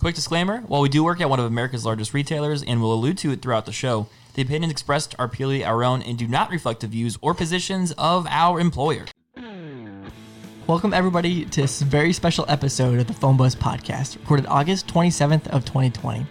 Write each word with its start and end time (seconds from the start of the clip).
Quick 0.00 0.14
disclaimer 0.14 0.60
while 0.62 0.80
we 0.80 0.88
do 0.88 1.04
work 1.04 1.20
at 1.20 1.28
one 1.28 1.38
of 1.40 1.44
America's 1.44 1.84
largest 1.84 2.14
retailers 2.14 2.62
and 2.62 2.80
will 2.80 2.94
allude 2.94 3.18
to 3.18 3.32
it 3.32 3.42
throughout 3.42 3.66
the 3.66 3.72
show, 3.72 4.08
the 4.32 4.40
opinions 4.40 4.72
expressed 4.72 5.14
are 5.18 5.28
purely 5.28 5.62
our 5.62 5.84
own 5.84 6.00
and 6.00 6.16
do 6.16 6.26
not 6.26 6.50
reflect 6.50 6.80
the 6.80 6.86
views 6.86 7.18
or 7.20 7.34
positions 7.34 7.92
of 7.98 8.26
our 8.30 8.58
employer. 8.60 9.04
Welcome 10.66 10.94
everybody 10.94 11.44
to 11.44 11.60
this 11.60 11.82
very 11.82 12.14
special 12.14 12.46
episode 12.48 12.98
of 12.98 13.08
the 13.08 13.12
Phone 13.12 13.36
Buzz 13.36 13.54
Podcast, 13.54 14.18
recorded 14.18 14.46
August 14.46 14.86
27th 14.86 15.48
of 15.48 15.66
2020. 15.66 16.24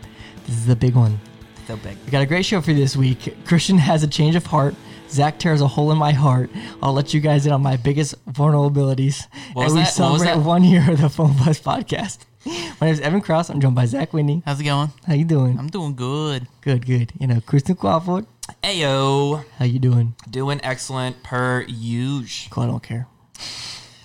This 0.48 0.56
is 0.56 0.66
the 0.66 0.76
big 0.76 0.96
one. 0.96 1.20
So 1.68 1.78
big. 1.78 1.96
We 2.06 2.10
got 2.10 2.24
a 2.24 2.26
great 2.26 2.48
show 2.48 2.62
for 2.62 2.72
you 2.72 2.78
this 2.78 2.98
week. 2.98 3.38
Christian 3.46 3.78
has 3.78 4.02
a 4.02 4.08
change 4.08 4.36
of 4.36 4.48
heart. 4.48 4.74
Zach 5.12 5.38
tears 5.38 5.62
a 5.62 5.68
hole 5.68 5.92
in 5.92 5.98
my 6.00 6.14
heart. 6.14 6.50
I'll 6.82 6.94
let 6.94 7.14
you 7.14 7.20
guys 7.20 7.46
in 7.46 7.52
on 7.52 7.62
my 7.62 7.78
biggest 7.78 8.16
vulnerabilities. 8.26 9.28
What 9.54 9.68
and 9.68 9.76
we 9.76 9.82
that? 9.82 9.94
Celebrate 9.94 10.38
one 10.38 10.64
year 10.64 10.90
of 10.90 11.02
the 11.02 11.10
Phone 11.10 11.38
Buzz 11.38 11.60
Podcast. 11.60 12.26
My 12.46 12.54
name 12.88 12.94
is 12.94 13.00
Evan 13.02 13.22
Cross. 13.22 13.50
I'm 13.50 13.60
joined 13.60 13.76
by 13.76 13.86
Zach 13.86 14.14
Whitney. 14.14 14.42
How's 14.46 14.60
it 14.62 14.64
going? 14.64 14.92
How 15.06 15.14
you 15.14 15.26
doing? 15.26 15.60
I'm 15.60 15.68
doing 15.68 15.96
good. 15.96 16.48
good, 16.62 16.86
good. 16.86 17.12
You 17.20 17.28
know, 17.28 17.42
Christian 17.42 17.76
Crawford. 17.76 18.26
Ayo. 18.64 19.44
How 19.58 19.66
you 19.66 19.80
doing? 19.80 20.16
Doing 20.30 20.60
excellent 20.64 21.22
per 21.22 21.62
usual. 21.68 22.50
Cool, 22.52 22.64
I 22.64 22.68
don't 22.68 22.84
care. 22.84 23.08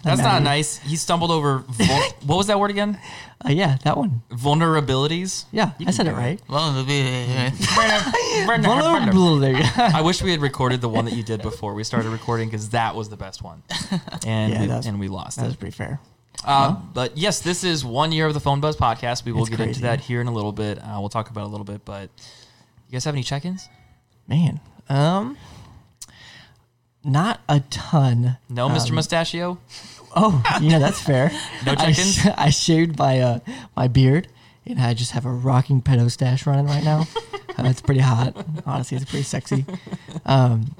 That's 0.02 0.20
not 0.20 0.42
nice. 0.42 0.78
He 0.78 0.96
stumbled 0.96 1.30
over. 1.30 1.64
Vul- 1.66 1.86
what 2.26 2.36
was 2.36 2.48
that 2.48 2.60
word 2.60 2.70
again? 2.70 2.98
Uh, 3.45 3.50
yeah, 3.50 3.78
that 3.84 3.96
one. 3.96 4.23
Vulnerabilities. 4.30 5.45
Yeah, 5.51 5.70
I 5.87 5.92
said 5.92 6.06
it 6.06 6.12
right. 6.12 6.40
Well, 6.48 6.70
it'll 6.73 6.84
be- 6.84 7.51
Vulnerability. 8.62 9.62
I 9.76 10.02
wish 10.02 10.23
we 10.23 10.30
had 10.32 10.40
recorded 10.42 10.80
the 10.82 10.88
one 10.90 11.04
that 11.06 11.14
you 11.14 11.23
did 11.23 11.40
before 11.40 11.73
we 11.74 11.84
started 11.84 12.10
recording 12.10 12.48
because 12.48 12.70
that 12.70 12.95
was 12.95 13.09
the 13.09 13.16
best 13.16 13.42
one, 13.42 13.62
and 14.26 14.52
Yeah, 14.52 14.60
we, 14.60 14.66
that's- 14.66 14.87
and 14.87 14.98
we 15.01 15.09
lost 15.09 15.37
that 15.38 15.45
it. 15.45 15.48
was 15.48 15.56
pretty 15.56 15.74
fair. 15.76 16.01
Uh, 16.45 16.73
But 16.93 17.16
yes, 17.16 17.41
this 17.41 17.65
is 17.65 17.84
one 17.84 18.12
year 18.12 18.27
of 18.27 18.34
the 18.34 18.41
Phone 18.41 18.61
Buzz 18.61 18.77
podcast. 18.77 19.24
We 19.24 19.33
will 19.33 19.43
It's 19.43 19.51
get 19.51 19.61
into 19.61 19.80
that 19.83 20.01
here 20.01 20.20
in 20.20 20.27
a 20.27 20.33
little 20.33 20.52
bit. 20.52 20.79
Uh, 20.79 20.97
we'll 21.01 21.09
talk 21.09 21.30
about 21.30 21.43
it 21.43 21.47
a 21.47 21.51
little 21.51 21.65
bit. 21.65 21.84
But 21.84 22.10
you 22.88 22.93
guys 22.93 23.05
have 23.05 23.15
any 23.15 23.23
check-ins? 23.23 23.68
Man, 24.29 24.60
um, 24.88 25.37
not 27.04 27.41
a 27.49 27.60
ton. 27.60 28.38
No, 28.49 28.66
Um, 28.66 28.73
Mr. 28.73 28.93
Mustachio. 28.93 29.59
Oh, 30.16 30.43
yeah, 30.63 30.79
that's 30.79 31.01
fair. 31.01 31.30
No 31.66 31.74
check-ins? 31.74 32.15
sh- 32.21 32.26
I 32.37 32.51
shaved 32.51 32.98
my 32.98 33.21
uh, 33.21 33.38
my 33.76 33.88
beard, 33.88 34.29
and 34.66 34.80
I 34.80 34.95
just 34.95 35.13
have 35.13 35.26
a 35.26 35.30
rocking 35.32 35.82
pedo 35.82 36.10
stash 36.10 36.46
running 36.46 36.66
right 36.66 36.85
now. 36.85 37.01
uh, 37.59 37.65
it's 37.65 37.80
pretty 37.82 38.01
hot. 38.01 38.46
Honestly, 38.65 38.96
it's 38.96 39.04
pretty 39.10 39.24
sexy. 39.24 39.65
Um, 40.24 40.74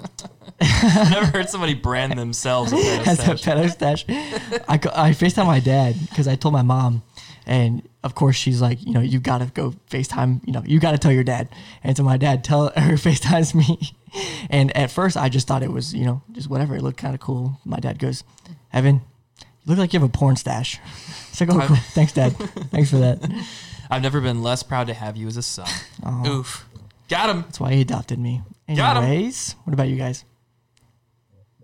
never 0.61 1.25
heard 1.27 1.49
somebody 1.49 1.73
brand 1.73 2.17
themselves 2.17 2.71
a 2.71 2.75
pedo 2.75 2.99
as 3.07 3.19
a 3.19 3.37
stash. 3.37 3.43
pedo 3.43 3.69
stash. 3.71 4.05
I, 4.09 4.75
I 4.75 5.11
FaceTime 5.11 5.45
my 5.45 5.59
dad 5.59 5.95
because 6.09 6.27
I 6.27 6.35
told 6.35 6.53
my 6.53 6.61
mom, 6.61 7.03
and 7.45 7.87
of 8.03 8.15
course 8.15 8.35
she's 8.35 8.61
like, 8.61 8.83
you 8.85 8.93
know, 8.93 9.01
you 9.01 9.19
gotta 9.19 9.45
go 9.53 9.73
FaceTime. 9.89 10.41
You 10.45 10.53
know, 10.53 10.63
you 10.65 10.79
gotta 10.79 10.97
tell 10.97 11.11
your 11.11 11.23
dad. 11.23 11.49
And 11.83 11.95
so 11.97 12.03
my 12.03 12.17
dad 12.17 12.43
tell 12.43 12.69
her 12.75 12.93
FaceTimes 12.93 13.53
me, 13.55 13.79
and 14.49 14.75
at 14.75 14.91
first 14.91 15.17
I 15.17 15.29
just 15.29 15.47
thought 15.47 15.63
it 15.63 15.71
was, 15.71 15.93
you 15.93 16.05
know, 16.05 16.21
just 16.31 16.49
whatever. 16.49 16.75
It 16.75 16.81
looked 16.81 16.97
kind 16.97 17.13
of 17.13 17.19
cool. 17.21 17.59
My 17.65 17.77
dad 17.77 17.99
goes, 17.99 18.23
Evan, 18.73 19.01
you 19.41 19.45
look 19.67 19.77
like 19.77 19.93
you 19.93 19.99
have 19.99 20.07
a 20.09 20.11
porn 20.11 20.35
stash. 20.35 20.79
It's 21.29 21.41
like, 21.41 21.49
oh, 21.49 21.59
cool. 21.67 21.75
thanks, 21.75 22.13
dad. 22.13 22.31
Thanks 22.71 22.89
for 22.89 22.97
that. 22.97 23.19
I've 23.89 24.01
never 24.01 24.21
been 24.21 24.41
less 24.41 24.63
proud 24.63 24.87
to 24.87 24.93
have 24.93 25.17
you 25.17 25.27
as 25.27 25.37
a 25.37 25.43
son. 25.43 25.67
Oh, 26.05 26.25
Oof. 26.39 26.65
Got 27.09 27.29
him. 27.29 27.41
that's 27.41 27.59
why 27.59 27.73
he 27.73 27.81
adopted 27.81 28.17
me. 28.17 28.41
Got 28.73 28.97
'em. 28.97 29.03
Anyways, 29.03 29.55
what 29.63 29.73
about 29.73 29.89
you 29.89 29.95
guys? 29.95 30.23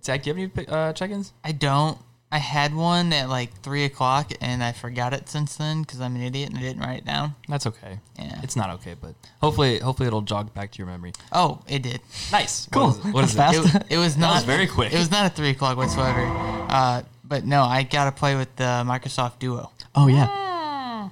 Zach, 0.04 0.24
do 0.24 0.30
you 0.30 0.36
have 0.36 0.52
any 0.58 0.68
uh, 0.68 0.94
check-ins? 0.94 1.34
I 1.44 1.52
don't. 1.52 1.98
I 2.34 2.38
had 2.38 2.74
one 2.74 3.12
at 3.12 3.28
like 3.28 3.60
three 3.62 3.84
o'clock, 3.84 4.32
and 4.40 4.64
I 4.64 4.72
forgot 4.72 5.12
it 5.14 5.28
since 5.28 5.58
then 5.58 5.82
because 5.82 6.00
I'm 6.00 6.16
an 6.16 6.22
idiot 6.22 6.50
and 6.50 6.58
I 6.58 6.62
didn't 6.62 6.82
write 6.82 7.00
it 7.00 7.06
down. 7.06 7.36
That's 7.50 7.68
okay. 7.68 8.00
Yeah. 8.18 8.40
It's 8.42 8.56
not 8.56 8.70
okay, 8.76 8.96
but 9.00 9.16
hopefully, 9.42 9.80
hopefully 9.80 10.08
it'll 10.08 10.22
jog 10.22 10.54
back 10.54 10.72
to 10.72 10.78
your 10.78 10.88
memory. 10.88 11.12
Oh, 11.34 11.62
it 11.68 11.84
did. 11.84 12.00
Nice. 12.32 12.70
Cool. 12.72 12.92
What 12.92 13.26
is 13.26 13.36
it? 13.36 13.38
What 13.38 13.56
is 13.56 13.76
it? 13.76 13.82
It, 13.82 13.88
it 13.92 13.98
was 13.98 14.16
not 14.16 14.36
was 14.36 14.44
very 14.46 14.66
quick. 14.66 14.94
It 14.94 14.98
was 14.98 15.12
not 15.12 15.26
at 15.26 15.36
three 15.36 15.50
o'clock 15.50 15.76
whatsoever. 15.76 16.24
Uh, 16.70 17.02
but 17.26 17.46
no, 17.46 17.64
I 17.64 17.84
got 17.84 18.06
to 18.06 18.12
play 18.14 18.36
with 18.36 18.56
the 18.56 18.84
Microsoft 18.86 19.40
Duo. 19.40 19.70
Oh 19.94 20.08
yeah, 20.08 21.10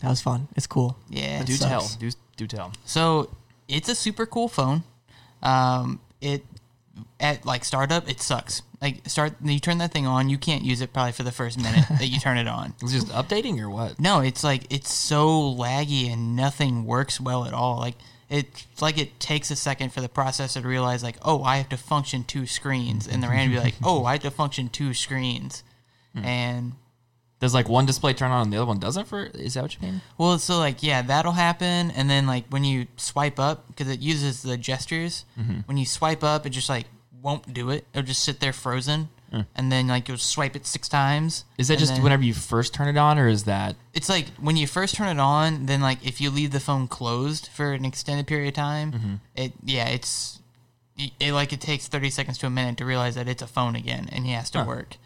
that 0.00 0.08
was 0.08 0.22
fun. 0.22 0.48
It's 0.56 0.66
cool. 0.66 0.96
Yeah. 1.10 1.44
Do 1.44 1.52
sucks. 1.52 1.68
tell. 1.68 1.98
Do 2.00 2.10
do 2.38 2.46
tell. 2.46 2.72
So 2.86 3.30
it's 3.68 3.90
a 3.90 3.94
super 3.94 4.24
cool 4.24 4.48
phone. 4.48 4.84
Um, 5.42 6.00
it 6.22 6.44
at 7.20 7.44
like 7.46 7.64
startup, 7.64 8.08
it 8.08 8.20
sucks. 8.20 8.62
Like 8.80 9.08
start, 9.08 9.34
you 9.42 9.58
turn 9.58 9.78
that 9.78 9.92
thing 9.92 10.06
on, 10.06 10.28
you 10.28 10.38
can't 10.38 10.62
use 10.62 10.80
it 10.80 10.92
probably 10.92 11.12
for 11.12 11.22
the 11.22 11.32
first 11.32 11.58
minute 11.58 11.86
that 11.98 12.06
you 12.06 12.20
turn 12.20 12.38
it 12.38 12.48
on. 12.48 12.74
It's 12.82 12.92
just 12.92 13.08
updating 13.08 13.60
or 13.60 13.70
what? 13.70 13.98
No, 13.98 14.20
it's 14.20 14.44
like 14.44 14.64
it's 14.70 14.92
so 14.92 15.28
laggy 15.28 16.12
and 16.12 16.36
nothing 16.36 16.84
works 16.84 17.20
well 17.20 17.44
at 17.46 17.54
all. 17.54 17.78
Like 17.78 17.96
it's 18.28 18.66
like 18.82 18.98
it 18.98 19.20
takes 19.20 19.50
a 19.50 19.56
second 19.56 19.92
for 19.92 20.00
the 20.00 20.08
processor 20.08 20.60
to 20.60 20.68
realize 20.68 21.02
like, 21.02 21.16
oh, 21.22 21.42
I 21.42 21.58
have 21.58 21.68
to 21.70 21.76
function 21.76 22.24
two 22.24 22.46
screens, 22.46 23.06
and 23.06 23.22
the 23.22 23.28
RAM 23.28 23.50
to 23.50 23.56
be 23.56 23.60
like, 23.60 23.74
oh, 23.84 24.04
I 24.04 24.12
have 24.12 24.22
to 24.22 24.30
function 24.30 24.68
two 24.68 24.94
screens, 24.94 25.62
hmm. 26.14 26.24
and 26.24 26.72
Does 27.38 27.52
like 27.52 27.68
one 27.68 27.84
display 27.84 28.14
turn 28.14 28.30
on 28.30 28.42
and 28.44 28.52
the 28.52 28.56
other 28.56 28.66
one 28.66 28.78
doesn't? 28.78 29.06
For 29.08 29.24
is 29.26 29.54
that 29.54 29.62
what 29.62 29.74
you 29.74 29.82
mean? 29.82 30.00
Well, 30.16 30.38
so 30.38 30.58
like 30.58 30.82
yeah, 30.82 31.02
that'll 31.02 31.32
happen, 31.32 31.90
and 31.90 32.08
then 32.08 32.26
like 32.26 32.44
when 32.48 32.64
you 32.64 32.86
swipe 32.96 33.38
up 33.38 33.66
because 33.68 33.88
it 33.90 34.00
uses 34.00 34.42
the 34.42 34.56
gestures. 34.56 35.24
Mm-hmm. 35.38 35.60
When 35.66 35.76
you 35.76 35.84
swipe 35.84 36.24
up, 36.24 36.46
it 36.46 36.50
just 36.50 36.68
like 36.70 36.86
won't 37.22 37.52
do 37.52 37.68
it. 37.70 37.84
It'll 37.92 38.06
just 38.06 38.22
sit 38.24 38.40
there 38.40 38.54
frozen, 38.54 39.10
and 39.54 39.70
then 39.70 39.86
like 39.86 40.08
you'll 40.08 40.16
swipe 40.16 40.56
it 40.56 40.66
six 40.66 40.88
times. 40.88 41.44
Mm. 41.56 41.60
Is 41.60 41.68
that 41.68 41.78
just 41.78 41.92
then- 41.94 42.02
whenever 42.02 42.22
you 42.22 42.32
first 42.32 42.72
turn 42.72 42.88
it 42.88 42.96
on, 42.98 43.18
or 43.18 43.28
is 43.28 43.44
that 43.44 43.76
It's 43.92 44.08
like 44.08 44.28
when 44.40 44.56
you 44.56 44.66
first 44.66 44.94
turn 44.94 45.08
it 45.08 45.20
on, 45.20 45.66
then 45.66 45.82
like 45.82 46.06
if 46.06 46.22
you 46.22 46.30
leave 46.30 46.52
the 46.52 46.60
phone 46.60 46.88
closed 46.88 47.48
for 47.48 47.72
an 47.74 47.84
extended 47.84 48.26
period 48.26 48.48
of 48.48 48.54
time, 48.54 48.92
Mm-hmm. 48.92 49.14
it 49.34 49.52
yeah, 49.62 49.88
it's 49.88 50.40
it, 50.96 51.10
it 51.20 51.32
like 51.32 51.52
it 51.52 51.60
takes 51.60 51.86
thirty 51.86 52.08
seconds 52.08 52.38
to 52.38 52.46
a 52.46 52.50
minute 52.50 52.78
to 52.78 52.86
realize 52.86 53.14
that 53.16 53.28
it's 53.28 53.42
a 53.42 53.46
phone 53.46 53.76
again, 53.76 54.08
and 54.10 54.24
he 54.24 54.32
has 54.32 54.48
to 54.52 54.64
work. 54.64 54.96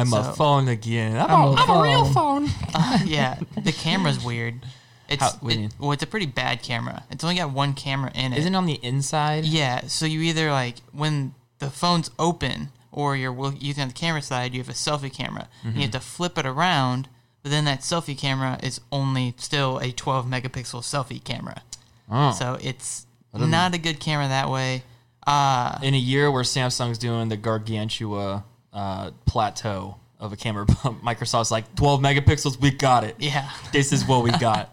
I'm 0.00 0.12
a 0.12 0.32
phone 0.34 0.68
again? 0.68 1.16
I'm, 1.16 1.30
I'm 1.30 1.40
a, 1.40 1.50
a 1.50 1.54
I'm 1.54 1.70
a 1.70 1.82
real 1.82 2.04
phone. 2.06 2.46
phone. 2.48 2.68
Uh, 2.74 2.98
yeah, 3.06 3.38
the 3.62 3.72
camera's 3.72 4.22
weird. 4.22 4.60
It's 5.08 5.22
How- 5.22 5.30
what 5.40 5.52
it- 5.54 5.58
mean? 5.58 5.70
well, 5.78 5.92
it's 5.92 6.02
a 6.02 6.06
pretty 6.06 6.26
bad 6.26 6.62
camera. 6.62 7.04
It's 7.10 7.24
only 7.24 7.36
got 7.36 7.50
one 7.52 7.72
camera 7.74 8.10
in 8.14 8.32
it. 8.32 8.38
Isn't 8.40 8.54
it 8.54 8.58
on 8.58 8.66
the 8.66 8.78
inside? 8.82 9.44
Yeah, 9.44 9.86
so 9.86 10.04
you 10.06 10.20
either 10.22 10.50
like 10.50 10.76
when 10.92 11.34
the 11.58 11.70
phone's 11.70 12.10
open 12.18 12.68
or 12.92 13.16
you're 13.16 13.52
using 13.58 13.82
on 13.82 13.88
the 13.88 13.94
camera 13.94 14.20
side, 14.22 14.52
you 14.52 14.60
have 14.60 14.68
a 14.68 14.72
selfie 14.72 15.12
camera. 15.12 15.48
And 15.64 15.74
you 15.76 15.82
have 15.82 15.90
to 15.92 16.00
flip 16.00 16.36
it 16.38 16.46
around, 16.46 17.08
but 17.42 17.50
then 17.50 17.64
that 17.66 17.80
selfie 17.80 18.16
camera 18.18 18.58
is 18.62 18.80
only 18.90 19.34
still 19.38 19.78
a 19.78 19.90
12 19.92 20.26
megapixel 20.26 20.80
selfie 20.82 21.22
camera. 21.22 21.62
Oh. 22.10 22.32
So 22.32 22.58
it's 22.60 23.06
not 23.34 23.74
a 23.74 23.78
good 23.78 24.00
camera 24.00 24.28
that 24.28 24.48
way. 24.50 24.82
Uh, 25.26 25.78
In 25.82 25.94
a 25.94 25.98
year 25.98 26.30
where 26.30 26.42
Samsung's 26.44 26.98
doing 26.98 27.28
the 27.28 27.36
gargantua 27.36 28.44
uh, 28.76 29.10
plateau 29.24 29.96
of 30.20 30.32
a 30.32 30.36
camera, 30.36 30.64
Microsoft's 31.04 31.50
like 31.50 31.74
12 31.74 32.00
megapixels. 32.00 32.60
We 32.60 32.70
got 32.70 33.02
it. 33.04 33.16
yeah. 33.18 33.50
This 33.72 33.92
is 33.92 34.04
what 34.06 34.22
we 34.22 34.30
got. 34.38 34.72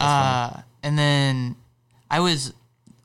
Uh, 0.00 0.60
and 0.82 0.98
then 0.98 1.56
I 2.10 2.20
was 2.20 2.54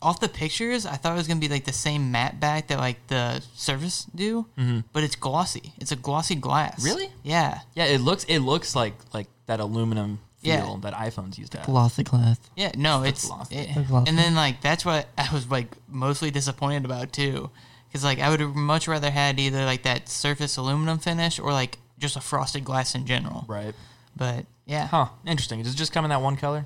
off 0.02 0.20
the 0.20 0.30
pictures. 0.30 0.86
I 0.86 0.96
thought 0.96 1.14
it 1.14 1.16
was 1.16 1.28
gonna 1.28 1.40
be 1.40 1.48
like 1.48 1.66
the 1.66 1.74
same 1.74 2.12
matte 2.12 2.40
back 2.40 2.68
that 2.68 2.78
like 2.80 3.06
the 3.08 3.42
Surface 3.56 4.06
do, 4.16 4.46
but 4.94 5.04
it's 5.04 5.16
glossy. 5.16 5.74
It's 5.78 5.92
a 5.92 5.96
glossy 5.96 6.36
glass. 6.36 6.76
Mm-hmm. 6.84 6.86
Really? 6.86 7.12
Yeah. 7.24 7.60
yeah, 7.76 7.86
it 7.86 8.02
looks 8.02 8.24
it 8.26 8.40
looks 8.40 8.76
like 8.76 8.94
like 9.14 9.28
that 9.48 9.60
aluminum 9.60 10.20
feel 10.42 10.54
Yeah. 10.54 10.76
that 10.82 10.94
iPhones 10.94 11.38
used 11.38 11.54
to 11.54 11.60
have. 11.60 11.66
Glossy 11.68 12.04
glass. 12.04 12.38
Yeah, 12.56 12.72
no, 12.78 13.04
it's 13.04 13.26
glossy. 13.28 13.56
it- 13.56 13.76
That's 13.76 13.88
glossy. 13.88 14.10
and 14.10 14.18
then 14.18 14.36
like 14.36 14.62
that's 14.62 14.84
what 14.86 15.08
I 15.18 15.30
was 15.34 15.50
like 15.50 15.70
mostly 15.88 16.32
disappointed 16.32 16.86
about 16.86 17.14
too, 17.14 17.50
because 17.94 18.04
like 18.04 18.20
I 18.20 18.30
would 18.31 18.40
have 18.40 18.56
much 18.56 18.88
rather 18.88 19.12
had 19.12 19.40
either 19.40 19.64
like 19.66 19.84
that 19.84 20.09
surface 20.09 20.58
aluminum 20.58 20.98
finish 20.98 21.38
or 21.40 21.54
like 21.54 21.78
just 22.00 22.16
a 22.18 22.22
frosted 22.22 22.66
glass 22.66 22.96
in 22.96 23.06
general. 23.06 23.46
Right. 23.48 23.76
But 24.16 24.46
yeah, 24.66 24.88
Huh. 24.88 25.09
Interesting. 25.28 25.62
Does 25.62 25.76
it 25.76 25.78
just 25.78 25.94
come 25.94 26.04
in 26.04 26.09
that 26.09 26.22
one 26.22 26.36
color? 26.38 26.66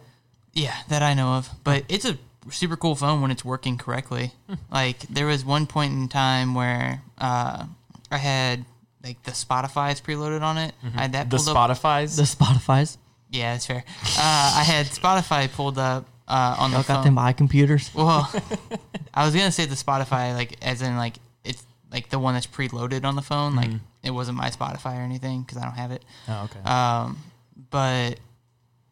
yeah, 0.54 0.76
that 0.90 1.04
I 1.04 1.14
know 1.14 1.34
of. 1.34 1.50
But 1.64 1.84
it's 1.90 2.06
a 2.06 2.18
super 2.50 2.78
cool 2.78 2.96
phone 2.96 3.22
when 3.22 3.30
it's 3.30 3.44
working 3.44 3.78
correctly. 3.78 4.32
Hmm. 4.48 4.54
like 4.72 5.00
there 5.10 5.26
was 5.28 5.44
one 5.44 5.68
point 5.68 5.94
in 5.94 6.08
time 6.08 6.56
where 6.56 7.02
uh, 7.18 7.66
I 8.10 8.18
had 8.18 8.64
like 9.04 9.22
the 9.24 9.32
Spotify's 9.32 10.00
preloaded 10.02 10.42
on 10.42 10.58
it. 10.58 10.74
I 10.96 11.02
had 11.02 11.12
that 11.12 11.28
Mm-hmm. 11.28 11.38
The 11.38 11.44
pulled 11.44 11.58
up. 11.58 11.78
Spotify's. 11.78 12.16
The 12.16 12.24
Spotify's. 12.24 12.98
Yeah, 13.30 13.54
that's 13.54 13.66
fair. 13.66 13.84
Uh, 14.18 14.56
I 14.60 14.64
had 14.66 14.86
Spotify 14.86 15.52
pulled 15.52 15.78
up 15.78 16.06
uh, 16.28 16.56
on 16.60 16.72
the 16.72 16.78
Y'all 16.78 16.84
phone. 16.84 16.96
got 16.98 17.04
them 17.04 17.18
eye 17.18 17.34
computers. 17.34 17.90
Well, 17.96 18.30
I 19.14 19.26
was 19.26 19.34
gonna 19.34 19.52
say 19.52 19.66
the 19.66 19.76
Spotify, 19.76 20.34
like 20.36 20.58
as 20.62 20.82
in 20.82 20.96
like 20.98 21.16
it's 21.44 21.64
like 21.92 22.10
the 22.10 22.20
one 22.20 22.34
that's 22.34 22.48
preloaded 22.48 23.04
on 23.06 23.16
the 23.16 23.22
phone. 23.22 23.56
Like 23.56 23.72
it 24.04 24.12
wasn't 24.12 24.38
my 24.38 24.50
Spotify 24.50 24.98
or 24.98 25.02
anything 25.02 25.42
because 25.42 25.58
I 25.58 25.64
don't 25.66 25.76
have 25.76 25.92
it. 25.92 26.04
oh, 26.28 26.44
okay. 26.52 26.60
Um, 26.70 27.18
but 27.70 28.20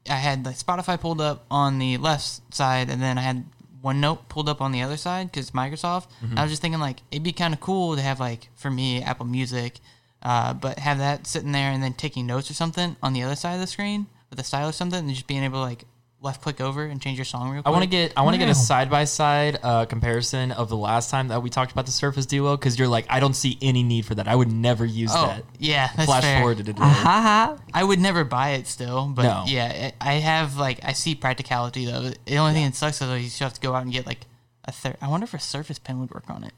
I 0.10 0.16
had 0.16 0.46
like 0.46 0.58
Spotify 0.58 1.00
pulled 1.00 1.22
up 1.22 1.46
on 1.52 1.80
the 1.80 1.98
left 1.98 2.54
side, 2.54 2.90
and 2.90 3.02
then 3.02 3.18
I 3.18 3.22
had 3.22 3.46
OneNote 3.84 4.28
pulled 4.30 4.50
up 4.50 4.62
on 4.62 4.72
the 4.72 4.82
other 4.82 4.98
side 4.98 5.32
because 5.32 5.52
Microsoft. 5.52 6.08
I 6.36 6.42
was 6.42 6.52
just 6.52 6.62
thinking 6.62 6.80
like 6.80 7.00
it'd 7.12 7.24
be 7.24 7.32
kind 7.34 7.54
of 7.54 7.60
cool 7.60 7.96
to 7.96 8.02
have 8.02 8.20
like 8.20 8.50
for 8.56 8.72
me 8.72 9.02
Apple 9.04 9.26
Music, 9.28 9.80
uh, 10.24 10.54
but 10.54 10.80
have 10.80 10.98
that 10.98 11.28
sitting 11.28 11.52
there 11.52 11.70
and 11.72 11.84
then 11.84 11.94
taking 11.94 12.26
notes 12.26 12.50
or 12.50 12.54
something 12.56 12.96
on 13.04 13.14
the 13.14 13.22
other 13.24 13.36
side 13.36 13.54
of 13.56 13.62
the 13.62 13.68
screen. 13.68 14.08
With 14.32 14.40
a 14.40 14.44
style 14.44 14.70
or 14.70 14.72
something, 14.72 14.98
and 15.00 15.10
just 15.10 15.28
being 15.28 15.44
able 15.44 15.60
to 15.60 15.62
like 15.70 15.84
left 16.26 16.42
click 16.42 16.60
over 16.60 16.84
and 16.84 17.02
change 17.02 17.18
your 17.18 17.24
song 17.26 17.50
real 17.52 17.62
quick? 17.62 17.68
I 17.68 17.70
want 17.70 17.84
to 17.84 17.90
get 17.90 18.12
I 18.18 18.24
want 18.24 18.34
to 18.34 18.38
get 18.38 18.50
a 18.50 18.56
side 18.56 18.90
by 18.90 19.06
side 19.06 19.62
comparison 19.88 20.52
of 20.52 20.68
the 20.68 20.76
last 20.76 21.10
time 21.10 21.30
that 21.30 21.42
we 21.42 21.50
talked 21.50 21.72
about 21.72 21.86
the 21.86 21.92
Surface 21.94 22.26
Duo 22.26 22.58
because 22.58 22.78
you're 22.78 22.88
like 22.90 23.06
I 23.10 23.20
don't 23.22 23.36
see 23.36 23.58
any 23.62 23.84
need 23.84 24.06
for 24.06 24.16
that. 24.16 24.28
I 24.28 24.36
would 24.36 24.52
never 24.52 24.86
use 24.86 25.12
Oh, 25.14 25.28
that. 25.28 25.44
yeah, 25.60 25.90
that's 25.96 26.06
Flash 26.08 26.24
fair. 26.24 26.40
forward 26.40 26.58
to 26.58 26.64
today. 26.66 26.82
Ha 26.82 26.94
ha. 26.94 27.58
I 27.74 27.84
would 27.84 28.00
never 28.00 28.24
buy 28.26 28.50
it 28.52 28.68
still, 28.68 29.06
but 29.08 29.24
No. 29.24 29.44
yeah, 29.48 29.92
I 30.02 30.12
I 30.12 30.14
have 30.16 30.58
like 30.58 30.80
I 30.84 30.92
see 30.94 31.16
practicality 31.16 31.86
though. 31.86 32.12
The 32.26 32.38
only 32.38 32.54
thing 32.54 32.66
that 32.66 32.76
sucks 32.76 33.00
though, 33.00 33.14
you 33.14 33.30
still 33.30 33.46
have 33.46 33.54
to 33.54 33.62
go 33.62 33.74
out 33.76 33.84
and 33.84 33.92
get 33.94 34.06
like 34.06 34.26
a 34.66 34.72
third. 34.72 34.98
I 35.02 35.08
wonder 35.08 35.24
if 35.26 35.34
a 35.34 35.40
Surface 35.40 35.80
Pen 35.80 36.00
would 36.02 36.12
work 36.12 36.30
on 36.30 36.44
it. 36.44 36.54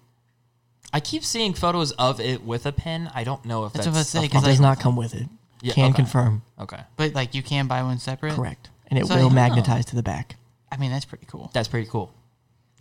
I 0.94 1.02
keep 1.02 1.26
seeing 1.26 1.54
photos 1.54 1.92
of 1.94 2.22
it 2.22 2.44
with 2.46 2.66
a 2.66 2.72
pen. 2.72 3.12
I 3.14 3.26
don't 3.26 3.44
know 3.44 3.66
if 3.66 3.74
That's 3.74 3.86
that's, 3.88 3.94
what 3.94 3.98
I 3.98 4.00
was 4.00 4.08
saying, 4.10 4.24
a 4.24 4.26
It 4.28 4.32
'cause, 4.32 4.42
fun- 4.44 4.50
does 4.52 4.60
not 4.62 4.80
come 4.80 4.96
with 4.96 5.14
it. 5.14 5.28
Yeah, 5.62 5.74
Can 5.74 5.86
okay. 5.88 5.96
confirm. 5.96 6.44
Okay, 6.60 6.80
But 6.96 7.14
like 7.14 7.34
you 7.36 7.44
can 7.44 7.68
buy 7.68 7.84
one 7.84 7.98
separate. 8.00 8.36
Correct. 8.36 8.70
And 8.88 8.98
it 9.00 9.06
So, 9.08 9.16
will 9.18 9.30
magnetize 9.30 9.86
to 9.88 9.96
the 9.96 10.04
back. 10.04 10.36
I 10.72 10.78
mean 10.78 10.92
that's 10.92 11.06
pretty 11.06 11.26
cool. 11.28 11.50
that's 11.54 11.68
pretty 11.68 11.88
cool. 11.90 12.12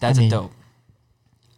That's 0.01 0.19
I 0.19 0.23
mean, 0.23 0.29
a 0.33 0.37
dope. 0.37 0.53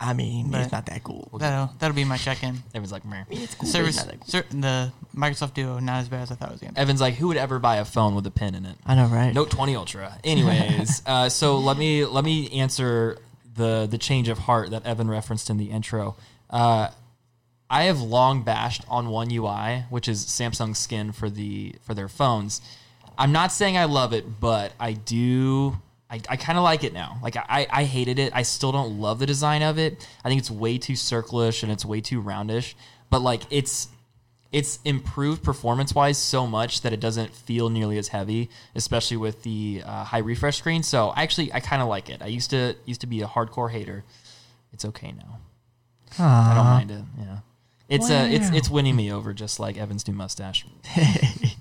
I 0.01 0.13
mean, 0.13 0.51
But- 0.51 0.61
it's 0.61 0.71
not 0.73 0.87
that 0.87 1.03
cool. 1.03 1.29
That'll 1.39 1.75
that'll 1.81 1.95
be 1.97 2.05
my 2.05 2.17
check-in. 2.19 2.63
Evan's 2.73 2.93
like, 2.93 3.05
Meh. 3.05 3.25
It's 3.31 3.55
cool. 3.57 3.69
Service, 3.69 3.97
it's 4.05 4.07
cool. 4.13 4.19
cer- 4.27 4.45
the 4.51 4.93
Microsoft 5.17 5.55
Duo 5.55 5.81
not 5.81 5.99
as 6.01 6.09
bad 6.09 6.23
as 6.23 6.31
I 6.31 6.37
thought 6.37 6.51
it 6.51 6.53
was 6.53 6.61
gonna 6.61 6.75
be. 6.75 6.79
Evan's 6.81 7.01
like, 7.01 7.15
who 7.15 7.29
would 7.29 7.37
ever 7.37 7.59
buy 7.59 7.77
a 7.77 7.85
phone 7.85 8.15
with 8.15 8.25
a 8.27 8.31
pen 8.31 8.55
in 8.55 8.65
it? 8.65 8.77
I 8.87 8.95
know, 8.95 9.07
right? 9.07 9.35
Note 9.35 9.51
20 9.51 9.75
Ultra. 9.75 10.17
Anyways, 10.23 11.03
uh, 11.07 11.29
so 11.29 11.59
let 11.59 11.77
me 11.77 12.05
let 12.05 12.25
me 12.25 12.49
answer 12.53 13.19
the 13.57 13.89
the 13.91 13.99
change 13.99 14.29
of 14.29 14.39
heart 14.39 14.71
that 14.71 14.87
Evan 14.87 15.09
referenced 15.11 15.51
in 15.51 15.57
the 15.57 15.71
intro. 15.71 16.15
Uh, 16.49 16.91
I 17.69 17.83
have 17.85 18.01
long 18.01 18.43
bashed 18.45 18.85
on 18.89 19.09
One 19.09 19.33
UI, 19.33 19.85
which 19.91 20.07
is 20.09 20.25
Samsung's 20.25 20.79
skin 20.79 21.11
for 21.13 21.29
the 21.29 21.75
for 21.83 21.93
their 21.95 22.09
phones. 22.09 22.61
I'm 23.19 23.33
not 23.33 23.53
saying 23.53 23.77
I 23.77 23.85
love 23.85 24.13
it, 24.13 24.41
but 24.41 24.73
I 24.79 24.93
do. 24.93 25.77
I, 26.09 26.21
I 26.29 26.37
kind 26.37 26.57
of 26.57 26.65
like 26.65 26.85
it 26.85 26.93
now. 26.95 27.19
Like 27.23 27.37
I, 27.37 27.67
I 27.71 27.85
hated 27.85 28.19
it. 28.19 28.33
I 28.35 28.43
still 28.43 28.73
don't 28.73 29.01
love 29.01 29.19
the 29.19 29.27
design 29.27 29.63
of 29.63 29.79
it. 29.79 30.09
I 30.25 30.29
think 30.29 30.39
it's 30.39 30.51
way 30.51 30.79
too 30.79 30.95
circlish 30.95 31.63
and 31.63 31.71
it's 31.71 31.85
way 31.85 32.01
too 32.01 32.23
roundish. 32.23 32.75
But 33.11 33.21
like 33.21 33.43
it's 33.51 33.89
it's 34.51 34.79
improved 34.85 35.43
performance 35.43 35.95
wise 35.95 36.17
so 36.17 36.47
much 36.47 36.81
that 36.81 36.93
it 36.93 37.01
doesn't 37.01 37.35
feel 37.35 37.69
nearly 37.69 37.99
as 37.99 38.09
heavy, 38.09 38.49
especially 38.75 39.19
with 39.19 39.43
the 39.43 39.83
uh, 39.85 40.05
high 40.05 40.19
refresh 40.19 40.57
screen. 40.57 40.83
So 40.83 41.09
I 41.09 41.23
actually, 41.23 41.53
I 41.53 41.61
kind 41.61 41.83
of 41.83 41.89
like 41.89 42.09
it. 42.09 42.23
I 42.23 42.29
used 42.29 42.51
to 42.51 42.75
used 42.87 43.03
to 43.03 43.07
be 43.07 43.21
a 43.21 43.27
hardcore 43.27 43.71
hater. 43.71 44.05
It's 44.73 44.85
okay 44.85 45.13
now. 45.13 45.41
I 46.19 46.55
don't 46.55 46.65
mind 46.65 46.91
it. 46.91 47.05
Yeah, 47.19 47.39
it's 47.89 48.11
uh, 48.11 48.29
it's 48.31 48.51
it's 48.51 48.71
winning 48.71 48.97
me 48.97 49.13
over, 49.13 49.35
just 49.35 49.61
like 49.61 49.77
Evan's 49.77 50.09
new 50.09 50.15
mustache. 50.15 50.65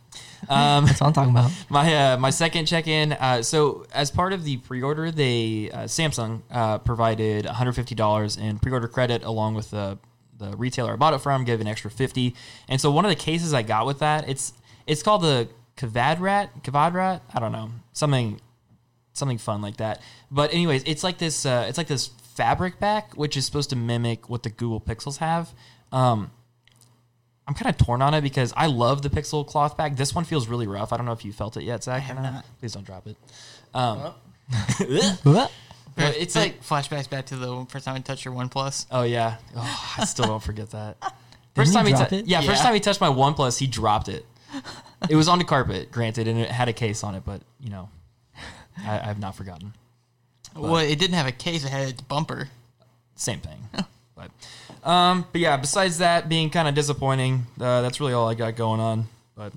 um, 0.50 0.86
That's 0.86 1.02
what 1.02 1.08
I'm 1.08 1.14
talking 1.14 1.32
about. 1.32 1.52
my 1.70 1.96
uh, 1.96 2.18
my 2.18 2.30
second 2.30 2.66
check 2.66 2.88
in. 2.88 3.14
Uh, 3.14 3.42
so 3.42 3.86
as 3.94 4.12
part 4.12 4.34
of 4.34 4.44
the 4.44 4.58
pre 4.58 4.82
order, 4.82 5.12
they 5.12 5.70
uh, 5.72 5.84
Samsung 5.84 6.42
uh, 6.52 6.78
provided 6.80 7.46
150 7.46 7.96
dollars 7.96 8.38
in 8.38 8.60
pre 8.60 8.72
order 8.72 8.88
credit 8.88 9.24
along 9.24 9.56
with 9.56 9.72
the 9.72 9.98
the 10.38 10.56
retailer 10.56 10.94
I 10.94 10.96
bought 10.96 11.14
it 11.14 11.20
from, 11.20 11.44
gave 11.46 11.62
an 11.62 11.68
extra 11.68 11.90
50. 11.90 12.36
And 12.68 12.80
so 12.80 12.92
one 12.92 13.06
of 13.06 13.10
the 13.10 13.16
cases 13.16 13.54
I 13.54 13.64
got 13.64 13.86
with 13.86 14.00
that, 14.00 14.30
it's 14.30 14.54
it's 14.86 15.04
called 15.04 15.24
the 15.24 15.50
Kavadrat, 15.78 16.64
Kavadrat. 16.64 17.22
I 17.34 17.40
don't 17.40 17.52
know 17.52 17.72
something 17.94 18.40
something 19.14 19.38
fun 19.38 19.62
like 19.62 19.78
that. 19.78 20.02
But 20.32 20.54
anyways, 20.54 20.84
it's 20.86 21.04
like 21.04 21.18
this 21.18 21.46
uh, 21.46 21.66
it's 21.68 21.78
like 21.78 21.88
this 21.88 22.08
fabric 22.36 22.80
back, 22.80 23.14
which 23.16 23.36
is 23.36 23.46
supposed 23.46 23.70
to 23.72 23.76
mimic 23.76 24.30
what 24.30 24.44
the 24.44 24.50
Google 24.50 24.80
Pixels 24.80 25.18
have. 25.18 25.54
Um, 25.92 26.32
I'm 27.48 27.54
kind 27.54 27.74
of 27.74 27.78
torn 27.86 28.02
on 28.02 28.14
it 28.14 28.22
because 28.22 28.54
I 28.58 28.66
love 28.68 29.02
the 29.04 29.10
Pixel 29.10 29.48
cloth 29.48 29.78
bag. 29.78 29.96
This 29.96 30.14
one 30.14 30.26
feels 30.26 30.48
really 30.48 30.68
rough. 30.68 30.92
I 30.92 30.98
don't 30.98 31.06
know 31.06 31.14
if 31.14 31.24
you 31.24 31.32
felt 31.32 31.56
it 31.58 31.64
yet, 31.64 31.84
Zach. 31.84 31.96
I 31.96 32.00
have 32.00 32.22
not. 32.22 32.46
Please 32.60 32.74
don't 32.74 32.86
drop 32.86 33.08
it. 33.08 33.16
Um, 33.74 34.14
What? 35.24 35.52
but 35.96 36.16
it's 36.18 36.36
like, 36.36 36.62
flashbacks 36.64 37.10
back 37.10 37.26
to 37.28 37.36
the 37.38 37.66
first 37.70 37.86
time 37.86 37.96
I 37.96 38.00
touched 38.00 38.24
your 38.26 38.34
OnePlus. 38.34 38.86
oh 38.92 39.04
yeah, 39.04 39.38
oh, 39.56 39.96
I 39.98 40.06
still 40.06 40.26
don't 40.28 40.44
forget 40.44 40.70
that. 40.72 40.98
Didn't 41.02 41.14
First 41.56 41.72
he 41.72 41.76
time 41.76 41.86
he, 41.88 41.92
drop 41.94 42.10
tou- 42.10 42.16
it? 42.18 42.28
yeah, 42.28 42.42
first 42.42 42.62
time 42.62 42.74
he 42.76 42.80
touched 42.80 43.02
my 43.02 43.08
OnePlus, 43.10 43.58
he 43.58 43.66
dropped 43.66 44.10
it. 44.10 44.26
It 45.10 45.16
was 45.16 45.28
on 45.28 45.40
the 45.40 45.44
carpet, 45.44 45.92
granted, 45.92 46.28
and 46.28 46.40
it 46.40 46.50
had 46.52 46.70
a 46.70 46.74
case 46.74 47.04
on 47.04 47.16
it, 47.16 47.24
but 47.26 47.42
you 47.60 47.70
know, 47.72 47.90
I, 48.86 49.10
I've 49.10 49.20
not 49.20 49.36
forgotten. 49.36 49.74
Well, 50.56 50.78
it 50.78 50.98
didn't 51.00 51.16
have 51.16 51.28
a 51.28 51.32
case; 51.32 51.64
it 51.66 51.70
had 51.70 51.90
its 51.90 52.02
bumper. 52.02 52.50
same 53.16 53.40
thing. 53.40 53.58
but 54.16 54.30
um, 54.88 55.26
but 55.32 55.42
yeah, 55.42 55.58
besides 55.58 55.98
that 56.00 56.30
being 56.30 56.50
kind 56.50 56.68
of 56.68 56.74
disappointing, 56.76 57.46
uh, 57.60 57.82
that's 57.82 58.00
really 58.00 58.14
all 58.14 58.28
I 58.30 58.34
got 58.34 58.56
going 58.56 58.80
on. 58.80 59.08
But 59.36 59.52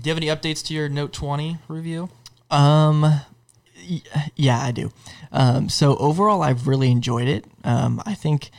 do 0.00 0.08
you 0.08 0.10
have 0.10 0.16
any 0.18 0.26
updates 0.26 0.64
to 0.66 0.74
your 0.74 0.88
Note 0.88 1.12
20 1.12 1.58
review? 1.68 2.08
Um, 2.50 3.02
y- 3.02 4.02
yeah, 4.36 4.60
I 4.60 4.72
do. 4.72 4.90
Um, 5.32 5.68
so 5.68 5.96
overall, 5.96 6.42
I've 6.42 6.66
really 6.66 6.90
enjoyed 6.90 7.28
it. 7.28 7.44
Um, 7.62 8.02
I 8.06 8.14
think 8.14 8.50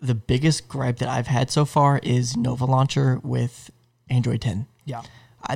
the 0.00 0.14
biggest 0.14 0.68
gripe 0.68 0.98
that 0.98 1.08
I've 1.08 1.26
had 1.26 1.50
so 1.50 1.64
far 1.64 1.98
is 2.02 2.36
Nova 2.36 2.64
Launcher 2.64 3.18
with 3.22 3.70
Android 4.08 4.40
10. 4.42 4.66
Yeah. 4.84 5.02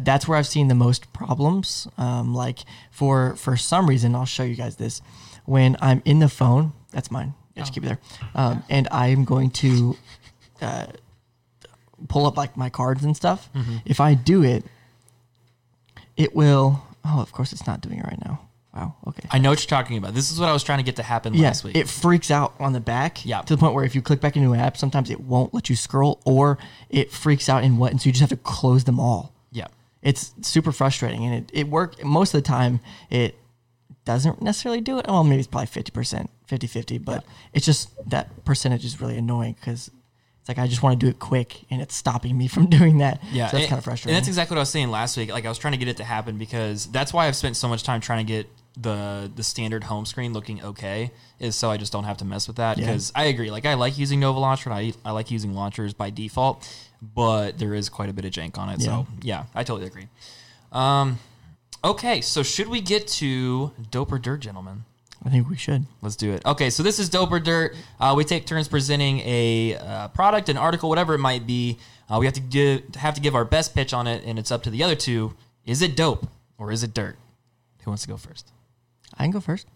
That's 0.02 0.26
where 0.26 0.38
I've 0.38 0.46
seen 0.46 0.68
the 0.68 0.74
most 0.74 1.12
problems. 1.12 1.86
Um, 1.98 2.34
like 2.34 2.60
for 2.90 3.34
for 3.36 3.56
some 3.56 3.88
reason, 3.88 4.14
I'll 4.14 4.24
show 4.24 4.42
you 4.44 4.54
guys 4.54 4.76
this. 4.76 5.02
When 5.44 5.76
I'm 5.80 6.02
in 6.04 6.20
the 6.20 6.28
phone, 6.28 6.72
that's 6.92 7.10
mine. 7.10 7.34
Yeah, 7.54 7.62
just 7.62 7.74
keep 7.74 7.84
it 7.84 7.86
there. 7.88 7.98
Um, 8.34 8.62
and 8.70 8.88
I'm 8.90 9.24
going 9.24 9.50
to 9.50 9.96
uh, 10.60 10.86
pull 12.08 12.26
up 12.26 12.36
like 12.36 12.56
my 12.56 12.70
cards 12.70 13.04
and 13.04 13.16
stuff. 13.16 13.48
If 13.84 14.00
I 14.00 14.14
do 14.14 14.42
it, 14.42 14.64
it 16.16 16.34
will. 16.34 16.82
Oh, 17.04 17.20
of 17.20 17.32
course, 17.32 17.52
it's 17.52 17.66
not 17.66 17.80
doing 17.80 17.98
it 17.98 18.04
right 18.04 18.18
now. 18.24 18.40
Wow. 18.74 18.94
Okay. 19.08 19.28
I 19.30 19.38
know 19.38 19.50
what 19.50 19.60
you're 19.60 19.68
talking 19.68 19.98
about. 19.98 20.14
This 20.14 20.30
is 20.30 20.40
what 20.40 20.48
I 20.48 20.52
was 20.52 20.62
trying 20.64 20.78
to 20.78 20.82
get 20.84 20.96
to 20.96 21.02
happen 21.02 21.34
Yeah, 21.34 21.48
last 21.48 21.62
week. 21.62 21.76
it 21.76 21.88
freaks 21.88 22.30
out 22.30 22.54
on 22.58 22.72
the 22.72 22.80
back 22.80 23.24
Yeah. 23.26 23.42
to 23.42 23.54
the 23.54 23.60
point 23.60 23.74
where 23.74 23.84
if 23.84 23.94
you 23.94 24.00
click 24.00 24.20
back 24.22 24.34
into 24.36 24.52
an 24.52 24.60
app, 24.60 24.78
sometimes 24.78 25.10
it 25.10 25.20
won't 25.20 25.52
let 25.52 25.68
you 25.68 25.76
scroll, 25.76 26.20
or 26.24 26.56
it 26.88 27.10
freaks 27.12 27.50
out 27.50 27.64
in 27.64 27.76
what, 27.76 27.90
and 27.90 28.00
so 28.00 28.06
you 28.06 28.12
just 28.12 28.20
have 28.20 28.30
to 28.30 28.36
close 28.36 28.84
them 28.84 28.98
all. 28.98 29.34
yeah. 29.50 29.66
It's 30.00 30.32
super 30.40 30.72
frustrating, 30.72 31.24
and 31.24 31.34
it 31.34 31.50
it 31.52 31.68
work 31.68 32.02
most 32.02 32.34
of 32.34 32.42
the 32.42 32.48
time. 32.48 32.80
It 33.08 33.36
doesn't 34.04 34.42
necessarily 34.42 34.80
do 34.80 34.98
it. 34.98 35.06
Well, 35.06 35.24
maybe 35.24 35.38
it's 35.38 35.48
probably 35.48 35.68
50%, 35.68 36.28
50-50, 36.48 37.04
but 37.04 37.24
it's 37.52 37.66
just 37.66 37.90
that 38.10 38.44
percentage 38.44 38.84
is 38.84 39.00
really 39.00 39.16
annoying 39.16 39.54
because 39.58 39.90
it's 40.42 40.48
like 40.48 40.58
I 40.58 40.66
just 40.66 40.82
want 40.82 40.98
to 40.98 41.06
do 41.06 41.08
it 41.08 41.20
quick, 41.20 41.62
and 41.70 41.80
it's 41.80 41.94
stopping 41.94 42.36
me 42.36 42.48
from 42.48 42.66
doing 42.78 42.98
that. 42.98 43.22
Yeah, 43.30 43.46
so 43.46 43.56
that's 43.56 43.68
kind 43.68 43.78
of 43.78 43.84
frustrating. 43.84 44.16
And 44.16 44.20
that's 44.20 44.28
exactly 44.28 44.56
what 44.56 44.58
I 44.58 44.62
was 44.62 44.70
saying 44.70 44.90
last 44.90 45.16
week. 45.16 45.30
Like 45.30 45.46
I 45.46 45.48
was 45.48 45.58
trying 45.58 45.72
to 45.72 45.78
get 45.78 45.86
it 45.86 45.98
to 45.98 46.04
happen 46.04 46.36
because 46.36 46.86
that's 46.86 47.12
why 47.12 47.28
I've 47.28 47.36
spent 47.36 47.56
so 47.56 47.68
much 47.68 47.84
time 47.84 48.00
trying 48.00 48.26
to 48.26 48.32
get 48.32 48.48
the 48.76 49.30
the 49.32 49.44
standard 49.44 49.84
home 49.84 50.04
screen 50.04 50.32
looking 50.32 50.60
okay. 50.64 51.12
Is 51.38 51.54
so 51.54 51.70
I 51.70 51.76
just 51.76 51.92
don't 51.92 52.04
have 52.04 52.16
to 52.18 52.24
mess 52.24 52.48
with 52.48 52.56
that. 52.56 52.76
Yeah. 52.76 52.86
Because 52.86 53.12
I 53.14 53.24
agree. 53.26 53.52
Like 53.52 53.66
I 53.66 53.74
like 53.74 53.98
using 53.98 54.18
Nova 54.18 54.40
Launcher 54.40 54.68
and 54.70 54.76
I 54.76 54.92
I 55.08 55.12
like 55.12 55.30
using 55.30 55.54
launchers 55.54 55.94
by 55.94 56.10
default, 56.10 56.68
but 57.00 57.58
there 57.58 57.72
is 57.72 57.88
quite 57.88 58.08
a 58.08 58.12
bit 58.12 58.24
of 58.24 58.32
jank 58.32 58.58
on 58.58 58.68
it. 58.70 58.82
So 58.82 59.06
yeah, 59.22 59.44
I 59.54 59.62
totally 59.62 59.86
agree. 59.86 60.08
Um, 60.72 61.20
okay, 61.84 62.20
so 62.20 62.42
should 62.42 62.68
we 62.68 62.80
get 62.80 63.06
to 63.08 63.72
dope 63.90 64.12
or 64.12 64.18
dirt, 64.18 64.40
gentlemen? 64.40 64.84
I 65.24 65.30
think 65.30 65.48
we 65.48 65.56
should. 65.56 65.86
Let's 66.00 66.16
do 66.16 66.32
it. 66.32 66.44
Okay, 66.44 66.68
so 66.68 66.82
this 66.82 66.98
is 66.98 67.08
Dope 67.08 67.30
or 67.30 67.38
Dirt. 67.38 67.76
Uh, 68.00 68.12
we 68.16 68.24
take 68.24 68.44
turns 68.44 68.66
presenting 68.66 69.20
a 69.20 69.76
uh, 69.76 70.08
product, 70.08 70.48
an 70.48 70.56
article, 70.56 70.88
whatever 70.88 71.14
it 71.14 71.18
might 71.18 71.46
be. 71.46 71.78
Uh, 72.10 72.18
we 72.18 72.26
have 72.26 72.34
to 72.34 72.40
give 72.40 72.96
have 72.96 73.14
to 73.14 73.20
give 73.20 73.36
our 73.36 73.44
best 73.44 73.72
pitch 73.72 73.94
on 73.94 74.08
it, 74.08 74.24
and 74.26 74.36
it's 74.36 74.50
up 74.50 74.64
to 74.64 74.70
the 74.70 74.82
other 74.82 74.96
two. 74.96 75.34
Is 75.64 75.80
it 75.80 75.94
dope 75.94 76.26
or 76.58 76.72
is 76.72 76.82
it 76.82 76.92
dirt? 76.92 77.16
Who 77.84 77.90
wants 77.92 78.02
to 78.02 78.08
go 78.08 78.16
first? 78.16 78.50
I 79.16 79.22
can 79.22 79.30
go 79.30 79.38
first. 79.38 79.68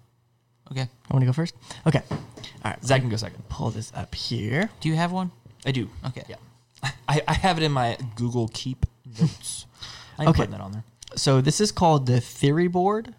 Okay. 0.73 0.83
I 0.83 1.15
want 1.15 1.23
to 1.23 1.27
go 1.27 1.33
first. 1.33 1.55
Okay. 1.87 2.03
All 2.11 2.19
right. 2.65 2.85
Zach 2.85 3.01
can 3.01 3.09
go 3.09 3.17
second. 3.17 3.49
Pull 3.49 3.71
this 3.71 3.93
up 3.95 4.17
here. 4.17 4.69
Do 4.81 4.89
you 4.89 4.97
have 4.97 5.13
one? 5.13 5.31
I 5.65 5.71
do. 5.71 5.89
Okay. 6.09 6.25
Yeah, 6.29 6.37
I, 7.09 7.23
I 7.29 7.35
have 7.35 7.57
it 7.57 7.63
in 7.63 7.71
my 7.71 7.97
Google 8.17 8.49
Keep 8.53 8.85
notes. 9.21 9.67
I'm 10.19 10.27
Okay. 10.29 10.39
putting 10.39 10.51
that 10.53 10.61
on 10.61 10.73
there. 10.73 10.85
So 11.15 11.41
this 11.41 11.61
is 11.61 11.73
called 11.73 12.07
the 12.07 12.21
Theory 12.21 12.69
Board, 12.69 13.15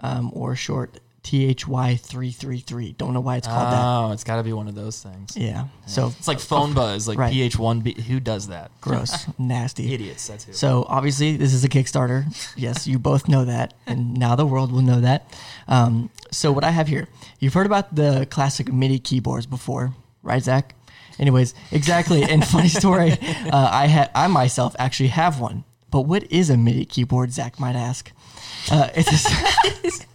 um, 0.00 0.30
or 0.34 0.54
short 0.56 1.00
THY 1.24 1.96
three 1.96 2.30
three 2.32 2.58
three. 2.58 2.92
Don't 2.92 3.14
know 3.14 3.20
why 3.20 3.36
it's 3.36 3.46
called 3.46 3.72
that. 3.72 3.80
Oh, 3.84 4.10
it's 4.12 4.24
got 4.24 4.36
to 4.36 4.42
be 4.42 4.52
one 4.52 4.66
of 4.68 4.74
those 4.74 5.00
things. 5.00 5.36
Yeah. 5.36 5.66
So 5.86 6.12
It's 6.18 6.26
like 6.26 6.40
phone 6.40 6.74
buzz, 6.74 7.06
like 7.06 7.16
Right. 7.18 7.32
PH1B. 7.32 8.00
Who 8.02 8.18
does 8.18 8.48
that? 8.48 8.70
gross, 8.80 9.26
nasty. 9.38 9.94
Idiots. 9.94 10.26
That's 10.26 10.44
who. 10.44 10.52
So 10.52 10.84
obviously 10.88 11.36
this 11.36 11.54
is 11.54 11.62
a 11.64 11.68
Kickstarter. 11.68 12.24
Yes, 12.56 12.86
you 12.88 12.98
both 12.98 13.28
know 13.28 13.44
that, 13.44 13.74
and 13.86 14.14
now 14.14 14.34
the 14.34 14.46
world 14.46 14.72
will 14.72 14.82
know 14.82 15.00
that. 15.00 15.32
Um, 15.68 16.10
so 16.32 16.50
what 16.50 16.64
I 16.64 16.70
have 16.70 16.88
here, 16.88 17.06
you've 17.38 17.54
heard 17.54 17.66
about 17.66 17.94
the 17.94 18.26
classic 18.30 18.72
MIDI 18.72 18.98
keyboards 18.98 19.46
before, 19.46 19.94
right, 20.22 20.42
Zach? 20.42 20.74
Anyways, 21.20 21.54
exactly. 21.70 22.24
And 22.24 22.44
funny 22.44 22.68
story, 22.68 23.12
uh, 23.52 23.68
I 23.70 23.86
had 23.86 24.10
I 24.14 24.26
myself 24.26 24.74
actually 24.78 25.10
have 25.10 25.38
one. 25.38 25.62
But 25.92 26.02
what 26.02 26.24
is 26.32 26.50
a 26.50 26.56
MIDI 26.56 26.84
keyboard? 26.84 27.32
Zach 27.32 27.60
might 27.60 27.76
ask. 27.76 28.10
Uh, 28.70 28.88
it's 28.96 29.08
a, 29.12 29.84
it's 29.84 30.06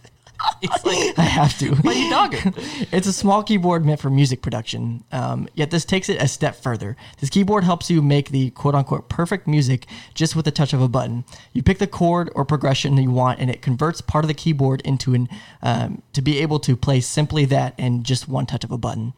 I 1.16 1.22
have 1.22 1.58
to. 1.58 1.74
Why 1.76 1.92
you 1.92 2.10
dog 2.10 2.34
it? 2.34 2.88
It's 2.92 3.06
a 3.06 3.12
small 3.12 3.42
keyboard 3.42 3.84
meant 3.84 4.00
for 4.00 4.10
music 4.10 4.40
production. 4.42 5.04
Um, 5.12 5.48
yet 5.54 5.70
this 5.70 5.84
takes 5.84 6.08
it 6.08 6.20
a 6.20 6.28
step 6.28 6.56
further. 6.56 6.96
This 7.18 7.30
keyboard 7.30 7.64
helps 7.64 7.90
you 7.90 8.02
make 8.02 8.30
the 8.30 8.50
quote 8.50 8.74
unquote 8.74 9.08
perfect 9.08 9.46
music 9.46 9.86
just 10.14 10.34
with 10.34 10.44
the 10.44 10.50
touch 10.50 10.72
of 10.72 10.80
a 10.80 10.88
button. 10.88 11.24
You 11.52 11.62
pick 11.62 11.78
the 11.78 11.86
chord 11.86 12.30
or 12.34 12.44
progression 12.44 12.94
that 12.96 13.02
you 13.02 13.10
want, 13.10 13.40
and 13.40 13.50
it 13.50 13.62
converts 13.62 14.00
part 14.00 14.24
of 14.24 14.28
the 14.28 14.34
keyboard 14.34 14.80
into 14.82 15.14
an 15.14 15.28
um, 15.62 16.02
to 16.12 16.22
be 16.22 16.38
able 16.38 16.60
to 16.60 16.76
play 16.76 17.00
simply 17.00 17.44
that 17.46 17.74
and 17.78 18.04
just 18.04 18.28
one 18.28 18.46
touch 18.46 18.64
of 18.64 18.72
a 18.72 18.78
button. 18.78 19.12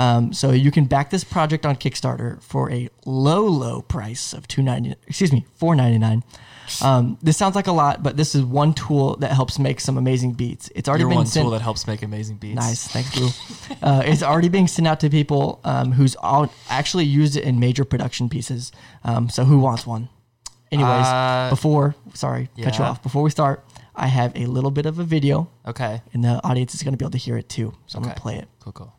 Um, 0.00 0.32
so 0.32 0.50
you 0.50 0.70
can 0.70 0.86
back 0.86 1.10
this 1.10 1.24
project 1.24 1.66
on 1.66 1.76
Kickstarter 1.76 2.42
for 2.42 2.70
a 2.72 2.88
low, 3.04 3.44
low 3.44 3.82
price 3.82 4.32
of 4.32 4.48
two 4.48 4.62
ninety. 4.62 4.94
Excuse 5.06 5.30
me, 5.32 5.44
four 5.56 5.74
ninety 5.76 5.98
nine. 5.98 6.24
Um, 6.82 7.18
this 7.20 7.36
sounds 7.36 7.54
like 7.56 7.66
a 7.66 7.72
lot, 7.72 8.02
but 8.02 8.16
this 8.16 8.34
is 8.34 8.42
one 8.42 8.72
tool 8.74 9.16
that 9.16 9.32
helps 9.32 9.58
make 9.58 9.78
some 9.80 9.98
amazing 9.98 10.32
beats. 10.34 10.70
It's 10.74 10.88
already 10.88 11.02
You're 11.02 11.10
been 11.10 11.16
one 11.18 11.26
sent. 11.26 11.44
tool 11.44 11.50
that 11.50 11.62
helps 11.62 11.86
make 11.86 12.02
amazing 12.02 12.36
beats. 12.36 12.54
Nice, 12.54 12.86
thanks, 12.88 13.10
Boo. 13.18 13.28
uh, 13.82 14.02
it's 14.06 14.22
already 14.22 14.48
being 14.48 14.68
sent 14.68 14.86
out 14.86 15.00
to 15.00 15.10
people 15.10 15.60
um, 15.64 15.90
who's 15.92 16.14
all, 16.16 16.50
actually 16.68 17.06
used 17.06 17.36
it 17.36 17.42
in 17.44 17.58
major 17.58 17.84
production 17.84 18.28
pieces. 18.28 18.70
Um, 19.02 19.28
so 19.28 19.44
who 19.44 19.58
wants 19.58 19.84
one? 19.84 20.08
Anyways, 20.70 21.06
Uh, 21.06 21.48
before 21.50 21.96
sorry, 22.14 22.48
cut 22.62 22.78
you 22.78 22.84
off. 22.84 23.02
Before 23.02 23.22
we 23.24 23.30
start, 23.30 23.64
I 23.96 24.06
have 24.06 24.32
a 24.36 24.46
little 24.46 24.70
bit 24.70 24.86
of 24.86 25.00
a 25.00 25.04
video, 25.04 25.48
Okay. 25.66 26.00
and 26.14 26.22
the 26.24 26.40
audience 26.44 26.72
is 26.74 26.84
going 26.84 26.92
to 26.92 26.96
be 26.98 27.04
able 27.04 27.10
to 27.10 27.18
hear 27.18 27.36
it 27.36 27.48
too. 27.48 27.74
So 27.86 27.98
I'm 27.98 28.04
going 28.04 28.14
to 28.14 28.20
play 28.20 28.36
it. 28.36 28.48
Cool, 28.60 28.72
cool. 28.72 28.92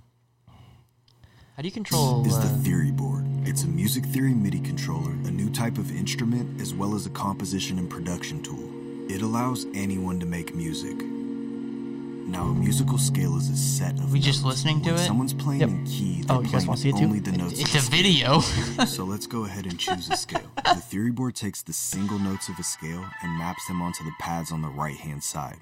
How 1.62 1.64
do 1.64 1.68
you 1.68 1.74
control? 1.74 2.26
is 2.26 2.40
the 2.40 2.48
uh, 2.48 2.58
Theory 2.64 2.90
Board. 2.90 3.24
It's 3.46 3.66
a 3.66 3.68
music 3.68 4.04
theory 4.06 4.34
MIDI 4.34 4.60
controller, 4.62 5.12
a 5.12 5.30
new 5.30 5.48
type 5.52 5.78
of 5.78 5.96
instrument, 5.96 6.60
as 6.60 6.74
well 6.74 6.96
as 6.96 7.06
a 7.06 7.12
composition 7.12 7.78
and 7.78 7.88
production 7.88 8.42
tool. 8.42 8.68
It 9.12 9.22
allows 9.22 9.68
anyone 9.76 10.20
to 10.22 10.26
make 10.26 10.56
music. 10.56 10.98
Now, 10.98 12.46
a 12.46 12.54
musical 12.56 12.98
scale 12.98 13.38
is 13.38 13.48
a 13.52 13.56
set 13.56 13.92
of. 14.00 14.12
We 14.12 14.20
just 14.20 14.44
listening 14.44 14.82
to 14.86 14.94
When 14.94 15.02
it? 15.02 15.06
Someone's 15.06 15.36
playing 15.36 15.62
Yep. 15.62 15.70
in 15.70 15.86
key. 15.86 16.24
They're 16.24 16.36
Oh, 16.36 16.40
you 16.40 16.46
guys 16.46 16.52
playing 16.52 16.68
wanna 16.70 16.80
see 16.82 16.90
it 16.90 16.98
too? 16.98 17.04
only 17.06 17.20
the 17.20 17.32
notes. 17.34 17.60
It's 17.60 17.76
a 17.76 17.78
of 17.78 17.84
video. 17.90 18.40
so 18.88 19.04
let's 19.04 19.28
go 19.28 19.46
ahead 19.46 19.68
and 19.68 19.78
choose 19.78 20.10
a 20.10 20.18
scale. 20.18 20.50
The 20.66 20.82
Theory 20.82 21.12
Board 21.12 21.36
takes 21.36 21.62
the 21.62 21.74
single 21.74 22.18
notes 22.18 22.50
of 22.50 22.58
a 22.58 22.64
scale 22.64 23.06
and 23.22 23.38
maps 23.38 23.68
them 23.68 23.84
onto 23.84 24.04
the 24.04 24.14
pads 24.20 24.52
on 24.52 24.64
the 24.64 24.70
right 24.70 24.98
hand 24.98 25.24
side. 25.24 25.58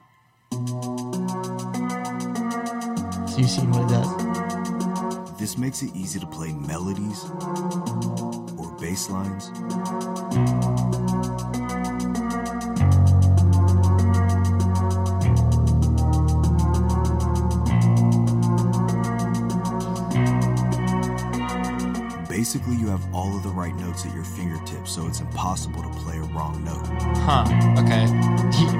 So 0.53 0.60
you 3.38 3.48
see 3.50 3.63
what 3.68 3.82
it 3.82 3.89
does? 3.89 4.69
This 5.39 5.58
makes 5.58 5.81
it 5.81 5.96
easy 5.96 6.19
to 6.19 6.27
play 6.27 6.51
melodies 6.51 7.24
or 8.60 8.75
bass 8.77 9.10
lines. 9.10 9.48
Basically, 22.27 22.75
you 22.75 22.88
have 22.88 23.01
all 23.13 23.34
of 23.38 23.43
the 23.43 23.50
right 23.50 23.74
notes 23.75 24.05
at 24.05 24.13
your 24.13 24.25
fingertips, 24.25 24.91
so 24.91 25.08
it's 25.08 25.22
impossible 25.22 25.81
to 25.81 25.89
play 26.01 26.17
a 26.17 26.22
wrong 26.22 26.62
note. 26.65 26.86
Huh. 27.19 27.43
Okay. 27.81 28.05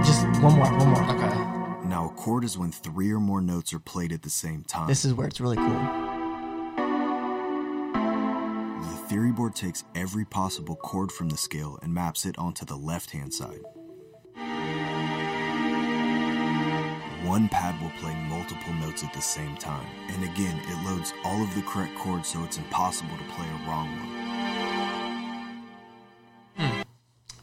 Just 0.03 0.25
one 0.41 0.55
more, 0.55 0.77
one 0.77 0.89
more. 0.89 1.03
Okay. 1.03 1.87
Now, 1.87 2.07
a 2.09 2.19
chord 2.19 2.43
is 2.43 2.57
when 2.57 2.73
three 2.73 3.13
or 3.13 3.19
more 3.19 3.39
notes 3.39 3.73
are 3.73 3.79
played 3.79 4.11
at 4.11 4.23
the 4.23 4.29
same 4.29 4.63
time. 4.65 4.87
This 4.87 5.05
is 5.05 5.13
where 5.13 5.25
it's 5.25 5.39
really 5.39 5.55
cool. 5.55 6.08
The 9.09 9.15
theory 9.15 9.31
board 9.31 9.55
takes 9.55 9.83
every 9.95 10.23
possible 10.23 10.75
chord 10.75 11.11
from 11.11 11.29
the 11.29 11.37
scale 11.37 11.79
and 11.81 11.91
maps 11.91 12.27
it 12.27 12.37
onto 12.37 12.63
the 12.63 12.75
left 12.75 13.09
hand 13.09 13.33
side. 13.33 13.61
One 17.23 17.49
pad 17.49 17.81
will 17.81 17.89
play 17.99 18.13
multiple 18.27 18.71
notes 18.73 19.03
at 19.03 19.11
the 19.11 19.21
same 19.21 19.55
time, 19.55 19.87
and 20.09 20.23
again, 20.23 20.61
it 20.63 20.85
loads 20.87 21.11
all 21.23 21.41
of 21.41 21.55
the 21.55 21.63
correct 21.63 21.97
chords 21.97 22.27
so 22.27 22.43
it's 22.43 22.57
impossible 22.57 23.17
to 23.17 23.23
play 23.33 23.47
a 23.47 23.67
wrong 23.67 23.89
one. 26.55 26.85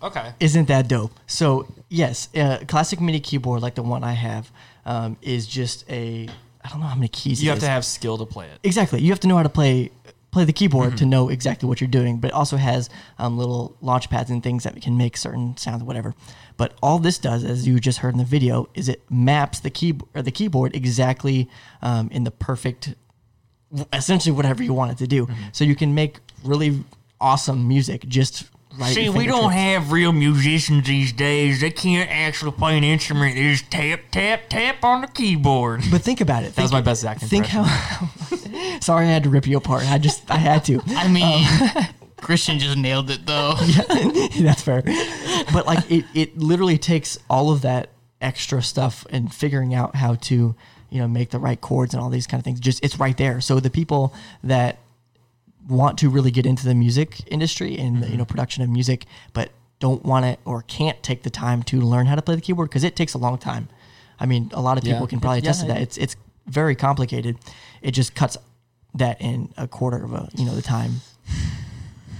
Okay. 0.04 0.34
Isn't 0.38 0.68
that 0.68 0.86
dope? 0.86 1.18
So 1.26 1.66
yes, 1.88 2.28
uh, 2.36 2.58
classic 2.68 3.00
MIDI 3.00 3.18
keyboard 3.18 3.60
like 3.60 3.74
the 3.74 3.82
one 3.82 4.04
I 4.04 4.12
have 4.12 4.52
um, 4.84 5.16
is 5.20 5.48
just 5.48 5.84
a. 5.90 6.28
I 6.64 6.68
don't 6.68 6.78
know 6.78 6.86
how 6.86 6.94
many 6.94 7.08
keys. 7.08 7.42
You 7.42 7.50
it 7.50 7.54
have 7.54 7.58
is. 7.58 7.64
to 7.64 7.70
have 7.70 7.84
skill 7.84 8.18
to 8.18 8.26
play 8.26 8.46
it. 8.46 8.60
exactly. 8.62 9.00
You 9.00 9.10
have 9.10 9.20
to 9.20 9.26
know 9.26 9.36
how 9.36 9.42
to 9.42 9.48
play 9.48 9.90
play 10.30 10.44
the 10.44 10.52
keyboard 10.52 10.88
Mm-hmm. 10.88 10.96
to 10.96 11.06
know 11.06 11.28
exactly 11.28 11.68
what 11.68 11.80
you're 11.80 11.88
doing. 11.88 12.18
But 12.18 12.28
it 12.28 12.34
also 12.34 12.56
has 12.56 12.90
um, 13.18 13.38
little 13.38 13.76
launch 13.80 14.10
pads 14.10 14.30
and 14.30 14.42
things 14.42 14.64
that 14.64 14.80
can 14.82 14.96
make 14.96 15.16
certain 15.16 15.56
sounds, 15.56 15.82
whatever. 15.82 16.14
But 16.56 16.74
all 16.82 16.98
this 16.98 17.18
does, 17.18 17.44
as 17.44 17.66
you 17.66 17.80
just 17.80 17.98
heard 17.98 18.14
in 18.14 18.18
the 18.18 18.24
video, 18.24 18.68
is 18.74 18.88
it 18.88 19.02
maps 19.10 19.60
the 19.60 19.70
key 19.70 19.98
or 20.14 20.22
the 20.22 20.30
keyboard 20.30 20.74
exactly 20.74 21.48
um, 21.82 22.08
in 22.10 22.24
the 22.24 22.30
perfect, 22.30 22.94
essentially 23.92 24.34
whatever 24.34 24.62
you 24.62 24.74
want 24.74 24.92
it 24.92 24.98
to 24.98 25.06
do. 25.06 25.26
Mm-hmm. 25.26 25.42
So 25.52 25.64
you 25.64 25.74
can 25.76 25.94
make 25.94 26.18
really 26.44 26.84
awesome 27.20 27.66
music 27.66 28.06
just. 28.08 28.44
At 28.80 28.92
See, 28.92 29.08
we 29.08 29.26
don't 29.26 29.52
have 29.52 29.92
real 29.92 30.12
musicians 30.12 30.86
these 30.86 31.12
days. 31.12 31.60
They 31.60 31.70
can't 31.70 32.10
actually 32.10 32.52
play 32.52 32.76
an 32.76 32.84
instrument. 32.84 33.34
They 33.34 33.52
just 33.52 33.70
tap, 33.70 34.00
tap, 34.10 34.48
tap 34.48 34.84
on 34.84 35.02
the 35.02 35.06
keyboard. 35.08 35.82
But 35.90 36.02
think 36.02 36.20
about 36.20 36.44
it. 36.44 36.54
That 36.54 36.62
was 36.62 36.72
my 36.72 36.80
best 36.80 37.02
Zach 37.02 37.18
Think 37.20 37.46
how. 37.46 37.64
sorry, 38.80 39.06
I 39.06 39.10
had 39.10 39.24
to 39.24 39.30
rip 39.30 39.46
you 39.46 39.56
apart. 39.56 39.84
I 39.90 39.98
just 39.98 40.30
I 40.30 40.36
had 40.36 40.64
to. 40.66 40.80
I 40.88 41.08
mean, 41.08 41.46
um, 41.76 41.84
Christian 42.16 42.58
just 42.58 42.76
nailed 42.76 43.10
it 43.10 43.26
though. 43.26 43.54
yeah, 43.60 44.28
That's 44.42 44.62
fair. 44.62 44.82
But 45.52 45.66
like 45.66 45.90
it, 45.90 46.04
it 46.14 46.38
literally 46.38 46.78
takes 46.78 47.18
all 47.28 47.50
of 47.50 47.62
that 47.62 47.90
extra 48.20 48.62
stuff 48.62 49.06
and 49.10 49.32
figuring 49.32 49.74
out 49.74 49.96
how 49.96 50.14
to, 50.14 50.54
you 50.90 51.00
know, 51.00 51.08
make 51.08 51.30
the 51.30 51.38
right 51.38 51.60
chords 51.60 51.94
and 51.94 52.02
all 52.02 52.10
these 52.10 52.26
kind 52.26 52.40
of 52.40 52.44
things. 52.44 52.60
Just 52.60 52.84
it's 52.84 52.98
right 52.98 53.16
there. 53.16 53.40
So 53.40 53.60
the 53.60 53.70
people 53.70 54.14
that 54.42 54.78
want 55.68 55.98
to 55.98 56.08
really 56.08 56.30
get 56.30 56.46
into 56.46 56.64
the 56.64 56.74
music 56.74 57.20
industry 57.32 57.76
and 57.78 57.96
Mm-hmm. 57.98 58.12
you 58.12 58.16
know 58.18 58.24
production 58.24 58.62
of 58.62 58.70
music, 58.70 59.06
but 59.32 59.50
don't 59.80 60.04
want 60.04 60.24
to 60.24 60.38
or 60.44 60.62
can't 60.62 61.02
take 61.02 61.22
the 61.22 61.30
time 61.30 61.62
to 61.64 61.80
learn 61.80 62.06
how 62.06 62.14
to 62.14 62.22
play 62.22 62.34
the 62.34 62.40
keyboard 62.40 62.68
because 62.70 62.84
it 62.84 62.96
takes 62.96 63.14
a 63.14 63.18
long 63.18 63.36
time. 63.38 63.68
I 64.18 64.24
mean, 64.26 64.50
a 64.54 64.60
lot 64.62 64.78
of 64.78 64.84
people 64.84 65.00
Yeah. 65.00 65.06
can 65.06 65.20
probably 65.20 65.38
Yeah, 65.40 65.50
attest 65.50 65.60
to 65.62 65.66
that. 65.68 65.80
It's 65.82 65.96
it's 65.98 66.16
very 66.46 66.74
complicated. 66.74 67.36
It 67.82 67.90
just 67.90 68.14
cuts 68.14 68.36
that 68.94 69.20
in 69.20 69.52
a 69.58 69.66
quarter 69.68 70.02
of 70.04 70.12
a 70.14 70.28
you 70.34 70.44
know 70.46 70.54
the 70.54 70.62
time. 70.62 71.00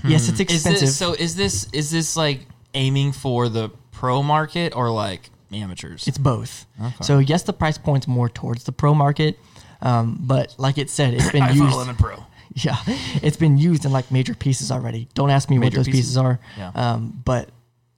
Yes, 0.07 0.29
it's 0.29 0.39
Hmm. 0.39 0.43
Is 0.43 0.55
expensive. 0.57 0.81
this, 0.81 0.97
so 0.97 1.15
is 1.15 1.35
this 1.37 1.69
is 1.73 1.91
this 1.91 2.17
like 2.17 2.41
aiming 2.75 3.13
for 3.13 3.49
the 3.49 3.71
pro 3.93 4.23
market 4.23 4.75
or 4.77 4.91
like 4.91 5.31
amateurs? 5.53 6.07
It's 6.07 6.19
both. 6.19 6.67
So 7.01 7.19
yes, 7.19 7.43
the 7.45 7.53
price 7.53 7.79
point's 7.79 8.07
more 8.07 8.29
towards 8.29 8.65
the 8.65 8.73
pro 8.73 8.95
market, 8.95 9.39
um, 9.81 10.19
but 10.21 10.55
like 10.59 10.79
it 10.79 10.91
said, 10.91 11.15
it's 11.15 11.31
been 11.37 11.43
I 11.43 11.51
used. 11.53 11.65
follow 11.71 11.81
them 11.81 11.91
in 11.91 11.97
pro. 11.97 12.25
Yeah, 12.55 12.77
it's 13.23 13.37
been 13.37 13.59
used 13.59 13.85
in 13.85 13.93
like 13.93 14.11
major 14.11 14.35
pieces 14.35 14.71
already. 14.73 15.09
Don't 15.15 15.31
ask 15.31 15.51
me 15.51 15.59
Major 15.59 15.79
what 15.81 15.87
those 15.87 15.87
pieces, 15.87 16.01
pieces? 16.01 16.17
are, 16.17 16.41
Yeah. 16.57 16.71
um, 16.75 17.21
but 17.25 17.51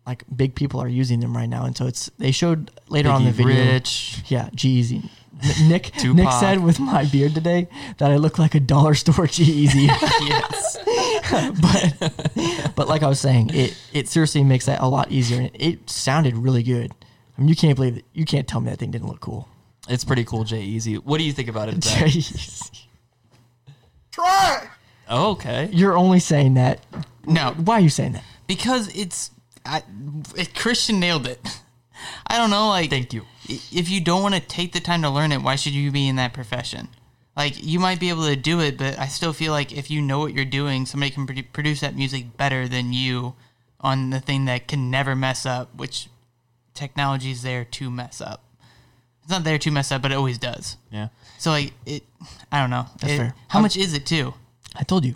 like 0.06 0.24
big 0.34 0.54
people 0.54 0.80
are 0.80 0.88
using 0.88 1.20
them 1.20 1.36
right 1.36 1.48
now, 1.48 1.64
and 1.66 1.76
so 1.76 1.86
it's 1.86 2.10
they 2.18 2.32
showed 2.32 2.70
later 2.88 3.10
on 3.10 3.24
the 3.24 3.30
video. 3.30 3.54
Rich. 3.72 4.22
Yeah. 4.26 4.48
N- 4.50 5.10
Nick 5.68 5.92
Nick 6.04 6.32
said 6.32 6.64
with 6.64 6.80
my 6.80 7.04
beard 7.04 7.34
today 7.34 7.68
that 7.98 8.10
I 8.10 8.16
look 8.16 8.38
like 8.38 8.54
a 8.56 8.60
dollar 8.60 8.94
store 8.94 9.26
G-Eazy. 9.28 9.86
yes. 10.26 10.78
but 11.60 12.74
but 12.74 12.88
like 12.88 13.02
I 13.02 13.08
was 13.08 13.20
saying, 13.20 13.50
it 13.54 13.76
it 13.92 14.08
seriously 14.08 14.42
makes 14.42 14.66
that 14.66 14.80
a 14.80 14.86
lot 14.88 15.12
easier, 15.12 15.40
and 15.42 15.50
it 15.54 15.88
sounded 15.90 16.36
really 16.36 16.62
good. 16.62 16.90
I 17.36 17.40
mean, 17.40 17.48
you 17.48 17.54
can't 17.54 17.76
believe 17.76 17.98
it. 17.98 18.04
You 18.14 18.24
can't 18.24 18.48
tell 18.48 18.60
me 18.60 18.70
that 18.70 18.78
thing 18.78 18.90
didn't 18.90 19.06
look 19.08 19.20
cool. 19.20 19.46
It's 19.88 20.04
pretty 20.04 20.24
cool, 20.24 20.42
G-Eazy. 20.44 20.96
What 21.04 21.18
do 21.18 21.24
you 21.24 21.32
think 21.32 21.48
about 21.48 21.68
it? 21.68 21.84
Zach? 21.84 22.10
Jeez. 24.12 24.68
oh, 25.08 25.30
okay. 25.32 25.68
You're 25.72 25.96
only 25.96 26.20
saying 26.20 26.54
that. 26.54 26.80
No, 27.26 27.52
Why 27.52 27.74
are 27.74 27.80
you 27.80 27.90
saying 27.90 28.12
that? 28.12 28.24
because 28.46 28.88
it's 28.96 29.30
I, 29.66 29.82
it, 30.36 30.54
Christian 30.54 30.98
nailed 30.98 31.26
it. 31.26 31.40
I 32.26 32.38
don't 32.38 32.50
know, 32.50 32.68
like 32.68 32.90
Thank 32.90 33.12
you. 33.12 33.22
If 33.48 33.90
you 33.90 34.00
don't 34.00 34.22
want 34.22 34.34
to 34.34 34.40
take 34.40 34.72
the 34.72 34.80
time 34.80 35.02
to 35.02 35.10
learn 35.10 35.32
it, 35.32 35.42
why 35.42 35.56
should 35.56 35.72
you 35.72 35.90
be 35.90 36.06
in 36.08 36.16
that 36.16 36.32
profession? 36.32 36.88
Like 37.36 37.62
you 37.62 37.78
might 37.78 38.00
be 38.00 38.08
able 38.08 38.26
to 38.26 38.36
do 38.36 38.60
it, 38.60 38.78
but 38.78 38.98
I 38.98 39.06
still 39.06 39.32
feel 39.32 39.52
like 39.52 39.72
if 39.76 39.90
you 39.90 40.00
know 40.00 40.18
what 40.18 40.32
you're 40.34 40.44
doing, 40.44 40.86
somebody 40.86 41.10
can 41.10 41.26
produ- 41.26 41.52
produce 41.52 41.80
that 41.80 41.94
music 41.94 42.36
better 42.36 42.66
than 42.66 42.92
you 42.92 43.34
on 43.80 44.10
the 44.10 44.20
thing 44.20 44.46
that 44.46 44.66
can 44.68 44.90
never 44.90 45.14
mess 45.14 45.46
up, 45.46 45.74
which 45.76 46.08
technology 46.74 47.30
is 47.30 47.42
there 47.42 47.64
to 47.64 47.90
mess 47.90 48.20
up. 48.20 48.42
It's 49.22 49.30
not 49.30 49.44
there 49.44 49.58
to 49.58 49.70
mess 49.70 49.92
up, 49.92 50.02
but 50.02 50.10
it 50.12 50.16
always 50.16 50.38
does. 50.38 50.76
Yeah. 50.90 51.08
So 51.38 51.50
like 51.50 51.72
it, 51.86 52.02
I 52.52 52.60
don't 52.60 52.70
know. 52.70 52.86
That's 53.00 53.12
It- 53.12 53.16
fair. 53.16 53.34
How 53.48 53.60
much 53.60 53.76
is 53.76 53.94
it 53.94 54.04
too? 54.06 54.34
I 54.76 54.82
told 54.84 55.04
you. 55.04 55.14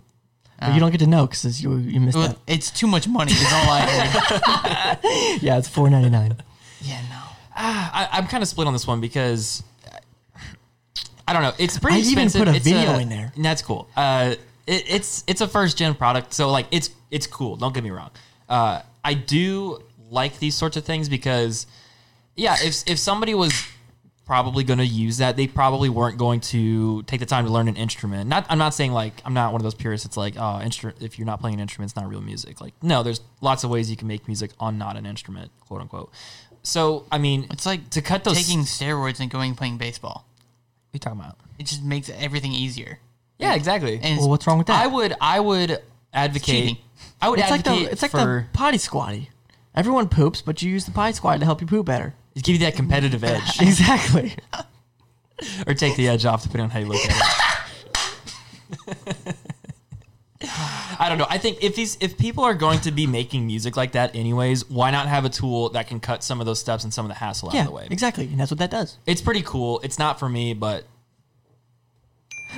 But 0.61 0.75
you 0.75 0.81
don't 0.81 0.93
get 0.93 0.99
to 1.01 1.09
know 1.09 1.27
because 1.27 1.61
you 1.61 1.75
you 1.77 1.99
missed 2.01 2.17
Well, 2.17 2.29
that. 2.29 2.39
it's 2.47 2.71
too 2.71 2.87
much 2.87 3.09
money. 3.09 3.33
Is 3.33 3.53
all 3.53 3.69
I 3.69 3.81
heard. 5.03 5.43
Yeah, 5.43 5.59
it's 5.59 5.67
four 5.69 5.91
ninety 5.91 6.09
nine. 6.11 6.37
yeah, 6.83 7.01
no. 7.11 7.19
I, 7.57 8.09
I'm 8.13 8.27
kind 8.29 8.43
of 8.43 8.49
split 8.49 8.67
on 8.69 8.73
this 8.73 8.87
one 8.87 9.01
because 9.01 9.63
I 11.27 11.33
don't 11.33 11.43
know. 11.43 11.53
It's 11.59 11.79
pretty 11.79 11.99
expensive. 11.99 12.09
I 12.09 12.13
even 12.13 12.25
expensive. 12.25 12.41
put 12.41 12.49
a 12.49 12.57
It's 12.57 12.65
video 12.65 12.99
in 12.99 13.09
there. 13.09 13.33
and 13.35 13.45
That's 13.45 13.63
cool. 13.63 13.89
Uh, 13.97 14.35
it, 14.67 14.85
it's 14.89 15.25
it's 15.27 15.41
a 15.41 15.49
first 15.49 15.77
gen 15.77 15.95
product, 15.95 16.33
so 16.33 16.51
like 16.51 16.67
it's 16.71 16.91
it's 17.11 17.27
cool. 17.27 17.57
Don't 17.57 17.75
get 17.75 17.83
me 17.85 17.91
wrong. 17.91 18.11
Uh, 18.49 18.83
I 19.05 19.15
do 19.15 19.83
like 20.11 20.39
these 20.39 20.55
sorts 20.55 20.77
of 20.77 20.85
things 20.85 21.09
because, 21.09 21.67
yeah, 22.37 22.57
if 22.63 22.83
if 22.89 22.99
somebody 22.99 23.35
was 23.35 23.53
probably 24.25 24.65
going 24.65 24.79
to 24.79 24.87
use 24.87 25.19
that. 25.19 25.37
They 25.37 25.47
probably 25.47 25.89
weren't 25.89 26.17
going 26.19 26.41
to 26.41 27.03
take 27.05 27.21
the 27.21 27.27
time 27.27 27.45
to 27.45 27.51
learn 27.51 27.69
an 27.69 27.77
instrument. 27.77 28.29
Not, 28.29 28.47
I'm 28.49 28.59
not 28.59 28.75
saying 28.75 28.93
like 28.93 29.15
I'm 29.25 29.35
not 29.35 29.53
one 29.53 29.61
of 29.61 29.65
those 29.65 29.75
purists. 29.75 30.07
It's 30.07 30.17
like, 30.17 30.35
oh, 30.39 30.61
instrument. 30.61 30.99
If 31.03 31.19
you're 31.19 31.27
not 31.27 31.41
playing 31.41 31.55
an 31.55 31.61
instrument, 31.61 31.91
it's 31.91 31.97
not 31.97 32.09
real 32.09 32.21
music. 32.21 32.61
Like, 32.61 32.75
no, 32.83 33.03
there's 33.03 33.21
lots 33.41 33.65
of 33.65 33.71
ways 33.71 33.91
you 33.91 33.97
can 33.97 34.09
make 34.09 34.27
music 34.29 34.53
on 34.61 34.79
not 34.79 34.97
an 34.97 35.07
instrument, 35.07 35.51
quote 35.61 35.81
unquote. 35.81 36.13
So, 36.63 37.05
I 37.11 37.19
mean, 37.19 37.47
It's 37.51 37.67
like 37.67 37.91
to 37.91 38.03
cut 38.03 38.23
those. 38.25 38.37
taking 38.37 38.61
steroids 38.61 39.19
and 39.21 39.31
going 39.31 39.51
and 39.51 39.59
playing 39.59 39.79
baseball. 39.79 40.25
what 40.91 40.95
are 40.95 40.95
you 40.95 40.99
talking 41.01 41.21
about? 41.21 41.37
It 41.59 41.67
just 41.67 41.83
makes 41.83 42.09
everything 42.11 42.53
easier. 42.53 43.01
Yeah, 43.39 43.55
exactly. 43.55 43.99
And 44.01 44.19
Well, 44.21 44.29
what's 44.29 44.47
wrong 44.47 44.59
with 44.59 44.69
that? 44.69 44.81
I 44.81 44.87
would, 44.87 45.15
I 45.21 45.41
would 45.41 45.83
advocate. 46.15 46.45
cheating. 46.47 46.77
I 47.21 47.29
would 47.29 47.41
it's 47.41 47.51
like 47.51 47.61
advocate 47.61 47.87
the 47.87 47.93
it's 47.93 48.03
like 48.03 48.13
for 48.13 48.19
the 48.53 48.57
potty 48.57 48.79
squatty. 48.79 49.31
Everyone 49.75 50.09
poops, 50.09 50.43
but 50.43 50.63
you 50.63 50.71
use 50.71 50.85
the 50.85 50.93
potty 50.93 51.15
squatty 51.15 51.41
to 51.41 51.45
help 51.45 51.61
you 51.61 51.67
poop 51.67 51.87
better. 51.87 52.15
Give 52.41 52.55
you 52.55 52.59
that 52.61 52.75
competitive 52.77 53.23
edge, 53.33 53.61
Exactly. 53.61 54.35
or 55.67 55.75
take 55.75 55.97
the 55.97 56.09
edge 56.09 56.25
off, 56.25 56.43
depending 56.43 56.65
on 56.65 56.71
how 56.71 56.79
you 56.79 56.87
look 56.87 57.05
at 57.05 57.17
it. 59.27 59.37
I 60.99 61.09
don't 61.09 61.19
know. 61.19 61.27
I 61.29 61.39
think 61.39 61.63
if 61.63 61.77
these 61.77 61.97
if 62.01 62.19
people 62.19 62.43
are 62.45 62.55
going 62.55 62.81
to 62.81 62.91
be 62.91 63.07
making 63.07 63.47
music 63.47 63.77
like 63.77 63.93
that 63.93 64.15
anyways, 64.17 64.69
why 64.69 64.91
not 64.91 65.07
have 65.09 65.25
a 65.25 65.29
tool 65.29 65.69
that 65.71 65.87
can 65.87 66.01
cut 66.01 66.25
some 66.25 66.41
of 66.41 66.47
those 66.47 66.59
steps 66.59 66.85
and 66.85 66.93
some 66.93 67.05
of 67.05 67.09
the 67.11 67.15
hassle 67.15 67.49
out 67.51 67.55
of 67.57 67.67
the 67.67 67.71
way? 67.73 67.87
exactly. 67.91 68.27
And 68.27 68.39
that's 68.41 68.51
what 68.51 68.59
that 68.59 68.71
does. 68.71 68.97
It's 69.07 69.21
pretty 69.21 69.43
cool. 69.43 69.81
It's 69.85 69.99
not 69.99 70.19
for 70.19 70.29
me, 70.29 70.53
but 70.55 70.85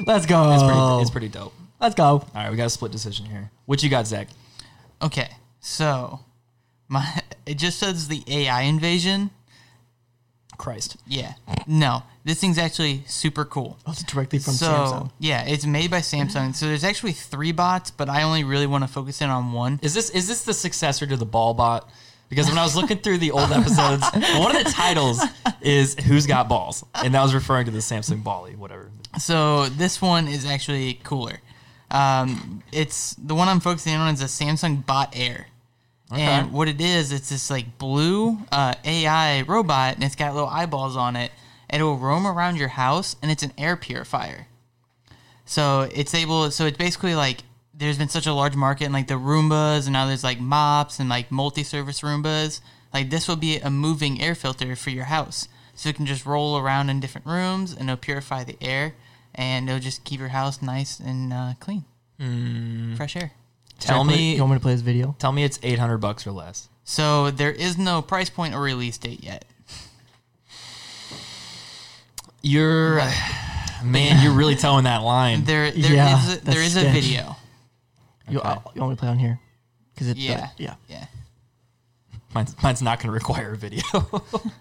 Let's 0.07 0.26
go. 0.26 0.52
it's 0.52 0.62
pretty 0.62 0.78
it's 1.02 1.11
pretty 1.11 1.28
dope. 1.28 1.52
Let's 1.81 1.95
go. 1.95 2.04
All 2.04 2.28
right, 2.35 2.50
we 2.50 2.57
got 2.57 2.66
a 2.66 2.71
split 2.71 2.90
decision 2.93 3.26
here. 3.26 3.50
What 3.66 3.83
you 3.83 3.90
got, 3.90 4.07
Zach? 4.07 4.28
Okay, 5.02 5.28
so 5.61 6.21
my 6.88 7.21
it 7.47 7.59
just 7.59 7.78
says 7.78 8.09
the 8.09 8.23
AI 8.26 8.62
invasion. 8.62 9.31
Christ. 10.59 10.97
Yeah, 11.07 11.35
no, 11.67 12.03
this 12.25 12.41
thing's 12.41 12.59
actually 12.59 13.05
super 13.07 13.45
cool. 13.45 13.79
Oh, 13.87 13.93
it's 13.93 14.03
directly 14.05 14.39
from 14.39 14.55
so 14.55 14.67
Samsung. 14.67 15.11
yeah, 15.19 15.45
it's 15.47 15.67
made 15.67 15.91
by 15.91 15.99
Samsung. 15.99 16.55
So 16.55 16.67
there's 16.67 16.85
actually 16.85 17.13
three 17.13 17.53
bots, 17.53 17.91
but 17.91 18.09
I 18.09 18.23
only 18.23 18.45
really 18.45 18.67
want 18.67 18.85
to 18.85 18.89
focus 18.89 19.21
in 19.21 19.31
on 19.31 19.53
one. 19.53 19.79
Is 19.83 19.95
this 19.95 20.11
is 20.11 20.29
this 20.29 20.45
the 20.45 20.55
successor 20.55 21.07
to 21.07 21.17
the 21.17 21.27
ball 21.27 21.55
bot? 21.55 21.89
Because 22.31 22.49
when 22.49 22.57
I 22.59 22.63
was 22.63 22.75
looking 22.75 22.99
through 22.99 23.19
the 23.19 23.31
old 23.33 23.53
episodes, 23.53 24.03
one 24.39 24.57
of 24.57 24.65
the 24.65 24.71
titles 24.71 25.21
is 25.61 25.95
"Who's 25.95 26.27
Got 26.27 26.49
Balls," 26.49 26.85
and 26.95 27.15
that 27.15 27.23
was 27.23 27.35
referring 27.35 27.67
to 27.67 27.71
the 27.71 27.79
Samsung 27.79 28.23
Ballie, 28.23 28.57
whatever. 28.57 28.91
So 29.21 29.67
this 29.69 30.01
one 30.03 30.27
is 30.27 30.45
actually 30.47 30.95
cooler. 31.05 31.41
Um, 31.91 32.63
it's 32.73 33.15
the 33.15 33.35
one 33.35 33.47
I'm 33.49 33.61
focusing 33.61 33.95
on 33.95 34.13
is 34.15 34.23
a 34.23 34.25
Samsung 34.25 34.85
Bot 34.85 35.11
Air. 35.15 35.47
And 36.21 36.52
what 36.52 36.68
it 36.68 36.80
is, 36.80 37.12
it's 37.12 37.30
this 37.30 37.50
like 37.50 37.78
blue 37.78 38.38
uh, 38.52 38.75
AI 38.85 39.42
robot, 39.42 39.94
and 39.94 40.04
it's 40.04 40.16
got 40.16 40.35
little 40.35 40.49
eyeballs 40.49 40.97
on 40.97 41.16
it. 41.16 41.30
And 41.71 41.80
it 41.80 41.85
will 41.85 41.97
roam 41.99 42.26
around 42.26 42.56
your 42.56 42.68
house, 42.68 43.16
and 43.21 43.30
it's 43.30 43.42
an 43.42 43.52
air 43.59 43.76
purifier. 43.76 44.47
So 45.44 45.88
it's 45.92 46.14
able. 46.14 46.50
So 46.50 46.66
it's 46.66 46.78
basically 46.78 47.14
like 47.14 47.40
there's 47.76 47.99
been 47.99 48.09
such 48.09 48.26
a 48.26 48.33
large 48.33 48.54
market 48.54 48.85
in 48.85 48.92
like 48.92 49.09
the 49.09 49.14
Roombas, 49.14 49.85
and 49.85 49.92
now 49.92 50.06
there's 50.06 50.25
like 50.25 50.40
mops 50.40 51.00
and 51.00 51.09
like 51.09 51.30
multi-service 51.30 52.00
Roombas. 52.02 52.61
Like 52.92 53.11
this 53.11 53.26
will 53.26 53.37
be 53.37 53.59
a 53.59 53.71
moving 53.71 54.21
air 54.23 54.35
filter 54.37 54.76
for 54.76 54.90
your 54.90 55.04
house, 55.06 55.49
so 55.75 55.88
it 55.88 55.97
can 55.97 56.06
just 56.06 56.25
roll 56.25 56.56
around 56.56 56.90
in 56.90 57.00
different 57.00 57.26
rooms, 57.26 57.73
and 57.73 57.90
it'll 57.90 57.97
purify 57.97 58.44
the 58.44 58.56
air, 58.62 58.94
and 59.35 59.68
it'll 59.68 59.80
just 59.80 60.04
keep 60.04 60.21
your 60.21 60.28
house 60.28 60.62
nice 60.62 61.00
and 61.00 61.33
uh, 61.33 61.54
clean, 61.59 61.85
fresh 62.97 63.16
air. 63.16 63.33
Tell 63.81 63.99
Can 64.00 64.09
I 64.09 64.12
play- 64.12 64.16
me, 64.23 64.35
You 64.35 64.40
want 64.40 64.52
me 64.52 64.57
to 64.59 64.62
play 64.62 64.73
this 64.73 64.81
video? 64.83 65.14
tell 65.19 65.33
me 65.33 65.45
it's 65.45 65.59
eight 65.62 65.78
hundred 65.78 65.99
bucks 65.99 66.26
or 66.26 66.33
less. 66.33 66.69
So 66.85 67.31
there 67.31 67.50
is 67.52 67.76
no 67.78 68.02
price 68.02 68.31
point 68.31 68.54
or 68.54 68.61
release 68.61 68.99
date 68.99 69.23
yet. 69.25 69.45
You're, 72.43 72.97
man, 73.85 74.23
you're 74.23 74.33
really 74.35 74.54
towing 74.57 74.85
that 74.85 75.02
line. 75.02 75.45
There, 75.45 75.71
there 75.71 75.81
is 75.81 75.90
Yeah, 75.90 76.23
a, 76.23 76.26
there 76.40 76.54
that's 76.54 76.59
is 76.59 76.76
a 76.76 76.88
video. 76.90 77.37
You, 78.28 78.38
Okay. 78.38 78.49
uh, 78.49 78.57
you 78.75 78.81
want 78.81 78.90
me 78.93 78.97
to 78.97 79.00
play 79.00 79.09
on 79.09 79.19
here? 79.19 79.40
Because 79.95 80.09
it, 80.09 80.16
Yeah, 80.16 80.49
yeah. 80.59 80.75
yeah. 80.88 81.07
Mine's, 82.35 82.54
mine's 82.62 82.83
not 82.83 82.99
going 82.99 83.09
to 83.09 83.12
require 83.12 83.52
a 83.52 83.57
video. 83.57 83.83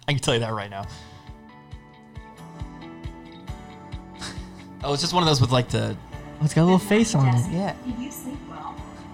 I 0.08 0.14
can 0.14 0.20
tell 0.20 0.34
you 0.34 0.42
that 0.42 0.54
right 0.54 0.70
now. 0.70 0.86
Oh, 4.84 4.94
it's 4.94 5.02
just 5.02 5.14
one 5.14 5.24
of 5.24 5.28
those 5.28 5.40
with 5.42 5.52
like 5.52 5.70
the. 5.70 5.96
Oh, 6.42 6.46
it's 6.46 6.54
got 6.54 6.64
a 6.64 6.66
little 6.66 6.78
face 6.80 7.16
on 7.16 7.28
it. 7.28 7.52
Yeah. 7.52 7.74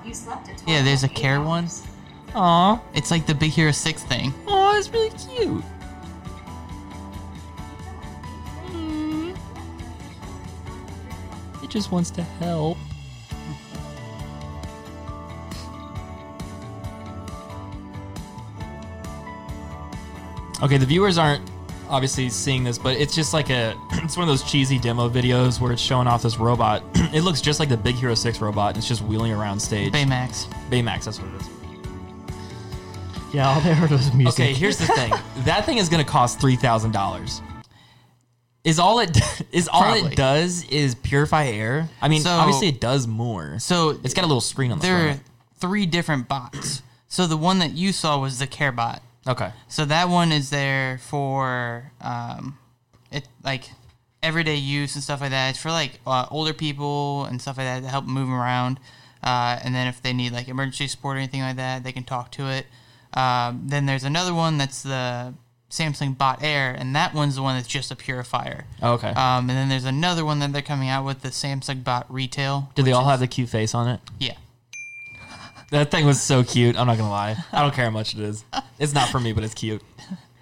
Did 0.10 0.15
you 0.15 0.22
sleep 0.22 0.28
well? 0.30 0.39
You 0.39 0.43
slept 0.43 0.50
at 0.50 0.58
12 0.63 0.69
Yeah, 0.69 0.82
there's 0.84 1.04
a 1.04 1.08
eight 1.08 1.15
care 1.15 1.39
one. 1.41 1.63
hours. 1.65 1.84
Aw, 2.36 2.80
It's 2.93 3.12
like 3.12 3.26
the 3.26 3.36
Big 3.36 3.52
Hero 3.52 3.72
Six 3.72 4.04
thing. 4.04 4.34
aw, 4.48 4.76
it's 4.78 4.89
really 4.89 5.10
cute. 5.12 5.63
It 11.63 11.69
just 11.69 11.91
wants 11.91 12.10
to 12.12 12.24
help. 12.24 12.78
Okay, 20.62 20.78
the 20.78 20.86
viewers 20.86 21.17
aren't 21.17 21.41
obviously 21.89 22.30
seeing 22.30 22.63
this, 22.63 22.78
but 22.78 22.95
it's 22.97 23.15
just 23.15 23.34
like 23.34 23.49
a 23.49 23.75
it's 23.93 24.15
one 24.17 24.28
of 24.28 24.32
those 24.32 24.49
cheesy 24.49 24.80
demo 24.80 25.10
videos 25.10 25.60
where 25.60 25.71
it's 25.71 25.82
showing 25.82 26.08
off 26.08 26.23
this 26.23 26.38
robot. 26.38 26.84
it 27.13 27.23
looks 27.23 27.41
just 27.41 27.60
like 27.60 27.69
the 27.69 27.78
Big 27.78 27.95
Hero 27.95 28.13
6 28.15 28.39
robot, 28.41 28.69
and 28.69 28.78
it's 28.78 28.88
just 28.88 29.02
wheeling 29.02 29.32
around 29.32 29.60
stage. 29.60 29.91
Baymax. 29.93 30.47
Baymax, 30.69 31.06
that's 31.06 31.19
what 31.19 31.34
it 31.34 31.41
is. 31.41 31.49
Yeah, 33.34 33.47
all 33.49 33.62
they 33.62 33.73
heard 33.73 33.91
was 33.91 34.12
music. 34.13 34.39
Okay, 34.43 34.54
here's 34.54 34.78
the 34.78 34.88
thing. 34.88 35.13
that 35.45 35.65
thing 35.65 35.78
is 35.78 35.88
going 35.89 36.04
to 36.04 36.10
cost 36.10 36.39
three 36.41 36.56
thousand 36.56 36.91
dollars. 36.91 37.41
Is 38.63 38.80
all 38.80 38.99
it 38.99 39.17
is 39.52 39.67
all 39.67 39.82
Probably. 39.84 40.12
it 40.12 40.15
does 40.17 40.63
is 40.65 40.95
purify 40.95 41.45
air. 41.45 41.89
I 42.02 42.08
mean, 42.10 42.21
So- 42.21 42.32
obviously 42.32 42.67
it 42.67 42.80
does 42.82 43.08
more. 43.08 43.58
So 43.60 43.91
it's 44.04 44.13
got 44.13 44.23
a 44.23 44.28
little 44.28 44.41
screen 44.41 44.71
on 44.71 44.80
the 44.80 44.82
there 44.88 44.95
are 44.97 45.08
front. 45.10 45.21
three 45.60 45.86
different 45.86 46.28
bots. 46.28 46.82
So 47.08 47.25
the 47.25 47.38
one 47.38 47.60
that 47.60 47.71
you 47.71 47.91
saw 47.91 48.19
was 48.19 48.39
the 48.39 48.47
care 48.47 48.71
bot. 48.71 49.02
Okay. 49.27 49.51
So 49.67 49.86
that 49.86 50.10
one 50.10 50.32
is 50.32 50.49
there 50.49 50.97
for 50.99 51.91
um, 52.01 52.58
it 53.12 53.27
like 53.43 53.69
everyday 54.23 54.55
use 54.55 54.95
and 54.95 55.03
stuff 55.03 55.21
like 55.21 55.32
that. 55.32 55.51
It's 55.51 55.60
for 55.60 55.71
like 55.71 55.99
uh, 56.08 56.25
older 56.32 56.53
people 56.53 57.25
and 57.25 57.41
stuff 57.41 57.58
like 57.58 57.67
that 57.67 57.82
to 57.84 57.88
help 57.89 58.05
move 58.05 58.27
'em 58.27 58.34
around. 58.34 58.79
Uh, 59.23 59.60
and 59.63 59.75
then 59.75 59.88
if 59.88 60.01
they 60.01 60.13
need 60.13 60.32
like 60.32 60.47
emergency 60.47 60.88
support 60.88 61.15
or 61.17 61.19
anything 61.19 61.41
like 61.41 61.58
that, 61.58 61.84
they 61.84 61.91
can 61.91 62.03
talk 62.03 62.32
to 62.32 62.47
it. 62.47 62.65
Um, 63.13 63.63
then 63.67 63.86
there's 63.86 64.03
another 64.03 64.34
one 64.34 64.58
that's 64.58 64.82
the 64.84 65.34
Samsung 65.69 66.17
Bot 66.17 66.41
Air, 66.41 66.73
and 66.77 66.95
that 66.95 67.13
one's 67.13 67.36
the 67.36 67.43
one 67.43 67.55
that's 67.55 67.67
just 67.67 67.91
a 67.91 67.95
purifier. 67.95 68.65
Okay. 68.82 69.10
Um, 69.10 69.49
and 69.49 69.51
then 69.51 69.69
there's 69.69 69.86
another 69.86 70.23
one 70.25 70.39
that 70.39 70.51
they're 70.53 70.62
coming 70.62 70.89
out 70.89 71.05
with 71.05 71.21
the 71.21 71.29
Samsung 71.29 71.84
Bot 71.84 72.12
Retail. 72.12 72.71
Do 72.75 72.82
they 72.84 72.91
all 72.91 73.03
is- 73.03 73.10
have 73.10 73.19
the 73.19 73.27
cute 73.27 73.49
face 73.49 73.75
on 73.75 73.88
it? 73.88 73.99
Yeah. 74.19 74.34
That 75.71 75.91
thing 75.91 76.05
was 76.05 76.21
so 76.21 76.43
cute. 76.43 76.77
I'm 76.77 76.88
not 76.88 76.97
gonna 76.97 77.10
lie. 77.10 77.36
I 77.51 77.62
don't 77.62 77.73
care 77.73 77.86
how 77.86 77.91
much 77.91 78.13
it 78.13 78.19
is. 78.19 78.43
It's 78.79 78.93
not 78.93 79.10
for 79.10 79.19
me, 79.19 79.34
but 79.34 79.43
it's 79.43 79.53
cute. 79.53 79.82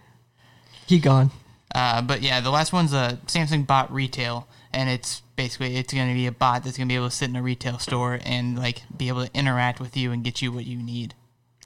Keep 0.88 1.04
going. 1.04 1.32
Uh, 1.76 2.02
but 2.02 2.22
yeah, 2.22 2.40
the 2.40 2.50
last 2.50 2.72
one's 2.72 2.94
a 2.94 3.20
Samsung 3.28 3.68
Bot 3.68 3.92
Retail, 3.92 4.48
and 4.72 4.90
it's 4.90 5.22
basically 5.36 5.76
it's 5.76 5.94
going 5.94 6.08
to 6.08 6.14
be 6.14 6.28
a 6.28 6.32
bot 6.32 6.64
that's 6.64 6.78
going 6.78 6.88
to 6.88 6.92
be 6.92 6.96
able 6.96 7.10
to 7.10 7.16
sit 7.16 7.30
in 7.30 7.36
a 7.36 7.42
retail 7.42 7.78
store 7.78 8.20
and 8.24 8.58
like 8.58 8.84
be 8.96 9.10
able 9.10 9.26
to 9.26 9.38
interact 9.38 9.80
with 9.80 9.98
you 9.98 10.12
and 10.12 10.24
get 10.24 10.42
you 10.42 10.52
what 10.52 10.66
you 10.66 10.78
need. 10.78 11.14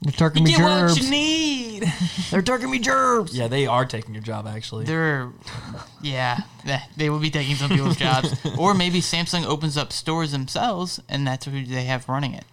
They're 0.02 0.10
turking 0.10 0.42
me 0.42 0.50
Get 0.50 0.60
what 0.62 1.00
you 1.00 1.08
need. 1.08 1.84
They're 2.32 2.42
turking 2.42 2.70
me 2.70 2.80
gerbs. 2.80 3.32
yeah, 3.32 3.46
they 3.46 3.68
are 3.68 3.84
taking 3.84 4.14
your 4.14 4.22
job 4.22 4.48
actually. 4.48 4.84
They're, 4.84 5.30
yeah, 6.02 6.40
they 6.96 7.08
will 7.08 7.20
be 7.20 7.30
taking 7.30 7.54
some 7.54 7.70
people's 7.70 7.96
jobs, 7.96 8.34
or 8.58 8.74
maybe 8.74 9.00
Samsung 9.00 9.46
opens 9.46 9.76
up 9.76 9.92
stores 9.92 10.32
themselves, 10.32 11.00
and 11.08 11.24
that's 11.24 11.44
who 11.44 11.64
they 11.64 11.84
have 11.84 12.08
running 12.08 12.34
it. 12.34 12.44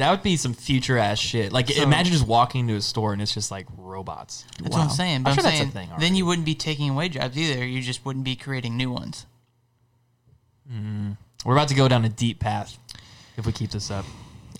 That 0.00 0.10
would 0.12 0.22
be 0.22 0.38
some 0.38 0.54
future 0.54 0.96
ass 0.96 1.18
shit. 1.18 1.52
Like 1.52 1.68
So- 1.68 1.82
imagine 1.82 2.12
just 2.14 2.26
walking 2.26 2.62
into 2.62 2.74
a 2.74 2.80
store 2.80 3.12
and 3.12 3.20
it's 3.20 3.34
just 3.34 3.50
like 3.50 3.66
robots. 3.76 4.46
That's 4.58 4.74
what 4.74 4.84
I'm 4.84 4.90
saying. 4.90 5.22
But 5.24 5.30
I'm 5.30 5.32
I'm, 5.32 5.36
sure 5.36 5.42
that's 5.42 5.54
a 5.56 5.58
saying 5.58 5.70
thing 5.72 5.90
then 5.98 6.14
you 6.14 6.24
wouldn't 6.24 6.46
be 6.46 6.54
taking 6.54 6.88
away 6.88 7.10
jobs 7.10 7.36
either. 7.36 7.64
You 7.66 7.82
just 7.82 8.02
wouldn't 8.04 8.24
be 8.24 8.34
creating 8.34 8.76
new 8.78 8.90
ones. 8.90 9.26
We're 11.44 11.52
about 11.54 11.68
to 11.68 11.74
go 11.74 11.86
down 11.86 12.04
a 12.04 12.08
deep 12.08 12.38
path 12.40 12.78
if 13.36 13.44
we 13.44 13.52
keep 13.52 13.70
this 13.72 13.90
up. 13.90 14.04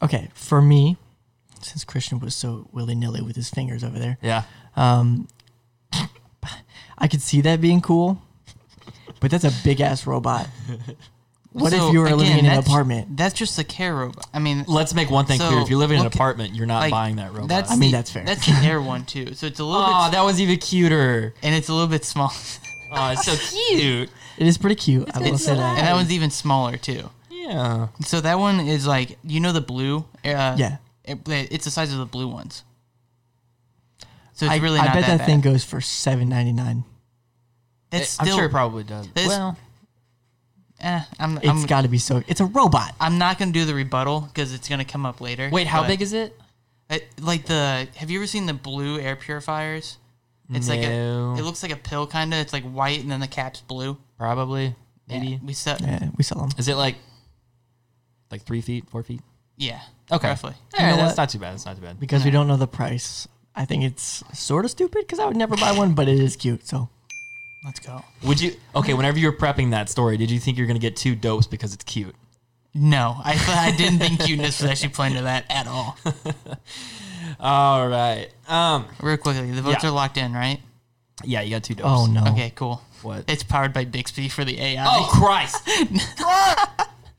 Okay, 0.03 0.29
for 0.35 0.61
me, 0.61 0.97
since 1.63 1.85
Christian 1.85 2.19
was 2.21 2.35
so 2.35 2.69
willy 2.73 2.95
nilly 2.95 3.23
with 3.23 3.37
his 3.37 3.49
fingers 3.51 3.83
over 3.85 3.99
there, 3.99 4.19
Yeah. 4.23 4.43
um, 4.77 5.29
I 6.99 7.07
could 7.09 7.23
see 7.23 7.41
that 7.43 7.61
being 7.61 7.81
cool, 7.81 8.21
but 9.21 9.31
that's 9.31 9.45
a 9.45 9.53
big 9.65 9.81
ass 9.81 10.07
robot. 10.07 10.49
What 11.53 11.73
So, 11.73 11.89
if 11.89 11.93
you 11.93 12.01
were 12.01 12.11
living 12.11 12.33
in 12.33 12.39
an 12.41 12.45
that's- 12.45 12.67
apartment? 12.67 13.17
That's 13.17 13.35
just 13.35 13.59
a 13.59 13.65
care 13.65 13.95
robot. 13.95 14.25
I 14.33 14.39
mean, 14.39 14.65
Let's 14.69 14.95
make 14.95 15.11
one 15.11 15.27
thing 15.27 15.39
So, 15.41 15.49
clear. 15.49 15.61
If 15.63 15.69
you 15.71 15.79
live 15.79 15.91
in 15.91 15.99
an 15.99 16.07
apartment, 16.07 16.55
you're 16.55 16.67
not 16.67 16.79
like, 16.81 16.93
buying 16.93 17.17
that 17.17 17.33
robot. 17.33 17.49
That's 17.49 17.73
I 17.73 17.77
mean, 17.77 17.91
the- 17.91 17.97
that's 17.97 18.11
fair. 18.13 18.25
That's 18.25 18.47
the 18.47 18.53
air 18.65 18.81
one 18.81 19.05
too. 19.05 19.35
So 19.35 19.47
it's 19.47 19.59
a 19.59 19.65
little 19.65 19.85
bit. 19.85 19.93
oh, 19.93 20.05
bit, 20.07 20.13
that 20.17 20.23
one's 20.23 20.41
even 20.41 20.59
cuter. 20.59 21.35
and 21.43 21.55
it's 21.55 21.69
a 21.69 21.73
little 21.73 21.89
bit 21.89 22.05
small, 22.05 22.33
Oh, 22.93 23.11
it's 23.11 23.25
so 23.25 23.35
cute. 23.69 24.11
It 24.39 24.47
is 24.47 24.59
pretty 24.59 24.77
cute. 24.77 25.11
I 25.15 25.19
will 25.21 25.39
say 25.39 25.55
that. 25.57 25.79
and 25.79 25.87
that 25.87 25.95
one's 25.95 26.13
even 26.13 26.31
smaller 26.31 26.77
too. 26.77 27.11
Yeah. 27.31 27.89
So 28.01 28.21
that 28.21 28.39
one 28.39 28.61
is 28.61 28.87
like 28.87 29.19
you 29.25 29.41
know 29.41 29.53
the 29.53 29.61
blue. 29.61 30.05
Uh, 30.25 30.55
Yeah. 30.57 30.77
it, 31.05 31.19
it's 31.29 31.65
the 31.65 31.71
size 31.73 31.93
of 31.93 31.99
the 31.99 32.07
blue 32.07 32.29
ones. 32.29 32.63
So 34.35 34.47
it's 34.47 34.55
I, 34.55 34.59
really 34.59 34.79
I 34.79 34.85
not 34.87 34.95
bet 34.95 35.07
that, 35.07 35.19
that, 35.19 35.27
thing 35.27 35.41
goes 35.41 35.65
for 35.65 35.81
seven 35.81 36.29
ninety 36.29 36.53
nine. 36.53 36.85
That's 37.91 38.21
I'm 38.21 38.29
sure 38.29 38.45
it 38.45 38.51
probably 38.51 38.85
does. 38.85 39.09
Well, 39.17 39.57
eh, 40.81 41.03
I'm. 41.19 41.37
It's 41.39 41.49
I'm, 41.49 41.67
got 41.67 41.83
to 41.83 41.89
be 41.89 41.99
so. 41.99 42.23
It's 42.27 42.41
a 42.41 42.47
robot. 42.47 42.95
I'm 43.01 43.19
not 43.19 43.39
gonna 43.39 43.53
do 43.53 43.65
the 43.65 43.75
rebuttal 43.75 44.21
because 44.23 44.53
it's 44.55 44.69
gonna 44.69 44.85
come 44.85 45.07
up 45.07 45.21
later. 45.21 45.49
wait, 45.53 45.67
how 45.67 45.83
but- 45.83 45.89
big 45.89 46.03
is 46.03 46.13
it? 46.13 46.37
It, 46.89 47.09
like 47.21 47.47
the 47.47 47.87
have 47.97 48.11
you 48.11 48.19
ever 48.19 48.27
seen 48.27 48.47
the 48.47 48.55
blue 48.55 48.99
air 48.99 49.15
purifiers? 49.15 49.99
It's 50.53 50.69
like 50.69 50.81
No. 50.81 51.35
a 51.37 51.39
it 51.39 51.43
looks 51.43 51.63
like 51.63 51.71
a 51.71 51.77
pill 51.77 52.09
kind 52.09 52.35
of. 52.35 52.41
It's 52.41 52.53
like 52.53 52.65
white 52.65 53.01
and 53.01 53.11
then 53.11 53.21
the 53.21 53.29
cap's 53.29 53.61
blue. 53.61 53.97
Probably, 54.19 54.75
maybe. 55.09 55.29
Yeah, 55.29 55.39
we 55.45 55.53
sell. 55.53 55.77
Yeah, 55.81 56.09
we 56.17 56.25
sell 56.25 56.41
them. 56.41 56.51
Is 56.59 56.67
it 56.67 56.75
like 56.75 56.97
like 58.33 58.43
three 58.43 58.61
feet, 58.61 58.91
four 58.91 59.05
feet? 59.05 59.21
Yeah. 59.57 59.81
Okay, 60.11 60.29
Roughly. 60.29 60.55
All 60.77 60.85
right, 60.85 60.91
know 60.91 60.97
that's 60.97 61.11
what? 61.11 61.23
not 61.23 61.31
too 61.31 61.39
bad. 61.39 61.53
That's 61.53 61.67
not 61.67 61.77
too 61.77 61.83
bad. 61.83 62.01
Because 62.01 62.25
we 62.25 62.33
don't 62.33 62.49
know 62.49 62.57
the 62.57 62.67
price. 62.67 63.29
I 63.55 63.65
think 63.65 63.85
it's 63.85 64.25
sort 64.33 64.65
of 64.65 64.71
stupid 64.73 65.03
because 65.03 65.19
I 65.21 65.27
would 65.27 65.37
never 65.37 65.57
buy 65.57 65.73
one, 65.73 65.95
but 65.95 66.09
it 66.09 66.19
is 66.19 66.35
cute. 66.35 66.67
So 66.67 66.89
Let's 67.65 67.81
go. 67.81 68.03
Would 68.25 68.41
you? 68.41 68.53
Okay, 68.75 68.95
whenever 68.95 69.19
you 69.19 69.27
were 69.31 69.37
prepping 69.37 69.71
that 69.73 69.89
story, 69.91 70.17
did 70.17 70.31
you 70.31 70.39
think 70.41 70.57
you're 70.57 70.67
gonna 70.67 70.79
get 70.79 70.97
two 70.97 71.15
dopes 71.15 71.47
because 71.47 71.75
it's 71.75 71.85
cute? 71.85 72.15
No, 72.75 73.17
I 73.25 73.33
th- 73.35 73.49
I 73.49 73.75
didn't 73.77 73.99
think 73.99 74.21
cuteness 74.25 74.61
was 74.63 74.71
actually 74.71 74.91
playing 74.91 75.15
to 75.17 75.23
that 75.23 75.45
at 75.51 75.67
all. 75.67 75.99
All 77.41 77.87
right. 77.89 78.29
Um. 78.49 78.87
Real 79.03 79.17
quickly, 79.17 79.51
the 79.51 79.63
votes 79.63 79.83
Yeah. 79.83 79.91
are 79.91 79.93
locked 79.93 80.17
in, 80.17 80.33
right? 80.33 80.61
Yeah, 81.25 81.43
you 81.43 81.51
got 81.51 81.65
two 81.65 81.75
dopes. 81.75 81.89
oh 81.91 82.07
no. 82.07 82.25
Okay, 82.33 82.53
cool. 82.55 82.81
What? 83.03 83.25
It's 83.29 83.43
powered 83.43 83.73
by 83.73 83.85
Bixby 83.85 84.29
for 84.29 84.45
the 84.45 84.59
AI. 84.61 84.85
Oh 84.87 85.09
Christ! 85.13 85.67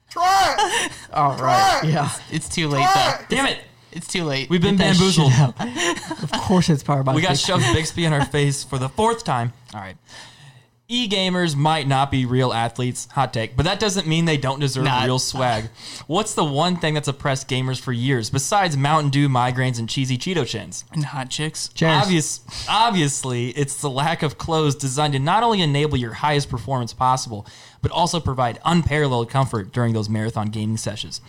Try. 0.10 0.90
All 1.14 1.38
right. 1.38 1.82
Yeah. 1.86 2.10
It's 2.32 2.50
too 2.50 2.68
late 2.68 2.88
though. 2.96 3.14
Damn 3.30 3.46
it! 3.48 3.60
It's 3.92 4.08
too 4.08 4.24
late. 4.24 4.50
We've 4.50 4.62
been 4.62 4.78
That 4.78 4.94
bamboozled. 4.98 5.34
of 6.24 6.32
course, 6.42 6.70
it's 6.70 6.82
powered 6.84 7.06
by. 7.06 7.14
Bixby. 7.14 7.16
We 7.16 7.22
got 7.22 7.30
Bixby. 7.34 7.46
shoved 7.52 7.74
Bixby 7.76 8.06
in 8.06 8.14
our 8.14 8.26
face 8.26 8.64
for 8.64 8.78
the 8.80 8.90
fourth 8.90 9.24
time. 9.24 9.54
All 9.74 9.82
right. 9.82 9.98
E 10.92 11.08
gamers 11.08 11.56
might 11.56 11.88
not 11.88 12.12
be 12.12 12.26
real 12.26 12.52
athletes, 12.52 13.08
hot 13.14 13.32
take, 13.32 13.56
but 13.56 13.64
that 13.64 13.80
doesn't 13.80 14.08
mean 14.08 14.26
they 14.26 14.36
don't 14.36 14.60
deserve 14.60 14.84
Not- 14.84 15.06
real 15.06 15.20
swag. 15.20 15.70
What's 16.06 16.34
the 16.34 16.44
one 16.44 16.76
thing 16.76 16.94
that's 16.94 17.08
oppressed 17.08 17.48
gamers 17.48 17.80
for 17.80 17.94
years 17.94 18.30
besides 18.30 18.76
Mountain 18.76 19.10
Dew, 19.12 19.30
migraines, 19.30 19.80
and 19.80 19.88
cheesy 19.88 20.18
Cheeto 20.18 20.46
chins? 20.46 20.84
and 20.92 21.06
hot 21.06 21.30
chicks. 21.30 21.70
Cheers. 21.70 22.04
Obvious, 22.04 22.42
obviously, 22.68 23.52
it's 23.52 23.80
the 23.80 23.90
lack 23.90 24.22
of 24.22 24.38
clothes 24.38 24.76
designed 24.76 25.14
to 25.14 25.20
not 25.20 25.44
only 25.44 25.62
enable 25.62 25.96
your 25.98 26.12
highest 26.16 26.50
performance 26.50 26.92
possible, 26.92 27.48
but 27.82 27.90
also 27.92 28.20
provide 28.20 28.60
unparalleled 28.66 29.30
comfort 29.30 29.72
during 29.72 29.94
those 29.94 30.10
marathon 30.10 30.48
gaming 30.48 30.76
sessions. 30.76 31.22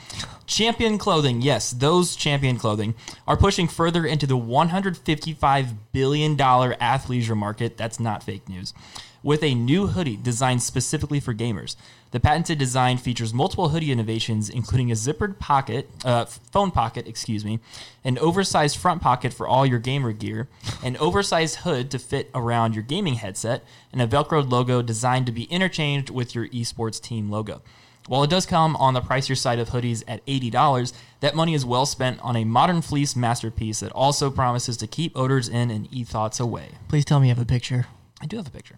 Champion 0.45 0.99
Clothing, 0.99 1.41
yes, 1.41 1.71
those 1.71 2.17
Champion 2.17 2.57
Clothing 2.59 2.97
are 3.29 3.37
pushing 3.37 3.69
further 3.69 4.05
into 4.05 4.27
the 4.27 4.37
$155 4.37 5.75
billion 5.93 6.37
athleisure 6.37 7.37
market. 7.37 7.77
That's 7.77 8.01
not 8.01 8.25
fake 8.25 8.49
news. 8.49 8.75
With 9.23 9.43
a 9.45 9.55
new 9.55 9.87
hoodie 9.87 10.17
designed 10.17 10.63
specifically 10.63 11.21
for 11.21 11.33
gamers. 11.33 11.77
The 12.11 12.19
patented 12.19 12.59
design 12.59 12.99
features 12.99 13.33
multiple 13.33 13.69
hoodie 13.69 13.93
innovations, 13.93 14.51
including 14.51 14.91
a 14.91 14.95
zippered 14.95 15.39
pocket, 15.39 15.89
uh, 16.05 16.25
phone 16.25 16.73
pocket, 16.73 17.07
excuse 17.07 17.45
me, 17.45 17.61
an 18.05 18.19
oversized 18.19 18.77
front 18.77 19.01
pocket 19.01 19.33
for 19.33 19.47
all 19.47 19.65
your 19.65 19.79
gamer 19.79 20.13
gear, 20.13 20.49
an 20.83 20.97
oversized 20.97 21.57
hood 21.57 21.91
to 21.93 21.99
fit 21.99 22.31
around 22.35 22.75
your 22.75 22.83
gaming 22.83 23.15
headset, 23.15 23.65
and 23.93 24.03
a 24.03 24.07
Velcro 24.07 24.49
logo 24.49 24.83
designed 24.83 25.27
to 25.27 25.33
be 25.33 25.45
interchanged 25.45 26.11
with 26.11 26.35
your 26.35 26.49
esports 26.49 27.01
team 27.01 27.31
logo. 27.31 27.63
While 28.09 28.25
it 28.25 28.31
does 28.31 28.47
come 28.47 28.75
on 28.77 28.95
the 28.95 29.01
pricier 29.01 29.39
side 29.39 29.61
of 29.61 29.71
hoodies 29.71 30.03
at 30.09 30.27
$80, 30.27 30.93
that 31.21 31.37
money 31.37 31.55
is 31.55 31.65
well 31.65 31.87
spent 31.87 32.19
on 32.21 32.35
a 32.35 32.45
modern 32.45 32.83
fleece 32.83 33.15
masterpiece 33.15 33.79
that 33.81 33.93
also 33.93 34.29
promises 34.31 34.77
to 34.79 34.89
keep 34.89 35.17
odors 35.17 35.49
in 35.49 35.71
and 35.71 35.87
e-thoughts 35.93 36.41
away. 36.41 36.71
Please 36.89 37.05
tell 37.05 37.21
me 37.21 37.29
you 37.29 37.35
have 37.35 37.43
a 37.43 37.47
picture 37.47 37.87
I 38.23 38.27
do 38.27 38.37
have 38.37 38.47
a 38.47 38.51
picture. 38.51 38.77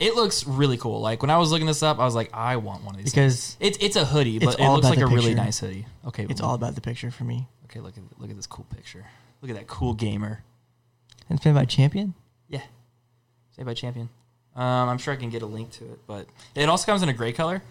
It 0.00 0.14
looks 0.16 0.46
really 0.46 0.78
cool. 0.78 1.00
Like 1.00 1.20
when 1.22 1.30
I 1.30 1.36
was 1.36 1.52
looking 1.52 1.66
this 1.66 1.82
up, 1.82 1.98
I 2.00 2.04
was 2.04 2.14
like, 2.14 2.30
I 2.34 2.56
want 2.56 2.82
one 2.84 2.94
of 2.96 3.02
these. 3.02 3.12
because 3.12 3.56
It's 3.60 3.78
it's 3.80 3.96
a 3.96 4.04
hoodie, 4.04 4.38
but 4.38 4.54
it 4.54 4.60
all 4.60 4.74
looks 4.76 4.86
about 4.86 4.96
like 4.96 5.04
a 5.06 5.08
the 5.08 5.14
really 5.14 5.28
picture. 5.28 5.44
nice 5.44 5.58
hoodie. 5.60 5.86
Okay, 6.06 6.26
it's 6.28 6.40
all 6.40 6.54
about 6.54 6.74
the 6.74 6.80
picture 6.80 7.10
for 7.10 7.24
me. 7.24 7.46
okay. 7.66 7.80
Look 7.80 7.96
at 7.96 8.02
look 8.18 8.30
at 8.30 8.36
this 8.36 8.46
cool 8.46 8.64
picture. 8.74 9.04
Look 9.42 9.50
at 9.50 9.56
that 9.56 9.66
cool 9.68 9.94
gamer. 9.94 10.42
And 11.28 11.38
it's 11.38 11.44
made 11.44 11.54
by 11.54 11.64
Champion. 11.66 12.14
Yeah, 12.48 12.62
say 13.56 13.62
by 13.62 13.74
champion. 13.74 14.08
Um, 14.56 14.88
I'm 14.88 14.98
sure 14.98 15.14
I 15.14 15.16
can 15.16 15.30
get 15.30 15.42
a 15.42 15.46
link 15.46 15.70
to 15.72 15.84
it, 15.84 16.00
but 16.08 16.26
it 16.56 16.68
also 16.68 16.84
comes 16.86 17.02
in 17.04 17.08
a 17.08 17.12
gray 17.12 17.32
color. 17.32 17.62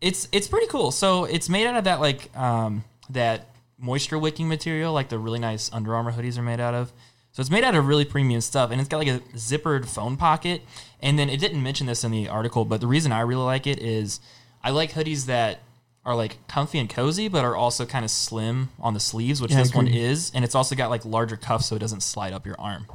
It's 0.00 0.28
it's 0.32 0.46
pretty 0.48 0.66
cool. 0.66 0.90
So 0.90 1.24
it's 1.24 1.48
made 1.48 1.66
out 1.66 1.76
of 1.76 1.84
that 1.84 2.00
like 2.00 2.36
um, 2.36 2.84
that 3.10 3.46
moisture 3.78 4.18
wicking 4.18 4.48
material, 4.48 4.92
like 4.92 5.08
the 5.08 5.18
really 5.18 5.38
nice 5.38 5.72
Under 5.72 5.94
Armour 5.94 6.12
hoodies 6.12 6.36
are 6.38 6.42
made 6.42 6.60
out 6.60 6.74
of. 6.74 6.92
So 7.38 7.42
it's 7.42 7.50
made 7.50 7.62
out 7.62 7.76
of 7.76 7.86
really 7.86 8.04
premium 8.04 8.40
stuff, 8.40 8.72
and 8.72 8.80
it's 8.80 8.88
got 8.88 8.96
like 8.96 9.06
a 9.06 9.20
zippered 9.36 9.86
phone 9.86 10.16
pocket. 10.16 10.60
And 11.00 11.16
then 11.16 11.30
it 11.30 11.38
didn't 11.38 11.62
mention 11.62 11.86
this 11.86 12.02
in 12.02 12.10
the 12.10 12.26
article, 12.28 12.64
but 12.64 12.80
the 12.80 12.88
reason 12.88 13.12
I 13.12 13.20
really 13.20 13.44
like 13.44 13.64
it 13.64 13.78
is 13.78 14.18
I 14.60 14.70
like 14.70 14.90
hoodies 14.90 15.26
that 15.26 15.60
are 16.04 16.16
like 16.16 16.38
comfy 16.48 16.80
and 16.80 16.90
cozy, 16.90 17.28
but 17.28 17.44
are 17.44 17.54
also 17.54 17.86
kind 17.86 18.04
of 18.04 18.10
slim 18.10 18.70
on 18.80 18.92
the 18.92 18.98
sleeves, 18.98 19.40
which 19.40 19.52
Yeah, 19.52 19.58
this 19.58 19.72
one 19.72 19.86
is, 19.86 20.32
and 20.34 20.44
it's 20.44 20.56
also 20.56 20.74
got 20.74 20.90
like 20.90 21.04
larger 21.04 21.36
cuffs 21.36 21.66
so 21.66 21.76
it 21.76 21.78
doesn't 21.78 22.00
slide 22.00 22.32
up 22.32 22.44
your 22.44 22.60
arm. 22.60 22.88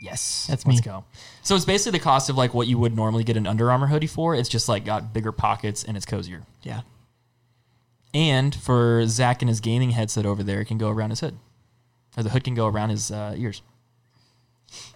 Yes, 0.00 0.48
That's 0.50 0.66
let's 0.66 0.80
me. 0.80 0.84
go. 0.84 1.04
So 1.44 1.54
it's 1.54 1.64
basically 1.64 1.96
the 2.00 2.02
cost 2.02 2.28
of 2.28 2.36
like 2.36 2.54
what 2.54 2.66
you 2.66 2.78
would 2.78 2.96
normally 2.96 3.22
get 3.22 3.36
an 3.36 3.46
Under 3.46 3.70
Armour 3.70 3.86
hoodie 3.86 4.08
for. 4.08 4.34
It's 4.34 4.48
just 4.48 4.68
like 4.68 4.84
got 4.84 5.12
bigger 5.12 5.30
pockets 5.30 5.84
and 5.84 5.96
it's 5.96 6.04
cozier. 6.04 6.42
Yeah. 6.64 6.80
And 8.12 8.56
for 8.56 9.06
Zach 9.06 9.40
and 9.40 9.48
his 9.48 9.60
gaming 9.60 9.90
headset 9.90 10.26
over 10.26 10.42
there, 10.42 10.62
it 10.62 10.64
can 10.64 10.78
go 10.78 10.90
around 10.90 11.10
his 11.10 11.20
hood, 11.20 11.36
or 12.16 12.22
the 12.22 12.30
hood 12.30 12.44
can 12.44 12.54
go 12.54 12.66
around 12.66 12.90
his 12.90 13.10
uh, 13.10 13.34
ears. 13.36 13.62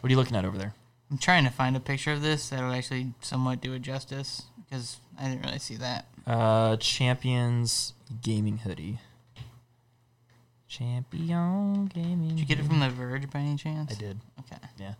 What 0.00 0.08
are 0.08 0.10
you 0.10 0.16
looking 0.16 0.36
at 0.36 0.44
over 0.44 0.56
there? 0.56 0.74
I'm 1.10 1.18
trying 1.18 1.44
to 1.44 1.50
find 1.50 1.76
a 1.76 1.80
picture 1.80 2.12
of 2.12 2.22
this 2.22 2.48
that'll 2.48 2.72
actually 2.72 3.12
somewhat 3.20 3.60
do 3.60 3.72
it 3.74 3.82
justice 3.82 4.42
because 4.64 4.96
I 5.18 5.28
didn't 5.28 5.44
really 5.44 5.58
see 5.58 5.76
that. 5.76 6.06
Uh, 6.26 6.76
Champions 6.76 7.94
gaming 8.22 8.58
hoodie. 8.58 8.98
Champion 10.68 11.86
gaming. 11.86 12.30
Did 12.30 12.40
you 12.40 12.46
get 12.46 12.58
it 12.58 12.64
from 12.64 12.80
The 12.80 12.90
Verge 12.90 13.30
by 13.30 13.38
any 13.38 13.56
chance? 13.56 13.92
I 13.92 13.98
did. 13.98 14.18
Okay. 14.40 14.60
Yeah. 14.78 14.94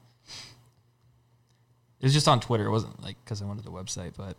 It 1.99 2.05
was 2.05 2.13
just 2.13 2.29
on 2.29 2.41
Twitter. 2.41 2.67
It 2.67 2.71
wasn't 2.71 3.03
like 3.03 3.17
because 3.25 3.43
I 3.43 3.47
went 3.47 3.59
to 3.59 3.65
the 3.65 3.73
website, 3.73 4.13
but. 4.17 4.37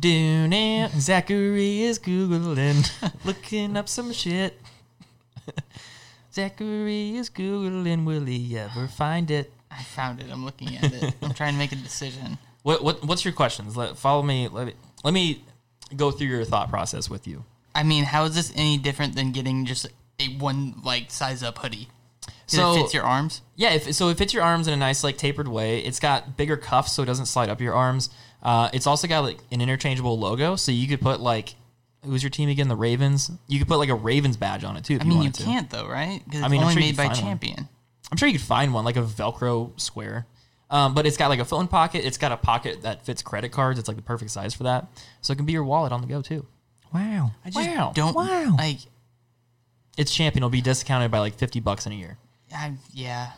It. 0.00 0.90
Zachary 0.92 1.82
is 1.82 1.98
Googling, 1.98 2.90
looking 3.24 3.76
up 3.76 3.88
some 3.88 4.12
shit. 4.12 4.60
Zachary 6.32 7.16
is 7.16 7.28
Googling, 7.28 8.04
will 8.04 8.24
he 8.24 8.58
ever 8.58 8.88
find 8.88 9.30
it? 9.30 9.52
I 9.70 9.82
found 9.82 10.20
it. 10.20 10.26
I'm 10.30 10.44
looking 10.44 10.76
at 10.76 10.92
it. 10.92 11.14
I'm 11.22 11.34
trying 11.34 11.54
to 11.54 11.58
make 11.58 11.72
a 11.72 11.76
decision. 11.76 12.38
What, 12.62 12.84
what 12.84 13.04
What's 13.04 13.24
your 13.24 13.34
questions? 13.34 13.76
Let, 13.76 13.96
follow 13.96 14.22
me. 14.22 14.48
Let 14.48 14.66
me. 14.66 14.74
Let 15.04 15.14
me 15.14 15.44
go 15.96 16.10
through 16.10 16.28
your 16.28 16.44
thought 16.44 16.70
process 16.70 17.10
with 17.10 17.26
you. 17.26 17.44
I 17.74 17.82
mean, 17.82 18.04
how 18.04 18.24
is 18.24 18.34
this 18.34 18.52
any 18.54 18.78
different 18.78 19.14
than 19.14 19.32
getting 19.32 19.64
just 19.64 19.86
a 20.20 20.28
one 20.38 20.74
like 20.84 21.10
size 21.10 21.42
up 21.42 21.58
hoodie? 21.58 21.88
So- 22.46 22.74
it 22.74 22.82
fits 22.82 22.94
your 22.94 23.04
arms. 23.04 23.40
Yeah, 23.56 23.74
if, 23.74 23.94
so 23.94 24.08
it 24.08 24.18
fits 24.18 24.34
your 24.34 24.42
arms 24.42 24.66
in 24.68 24.74
a 24.74 24.76
nice 24.76 25.02
like 25.02 25.16
tapered 25.16 25.48
way. 25.48 25.78
It's 25.80 26.00
got 26.00 26.36
bigger 26.36 26.56
cuffs 26.56 26.92
so 26.92 27.02
it 27.02 27.06
doesn't 27.06 27.26
slide 27.26 27.48
up 27.48 27.60
your 27.60 27.74
arms. 27.74 28.10
Uh, 28.42 28.68
it's 28.72 28.86
also 28.86 29.06
got 29.06 29.20
like 29.20 29.38
an 29.50 29.60
interchangeable 29.60 30.18
logo, 30.18 30.56
so 30.56 30.72
you 30.72 30.88
could 30.88 31.00
put 31.00 31.20
like 31.20 31.54
who's 32.04 32.22
your 32.22 32.30
team 32.30 32.48
again? 32.48 32.66
The 32.68 32.74
Ravens. 32.76 33.30
You 33.46 33.58
could 33.60 33.68
put 33.68 33.78
like 33.78 33.88
a 33.88 33.94
Ravens 33.94 34.36
badge 34.36 34.64
on 34.64 34.76
it 34.76 34.84
too. 34.84 34.94
If 34.96 35.02
I 35.02 35.04
mean, 35.04 35.12
you 35.12 35.18
wanted 35.18 35.34
to. 35.34 35.42
can't 35.44 35.70
though, 35.70 35.86
right? 35.86 36.20
Because 36.24 36.40
it's 36.40 36.46
I 36.46 36.48
mean, 36.48 36.60
I'm 36.60 36.64
only 36.68 36.74
sure 36.74 36.82
you 36.82 36.86
made 36.88 36.96
could 36.96 36.96
by 36.96 37.14
find 37.14 37.16
one. 37.18 37.24
Champion. 37.26 37.68
I'm 38.10 38.16
sure 38.18 38.28
you 38.28 38.38
could 38.38 38.46
find 38.46 38.74
one 38.74 38.84
like 38.84 38.96
a 38.96 39.02
Velcro 39.02 39.78
square. 39.80 40.26
Um, 40.70 40.94
but 40.94 41.06
it's 41.06 41.16
got 41.18 41.28
like 41.28 41.38
a 41.38 41.44
phone 41.44 41.68
pocket. 41.68 42.04
It's 42.04 42.16
got 42.18 42.32
a 42.32 42.36
pocket 42.36 42.82
that 42.82 43.04
fits 43.04 43.20
credit 43.22 43.52
cards. 43.52 43.78
It's 43.78 43.88
like 43.88 43.96
the 43.96 44.02
perfect 44.02 44.30
size 44.30 44.54
for 44.54 44.64
that. 44.64 44.86
So 45.20 45.32
it 45.32 45.36
can 45.36 45.44
be 45.46 45.52
your 45.52 45.64
wallet 45.64 45.92
on 45.92 46.00
the 46.00 46.06
go 46.06 46.22
too. 46.22 46.46
Wow. 46.94 47.30
I 47.44 47.50
just 47.50 47.68
Wow. 47.68 47.92
don't 47.94 48.14
Wow. 48.16 48.56
like. 48.58 48.78
It's 49.98 50.12
champion. 50.14 50.40
It'll 50.42 50.48
be 50.50 50.62
discounted 50.62 51.10
by 51.10 51.18
like 51.18 51.34
50 51.34 51.60
bucks 51.60 51.86
in 51.86 51.92
a 51.92 51.94
year. 51.96 52.16
I, 52.54 52.72
yeah, 52.92 53.32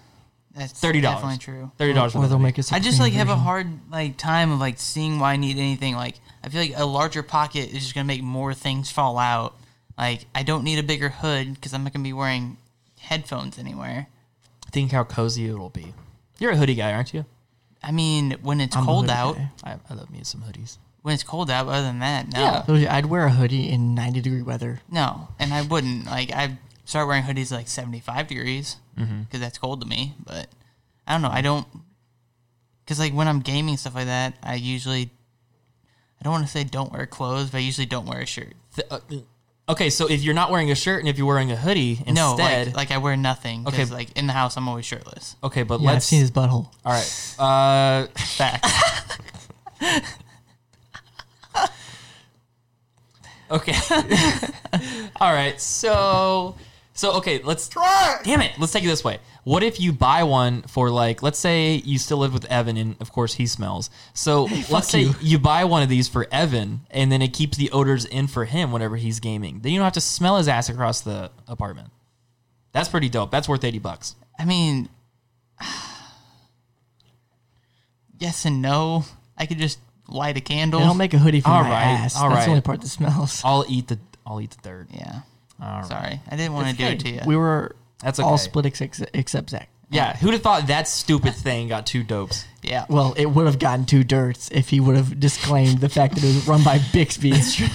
that's 0.57 0.73
$30. 0.81 1.03
Definitely 1.03 1.38
true. 1.38 1.71
Thirty 1.79 1.93
dollars. 1.93 2.14
Or 2.14 2.27
they'll 2.29 2.38
make 2.38 2.59
us. 2.59 2.73
I 2.73 2.79
just 2.79 3.01
like 3.01 3.12
have 3.14 3.29
a 3.29 3.37
hard 3.37 3.67
like 3.90 4.17
time 4.17 4.53
of 4.53 4.61
like 4.61 4.79
seeing 4.79 5.19
why 5.19 5.33
I 5.33 5.37
need 5.37 5.57
anything. 5.59 5.97
Like 5.97 6.17
I 6.45 6.49
feel 6.49 6.61
like 6.61 6.73
a 6.77 6.85
larger 6.87 7.23
pocket 7.23 7.71
is 7.73 7.83
just 7.83 7.95
gonna 7.95 8.05
make 8.05 8.23
more 8.23 8.55
things 8.55 8.90
fall 8.90 9.19
out. 9.19 9.55
Like 9.99 10.27
I 10.35 10.43
don't 10.45 10.62
need 10.64 10.79
a 10.79 10.83
bigger 10.83 11.09
hood 11.09 11.55
because 11.55 11.75
I'm 11.75 11.83
not 11.85 11.93
gonna 11.93 12.05
be 12.05 12.12
wearing 12.12 12.57
headphones 13.01 13.59
anywhere. 13.59 14.07
Think 14.71 14.93
how 14.93 15.05
cozy 15.05 15.47
it'll 15.47 15.71
be. 15.71 15.93
You're 16.38 16.53
a 16.53 16.57
hoodie 16.57 16.75
guy, 16.75 16.93
aren't 16.93 17.14
you? 17.14 17.25
I 17.83 17.93
mean, 17.93 18.37
when 18.43 18.61
it's 18.61 18.77
I'm 18.77 18.85
cold 18.85 19.11
out. 19.11 19.37
I, 19.62 19.77
I 19.90 19.95
love 19.95 20.11
me 20.11 20.21
some 20.23 20.40
hoodies. 20.43 20.79
when 21.03 21.14
it's 21.14 21.23
cold 21.23 21.51
out, 21.51 21.67
other 21.69 21.83
than 21.83 21.99
that, 21.99 22.33
no, 22.33 22.64
Yeah. 22.75 22.95
I'd 22.97 23.07
wear 23.07 23.27
a 23.27 23.31
hoodie 23.31 23.69
in 23.71 23.95
90 23.95 24.21
degree 24.23 24.43
weather. 24.43 24.81
no, 24.90 25.29
and 25.38 25.53
I 25.53 25.62
wouldn't. 25.62 26.07
Like 26.07 26.33
I 26.33 26.57
start 26.85 27.09
wearing 27.09 27.25
hoodies 27.25 27.51
like 27.53 27.68
75 27.68 28.27
degrees 28.29 28.77
because 28.97 29.40
that's 29.40 29.59
cold 29.59 29.81
to 29.81 29.87
me. 29.87 30.14
But 30.25 30.49
I 31.07 31.12
don't 31.12 31.23
know. 31.23 31.31
I 31.31 31.40
don't 31.40 31.66
because 32.85 32.99
like 32.99 33.12
when 33.12 33.27
I'm 33.29 33.40
gaming 33.40 33.77
stuff 33.77 33.94
like 33.94 34.07
that, 34.07 34.35
I 34.42 34.55
usually 34.57 35.11
I 36.20 36.25
don't 36.25 36.33
want 36.33 36.44
to 36.47 36.51
say 36.51 36.64
don't 36.64 36.92
wear 36.92 37.07
clothes, 37.07 37.51
but 37.51 37.59
I 37.59 37.61
usually 37.61 37.87
don't 37.87 38.07
wear 38.07 38.20
a 38.20 38.27
shirt. 38.27 38.55
Th- 38.75 38.87
uh, 38.90 39.01
Okay, 39.66 39.88
so 39.88 40.07
if 40.11 40.23
you're 40.23 40.35
not 40.35 40.51
wearing 40.51 40.70
a 40.70 40.75
shirt 40.75 41.01
and 41.01 41.09
if 41.09 41.16
you're 41.16 41.27
wearing 41.27 41.51
a 41.51 41.57
hoodie 41.57 41.99
No, 42.07 42.33
instead, 42.33 42.66
like, 42.66 42.77
like 42.77 42.90
I 42.90 42.99
wear 42.99 43.16
nothing. 43.16 43.66
Okay. 43.66 43.85
Okay. 43.85 43.94
Like 43.94 44.11
in 44.14 44.27
the 44.27 44.35
house, 44.35 44.59
I'm 44.59 44.68
always 44.68 44.85
shirtless. 44.85 45.37
okay, 45.42 45.62
but 45.62 45.81
Yeah, 45.81 45.92
let's. 45.92 46.05
see 46.05 46.18
his 46.18 46.31
butthole. 46.31 46.68
all 46.85 46.92
right. 46.92 47.35
Uh, 47.38 48.07
Fact. 48.14 48.66
okay. 53.51 53.75
all 55.20 55.33
right. 55.33 55.61
So, 55.61 56.57
so 56.95 57.13
okay. 57.17 57.41
Let's 57.43 57.69
try. 57.69 58.21
Damn 58.23 58.41
it. 58.41 58.53
Let's 58.59 58.73
take 58.73 58.85
it 58.85 58.87
this 58.87 59.05
way. 59.05 59.19
What 59.43 59.63
if 59.63 59.79
you 59.81 59.93
buy 59.93 60.23
one 60.23 60.63
for 60.63 60.89
like, 60.91 61.23
let's 61.23 61.39
say 61.39 61.75
you 61.85 61.99
still 61.99 62.19
live 62.19 62.33
with 62.33 62.45
Evan, 62.47 62.77
and 62.77 62.97
of 63.01 63.13
course 63.13 63.35
he 63.35 63.47
smells. 63.47 63.91
So 64.15 64.45
let's 64.71 64.89
say 64.89 65.01
you. 65.03 65.15
you. 65.21 65.39
buy 65.39 65.65
one 65.65 65.83
of 65.83 65.89
these 65.89 66.09
for 66.09 66.27
Evan, 66.33 66.81
and 66.91 67.13
then 67.13 67.21
it 67.21 67.33
keeps 67.35 67.59
the 67.59 67.71
odors 67.73 68.05
in 68.05 68.27
for 68.29 68.45
him 68.47 68.73
whenever 68.73 68.97
he's 68.97 69.21
gaming. 69.21 69.61
Then 69.61 69.73
you 69.73 69.79
don't 69.81 69.85
have 69.85 69.93
to 69.95 70.01
smell 70.01 70.39
his 70.39 70.49
ass 70.49 70.69
across 70.69 71.01
the 71.03 71.31
apartment. 71.47 71.91
That's 72.73 72.89
pretty 72.89 73.09
dope. 73.09 73.31
That's 73.31 73.49
worth 73.49 73.65
eighty 73.65 73.79
bucks. 73.81 74.15
I 74.39 74.45
mean, 74.45 74.89
yes 78.19 78.45
and 78.45 78.63
no. 78.63 79.05
I 79.37 79.47
could 79.47 79.59
just 79.59 79.79
light 80.09 80.37
a 80.37 80.41
candle. 80.41 80.81
They 80.81 80.87
don't 80.87 80.97
make 80.97 81.13
a 81.15 81.19
hoodie 81.19 81.41
for 81.41 81.49
All 81.49 81.65
my 81.65 81.71
right, 81.71 81.83
ass. 81.85 82.17
all 82.17 82.29
That's 82.29 82.39
right. 82.39 82.45
the 82.45 82.51
only 82.51 82.63
part 82.63 82.81
that 82.81 82.89
smells. 82.89 83.43
I'll 83.45 83.65
eat 83.69 83.89
the. 83.89 83.99
I'll 84.27 84.41
eat 84.41 84.51
the 84.53 84.63
dirt. 84.69 84.87
yeah. 84.91 85.21
All 85.62 85.69
right. 85.81 85.85
Sorry, 85.87 86.21
I 86.31 86.37
didn't 86.37 86.53
want 86.55 86.69
to 86.69 86.77
do 86.77 86.85
it 86.85 87.01
to 87.01 87.11
you. 87.11 87.21
We 87.27 87.37
were 87.37 87.75
That's 88.03 88.19
all 88.19 88.35
okay. 88.35 88.43
split 88.43 88.67
except, 88.67 89.03
except 89.14 89.51
Zach. 89.51 89.69
Yeah, 89.90 90.17
who'd 90.17 90.33
have 90.33 90.43
thought 90.43 90.67
that 90.67 90.88
stupid 90.88 91.35
thing 91.35 91.69
got 91.69 91.87
two 91.87 92.03
dopes? 92.03 92.45
yeah. 92.62 92.87
Well, 92.88 93.14
it 93.17 93.27
would 93.27 93.47
have 93.47 93.59
gotten 93.59 93.85
two 93.87 94.03
dirts 94.03 94.51
if 94.51 94.71
he 94.71 94.81
would 94.81 94.97
have 94.97 95.21
disclaimed 95.21 95.79
the 95.79 95.88
fact 95.88 96.14
that 96.14 96.25
it 96.25 96.35
was 96.35 96.49
run 96.49 96.64
by 96.64 96.81
Bixby. 96.93 97.31
It's 97.31 97.55
true. 97.55 97.69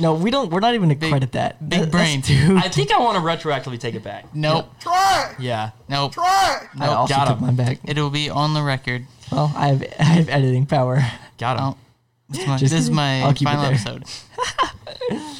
No, 0.00 0.14
we 0.14 0.30
don't. 0.30 0.50
We're 0.50 0.60
not 0.60 0.74
even 0.74 0.88
gonna 0.88 1.08
credit 1.10 1.32
that. 1.32 1.66
big 1.68 1.80
That- 1.82 1.90
brain. 1.90 2.20
that's 2.20 2.28
Dude, 2.46 2.56
I 2.56 2.68
think 2.68 2.90
I 2.90 2.98
want 2.98 3.16
to 3.18 3.22
retroactively 3.22 3.78
take 3.78 3.94
it 3.94 4.02
back. 4.02 4.34
Nope. 4.34 4.66
Try. 4.80 5.34
Yeah. 5.38 5.70
Nope. 5.88 6.12
Try. 6.12 6.66
I 6.80 6.88
also 6.88 7.14
got 7.14 7.26
took 7.26 7.38
him. 7.38 7.44
mine 7.46 7.56
back. 7.56 7.78
It'll 7.84 8.10
be 8.10 8.28
on 8.30 8.52
the 8.54 8.62
record. 8.62 9.06
Oh. 9.30 9.36
Well, 9.36 9.52
I 9.56 9.68
have 9.68 9.82
I 10.00 10.02
have 10.04 10.28
editing 10.28 10.66
power. 10.66 11.02
Got 11.38 11.58
him. 11.58 11.64
Oh, 11.64 11.70
this 11.70 11.76
is 11.76 11.85
my, 12.28 12.58
this 12.58 12.72
is 12.72 12.90
my 12.90 13.22
I'll 13.22 13.32
keep 13.32 13.48
it 13.48 13.52
final 13.52 13.64
episode. 13.66 14.04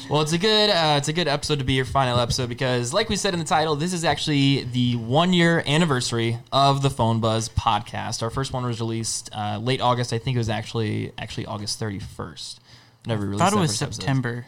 Well, 0.09 0.21
it's 0.21 0.31
a 0.31 0.37
good 0.37 0.69
uh, 0.69 0.95
it's 0.97 1.09
a 1.09 1.13
good 1.13 1.27
episode 1.27 1.59
to 1.59 1.65
be 1.65 1.73
your 1.73 1.83
final 1.83 2.17
episode 2.17 2.47
because, 2.47 2.93
like 2.93 3.09
we 3.09 3.17
said 3.17 3.33
in 3.33 3.39
the 3.39 3.45
title, 3.45 3.75
this 3.75 3.91
is 3.91 4.05
actually 4.05 4.63
the 4.63 4.95
one 4.95 5.33
year 5.33 5.61
anniversary 5.67 6.37
of 6.53 6.81
the 6.81 6.89
Phone 6.89 7.19
Buzz 7.19 7.49
podcast. 7.49 8.23
Our 8.23 8.29
first 8.29 8.53
one 8.53 8.65
was 8.65 8.79
released 8.79 9.29
uh, 9.35 9.59
late 9.61 9.81
August. 9.81 10.13
I 10.13 10.17
think 10.17 10.35
it 10.35 10.37
was 10.37 10.47
actually 10.47 11.11
actually 11.17 11.45
August 11.47 11.77
thirty 11.79 11.99
first. 11.99 12.61
Never 13.05 13.23
released. 13.25 13.39
thought 13.43 13.51
it 13.51 13.59
was 13.59 13.71
first 13.71 13.81
episode. 13.83 14.01
September. 14.03 14.45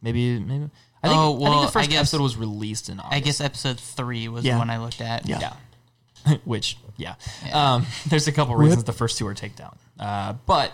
Maybe 0.00 0.38
maybe. 0.38 0.70
I 1.02 1.08
think, 1.08 1.18
Oh, 1.20 1.44
I 1.44 1.48
think 1.50 1.62
the 1.66 1.72
first 1.72 1.90
guess- 1.90 1.98
episode 1.98 2.20
was 2.20 2.36
released 2.36 2.88
in 2.88 3.00
August. 3.00 3.12
I 3.14 3.20
guess 3.20 3.40
episode 3.40 3.80
three 3.80 4.28
was 4.28 4.44
Yeah. 4.44 4.52
the 4.54 4.58
one 4.60 4.70
I 4.70 4.78
looked 4.78 5.00
at. 5.00 5.26
Yeah. 5.26 5.54
Yeah. 6.26 6.36
Which, 6.44 6.76
yeah. 6.96 7.14
Um, 7.52 7.84
there's 8.06 8.28
a 8.28 8.32
couple 8.32 8.54
reasons 8.54 8.84
the 8.84 8.92
first 8.92 9.18
two 9.18 9.26
are 9.26 9.34
takedown. 9.34 9.74
Uh, 9.98 10.34
but, 10.46 10.72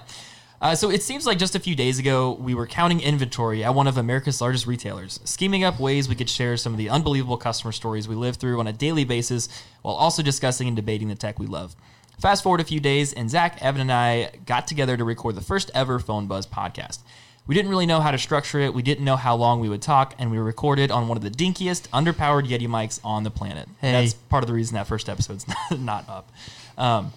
uh, 0.60 0.74
so 0.74 0.90
it 0.90 1.02
seems 1.02 1.26
like 1.26 1.38
just 1.38 1.54
a 1.54 1.60
few 1.60 1.74
days 1.74 1.98
ago, 1.98 2.32
we 2.40 2.54
were 2.54 2.66
counting 2.66 3.00
inventory 3.00 3.62
at 3.62 3.74
one 3.74 3.86
of 3.86 3.98
America's 3.98 4.40
largest 4.40 4.66
retailers, 4.66 5.20
scheming 5.24 5.64
up 5.64 5.78
ways 5.78 6.08
we 6.08 6.14
could 6.14 6.30
share 6.30 6.56
some 6.56 6.72
of 6.72 6.78
the 6.78 6.88
unbelievable 6.88 7.36
customer 7.36 7.72
stories 7.72 8.08
we 8.08 8.14
live 8.14 8.36
through 8.36 8.58
on 8.58 8.66
a 8.66 8.72
daily 8.72 9.04
basis 9.04 9.48
while 9.82 9.94
also 9.94 10.22
discussing 10.22 10.66
and 10.66 10.76
debating 10.76 11.08
the 11.08 11.14
tech 11.14 11.38
we 11.38 11.46
love. 11.46 11.76
Fast 12.20 12.42
forward 12.42 12.60
a 12.60 12.64
few 12.64 12.80
days, 12.80 13.12
and 13.12 13.28
Zach, 13.28 13.62
Evan, 13.62 13.82
and 13.82 13.92
I 13.92 14.30
got 14.46 14.66
together 14.66 14.96
to 14.96 15.04
record 15.04 15.34
the 15.34 15.42
first 15.42 15.70
ever 15.74 15.98
Phone 15.98 16.26
Buzz 16.26 16.46
podcast. 16.46 17.00
We 17.46 17.54
didn't 17.54 17.70
really 17.70 17.86
know 17.86 18.00
how 18.00 18.10
to 18.10 18.18
structure 18.18 18.58
it. 18.58 18.74
We 18.74 18.82
didn't 18.82 19.04
know 19.04 19.16
how 19.16 19.36
long 19.36 19.60
we 19.60 19.68
would 19.68 19.82
talk, 19.82 20.14
and 20.18 20.30
we 20.30 20.38
recorded 20.38 20.90
on 20.90 21.08
one 21.08 21.16
of 21.16 21.22
the 21.22 21.30
dinkiest, 21.30 21.88
underpowered 21.90 22.48
Yeti 22.48 22.66
mics 22.66 22.98
on 23.04 23.22
the 23.22 23.30
planet. 23.30 23.68
Hey. 23.80 23.92
That's 23.92 24.14
part 24.14 24.42
of 24.42 24.48
the 24.48 24.54
reason 24.54 24.74
that 24.74 24.86
first 24.86 25.08
episode's 25.08 25.46
not, 25.46 25.78
not 25.78 26.08
up. 26.08 26.32
Um, 26.78 27.12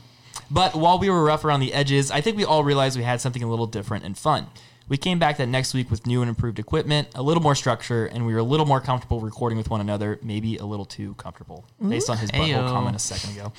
but 0.52 0.76
while 0.76 1.00
we 1.00 1.10
were 1.10 1.24
rough 1.24 1.46
around 1.46 1.60
the 1.60 1.74
edges, 1.74 2.12
I 2.12 2.22
think 2.22 2.38
we 2.38 2.46
all 2.46 2.64
realized 2.64 2.98
we 2.98 3.04
had 3.04 3.22
something 3.22 3.44
a 3.44 3.50
little 3.50 3.68
different 3.68 4.06
and 4.06 4.18
fun. 4.18 4.48
We 4.88 4.98
came 4.98 5.20
back 5.20 5.38
that 5.38 5.48
next 5.48 5.76
week 5.76 5.92
with 5.92 6.08
new 6.08 6.22
and 6.22 6.30
improved 6.30 6.58
equipment, 6.58 7.10
a 7.14 7.22
little 7.22 7.44
more 7.44 7.54
structure, 7.54 8.08
and 8.08 8.26
we 8.26 8.34
were 8.34 8.40
a 8.40 8.44
little 8.44 8.66
more 8.66 8.82
comfortable 8.82 9.20
recording 9.20 9.58
with 9.58 9.70
one 9.70 9.82
another, 9.82 10.18
maybe 10.24 10.58
a 10.58 10.66
little 10.66 10.86
too 10.86 11.14
comfortable, 11.16 11.64
based 11.88 12.10
on 12.10 12.18
his 12.18 12.32
butthole 12.32 12.68
Ayo. 12.68 12.70
comment 12.70 12.96
a 12.96 13.00
second 13.00 13.38
ago. 13.38 13.54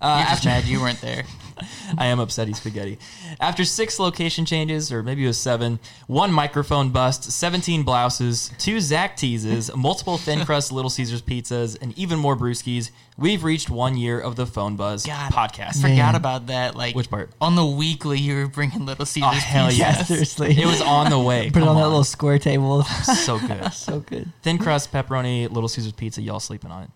Uh, 0.00 0.18
You're 0.20 0.30
just 0.30 0.44
mad 0.46 0.64
you 0.64 0.80
weren't 0.80 1.00
there. 1.02 1.24
I 1.98 2.06
am 2.06 2.18
upsetty 2.18 2.54
spaghetti. 2.54 2.98
After 3.40 3.64
six 3.64 3.98
location 3.98 4.44
changes, 4.44 4.92
or 4.92 5.02
maybe 5.02 5.24
it 5.24 5.28
was 5.28 5.38
seven, 5.38 5.78
one 6.06 6.32
microphone 6.32 6.90
bust, 6.90 7.30
17 7.30 7.82
blouses, 7.82 8.50
two 8.58 8.80
Zach 8.80 9.16
teases, 9.16 9.70
multiple 9.76 10.18
thin 10.18 10.44
crust 10.44 10.72
Little 10.72 10.90
Caesars 10.90 11.22
pizzas, 11.22 11.80
and 11.80 11.96
even 11.98 12.18
more 12.18 12.36
brewskis, 12.36 12.90
we've 13.16 13.44
reached 13.44 13.70
one 13.70 13.96
year 13.96 14.20
of 14.20 14.36
the 14.36 14.46
Phone 14.46 14.76
Buzz 14.76 15.06
God, 15.06 15.32
I 15.32 15.48
podcast. 15.48 15.82
Man. 15.82 15.92
forgot 15.92 16.14
about 16.14 16.46
that. 16.48 16.74
Like 16.74 16.94
Which 16.94 17.10
part? 17.10 17.30
On 17.40 17.54
the 17.56 17.66
weekly, 17.66 18.18
you 18.18 18.36
were 18.36 18.46
bringing 18.48 18.86
Little 18.86 19.02
oh, 19.02 19.04
Caesars. 19.04 19.30
Oh, 19.30 19.34
hell 19.34 19.68
pizzas. 19.68 19.78
yes. 19.78 20.08
Seriously, 20.08 20.60
It 20.60 20.66
was 20.66 20.80
on 20.80 21.10
the 21.10 21.18
way. 21.18 21.50
Put 21.50 21.58
it 21.58 21.60
Come 21.60 21.68
on 21.68 21.76
that 21.76 21.88
little 21.88 22.04
square 22.04 22.38
table. 22.38 22.82
so 22.82 23.38
good. 23.38 23.72
so 23.72 24.00
good. 24.00 24.30
Thin 24.42 24.58
crust, 24.58 24.92
pepperoni, 24.92 25.50
Little 25.50 25.68
Caesars 25.68 25.92
pizza, 25.92 26.20
y'all 26.22 26.40
sleeping 26.40 26.70
on 26.70 26.84
it. 26.84 26.90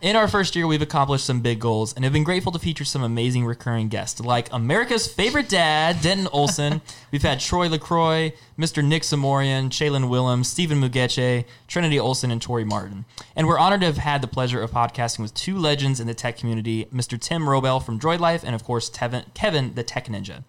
In 0.00 0.14
our 0.14 0.28
first 0.28 0.54
year, 0.54 0.68
we've 0.68 0.80
accomplished 0.80 1.24
some 1.24 1.40
big 1.40 1.58
goals 1.58 1.92
and 1.92 2.04
have 2.04 2.12
been 2.12 2.22
grateful 2.22 2.52
to 2.52 2.58
feature 2.60 2.84
some 2.84 3.02
amazing 3.02 3.44
recurring 3.44 3.88
guests 3.88 4.20
like 4.20 4.48
America's 4.52 5.12
favorite 5.12 5.48
dad, 5.48 6.00
Denton 6.00 6.28
Olson. 6.28 6.80
We've 7.10 7.22
had 7.22 7.40
Troy 7.40 7.68
LaCroix, 7.68 8.32
Mr. 8.56 8.84
Nick 8.84 9.02
Samorian, 9.02 9.70
Shaylin 9.70 10.08
Willem, 10.08 10.44
Stephen 10.44 10.80
Mugeche, 10.80 11.44
Trinity 11.66 11.98
Olson, 11.98 12.30
and 12.30 12.40
Tori 12.40 12.62
Martin. 12.62 13.06
And 13.34 13.48
we're 13.48 13.58
honored 13.58 13.80
to 13.80 13.86
have 13.86 13.96
had 13.96 14.22
the 14.22 14.28
pleasure 14.28 14.62
of 14.62 14.70
podcasting 14.70 15.18
with 15.18 15.34
two 15.34 15.58
legends 15.58 15.98
in 15.98 16.06
the 16.06 16.14
tech 16.14 16.36
community, 16.36 16.84
Mr. 16.94 17.18
Tim 17.20 17.48
Wrobel 17.48 17.82
from 17.82 17.98
Droid 17.98 18.20
Life, 18.20 18.44
and 18.44 18.54
of 18.54 18.62
course, 18.62 18.88
Tevin, 18.88 19.24
Kevin, 19.34 19.74
the 19.74 19.82
Tech 19.82 20.06
Ninja. 20.06 20.44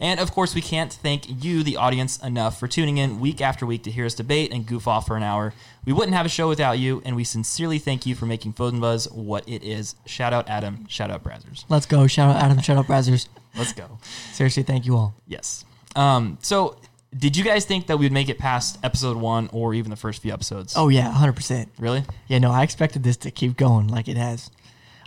And 0.00 0.18
of 0.20 0.32
course, 0.32 0.54
we 0.54 0.60
can't 0.60 0.92
thank 0.92 1.44
you, 1.44 1.62
the 1.62 1.76
audience, 1.76 2.18
enough 2.18 2.58
for 2.58 2.66
tuning 2.66 2.98
in 2.98 3.20
week 3.20 3.40
after 3.40 3.64
week 3.64 3.84
to 3.84 3.90
hear 3.90 4.06
us 4.06 4.14
debate 4.14 4.52
and 4.52 4.66
goof 4.66 4.88
off 4.88 5.06
for 5.06 5.16
an 5.16 5.22
hour. 5.22 5.54
We 5.84 5.92
wouldn't 5.92 6.14
have 6.14 6.26
a 6.26 6.30
show 6.30 6.48
without 6.48 6.78
you, 6.78 7.02
and 7.04 7.14
we 7.14 7.24
sincerely 7.24 7.78
thank 7.78 8.04
you 8.06 8.14
for 8.14 8.26
making 8.26 8.54
Phone 8.54 8.80
Buzz 8.80 9.10
what 9.10 9.48
it 9.48 9.62
is. 9.62 9.94
Shout 10.06 10.32
out 10.32 10.48
Adam, 10.48 10.86
shout 10.88 11.10
out 11.10 11.22
Brazzers. 11.22 11.64
Let's 11.68 11.86
go. 11.86 12.06
Shout 12.06 12.34
out 12.34 12.42
Adam. 12.42 12.60
Shout 12.60 12.76
out 12.76 12.86
Brazzers. 12.86 13.28
Let's 13.56 13.72
go. 13.72 13.98
Seriously, 14.32 14.62
thank 14.64 14.84
you 14.86 14.96
all. 14.96 15.14
Yes. 15.26 15.64
Um, 15.94 16.38
so, 16.42 16.76
did 17.16 17.36
you 17.36 17.44
guys 17.44 17.64
think 17.64 17.86
that 17.86 17.98
we'd 17.98 18.10
make 18.10 18.28
it 18.28 18.38
past 18.38 18.78
episode 18.82 19.16
one 19.16 19.48
or 19.52 19.74
even 19.74 19.90
the 19.90 19.96
first 19.96 20.22
few 20.22 20.32
episodes? 20.32 20.74
Oh 20.76 20.88
yeah, 20.88 21.10
hundred 21.10 21.36
percent. 21.36 21.68
really? 21.78 22.02
Yeah, 22.26 22.38
no, 22.38 22.50
I 22.50 22.64
expected 22.64 23.04
this 23.04 23.16
to 23.18 23.30
keep 23.30 23.56
going 23.56 23.86
like 23.88 24.08
it 24.08 24.16
has. 24.16 24.50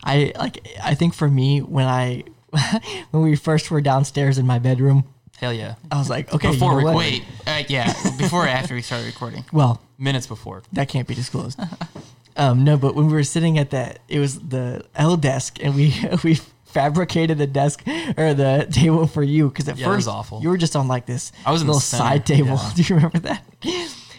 I 0.03 0.31
like. 0.37 0.65
I 0.81 0.95
think 0.95 1.13
for 1.13 1.27
me, 1.29 1.61
when 1.61 1.85
I 1.85 2.23
when 3.11 3.23
we 3.23 3.35
first 3.35 3.69
were 3.71 3.81
downstairs 3.81 4.37
in 4.37 4.45
my 4.45 4.59
bedroom, 4.59 5.03
Hell 5.37 5.53
yeah. 5.53 5.75
I 5.91 5.99
was 5.99 6.09
like, 6.09 6.33
okay, 6.33 6.49
Before 6.51 6.71
you 6.73 6.77
know 6.79 6.85
what? 6.85 6.95
Wait, 6.95 7.23
uh, 7.45 7.61
yeah, 7.67 7.93
before 8.17 8.45
or 8.45 8.47
after 8.47 8.73
we 8.73 8.81
started 8.81 9.05
recording. 9.05 9.45
Well, 9.53 9.79
Minutes 9.99 10.25
before. 10.27 10.63
that 10.73 10.89
can't 10.89 11.07
be 11.07 11.13
disclosed. 11.13 11.59
um, 12.37 12.63
no, 12.63 12.75
but 12.77 12.95
when 12.95 13.05
we 13.07 13.13
were 13.13 13.23
sitting 13.23 13.57
at 13.59 13.69
that, 13.69 13.99
it 14.07 14.19
was 14.19 14.39
the 14.39 14.83
L 14.95 15.15
desk, 15.17 15.59
and 15.61 15.75
we 15.75 15.93
we 16.23 16.39
fabricated 16.65 17.37
the 17.37 17.47
desk 17.47 17.83
or 18.17 18.33
the 18.33 18.67
table 18.71 19.07
for 19.07 19.23
you 19.23 19.49
because 19.49 19.67
at 19.69 19.77
Yeah, 19.77 19.85
first 19.85 20.07
awful. 20.07 20.41
you 20.41 20.49
were 20.49 20.57
just 20.57 20.75
on 20.75 20.87
like 20.87 21.05
this 21.05 21.31
I 21.45 21.51
was 21.51 21.61
in 21.61 21.67
the 21.67 21.73
little 21.73 21.81
side 21.81 22.25
table. 22.25 22.49
yeah. 22.57 22.71
Do 22.75 22.81
you 22.83 22.95
remember 22.95 23.19
that? 23.19 23.43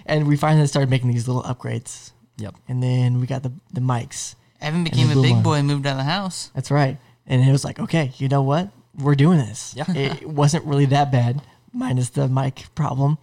And 0.07 0.27
we 0.27 0.37
finally 0.37 0.67
started 0.67 0.89
making 0.91 1.11
these 1.13 1.29
little 1.29 1.43
upgrades, 1.43 2.13
Yep. 2.39 2.55
and 2.69 2.83
then 2.83 3.21
we 3.21 3.27
got 3.27 3.43
the 3.43 3.53
the 3.73 3.81
mics. 3.81 4.35
Evan 4.61 4.83
became 4.85 5.11
a 5.11 5.21
big 5.23 5.35
on. 5.35 5.43
boy 5.43 5.55
and 5.55 5.67
moved 5.69 5.87
out 5.87 5.93
of 5.93 5.99
the 5.99 6.05
house. 6.05 6.51
That's 6.55 6.71
right. 6.71 6.97
And 7.29 7.43
it 7.47 7.53
was 7.53 7.65
like, 7.65 7.79
okay, 7.79 8.11
you 8.17 8.29
know 8.29 8.43
what? 8.43 8.71
We're 8.99 9.15
doing 9.15 9.39
this. 9.39 9.75
Yeah. 9.77 9.85
It 9.93 10.27
wasn't 10.43 10.65
really 10.65 10.87
that 10.87 11.13
bad, 11.13 11.41
minus 11.73 12.09
the 12.11 12.27
mic 12.27 12.65
problem. 12.75 13.19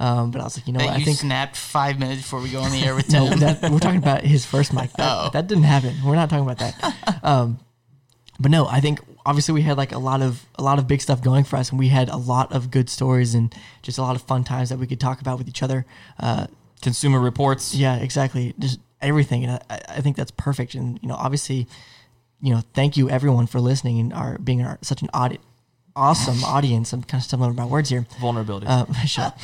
Um, 0.00 0.32
but 0.32 0.40
I 0.40 0.44
was 0.44 0.58
like, 0.58 0.66
you 0.66 0.72
know 0.72 0.84
what? 0.84 0.94
I 0.94 1.00
think 1.04 1.18
snapped 1.18 1.56
five 1.56 1.98
minutes 1.98 2.22
before 2.22 2.40
we 2.40 2.50
go 2.50 2.60
on 2.62 2.72
the 2.72 2.82
air 2.82 2.94
with 2.96 3.12
no, 3.12 3.28
that, 3.36 3.70
we're 3.70 3.78
talking 3.78 3.98
about 3.98 4.22
his 4.22 4.44
first 4.44 4.72
mic. 4.72 4.90
That, 4.94 5.08
Oh. 5.08 5.30
that 5.32 5.46
didn't 5.46 5.64
happen. 5.64 5.94
We're 6.04 6.16
not 6.16 6.28
talking 6.28 6.48
about 6.48 6.58
that. 6.58 7.20
Um, 7.22 7.60
but 8.40 8.50
no, 8.50 8.66
I 8.66 8.80
think 8.80 8.98
obviously 9.24 9.54
we 9.54 9.62
had 9.62 9.76
like 9.76 9.92
a 9.92 9.98
lot 9.98 10.22
of 10.22 10.44
a 10.56 10.62
lot 10.62 10.80
of 10.80 10.88
big 10.88 11.00
stuff 11.00 11.22
going 11.22 11.44
for 11.44 11.54
us, 11.56 11.70
and 11.70 11.78
we 11.78 11.88
had 11.88 12.08
a 12.08 12.16
lot 12.16 12.52
of 12.52 12.70
good 12.72 12.90
stories 12.90 13.34
and 13.36 13.54
just 13.82 13.98
a 13.98 14.02
lot 14.02 14.16
of 14.16 14.22
fun 14.22 14.42
times 14.42 14.70
that 14.70 14.78
we 14.78 14.88
could 14.88 14.98
talk 14.98 15.20
about 15.20 15.38
with 15.38 15.46
each 15.48 15.62
other. 15.62 15.86
Uh, 16.18 16.46
Consumer 16.80 17.20
Reports. 17.20 17.72
yeah, 17.74 17.96
exactly. 17.96 18.54
Just 18.58 18.80
everything, 19.00 19.44
and 19.44 19.60
I, 19.70 19.80
I 19.88 20.00
think 20.00 20.16
that's 20.16 20.32
perfect. 20.32 20.74
And 20.74 20.98
you 21.02 21.08
know, 21.08 21.14
obviously, 21.14 21.68
you 22.42 22.52
know, 22.52 22.62
thank 22.74 22.96
you 22.96 23.08
everyone 23.08 23.46
for 23.46 23.60
listening 23.60 23.98
and 24.00 24.12
our 24.12 24.36
being 24.38 24.62
our, 24.62 24.78
such 24.82 25.00
an 25.00 25.08
audi- 25.14 25.38
awesome 25.96 26.44
audience. 26.44 26.92
I'm 26.92 27.02
kind 27.02 27.20
of 27.20 27.24
stumbling 27.24 27.50
over 27.50 27.60
my 27.62 27.66
words 27.66 27.88
here. 27.88 28.06
Vulnerability. 28.20 28.66
Um, 28.66 28.92
shut. 29.06 29.38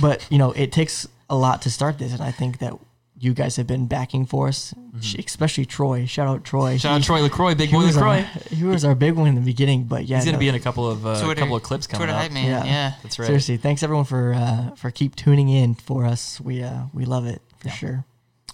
But 0.00 0.26
you 0.30 0.38
know, 0.38 0.52
it 0.52 0.72
takes 0.72 1.06
a 1.28 1.36
lot 1.36 1.62
to 1.62 1.70
start 1.70 1.98
this, 1.98 2.12
and 2.12 2.22
I 2.22 2.30
think 2.30 2.58
that 2.60 2.72
you 3.18 3.32
guys 3.32 3.56
have 3.56 3.66
been 3.66 3.86
backing 3.86 4.26
for 4.26 4.48
us, 4.48 4.74
sh- 5.00 5.14
especially 5.26 5.64
Troy. 5.64 6.04
Shout 6.04 6.26
out 6.28 6.44
Troy. 6.44 6.70
Mm-hmm. 6.70 6.76
Shout 6.78 6.92
out 6.98 7.02
Troy 7.04 7.22
Lacroix, 7.22 7.54
big 7.54 7.70
he 7.70 7.76
boy 7.76 7.86
was, 7.86 7.96
our, 7.96 8.16
he 8.50 8.64
was 8.64 8.84
our 8.84 8.94
big 8.94 9.14
one 9.14 9.28
in 9.28 9.34
the 9.34 9.40
beginning, 9.40 9.84
but 9.84 10.04
yeah, 10.04 10.16
He's 10.16 10.24
gonna 10.26 10.36
no, 10.36 10.40
be 10.40 10.48
in 10.48 10.54
a 10.54 10.60
couple 10.60 10.88
of 10.88 11.06
uh, 11.06 11.20
Twitter, 11.22 11.40
couple 11.40 11.56
of 11.56 11.62
clips 11.62 11.86
coming 11.86 12.06
Twitter 12.06 12.12
up. 12.16 12.22
hype 12.22 12.32
man. 12.32 12.46
Yeah. 12.46 12.64
Yeah. 12.64 12.92
That's 13.02 13.18
right. 13.18 13.26
seriously. 13.26 13.56
Thanks 13.56 13.82
everyone 13.82 14.04
for 14.04 14.34
uh, 14.34 14.74
for 14.76 14.90
keep 14.90 15.16
tuning 15.16 15.48
in 15.48 15.74
for 15.74 16.04
us. 16.04 16.40
We 16.40 16.62
uh, 16.62 16.84
we 16.92 17.04
love 17.04 17.26
it 17.26 17.40
for 17.58 17.68
sure. 17.70 18.04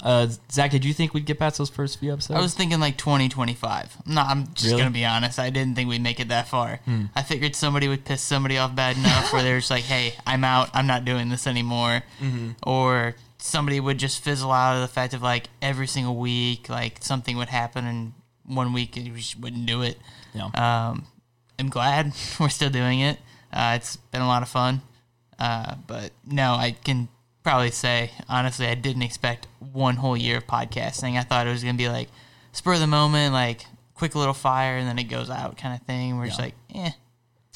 Uh, 0.03 0.29
Zach, 0.51 0.71
did 0.71 0.85
you 0.85 0.95
think 0.95 1.13
we'd 1.13 1.27
get 1.27 1.39
past 1.39 1.59
those 1.59 1.69
first 1.71 1.99
few 1.99 2.13
episodes? 2.13 2.39
I 2.39 2.43
was 2.43 2.55
thinking 2.55 2.81
like 2.81 2.97
2025. 2.97 4.07
No, 4.07 4.23
I'm 4.23 4.47
just 4.55 4.67
Really? 4.67 4.79
gonna 4.79 4.91
be 4.91 5.05
honest. 5.05 5.39
I 5.39 5.51
didn't 5.51 5.75
think 5.75 5.89
we'd 5.91 6.03
make 6.03 6.21
it 6.21 6.29
that 6.29 6.49
far. 6.49 6.81
Hmm. 6.87 7.07
I 7.15 7.23
figured 7.23 7.55
somebody 7.55 7.87
would 7.89 8.05
piss 8.05 8.23
somebody 8.23 8.57
off 8.57 8.75
bad 8.75 8.97
enough 8.97 9.33
where 9.33 9.43
they're 9.43 9.59
just 9.59 9.71
like, 9.71 9.85
"Hey, 9.85 10.15
I'm 10.27 10.43
out. 10.45 10.71
I'm 10.75 10.87
not 10.87 11.05
doing 11.05 11.29
this 11.29 11.47
anymore," 11.47 12.03
Mm-hmm. 12.23 12.51
or 12.63 13.15
somebody 13.39 13.81
would 13.81 13.99
just 13.99 14.23
fizzle 14.23 14.53
out 14.53 14.75
of 14.77 14.83
the 14.83 14.89
fact 14.89 15.13
of 15.15 15.23
like 15.23 15.49
every 15.63 15.87
single 15.87 16.17
week, 16.17 16.69
like 16.69 16.99
something 17.03 17.37
would 17.37 17.49
happen 17.49 17.87
and 17.87 18.13
one 18.47 18.73
week 18.73 18.97
we 18.97 19.11
just 19.11 19.39
wouldn't 19.39 19.65
do 19.67 19.83
it. 19.83 19.99
Yeah. 20.35 20.47
Um, 20.55 21.07
I'm 21.59 21.69
glad 21.69 22.13
we're 22.41 22.49
still 22.49 22.71
doing 22.71 23.01
it. 23.01 23.19
Uh, 23.53 23.75
it's 23.77 23.97
been 23.97 24.23
a 24.23 24.27
lot 24.27 24.43
of 24.43 24.49
fun. 24.49 24.83
Uh, 25.39 25.75
but 25.87 26.13
no, 26.27 26.55
I 26.55 26.73
can 26.85 27.09
probably 27.43 27.71
say 27.71 28.11
honestly, 28.29 28.67
I 28.67 28.75
didn't 28.75 29.03
expect 29.03 29.47
one 29.73 29.97
whole 29.97 30.17
year 30.17 30.39
of 30.39 30.47
podcasting. 30.47 31.19
I 31.19 31.23
thought 31.23 31.47
it 31.47 31.51
was 31.51 31.63
gonna 31.63 31.79
be 31.79 31.89
like 31.89 32.09
spur 32.53 32.75
of 32.75 32.81
the 32.81 32.87
moment, 32.87 33.33
like 33.33 33.67
quick 33.95 34.15
little 34.15 34.35
fire, 34.35 34.77
and 34.77 34.89
then 34.89 34.99
it 34.99 35.05
goes 35.05 35.31
out 35.31 35.57
kind 35.57 35.75
of 35.75 35.87
thing. 35.87 36.19
We're 36.19 36.27
just 36.27 36.41
like, 36.41 36.55
eh. 36.75 36.91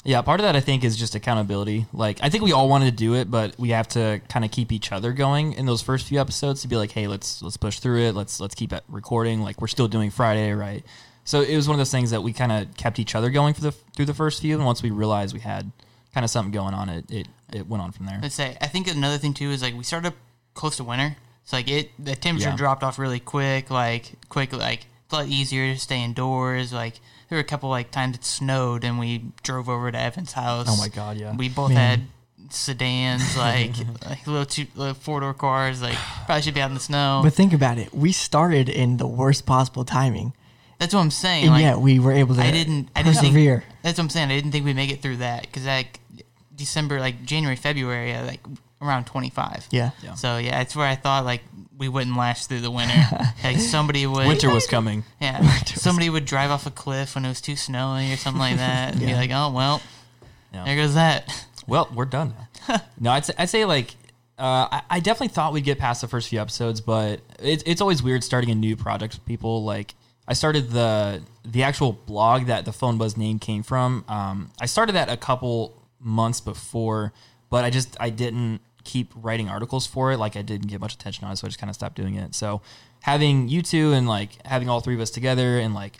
Yeah, 0.03 0.21
part 0.21 0.39
of 0.39 0.45
that 0.45 0.55
I 0.55 0.59
think 0.59 0.83
is 0.83 0.95
just 0.95 1.15
accountability. 1.15 1.87
Like 1.91 2.19
I 2.21 2.29
think 2.29 2.43
we 2.43 2.51
all 2.51 2.69
wanted 2.69 2.85
to 2.85 2.91
do 2.91 3.15
it, 3.15 3.31
but 3.31 3.57
we 3.57 3.69
have 3.69 3.87
to 3.89 4.21
kind 4.29 4.45
of 4.45 4.51
keep 4.51 4.71
each 4.71 4.91
other 4.91 5.11
going 5.13 5.53
in 5.53 5.65
those 5.65 5.81
first 5.81 6.07
few 6.07 6.21
episodes 6.21 6.61
to 6.61 6.67
be 6.67 6.75
like, 6.75 6.91
hey, 6.91 7.07
let's 7.07 7.41
let's 7.41 7.57
push 7.57 7.79
through 7.79 8.01
it. 8.03 8.13
Let's 8.13 8.39
let's 8.39 8.53
keep 8.53 8.71
it 8.71 8.83
recording. 8.87 9.41
Like 9.41 9.59
we're 9.59 9.67
still 9.67 9.87
doing 9.87 10.11
Friday, 10.11 10.53
right? 10.53 10.85
So 11.23 11.41
it 11.41 11.55
was 11.55 11.67
one 11.67 11.73
of 11.73 11.79
those 11.79 11.89
things 11.89 12.11
that 12.11 12.21
we 12.21 12.33
kind 12.33 12.51
of 12.51 12.77
kept 12.77 12.99
each 12.99 13.15
other 13.15 13.31
going 13.31 13.55
for 13.55 13.61
the 13.61 13.71
through 13.71 14.05
the 14.05 14.13
first 14.13 14.41
few, 14.41 14.55
and 14.55 14.63
once 14.63 14.83
we 14.83 14.91
realized 14.91 15.33
we 15.33 15.39
had 15.39 15.71
kind 16.13 16.23
of 16.23 16.29
something 16.29 16.51
going 16.51 16.75
on, 16.75 16.87
it 16.87 17.09
it 17.09 17.27
it 17.51 17.67
went 17.67 17.81
on 17.81 17.91
from 17.91 18.05
there. 18.05 18.19
Let's 18.21 18.35
say 18.35 18.55
I 18.61 18.67
think 18.67 18.87
another 18.87 19.17
thing 19.17 19.33
too 19.33 19.49
is 19.49 19.63
like 19.63 19.75
we 19.75 19.83
started 19.83 20.13
close 20.53 20.77
to 20.77 20.83
winter, 20.83 21.15
so 21.45 21.55
like 21.57 21.69
it 21.69 21.91
the 21.97 22.15
temperature 22.15 22.49
Yeah. 22.49 22.55
dropped 22.57 22.83
off 22.83 22.99
really 22.99 23.19
quick, 23.21 23.69
like 23.71 24.11
quick, 24.29 24.51
like 24.51 24.87
it's 25.05 25.13
a 25.13 25.15
lot 25.17 25.27
easier 25.27 25.73
to 25.73 25.79
stay 25.79 26.03
indoors. 26.03 26.73
Like 26.73 26.95
there 27.29 27.37
were 27.37 27.41
a 27.41 27.45
couple 27.45 27.69
like 27.69 27.91
times 27.91 28.17
it 28.17 28.25
snowed 28.25 28.83
and 28.83 28.99
we 28.99 29.25
drove 29.43 29.69
over 29.69 29.91
to 29.91 29.97
Evan's 29.99 30.33
house. 30.33 30.67
Oh 30.69 30.77
my 30.77 30.89
God, 30.89 31.17
yeah. 31.17 31.35
We 31.35 31.47
both 31.49 31.71
Man. 31.71 31.77
had 31.99 32.01
sedans, 32.51 33.35
like 33.37 33.71
like 34.05 34.25
little 34.27 34.45
two 34.45 34.67
little 34.75 34.93
four 34.93 35.19
door 35.21 35.33
cars. 35.33 35.81
Like 35.81 35.97
probably 36.25 36.41
should 36.41 36.53
be 36.53 36.61
out 36.61 36.69
in 36.69 36.73
the 36.75 36.79
snow. 36.79 37.21
But 37.23 37.33
think 37.33 37.53
about 37.53 37.77
it. 37.77 37.93
We 37.93 38.11
started 38.11 38.69
in 38.69 38.97
the 38.97 39.07
worst 39.07 39.45
possible 39.45 39.85
timing, 39.85 40.33
That's 40.79 40.93
what 40.93 41.01
I'm 41.01 41.11
saying. 41.11 41.45
and 41.45 41.53
like, 41.53 41.61
yet 41.61 41.79
we 41.79 41.99
were 41.99 42.11
able 42.11 42.35
to 42.35 42.41
I 42.41 42.51
didn't. 42.51 42.89
I 42.95 43.03
didn't 43.03 43.19
think. 43.21 43.63
That's 43.83 43.97
what 43.97 44.03
I'm 44.05 44.09
saying. 44.09 44.29
I 44.31 44.35
didn't 44.35 44.51
think 44.51 44.65
we'd 44.65 44.75
make 44.75 44.91
it 44.91 45.01
through 45.01 45.17
that 45.17 45.41
because 45.43 45.65
like 45.65 45.99
December, 46.55 46.99
like 46.99 47.23
January, 47.25 47.55
February, 47.55 48.13
uh, 48.13 48.25
like 48.25 48.39
around 48.81 49.05
25. 49.05 49.67
yeah. 49.71 49.91
Yeah. 50.03 50.13
So 50.15 50.37
yeah, 50.37 50.51
that's 50.59 50.75
where 50.75 50.87
I 50.87 50.95
thought 50.95 51.25
like 51.25 51.41
we 51.77 51.89
wouldn't 51.89 52.15
last 52.15 52.49
through 52.49 52.61
the 52.61 52.71
winter. 52.71 52.95
like 53.43 53.57
somebody 53.57 54.05
would. 54.07 54.27
Winter 54.27 54.51
was 54.51 54.67
coming. 54.67 55.03
Yeah. 55.21 55.41
somebody 55.65 56.09
would 56.09 56.25
drive 56.25 56.51
off 56.51 56.65
a 56.65 56.71
cliff 56.71 57.15
when 57.15 57.25
it 57.25 57.29
was 57.29 57.41
too 57.41 57.55
snowy 57.55 58.13
or 58.13 58.17
something 58.17 58.39
like 58.39 58.57
that, 58.57 58.91
and 58.93 58.99
be 59.01 59.13
like, 59.13 59.31
"Oh 59.33 59.51
well, 59.51 59.81
Yeah. 60.53 60.65
there 60.65 60.75
goes 60.75 60.93
that." 60.95 61.31
Well, 61.67 61.89
we're 61.95 62.05
done 62.05 62.35
no, 62.99 63.11
I'd 63.11 63.25
say, 63.25 63.33
I'd 63.37 63.49
say 63.49 63.65
like 63.65 63.95
uh, 64.37 64.67
I, 64.71 64.81
I 64.89 64.99
definitely 64.99 65.29
thought 65.29 65.53
we'd 65.53 65.63
get 65.63 65.79
past 65.79 66.01
the 66.01 66.07
first 66.07 66.29
few 66.29 66.39
episodes, 66.39 66.81
but 66.81 67.21
it's 67.39 67.63
it's 67.65 67.81
always 67.81 68.03
weird 68.03 68.23
starting 68.23 68.49
a 68.51 68.55
new 68.55 68.75
project 68.75 69.13
with 69.15 69.25
people. 69.25 69.63
Like 69.63 69.95
I 70.27 70.33
started 70.33 70.71
the 70.71 71.21
the 71.45 71.63
actual 71.63 71.93
blog 71.93 72.47
that 72.47 72.65
the 72.65 72.73
phone 72.73 72.97
buzz 72.97 73.15
name 73.17 73.39
came 73.39 73.63
from. 73.63 74.03
Um, 74.07 74.51
I 74.59 74.65
started 74.65 74.93
that 74.93 75.09
a 75.09 75.17
couple 75.17 75.81
months 75.99 76.41
before, 76.41 77.13
but 77.49 77.63
I 77.63 77.69
just 77.69 77.95
I 77.99 78.09
didn't 78.09 78.61
keep 78.83 79.11
writing 79.15 79.49
articles 79.49 79.85
for 79.85 80.11
it. 80.11 80.17
Like 80.17 80.35
I 80.35 80.41
didn't 80.41 80.67
get 80.67 80.79
much 80.79 80.93
attention 80.93 81.25
on 81.25 81.33
it, 81.33 81.37
so 81.37 81.47
I 81.47 81.49
just 81.49 81.59
kind 81.59 81.69
of 81.69 81.75
stopped 81.75 81.95
doing 81.95 82.15
it. 82.15 82.35
So 82.35 82.61
having 83.01 83.49
you 83.49 83.61
two 83.61 83.93
and 83.93 84.07
like 84.07 84.45
having 84.45 84.69
all 84.69 84.79
three 84.79 84.95
of 84.95 85.01
us 85.01 85.09
together 85.09 85.59
and 85.59 85.73
like 85.73 85.97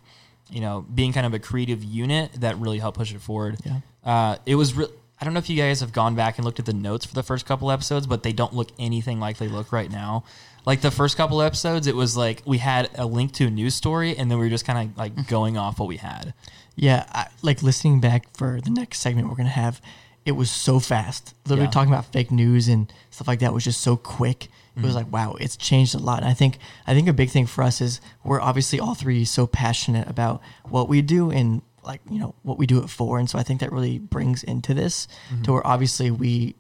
you 0.50 0.62
know 0.62 0.86
being 0.94 1.12
kind 1.14 1.26
of 1.26 1.34
a 1.34 1.40
creative 1.40 1.84
unit 1.84 2.32
that 2.40 2.58
really 2.58 2.80
helped 2.80 2.98
push 2.98 3.14
it 3.14 3.22
forward. 3.22 3.58
Yeah. 3.66 3.80
Uh, 4.04 4.38
it 4.46 4.56
was 4.56 4.74
real. 4.74 4.90
I 5.20 5.24
don't 5.24 5.34
know 5.34 5.40
if 5.40 5.50
you 5.50 5.56
guys 5.56 5.80
have 5.80 5.94
gone 5.94 6.16
back 6.16 6.38
and 6.38 6.46
looked 6.46 6.60
at 6.60 6.66
the 6.66 6.74
notes 6.74 7.06
for 7.06 7.16
the 7.16 7.24
first 7.24 7.46
couple 7.46 7.72
episodes, 7.72 8.06
but 8.06 8.24
they 8.24 8.34
don't 8.34 8.54
look 8.54 8.70
anything 8.78 9.20
like 9.20 9.38
they 9.38 9.48
look 9.48 9.72
right 9.72 9.90
now. 9.90 10.26
Like 10.66 10.82
the 10.82 10.92
first 10.92 11.16
couple 11.16 11.42
episodes, 11.42 11.88
it 11.88 11.96
was 11.96 12.18
like 12.18 12.42
we 12.46 12.58
had 12.58 12.90
a 12.96 13.06
link 13.06 13.32
to 13.34 13.46
a 13.46 13.50
news 13.50 13.76
story, 13.76 14.18
and 14.18 14.30
then 14.30 14.40
we 14.40 14.46
were 14.46 14.50
just 14.50 14.66
kind 14.66 14.90
of 14.90 14.98
like 14.98 15.28
going 15.28 15.58
off 15.58 15.80
what 15.80 15.88
we 15.88 15.98
had. 15.98 16.34
Yeah, 16.76 17.06
I, 17.12 17.28
like 17.42 17.64
listening 17.64 18.02
back 18.02 18.36
for 18.36 18.60
the 18.62 18.70
next 18.70 19.00
segment 19.00 19.30
we're 19.30 19.36
gonna 19.36 19.50
have, 19.50 19.80
it 20.26 20.32
was 20.34 20.50
so 20.52 20.80
fast. 20.80 21.34
Literally 21.46 21.66
Yeah. 21.68 21.72
talking 21.72 21.94
about 21.94 22.12
fake 22.12 22.32
news 22.32 22.68
and 22.68 22.92
stuff 23.12 23.28
like 23.28 23.40
that 23.40 23.54
was 23.54 23.64
just 23.64 23.82
so 23.82 23.96
quick. 23.96 24.50
It 24.76 24.84
was 24.84 24.94
like 24.96 25.10
wow, 25.10 25.36
it's 25.40 25.56
changed 25.56 25.96
a 25.96 26.00
lot. 26.00 26.20
And 26.20 26.28
I 26.28 26.34
think 26.34 26.58
I 26.86 26.94
think 26.94 27.08
a 27.08 27.14
big 27.14 27.30
thing 27.30 27.46
for 27.46 27.64
us 27.64 27.80
is 27.80 28.02
we're 28.26 28.42
obviously 28.42 28.78
all 28.80 28.94
three 28.94 29.24
so 29.24 29.48
passionate 29.48 30.10
about 30.10 30.42
what 30.66 30.90
we 30.90 31.02
do 31.02 31.32
and 31.32 31.62
like 31.84 32.02
you 32.10 32.20
know 32.20 32.36
what 32.44 32.58
we 32.58 32.66
do 32.68 32.80
it 32.84 32.90
for. 32.90 33.18
And 33.18 33.30
so 33.30 33.40
I 33.40 33.44
think 33.44 33.62
that 33.62 33.72
really 33.72 34.00
brings 34.00 34.44
into 34.44 34.74
this 34.74 35.08
to 35.44 35.54
where 35.54 35.66
obviously 35.66 36.12
we 36.12 36.56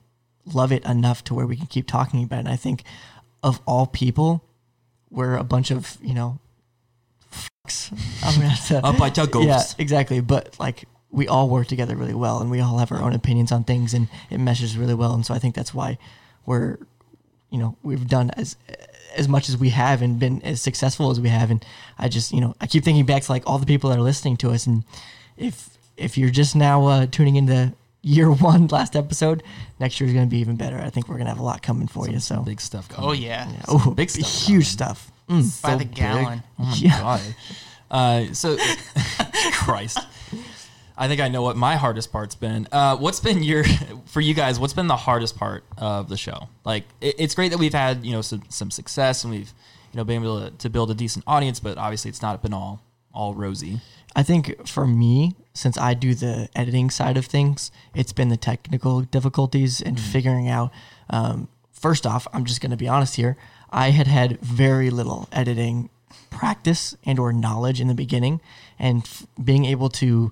love 0.45 0.71
it 0.71 0.85
enough 0.85 1.25
to 1.25 1.33
where 1.33 1.45
we 1.47 1.57
can 1.57 1.65
keep 1.65 1.87
talking 1.87 2.23
about 2.23 2.37
it. 2.37 2.39
And 2.41 2.49
I 2.49 2.55
think 2.55 2.83
of 3.43 3.59
all 3.65 3.85
people, 3.87 4.45
we're 5.09 5.35
a 5.35 5.43
bunch 5.43 5.69
of 5.71 5.97
you 6.01 6.13
know 6.13 6.39
fucks. 7.31 7.91
I'm 8.23 8.35
gonna 8.35 8.47
have 8.49 8.67
to 8.67 8.85
Up 8.85 8.97
by 8.97 9.09
Tugos. 9.09 9.45
yeah, 9.45 9.61
exactly. 9.77 10.21
But 10.21 10.57
like 10.59 10.85
we 11.15 11.27
all 11.27 11.47
work 11.49 11.67
together 11.67 11.95
really 11.95 12.13
well, 12.13 12.39
and 12.41 12.51
we 12.51 12.59
all 12.59 12.77
have 12.77 12.91
our 12.91 13.01
own 13.01 13.13
opinions 13.13 13.51
on 13.51 13.63
things, 13.63 13.93
and 13.93 14.07
it 14.29 14.37
meshes 14.39 14.77
really 14.77 14.93
well. 14.93 15.13
And 15.13 15.25
so 15.25 15.33
I 15.33 15.39
think 15.39 15.55
that's 15.55 15.73
why 15.73 15.97
we're, 16.45 16.77
you 17.49 17.57
know, 17.57 17.77
we've 17.83 18.07
done 18.07 18.29
as 18.31 18.55
as 19.15 19.27
much 19.29 19.47
as 19.47 19.55
we 19.57 19.69
have 19.69 20.01
and 20.01 20.19
been 20.19 20.41
as 20.41 20.61
successful 20.61 21.09
as 21.09 21.21
we 21.21 21.29
have. 21.29 21.49
And 21.49 21.65
I 21.97 22.09
just, 22.09 22.33
you 22.33 22.41
know, 22.41 22.53
I 22.59 22.67
keep 22.67 22.83
thinking 22.83 23.05
back 23.05 23.23
to 23.23 23.31
like 23.31 23.43
all 23.47 23.57
the 23.59 23.65
people 23.65 23.89
that 23.89 23.97
are 23.97 24.01
listening 24.11 24.35
to 24.37 24.49
us, 24.51 24.67
and 24.67 24.83
if 25.37 25.69
if 25.97 26.17
you're 26.17 26.29
just 26.31 26.55
now 26.55 26.85
uh, 26.85 27.05
tuning 27.05 27.37
into 27.37 27.71
year 28.01 28.29
one, 28.49 28.67
last 28.67 28.95
episode, 28.95 29.41
next 29.79 29.99
year 29.99 30.07
is 30.09 30.13
going 30.13 30.27
to 30.27 30.29
be 30.29 30.39
even 30.39 30.57
better. 30.57 30.77
I 30.77 30.89
think 30.89 31.07
we're 31.07 31.15
going 31.15 31.27
to 31.27 31.31
have 31.31 31.39
a 31.39 31.43
lot 31.43 31.61
coming 31.63 31.87
for 31.87 32.09
you. 32.09 32.19
So 32.19 32.41
Big 32.41 32.59
stuff. 32.61 32.89
Coming. 32.89 33.09
Oh 33.09 33.13
yeah, 33.13 33.49
yeah. 33.49 33.61
oh, 33.69 33.91
big 33.95 34.09
stuff 34.09 34.47
huge 34.47 34.67
stuff. 34.67 35.11
Mm. 35.29 35.61
by 35.63 35.69
so 35.71 35.77
the 35.77 35.85
big. 35.85 35.95
gallon. 35.95 36.43
Oh 36.59 36.65
my 36.65 36.75
Yeah. 36.75 36.99
god. 36.99 37.21
Uh, 37.89 38.33
so, 38.33 38.57
Christ. 39.53 39.99
I 40.97 41.07
think 41.07 41.21
I 41.21 41.27
know 41.27 41.41
what 41.41 41.57
my 41.57 41.75
hardest 41.75 42.11
part's 42.11 42.35
been. 42.35 42.67
Uh, 42.71 42.95
what's 42.97 43.19
been 43.19 43.43
your 43.43 43.63
for 44.05 44.21
you 44.21 44.33
guys? 44.33 44.59
What's 44.59 44.73
been 44.73 44.87
the 44.87 44.95
hardest 44.95 45.37
part 45.37 45.63
of 45.77 46.09
the 46.09 46.17
show? 46.17 46.49
Like, 46.63 46.85
it, 47.01 47.15
it's 47.17 47.35
great 47.35 47.49
that 47.49 47.57
we've 47.57 47.73
had 47.73 48.05
you 48.05 48.11
know 48.11 48.21
some, 48.21 48.43
some 48.49 48.71
success 48.71 49.23
and 49.23 49.33
we've 49.33 49.53
you 49.91 49.97
know 49.97 50.03
been 50.03 50.21
able 50.21 50.49
to, 50.49 50.57
to 50.57 50.69
build 50.69 50.91
a 50.91 50.95
decent 50.95 51.25
audience, 51.27 51.59
but 51.59 51.77
obviously 51.77 52.09
it's 52.09 52.21
not 52.21 52.41
been 52.41 52.53
all 52.53 52.81
all 53.13 53.33
rosy. 53.33 53.79
I 54.15 54.23
think 54.23 54.67
for 54.67 54.87
me, 54.87 55.35
since 55.53 55.77
I 55.77 55.93
do 55.93 56.13
the 56.13 56.49
editing 56.55 56.89
side 56.89 57.17
of 57.17 57.25
things, 57.25 57.71
it's 57.93 58.13
been 58.13 58.29
the 58.29 58.37
technical 58.37 59.01
difficulties 59.01 59.81
and 59.81 59.99
figuring 59.99 60.47
out. 60.47 60.71
Um, 61.09 61.49
first 61.71 62.05
off, 62.05 62.27
I'm 62.33 62.45
just 62.45 62.61
going 62.61 62.71
to 62.71 62.77
be 62.77 62.87
honest 62.87 63.15
here. 63.15 63.37
I 63.69 63.89
had 63.89 64.07
had 64.07 64.39
very 64.39 64.89
little 64.89 65.27
editing 65.33 65.89
practice 66.29 66.95
and 67.05 67.19
or 67.19 67.33
knowledge 67.33 67.81
in 67.81 67.87
the 67.89 67.93
beginning, 67.93 68.39
and 68.79 69.01
f- 69.01 69.27
being 69.43 69.65
able 69.65 69.89
to, 69.89 70.31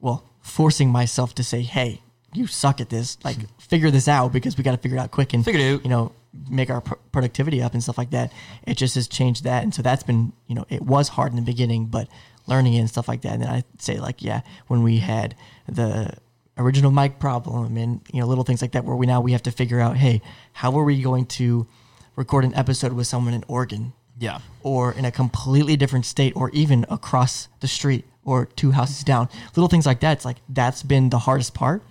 well, 0.00 0.24
forcing 0.40 0.90
myself 0.90 1.34
to 1.36 1.44
say, 1.44 1.62
"Hey, 1.62 2.00
you 2.32 2.46
suck 2.46 2.80
at 2.80 2.88
this. 2.90 3.18
Like, 3.24 3.36
hmm. 3.36 3.44
figure 3.58 3.90
this 3.90 4.08
out 4.08 4.32
because 4.32 4.56
we 4.56 4.64
got 4.64 4.72
to 4.72 4.76
figure 4.78 4.96
it 4.98 5.00
out 5.00 5.10
quick 5.10 5.32
and 5.34 5.44
Figure 5.44 5.60
it 5.60 5.74
out. 5.74 5.82
you 5.84 5.90
know 5.90 6.12
make 6.48 6.70
our 6.70 6.80
pr- 6.80 6.94
productivity 7.10 7.60
up 7.60 7.72
and 7.74 7.82
stuff 7.82 7.98
like 7.98 8.10
that 8.10 8.32
it 8.62 8.76
just 8.76 8.94
has 8.94 9.08
changed 9.08 9.42
that 9.42 9.64
and 9.64 9.74
so 9.74 9.82
that's 9.82 10.04
been 10.04 10.32
you 10.46 10.54
know 10.54 10.64
it 10.68 10.80
was 10.80 11.08
hard 11.08 11.32
in 11.32 11.36
the 11.36 11.42
beginning 11.42 11.86
but 11.86 12.06
learning 12.46 12.72
it 12.74 12.78
and 12.78 12.88
stuff 12.88 13.08
like 13.08 13.22
that 13.22 13.32
and 13.32 13.42
then 13.42 13.48
i 13.50 13.64
say 13.80 13.98
like 13.98 14.22
yeah 14.22 14.40
when 14.68 14.84
we 14.84 14.98
had 14.98 15.34
the 15.68 16.08
original 16.56 16.92
mic 16.92 17.18
problem 17.18 17.76
and 17.76 18.00
you 18.12 18.20
know 18.20 18.28
little 18.28 18.44
things 18.44 18.62
like 18.62 18.70
that 18.70 18.84
where 18.84 18.94
we 18.94 19.06
now 19.06 19.20
we 19.20 19.32
have 19.32 19.42
to 19.42 19.50
figure 19.50 19.80
out 19.80 19.96
hey 19.96 20.22
how 20.52 20.78
are 20.78 20.84
we 20.84 21.02
going 21.02 21.26
to 21.26 21.66
record 22.14 22.44
an 22.44 22.54
episode 22.54 22.92
with 22.92 23.08
someone 23.08 23.34
in 23.34 23.42
oregon 23.48 23.92
Yeah. 24.16 24.38
or 24.62 24.92
in 24.92 25.04
a 25.04 25.10
completely 25.10 25.76
different 25.76 26.06
state 26.06 26.32
or 26.36 26.48
even 26.50 26.86
across 26.88 27.48
the 27.58 27.66
street 27.66 28.04
or 28.30 28.46
two 28.46 28.70
houses 28.70 29.02
down 29.04 29.28
little 29.56 29.68
things 29.68 29.86
like 29.86 30.00
that 30.00 30.12
it's 30.12 30.24
like 30.24 30.36
that's 30.48 30.82
been 30.82 31.10
the 31.10 31.18
hardest 31.18 31.52
part 31.54 31.82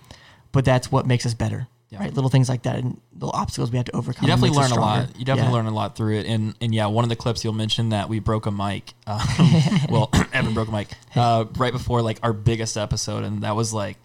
but 0.52 0.64
that's 0.64 0.90
what 0.90 1.06
makes 1.06 1.24
us 1.26 1.34
better 1.34 1.66
Yeah. 1.90 2.00
right 2.00 2.14
little 2.14 2.30
things 2.30 2.48
like 2.48 2.62
that 2.62 2.76
and 2.76 3.00
little 3.14 3.30
obstacles 3.34 3.70
we 3.70 3.76
have 3.76 3.86
to 3.86 3.96
overcome 3.96 4.24
You 4.24 4.32
definitely 4.34 4.56
learn 4.58 4.70
a 4.70 4.80
lot. 4.80 5.18
You 5.18 5.24
definitely 5.24 5.50
Yeah. 5.52 5.56
learn 5.56 5.66
a 5.66 5.74
lot 5.74 5.96
through 5.96 6.18
it. 6.20 6.26
And 6.26 6.54
and 6.62 6.74
yeah, 6.74 6.86
one 6.86 7.04
of 7.04 7.08
the 7.10 7.16
clips 7.16 7.44
you'll 7.44 7.52
mention 7.64 7.90
that 7.90 8.08
we 8.08 8.18
broke 8.20 8.46
a 8.46 8.50
mic. 8.50 8.94
Um, 9.06 9.20
well, 9.90 10.08
Evan 10.32 10.54
broke 10.54 10.68
a 10.68 10.72
mic 10.72 10.88
uh, 11.14 11.44
right 11.58 11.72
before 11.72 12.00
like 12.00 12.18
our 12.22 12.32
biggest 12.32 12.76
episode, 12.78 13.24
and 13.24 13.42
that 13.42 13.54
was 13.56 13.74
like 13.74 13.96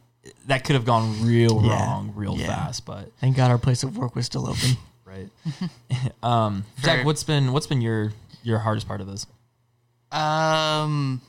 that 0.47 0.64
could 0.66 0.74
have 0.76 0.84
gone 0.86 1.24
real 1.24 1.62
Yeah. 1.64 1.70
wrong 1.86 2.12
real 2.16 2.36
Yeah. 2.38 2.47
fast. 2.47 2.86
But 2.86 3.12
thank 3.22 3.38
god 3.38 3.49
our 3.51 3.57
place 3.57 3.84
of 3.84 3.95
work 3.97 4.16
was 4.16 4.26
still 4.26 4.45
open 4.49 4.72
right. 5.05 5.30
right. 5.91 6.12
um, 6.24 6.66
Jack, 6.84 7.05
what's 7.05 7.24
been 7.24 7.53
what's 7.53 7.68
been 7.68 7.82
your 7.82 8.12
your 8.43 8.59
hardest 8.59 8.88
part 8.88 8.99
of 9.01 9.07
this 9.07 9.26
Um, 10.12 11.22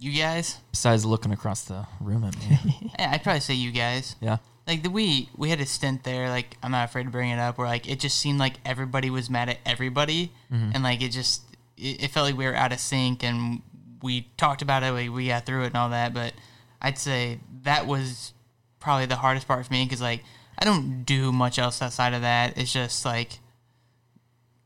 you 0.00 0.18
guys? 0.18 0.58
besides 0.70 1.04
looking 1.04 1.32
across 1.32 1.62
the 1.62 1.86
room 2.00 2.24
at 2.24 2.36
me? 2.38 2.58
Yeah, 2.98 3.12
I'd 3.12 3.22
probably 3.22 3.40
say 3.40 3.54
you 3.54 3.70
guys. 3.70 4.16
yeah. 4.20 4.38
Like 4.66 4.82
the 4.82 4.90
we 4.90 5.28
we 5.36 5.50
had 5.50 5.60
a 5.60 5.66
stint 5.66 6.04
there. 6.04 6.28
Like 6.28 6.56
I'm 6.62 6.70
not 6.70 6.88
afraid 6.88 7.04
to 7.04 7.10
bring 7.10 7.30
it 7.30 7.38
up. 7.38 7.58
Where 7.58 7.66
like 7.66 7.88
it 7.88 7.98
just 8.00 8.18
seemed 8.18 8.38
like 8.38 8.54
everybody 8.64 9.10
was 9.10 9.28
mad 9.28 9.48
at 9.48 9.58
everybody, 9.66 10.32
mm-hmm. 10.52 10.70
and 10.74 10.82
like 10.82 11.02
it 11.02 11.10
just 11.10 11.42
it, 11.76 12.04
it 12.04 12.10
felt 12.10 12.26
like 12.26 12.36
we 12.36 12.44
were 12.44 12.54
out 12.54 12.72
of 12.72 12.78
sync. 12.78 13.24
And 13.24 13.62
we 14.02 14.28
talked 14.36 14.62
about 14.62 14.82
it. 14.82 14.92
We 14.92 15.08
we 15.08 15.28
got 15.28 15.46
through 15.46 15.64
it 15.64 15.68
and 15.68 15.76
all 15.76 15.88
that. 15.90 16.14
But 16.14 16.34
I'd 16.80 16.98
say 16.98 17.40
that 17.62 17.86
was 17.86 18.32
probably 18.78 19.06
the 19.06 19.16
hardest 19.16 19.48
part 19.48 19.66
for 19.66 19.72
me 19.72 19.84
because 19.84 20.00
like 20.00 20.22
I 20.58 20.64
don't 20.64 21.04
do 21.04 21.32
much 21.32 21.58
else 21.58 21.82
outside 21.82 22.14
of 22.14 22.22
that. 22.22 22.56
It's 22.56 22.72
just 22.72 23.04
like 23.04 23.40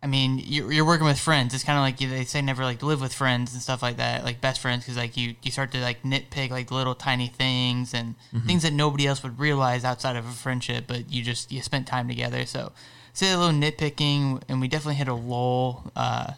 I 0.04 0.06
mean, 0.06 0.38
you're, 0.44 0.70
you're 0.70 0.84
working 0.84 1.06
with 1.06 1.18
friends. 1.18 1.54
It's 1.54 1.64
kind 1.64 1.78
of 1.78 1.82
like 1.82 1.98
you- 1.98 2.10
they 2.10 2.24
say 2.26 2.42
never 2.42 2.62
like 2.62 2.82
live 2.82 3.00
with 3.00 3.14
friends 3.14 3.54
and 3.54 3.62
stuff 3.62 3.82
like 3.82 3.96
that, 3.96 4.22
like 4.22 4.38
best 4.42 4.60
friends, 4.60 4.84
because 4.84 4.98
like 4.98 5.16
you 5.16 5.34
you 5.42 5.50
start 5.50 5.72
to 5.72 5.80
like 5.80 6.02
nitpick 6.02 6.50
like 6.50 6.70
little 6.70 6.94
tiny 6.94 7.28
things 7.28 7.94
and 7.94 8.14
things 8.46 8.62
that 8.64 8.74
nobody 8.74 9.06
else 9.06 9.22
would 9.22 9.38
realize 9.38 9.82
outside 9.82 10.16
of 10.16 10.26
a 10.28 10.32
friendship, 10.32 10.84
but 10.86 11.10
you 11.10 11.22
just 11.24 11.50
you 11.50 11.62
spent 11.62 11.86
time 11.86 12.06
together. 12.06 12.44
So, 12.44 12.72
say 13.14 13.32
a 13.32 13.38
little 13.38 13.54
nitpicking, 13.58 14.42
and 14.48 14.60
we 14.60 14.68
definitely 14.68 14.96
hit 14.96 15.08
a 15.08 15.14
lull. 15.14 15.90
Uh, 15.96 16.32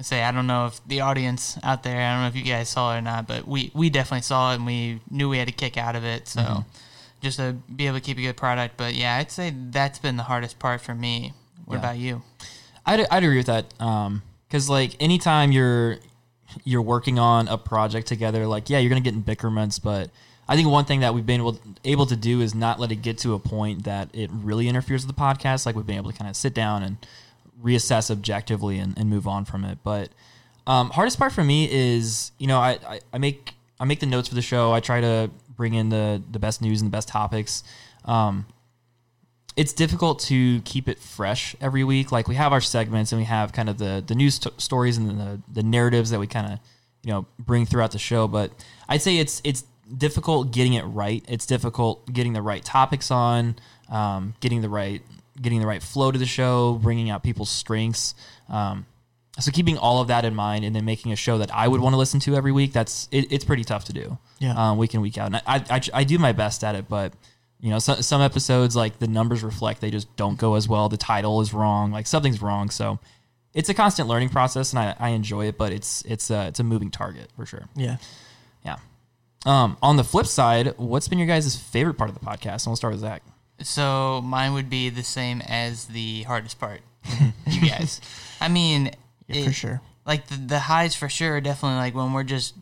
I 0.00 0.02
say 0.02 0.22
I 0.24 0.32
don't 0.32 0.46
know 0.46 0.66
if 0.66 0.80
the 0.88 1.02
audience 1.02 1.58
out 1.62 1.82
there, 1.82 2.00
I 2.00 2.12
don't 2.14 2.22
know 2.22 2.28
if 2.28 2.36
you 2.36 2.50
guys 2.50 2.70
saw 2.70 2.94
it 2.94 2.98
or 2.98 3.02
not, 3.02 3.26
but 3.28 3.46
we 3.46 3.70
we 3.74 3.90
definitely 3.90 4.22
saw 4.22 4.52
it 4.52 4.56
and 4.56 4.66
we 4.66 5.00
knew 5.10 5.28
we 5.28 5.36
had 5.38 5.48
a 5.48 5.52
kick 5.52 5.76
out 5.76 5.94
of 5.94 6.04
it. 6.04 6.26
So, 6.26 6.64
just 7.20 7.36
to 7.38 7.52
be 7.74 7.86
able 7.86 7.98
to 7.98 8.02
keep 8.02 8.16
a 8.16 8.22
good 8.22 8.36
product. 8.38 8.78
But 8.78 8.94
yeah, 8.94 9.16
I'd 9.16 9.30
say 9.30 9.52
that's 9.54 9.98
been 9.98 10.16
the 10.16 10.22
hardest 10.24 10.58
part 10.58 10.80
for 10.80 10.94
me. 10.94 11.34
What 11.66 11.74
Yeah. 11.76 11.80
about 11.80 11.98
you? 11.98 12.22
I'd, 12.86 13.06
I'd 13.10 13.24
agree 13.24 13.38
with 13.38 13.46
that. 13.46 13.66
Um, 13.80 14.22
cause 14.50 14.68
like 14.68 14.96
anytime 15.00 15.52
you're, 15.52 15.98
you're 16.62 16.82
working 16.82 17.18
on 17.18 17.48
a 17.48 17.58
project 17.58 18.06
together, 18.06 18.46
like, 18.46 18.70
yeah, 18.70 18.78
you're 18.78 18.94
to 18.94 19.00
get 19.00 19.14
in 19.14 19.22
bickerments, 19.22 19.78
but 19.78 20.10
I 20.46 20.56
think 20.56 20.68
one 20.68 20.84
thing 20.84 21.00
that 21.00 21.14
we've 21.14 21.26
been 21.26 21.40
able, 21.40 21.58
able 21.84 22.06
to 22.06 22.16
do 22.16 22.40
is 22.40 22.54
not 22.54 22.78
let 22.78 22.92
it 22.92 22.96
get 22.96 23.18
to 23.18 23.34
a 23.34 23.38
point 23.38 23.84
that 23.84 24.08
it 24.12 24.30
really 24.32 24.68
interferes 24.68 25.06
with 25.06 25.16
the 25.16 25.20
podcast. 25.20 25.66
Like 25.66 25.74
we've 25.74 25.86
been 25.86 25.96
able 25.96 26.12
to 26.12 26.16
kind 26.16 26.30
of 26.30 26.36
sit 26.36 26.54
down 26.54 26.82
and 26.82 26.96
reassess 27.62 28.10
objectively 28.10 28.78
and, 28.78 28.96
and 28.98 29.08
move 29.08 29.26
on 29.26 29.44
from 29.44 29.64
it. 29.64 29.78
But, 29.82 30.10
um, 30.66 30.90
hardest 30.90 31.18
part 31.18 31.32
for 31.32 31.42
me 31.42 31.68
is, 31.70 32.30
you 32.38 32.46
know, 32.46 32.58
I, 32.58 32.78
I, 32.86 33.00
I 33.12 33.18
make, 33.18 33.54
I 33.80 33.84
make 33.84 34.00
the 34.00 34.06
notes 34.06 34.28
for 34.28 34.34
the 34.34 34.42
show. 34.42 34.72
I 34.72 34.80
try 34.80 35.00
to 35.00 35.30
bring 35.56 35.74
in 35.74 35.88
the, 35.88 36.22
the 36.30 36.38
best 36.38 36.62
news 36.62 36.80
and 36.80 36.90
the 36.90 36.94
best 36.94 37.08
topics. 37.08 37.64
Um, 38.04 38.46
it's 39.56 39.72
difficult 39.72 40.18
to 40.18 40.60
keep 40.62 40.88
it 40.88 40.98
fresh 40.98 41.54
every 41.60 41.84
week. 41.84 42.10
Like 42.10 42.26
we 42.28 42.34
have 42.34 42.52
our 42.52 42.60
segments 42.60 43.12
and 43.12 43.20
we 43.20 43.26
have 43.26 43.52
kind 43.52 43.68
of 43.68 43.78
the 43.78 44.02
the 44.04 44.14
news 44.14 44.36
st- 44.36 44.60
stories 44.60 44.96
and 44.96 45.08
the 45.18 45.40
the 45.52 45.62
narratives 45.62 46.10
that 46.10 46.20
we 46.20 46.26
kind 46.26 46.52
of 46.52 46.58
you 47.02 47.12
know 47.12 47.26
bring 47.38 47.66
throughout 47.66 47.92
the 47.92 47.98
show. 47.98 48.26
But 48.26 48.52
I'd 48.88 49.02
say 49.02 49.18
it's 49.18 49.40
it's 49.44 49.64
difficult 49.96 50.50
getting 50.50 50.74
it 50.74 50.82
right. 50.82 51.24
It's 51.28 51.46
difficult 51.46 52.12
getting 52.12 52.32
the 52.32 52.42
right 52.42 52.64
topics 52.64 53.10
on, 53.10 53.56
um, 53.88 54.34
getting 54.40 54.60
the 54.60 54.68
right 54.68 55.02
getting 55.40 55.60
the 55.60 55.66
right 55.66 55.82
flow 55.82 56.10
to 56.10 56.18
the 56.18 56.26
show, 56.26 56.74
bringing 56.74 57.10
out 57.10 57.22
people's 57.22 57.50
strengths. 57.50 58.14
Um, 58.48 58.86
so 59.40 59.50
keeping 59.50 59.78
all 59.78 60.00
of 60.00 60.08
that 60.08 60.24
in 60.24 60.34
mind 60.34 60.64
and 60.64 60.76
then 60.76 60.84
making 60.84 61.10
a 61.10 61.16
show 61.16 61.38
that 61.38 61.52
I 61.52 61.66
would 61.66 61.80
want 61.80 61.92
to 61.92 61.96
listen 61.96 62.20
to 62.20 62.36
every 62.36 62.52
week, 62.52 62.72
that's 62.72 63.08
it, 63.10 63.32
it's 63.32 63.44
pretty 63.44 63.64
tough 63.64 63.84
to 63.86 63.92
do. 63.92 64.16
Yeah. 64.38 64.54
Um, 64.56 64.78
week 64.78 64.94
in 64.94 65.00
week 65.00 65.18
out, 65.18 65.26
and 65.26 65.36
I, 65.36 65.42
I 65.46 65.80
I 65.92 66.04
do 66.04 66.18
my 66.18 66.32
best 66.32 66.62
at 66.62 66.74
it, 66.76 66.88
but 66.88 67.12
you 67.64 67.70
know, 67.70 67.78
so, 67.78 67.94
some 67.94 68.20
episodes 68.20 68.76
like 68.76 68.98
the 68.98 69.06
numbers 69.06 69.42
reflect 69.42 69.80
they 69.80 69.90
just 69.90 70.14
don't 70.16 70.36
go 70.36 70.54
as 70.54 70.68
well. 70.68 70.90
The 70.90 70.98
title 70.98 71.40
is 71.40 71.54
wrong, 71.54 71.92
like 71.92 72.06
something's 72.06 72.42
wrong. 72.42 72.68
So 72.68 72.98
it's 73.54 73.70
a 73.70 73.74
constant 73.74 74.06
learning 74.06 74.28
process, 74.28 74.74
and 74.74 74.80
I, 74.80 74.94
I 74.98 75.08
enjoy 75.10 75.46
it, 75.46 75.56
but 75.56 75.72
it's 75.72 76.02
it's 76.02 76.30
a 76.30 76.48
it's 76.48 76.60
a 76.60 76.62
moving 76.62 76.90
target 76.90 77.30
for 77.34 77.46
sure. 77.46 77.64
Yeah. 77.74 77.96
Yeah. 78.66 78.76
Um, 79.46 79.78
on 79.80 79.96
the 79.96 80.04
flip 80.04 80.26
side, 80.26 80.74
what's 80.76 81.08
been 81.08 81.18
your 81.18 81.26
guys' 81.26 81.56
favorite 81.56 81.94
part 81.94 82.10
of 82.10 82.18
the 82.18 82.24
podcast? 82.24 82.66
And 82.66 82.66
we'll 82.66 82.76
start 82.76 82.92
with 82.92 83.00
Zach. 83.00 83.22
So 83.62 84.20
mine 84.22 84.52
would 84.52 84.68
be 84.68 84.90
the 84.90 85.02
same 85.02 85.40
as 85.40 85.86
the 85.86 86.24
hardest 86.24 86.60
part. 86.60 86.82
you 87.46 87.66
guys. 87.66 88.02
I 88.42 88.48
mean, 88.48 88.90
Yeah, 89.26 89.46
for 89.46 89.52
sure. 89.52 89.80
Like 90.04 90.26
the, 90.26 90.36
the 90.36 90.58
highs 90.58 90.94
for 90.94 91.08
sure 91.08 91.36
are 91.36 91.40
definitely 91.40 91.78
like 91.78 91.94
when 91.94 92.12
we're 92.12 92.24
just 92.24 92.56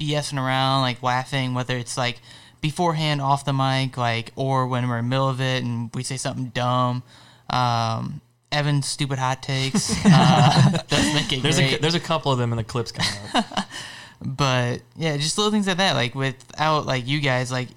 BSing 0.00 0.44
around, 0.44 0.80
like 0.80 1.04
laughing, 1.04 1.54
whether 1.54 1.76
it's 1.76 1.96
like 1.96 2.20
beforehand 2.60 3.20
off 3.20 3.44
the 3.44 3.52
mic, 3.52 3.96
like 3.96 4.32
or 4.36 4.66
when 4.66 4.88
we're 4.88 4.98
in 4.98 5.04
the 5.04 5.08
middle 5.10 5.28
of 5.28 5.40
it 5.40 5.62
and 5.62 5.90
we 5.94 6.02
say 6.02 6.16
something 6.16 6.46
dumb. 6.46 7.02
Um, 7.48 8.20
Evan's 8.52 8.86
stupid 8.86 9.18
hot 9.18 9.42
takes. 9.42 9.94
Uh, 10.04 10.78
does 10.88 11.14
make 11.14 11.32
it 11.32 11.42
There's 11.42 11.56
great. 11.58 11.78
a 11.78 11.80
there's 11.80 11.94
a 11.94 12.00
couple 12.00 12.32
of 12.32 12.38
them 12.38 12.52
in 12.52 12.56
the 12.56 12.64
clips 12.64 12.92
coming 12.92 13.12
up. 13.34 13.46
but 14.24 14.80
yeah, 14.96 15.16
just 15.16 15.38
little 15.38 15.50
things 15.52 15.66
like 15.66 15.76
that. 15.78 15.94
Like 15.94 16.14
without 16.14 16.86
like 16.86 17.06
you 17.06 17.20
guys, 17.20 17.50
like 17.52 17.68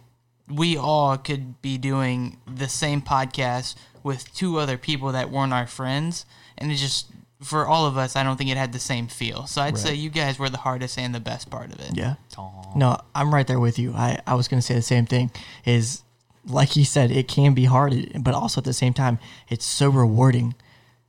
we 0.50 0.78
all 0.78 1.18
could 1.18 1.62
be 1.62 1.78
doing 1.78 2.38
the 2.48 2.68
same 2.68 3.02
podcast 3.02 3.76
with 4.04 4.34
two 4.34 4.58
other 4.60 4.78
people 4.78 5.12
that 5.14 5.30
weren't 5.32 5.54
our 5.54 5.68
friends, 5.68 6.26
and 6.58 6.72
it 6.72 6.76
just 6.76 7.08
for 7.44 7.68
all 7.68 7.86
of 7.86 7.98
us, 7.98 8.16
I 8.16 8.24
don't 8.24 8.38
think 8.38 8.50
it 8.50 8.58
had 8.58 8.74
the 8.74 8.80
same 8.80 9.08
feel. 9.08 9.48
So 9.48 9.62
I'd 9.62 9.78
say 9.78 9.94
you 9.94 10.10
guys 10.10 10.40
were 10.40 10.50
the 10.50 10.58
hardest 10.58 10.98
and 10.98 11.14
the 11.14 11.20
best 11.20 11.50
part 11.50 11.72
of 11.72 11.80
it. 11.80 11.92
Yeah. 11.96 12.16
Aw. 12.38 12.78
No, 12.78 12.98
I'm 13.14 13.34
right 13.34 13.46
there 13.46 13.60
with 13.60 13.78
you. 13.78 13.94
I, 13.94 14.20
I 14.26 14.36
was 14.36 14.48
going 14.48 14.60
to 14.60 14.66
say 14.66 14.74
the 14.76 14.82
same 14.82 15.06
thing. 15.06 15.32
Is 15.66 16.04
like 16.46 16.70
he 16.70 16.84
said, 16.84 17.12
it 17.12 17.28
can 17.28 17.54
be 17.54 17.66
hard, 17.66 18.12
but 18.24 18.34
also 18.34 18.60
at 18.62 18.66
the 18.66 18.74
same 18.74 18.94
time, 18.94 19.20
it's 19.50 19.66
so 19.66 19.90
rewarding. 19.90 20.56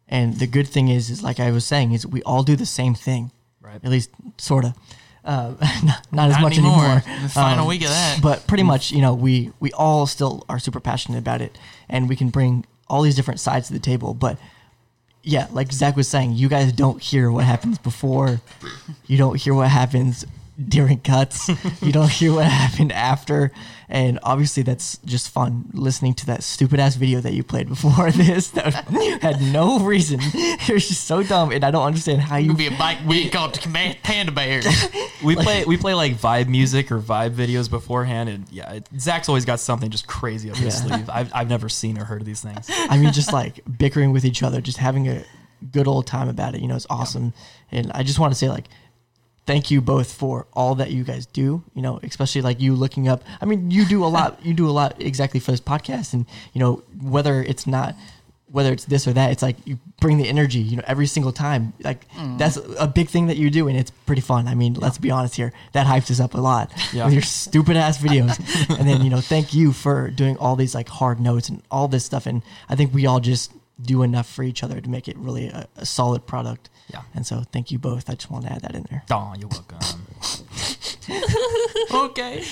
And 0.08 0.38
the 0.38 0.46
good 0.46 0.68
thing 0.68 0.88
is, 0.88 1.10
is 1.10 1.22
like 1.22 1.40
I 1.40 1.50
was 1.50 1.64
saying, 1.64 1.92
is 1.92 2.06
we 2.06 2.22
all 2.22 2.42
do 2.42 2.56
the 2.56 2.66
same 2.66 2.94
thing, 2.94 3.30
Right. 3.60 3.80
At 3.82 3.90
least 3.90 4.10
sort 4.36 4.66
of. 4.66 4.74
Uh, 5.24 5.54
not, 5.84 6.06
not 6.12 6.28
as 6.28 6.34
Not 6.34 6.42
much 6.42 6.58
anymore. 6.58 6.84
anymore. 6.84 7.02
Um, 7.06 7.22
The 7.22 7.28
final 7.30 7.66
week 7.66 7.82
of 7.82 7.88
that. 7.88 8.20
But 8.22 8.46
pretty 8.46 8.62
much, 8.62 8.92
you 8.92 9.00
know, 9.00 9.14
we 9.14 9.52
we 9.58 9.72
all 9.72 10.06
still 10.06 10.44
are 10.50 10.58
super 10.58 10.80
passionate 10.80 11.18
about 11.18 11.40
it, 11.40 11.56
and 11.88 12.08
we 12.08 12.14
can 12.16 12.28
bring 12.28 12.66
all 12.88 13.00
these 13.00 13.16
different 13.16 13.40
sides 13.40 13.68
to 13.68 13.72
the 13.72 13.78
table. 13.80 14.12
But 14.12 14.38
yeah, 15.24 15.48
like 15.50 15.72
Zach 15.72 15.96
was 15.96 16.06
saying, 16.06 16.32
you 16.34 16.48
guys 16.48 16.70
don't 16.72 17.02
hear 17.02 17.30
what 17.30 17.44
happens 17.44 17.78
before. 17.78 18.40
You 19.06 19.16
don't 19.16 19.36
hear 19.40 19.54
what 19.54 19.70
happens 19.70 20.24
during 20.68 21.00
cuts. 21.00 21.48
you 21.82 21.90
don't 21.92 22.10
hear 22.10 22.32
what 22.32 22.46
happened 22.46 22.92
after. 22.92 23.50
And 23.88 24.18
obviously, 24.22 24.62
that's 24.62 24.96
just 25.04 25.28
fun 25.30 25.70
listening 25.74 26.14
to 26.14 26.26
that 26.26 26.42
stupid 26.42 26.80
ass 26.80 26.96
video 26.96 27.20
that 27.20 27.34
you 27.34 27.42
played 27.44 27.68
before 27.68 28.10
this 28.12 28.50
that 28.52 28.72
had 29.20 29.40
no 29.42 29.80
reason. 29.80 30.20
It 30.66 30.72
was 30.72 30.88
just 30.88 31.04
so 31.04 31.22
dumb, 31.22 31.52
and 31.52 31.62
I 31.62 31.70
don't 31.70 31.84
understand 31.84 32.22
how 32.22 32.36
you. 32.36 32.48
Could 32.48 32.56
be 32.58 32.66
a 32.68 32.70
bike 32.78 32.98
week 33.06 33.32
called 33.32 33.60
Command 33.60 33.98
Panda 34.02 34.32
Bears. 34.32 34.66
We 35.22 35.36
play 35.36 35.64
we 35.66 35.76
play 35.76 35.92
like 35.94 36.14
vibe 36.16 36.48
music 36.48 36.90
or 36.90 36.98
vibe 36.98 37.34
videos 37.34 37.68
beforehand, 37.68 38.30
and 38.30 38.48
yeah, 38.50 38.72
it, 38.72 38.88
Zach's 38.98 39.28
always 39.28 39.44
got 39.44 39.60
something 39.60 39.90
just 39.90 40.06
crazy 40.06 40.50
up 40.50 40.56
his 40.56 40.80
Yeah. 40.82 40.96
sleeve. 40.96 41.10
I've 41.10 41.30
I've 41.34 41.48
never 41.50 41.68
seen 41.68 41.98
or 41.98 42.04
heard 42.04 42.22
of 42.22 42.26
these 42.26 42.40
things. 42.40 42.66
I 42.88 42.96
mean, 42.96 43.12
just 43.12 43.32
like 43.32 43.60
bickering 43.78 44.12
with 44.12 44.24
each 44.24 44.42
other, 44.42 44.60
just 44.62 44.78
having 44.78 45.06
a 45.08 45.22
good 45.70 45.86
old 45.86 46.06
time 46.06 46.28
about 46.28 46.54
it. 46.54 46.62
You 46.62 46.68
know, 46.68 46.76
it's 46.76 46.86
awesome. 46.88 47.34
And 47.70 47.92
I 47.92 48.02
just 48.02 48.18
want 48.18 48.32
to 48.32 48.38
say, 48.38 48.48
like, 48.48 48.66
thank 49.46 49.70
you 49.70 49.80
both 49.80 50.12
for 50.12 50.46
all 50.52 50.74
that 50.76 50.90
you 50.90 51.04
guys 51.04 51.26
do. 51.26 51.62
You 51.74 51.82
know, 51.82 52.00
especially 52.02 52.42
like 52.42 52.60
you 52.60 52.74
looking 52.74 53.08
up. 53.08 53.22
I 53.40 53.44
mean, 53.44 53.70
you 53.70 53.84
do 53.84 54.04
a 54.04 54.06
lot. 54.06 54.44
You 54.44 54.54
do 54.54 54.68
a 54.68 54.72
lot 54.72 55.00
exactly 55.00 55.40
for 55.40 55.50
this 55.50 55.60
podcast, 55.60 56.12
and 56.12 56.26
you 56.52 56.60
know, 56.60 56.82
whether 57.00 57.42
it's 57.42 57.66
not. 57.66 57.94
Whether 58.50 58.72
it's 58.72 58.84
this 58.84 59.08
or 59.08 59.12
that, 59.14 59.32
it's 59.32 59.42
like 59.42 59.56
you 59.66 59.80
bring 60.00 60.16
the 60.16 60.28
energy, 60.28 60.60
you 60.60 60.76
know, 60.76 60.84
every 60.86 61.08
single 61.08 61.32
time. 61.32 61.72
Like 61.82 62.08
mm. 62.12 62.38
that's 62.38 62.56
a 62.78 62.86
big 62.86 63.08
thing 63.08 63.26
that 63.26 63.36
you 63.36 63.50
do, 63.50 63.66
and 63.66 63.76
it's 63.76 63.90
pretty 63.90 64.20
fun. 64.22 64.46
I 64.46 64.54
mean, 64.54 64.74
let's 64.74 64.96
be 64.96 65.10
honest 65.10 65.34
here, 65.34 65.52
that 65.72 65.88
hypes 65.88 66.08
us 66.08 66.20
up 66.20 66.34
a 66.34 66.38
lot 66.38 66.70
Yeah. 66.92 67.06
with 67.06 67.14
your 67.14 67.22
stupid 67.22 67.76
ass 67.76 67.98
videos. 67.98 68.38
and 68.78 68.88
then 68.88 69.02
you 69.02 69.10
know, 69.10 69.20
thank 69.20 69.54
you 69.54 69.72
for 69.72 70.08
doing 70.08 70.36
all 70.36 70.54
these 70.54 70.72
like 70.72 70.88
hard 70.88 71.18
notes 71.18 71.48
and 71.48 71.62
all 71.68 71.88
this 71.88 72.04
stuff. 72.04 72.26
And 72.26 72.42
I 72.68 72.76
think 72.76 72.94
we 72.94 73.06
all 73.06 73.18
just 73.18 73.50
do 73.82 74.04
enough 74.04 74.28
for 74.32 74.44
each 74.44 74.62
other 74.62 74.80
to 74.80 74.88
make 74.88 75.08
it 75.08 75.16
really 75.16 75.48
a, 75.48 75.66
a 75.76 75.84
solid 75.84 76.24
product. 76.24 76.70
Yeah. 76.88 77.02
And 77.14 77.26
so 77.26 77.42
thank 77.52 77.70
you 77.70 77.78
both. 77.78 78.10
I 78.10 78.14
just 78.14 78.30
want 78.30 78.44
to 78.46 78.52
add 78.52 78.62
that 78.62 78.74
in 78.74 78.84
there. 78.90 79.02
Aw, 79.10 79.34
you're 79.38 79.48
welcome. 79.48 79.78
okay. 82.10 82.44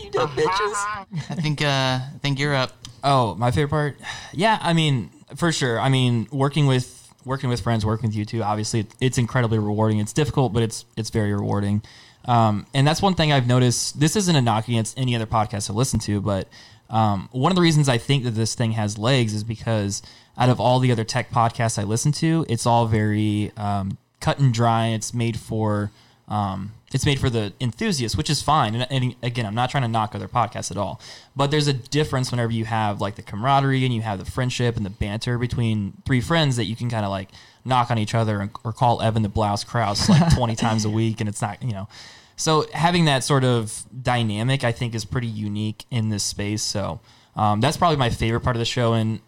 You 0.00 0.10
dumb 0.10 0.30
bitches. 0.30 1.06
I 1.30 1.34
think 1.36 1.62
uh 1.62 1.66
I 1.66 2.18
think 2.20 2.38
you're 2.38 2.54
up. 2.54 2.72
Oh, 3.02 3.34
my 3.34 3.50
favorite 3.50 3.68
part? 3.68 3.96
Yeah, 4.32 4.58
I 4.62 4.72
mean, 4.72 5.10
for 5.36 5.52
sure. 5.52 5.78
I 5.78 5.88
mean, 5.88 6.26
working 6.30 6.66
with 6.66 7.12
working 7.24 7.50
with 7.50 7.60
friends, 7.60 7.84
working 7.84 8.08
with 8.08 8.16
you 8.16 8.24
too. 8.24 8.42
Obviously, 8.42 8.86
it's 9.00 9.18
incredibly 9.18 9.58
rewarding. 9.58 9.98
It's 9.98 10.12
difficult, 10.12 10.52
but 10.52 10.62
it's 10.62 10.84
it's 10.96 11.10
very 11.10 11.32
rewarding. 11.32 11.82
Um, 12.26 12.66
and 12.72 12.86
that's 12.86 13.02
one 13.02 13.14
thing 13.14 13.32
I've 13.32 13.46
noticed. 13.46 14.00
This 14.00 14.16
isn't 14.16 14.34
a 14.34 14.40
knock 14.40 14.68
against 14.68 14.98
any 14.98 15.14
other 15.14 15.26
podcast 15.26 15.70
I 15.70 15.74
listen 15.74 16.00
to, 16.00 16.20
but 16.20 16.48
um, 16.90 17.28
one 17.32 17.50
of 17.50 17.56
the 17.56 17.62
reasons 17.62 17.88
I 17.88 17.98
think 17.98 18.24
that 18.24 18.32
this 18.32 18.54
thing 18.54 18.72
has 18.72 18.98
legs 18.98 19.34
is 19.34 19.44
because 19.44 20.02
out 20.36 20.48
of 20.48 20.60
all 20.60 20.78
the 20.80 20.92
other 20.92 21.04
tech 21.04 21.30
podcasts 21.30 21.78
I 21.78 21.84
listen 21.84 22.12
to, 22.12 22.44
it's 22.48 22.66
all 22.66 22.86
very 22.86 23.52
um, 23.56 23.98
cut 24.20 24.38
and 24.38 24.52
dry. 24.52 24.88
It's 24.88 25.14
made 25.14 25.38
for 25.38 25.90
Um, 26.28 26.72
it's 26.94 27.04
made 27.04 27.18
for 27.18 27.28
the 27.28 27.52
enthusiast, 27.60 28.16
which 28.16 28.30
is 28.30 28.40
fine. 28.40 28.76
And, 28.76 28.86
and 28.88 29.16
again, 29.20 29.46
I'm 29.46 29.54
not 29.54 29.68
trying 29.68 29.82
to 29.82 29.88
knock 29.88 30.14
other 30.14 30.28
podcasts 30.28 30.70
at 30.70 30.76
all, 30.76 31.00
but 31.34 31.50
there's 31.50 31.66
a 31.66 31.72
difference 31.72 32.30
whenever 32.30 32.52
you 32.52 32.64
have 32.66 33.00
like 33.00 33.16
the 33.16 33.22
camaraderie 33.22 33.84
and 33.84 33.92
you 33.92 34.02
have 34.02 34.20
the 34.20 34.24
friendship 34.24 34.76
and 34.76 34.86
the 34.86 34.90
banter 34.90 35.36
between 35.36 35.94
three 36.06 36.20
friends 36.20 36.54
that 36.54 36.66
you 36.66 36.76
can 36.76 36.88
kind 36.88 37.04
of 37.04 37.10
like 37.10 37.30
knock 37.64 37.90
on 37.90 37.98
each 37.98 38.14
other 38.14 38.40
and, 38.40 38.50
or 38.62 38.72
call 38.72 39.02
Evan 39.02 39.22
the 39.22 39.28
blouse 39.28 39.64
Kraus 39.64 40.08
like 40.08 40.34
20 40.36 40.54
times 40.64 40.84
a 40.84 40.90
week, 40.90 41.20
and 41.20 41.28
it's 41.28 41.42
not 41.42 41.60
you 41.62 41.72
know. 41.72 41.88
So 42.36 42.66
having 42.72 43.04
that 43.06 43.24
sort 43.24 43.44
of 43.44 43.84
dynamic, 44.02 44.64
I 44.64 44.72
think, 44.72 44.94
is 44.94 45.04
pretty 45.04 45.26
unique 45.28 45.84
in 45.90 46.08
this 46.08 46.24
space. 46.24 46.62
So 46.62 47.00
um, 47.36 47.60
that's 47.60 47.76
probably 47.76 47.96
my 47.96 48.10
favorite 48.10 48.40
part 48.40 48.56
of 48.56 48.58
the 48.60 48.64
show. 48.66 48.92
And 48.94 49.20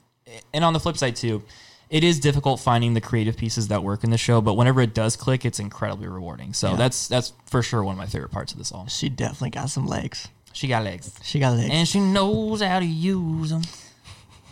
and 0.53 0.65
on 0.65 0.73
the 0.73 0.81
flip 0.81 0.97
side 0.97 1.15
too, 1.17 1.43
it 1.89 2.03
is 2.03 2.19
difficult 2.19 2.59
finding 2.59 2.95
the 2.95 3.01
creative 3.01 3.37
pieces 3.37 3.69
that 3.69 3.83
work 3.85 4.03
in 4.03 4.11
the 4.11 4.19
show. 4.19 4.41
But 4.41 4.55
whenever 4.55 4.81
it 4.81 4.93
does 4.95 5.15
click, 5.17 5.45
it's 5.45 5.61
incredibly 5.61 6.09
rewarding. 6.09 6.53
So 6.53 6.75
that's 6.77 7.07
that's 7.09 7.33
for 7.47 7.63
sure 7.63 7.85
one 7.85 7.93
of 7.95 7.99
my 7.99 8.07
favorite 8.07 8.33
parts 8.33 8.53
of 8.53 8.59
this 8.59 8.73
all. 8.73 8.87
She 8.89 9.09
definitely 9.09 9.51
got 9.51 9.71
some 9.71 9.87
legs. 9.87 10.29
She 10.53 10.69
got 10.69 10.85
legs, 10.85 11.13
She 11.23 11.39
got 11.39 11.55
legs. 11.57 11.69
and 11.71 11.87
she 11.87 12.01
knows 12.01 12.63
how 12.63 12.81
to 12.81 12.87
use 12.87 13.51
them. 13.51 13.61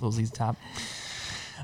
Lizzie's 0.02 0.30
top. 0.30 0.56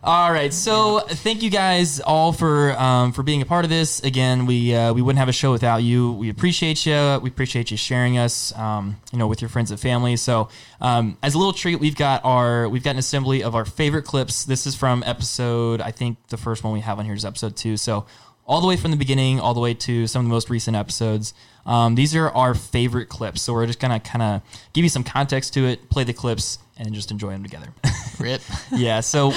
All 0.03 0.33
right, 0.33 0.53
so 0.53 1.01
thank 1.01 1.43
you 1.43 1.51
guys 1.51 2.01
all 2.01 2.33
for 2.33 2.73
um, 2.81 3.13
for 3.13 3.23
being 3.23 3.43
a 3.43 3.45
part 3.45 3.67
of 3.67 3.71
this. 3.71 4.01
Again, 4.01 4.47
we 4.47 4.75
uh, 4.75 4.95
we 4.95 5.03
wouldn't 5.03 5.19
have 5.19 5.29
a 5.29 5.33
show 5.33 5.53
without 5.53 5.83
you. 5.83 6.13
We 6.13 6.31
appreciate 6.31 6.87
you. 6.87 7.21
We 7.23 7.29
appreciate 7.29 7.71
you 7.71 7.77
sharing 7.77 8.17
us, 8.17 8.57
um, 8.57 8.97
you 9.13 9.19
know, 9.19 9.27
with 9.27 9.43
your 9.43 9.51
friends 9.51 9.71
and 9.71 9.79
family. 9.79 10.17
So, 10.17 10.49
um, 10.81 11.19
as 11.23 11.35
a 11.35 11.39
little 11.39 11.53
treat, 11.53 11.81
we've 11.81 11.97
got 11.97 12.25
our 12.25 12.67
we've 12.67 12.83
got 12.83 12.93
an 12.93 12.99
assembly 12.99 13.43
of 13.43 13.55
our 13.55 13.67
favorite 13.67 14.05
clips. 14.07 14.47
This 14.47 14.67
is 14.67 14.75
from 14.75 15.03
episode. 15.05 15.83
I 15.83 15.91
think 15.91 16.17
the 16.29 16.39
first 16.39 16.65
one 16.65 16.73
we 16.73 16.81
have 16.81 16.99
on 16.99 17.05
here 17.05 17.13
is 17.13 17.27
episode 17.27 17.55
two. 17.55 17.77
So, 17.77 18.07
all 18.51 18.61
the 18.61 18.67
way 18.67 18.77
from 18.77 18.91
the 18.91 18.97
beginning, 18.97 19.39
all 19.39 19.55
the 19.55 19.61
way 19.61 19.73
to 19.75 20.07
some 20.07 20.21
of 20.21 20.25
the 20.27 20.31
most 20.35 20.51
recent 20.51 20.77
episodes. 20.77 21.33
Um, 21.65 21.95
these 21.95 22.17
are 22.17 22.29
our 22.31 22.55
favorite 22.55 23.09
clips. 23.09 23.43
So 23.43 23.53
we're 23.53 23.67
just 23.67 23.79
gonna 23.81 24.01
kind 24.01 24.23
of 24.23 24.43
give 24.73 24.83
you 24.83 24.89
some 24.91 25.05
context 25.05 25.55
to 25.55 25.67
it, 25.67 25.89
play 25.89 26.05
the 26.05 26.13
clips, 26.13 26.59
and 26.77 26.93
just 26.93 27.11
enjoy 27.11 27.31
them 27.31 27.43
together. 27.45 27.69
Rip. 28.19 28.43
yeah 28.73 29.01
so 29.01 29.33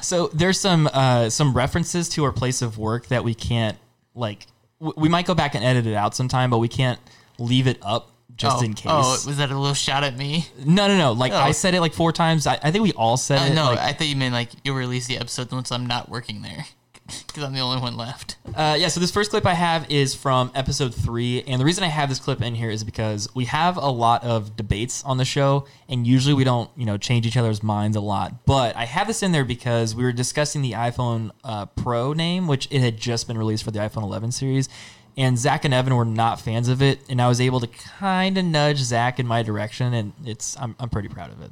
so 0.00 0.28
there's 0.28 0.60
some 0.60 0.88
uh 0.92 1.28
some 1.30 1.54
references 1.54 2.08
to 2.10 2.24
our 2.24 2.30
place 2.30 2.62
of 2.62 2.78
work 2.78 3.06
that 3.08 3.24
we 3.24 3.34
can't 3.34 3.76
like 4.14 4.46
w- 4.80 4.94
we 4.96 5.08
might 5.08 5.26
go 5.26 5.34
back 5.34 5.56
and 5.56 5.64
edit 5.64 5.86
it 5.88 5.94
out 5.94 6.14
sometime 6.14 6.48
but 6.50 6.58
we 6.58 6.68
can't 6.68 7.00
leave 7.40 7.66
it 7.66 7.78
up 7.82 8.12
just 8.36 8.58
oh, 8.62 8.64
in 8.64 8.74
case 8.74 8.86
Oh, 8.94 9.18
was 9.26 9.38
that 9.38 9.50
a 9.50 9.58
little 9.58 9.74
shot 9.74 10.04
at 10.04 10.16
me? 10.16 10.46
no 10.64 10.86
no 10.86 10.96
no 10.96 11.12
like 11.12 11.32
Oh. 11.32 11.36
i 11.36 11.50
said 11.50 11.74
it 11.74 11.80
like 11.80 11.94
four 11.94 12.12
times 12.12 12.46
i, 12.46 12.54
I 12.62 12.70
think 12.70 12.84
we 12.84 12.92
all 12.92 13.16
said 13.16 13.40
Uh, 13.40 13.44
it 13.50 13.54
no, 13.56 13.64
like- 13.64 13.78
I 13.80 13.92
thought 13.92 14.06
you 14.06 14.14
meant 14.14 14.34
like 14.34 14.50
you'll 14.62 14.76
release 14.76 15.08
the 15.08 15.18
episode 15.18 15.50
once 15.50 15.72
I'm 15.72 15.86
not 15.86 16.08
working 16.08 16.42
there. 16.42 16.66
Because 17.26 17.44
I'm 17.44 17.52
the 17.52 17.60
only 17.60 17.80
one 17.80 17.96
left. 17.96 18.36
Uh, 18.54 18.76
yeah, 18.78 18.88
so 18.88 19.00
this 19.00 19.10
first 19.10 19.30
clip 19.30 19.46
I 19.46 19.54
have 19.54 19.90
is 19.90 20.14
from 20.14 20.50
episode 20.54 20.94
three, 20.94 21.42
and 21.42 21.60
the 21.60 21.64
reason 21.64 21.84
I 21.84 21.88
have 21.88 22.08
this 22.08 22.18
clip 22.18 22.42
in 22.42 22.54
here 22.54 22.70
is 22.70 22.84
because 22.84 23.28
we 23.34 23.46
have 23.46 23.76
a 23.76 23.88
lot 23.88 24.24
of 24.24 24.56
debates 24.56 25.02
on 25.04 25.16
the 25.16 25.24
show, 25.24 25.66
and 25.88 26.06
usually 26.06 26.34
we 26.34 26.44
don't, 26.44 26.70
you 26.76 26.84
know, 26.84 26.96
change 26.96 27.26
each 27.26 27.36
other's 27.36 27.62
minds 27.62 27.96
a 27.96 28.00
lot. 28.00 28.44
But 28.46 28.76
I 28.76 28.84
have 28.84 29.06
this 29.06 29.22
in 29.22 29.32
there 29.32 29.44
because 29.44 29.94
we 29.94 30.02
were 30.02 30.12
discussing 30.12 30.62
the 30.62 30.72
iPhone 30.72 31.30
uh, 31.44 31.66
Pro 31.66 32.12
name, 32.12 32.46
which 32.46 32.68
it 32.70 32.80
had 32.80 32.98
just 32.98 33.26
been 33.26 33.38
released 33.38 33.64
for 33.64 33.70
the 33.70 33.78
iPhone 33.78 34.02
11 34.02 34.32
series, 34.32 34.68
and 35.16 35.38
Zach 35.38 35.64
and 35.64 35.74
Evan 35.74 35.94
were 35.94 36.04
not 36.04 36.40
fans 36.40 36.68
of 36.68 36.82
it, 36.82 37.00
and 37.08 37.20
I 37.20 37.28
was 37.28 37.40
able 37.40 37.60
to 37.60 37.66
kind 37.66 38.38
of 38.38 38.44
nudge 38.44 38.78
Zach 38.78 39.18
in 39.18 39.26
my 39.26 39.42
direction, 39.42 39.92
and 39.94 40.12
it's 40.24 40.56
I'm, 40.58 40.74
I'm 40.78 40.88
pretty 40.88 41.08
proud 41.08 41.30
of 41.30 41.42
it. 41.42 41.50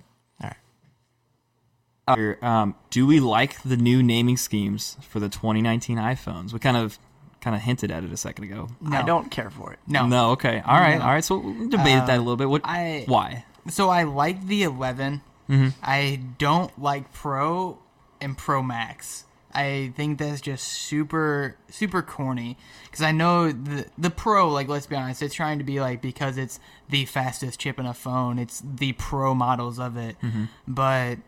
Um, 2.43 2.75
do 2.91 3.07
we 3.07 3.21
like 3.21 3.61
the 3.63 3.77
new 3.77 4.03
naming 4.03 4.37
schemes 4.37 4.97
for 5.01 5.21
the 5.21 5.29
2019 5.29 5.99
iPhones? 5.99 6.53
We 6.53 6.59
kind 6.59 6.77
of 6.77 6.99
kind 7.41 7.57
of 7.57 7.63
hinted 7.63 7.91
at 7.91 8.05
it 8.05 8.13
a 8.13 8.17
second 8.17 8.45
ago. 8.45 8.69
No. 8.81 8.99
I 8.99 9.03
don't 9.03 9.31
care 9.31 9.51
for 9.51 9.73
it. 9.73 9.79
No. 9.87 10.07
No, 10.07 10.31
okay. 10.33 10.63
All 10.67 10.79
right, 10.79 11.01
all 11.01 11.09
right. 11.09 11.25
So 11.25 11.39
we 11.39 11.69
debated 11.69 12.07
that 12.07 12.17
a 12.17 12.23
little 12.23 12.37
bit. 12.37 12.49
What? 12.51 12.63
I- 12.65 13.05
why? 13.07 13.45
So 13.69 13.89
I 13.89 14.03
like 14.05 14.47
the 14.47 14.63
11. 14.63 15.23
Mm-hmm. 15.49 15.69
I 15.83 16.21
don't 16.39 16.77
like 16.81 17.13
Pro 17.13 17.79
and 18.21 18.37
Pro 18.37 18.63
Max. 18.63 19.25
I 19.53 19.93
think 19.97 20.19
that's 20.19 20.41
just 20.41 20.65
super 20.69 21.57
super 21.71 22.03
corny 22.03 22.57
because 22.85 23.03
I 23.03 23.11
know 23.11 23.51
the 23.51 23.87
the 23.99 24.09
Pro 24.11 24.49
like 24.49 24.69
let's 24.69 24.87
be 24.87 24.95
honest 24.95 25.23
it's 25.23 25.35
trying 25.35 25.59
to 25.59 25.65
be 25.65 25.81
like 25.81 26.01
because 26.01 26.37
it's 26.39 26.61
the 26.89 27.05
fastest 27.05 27.59
chip 27.59 27.81
in 27.81 27.85
a 27.85 27.93
phone 27.93 28.39
it's 28.39 28.63
the 28.65 28.93
Pro 28.93 29.35
models 29.35 29.81
of 29.81 29.97
it 29.97 30.15
Mm-hmm. 30.23 30.45
but 30.69 31.19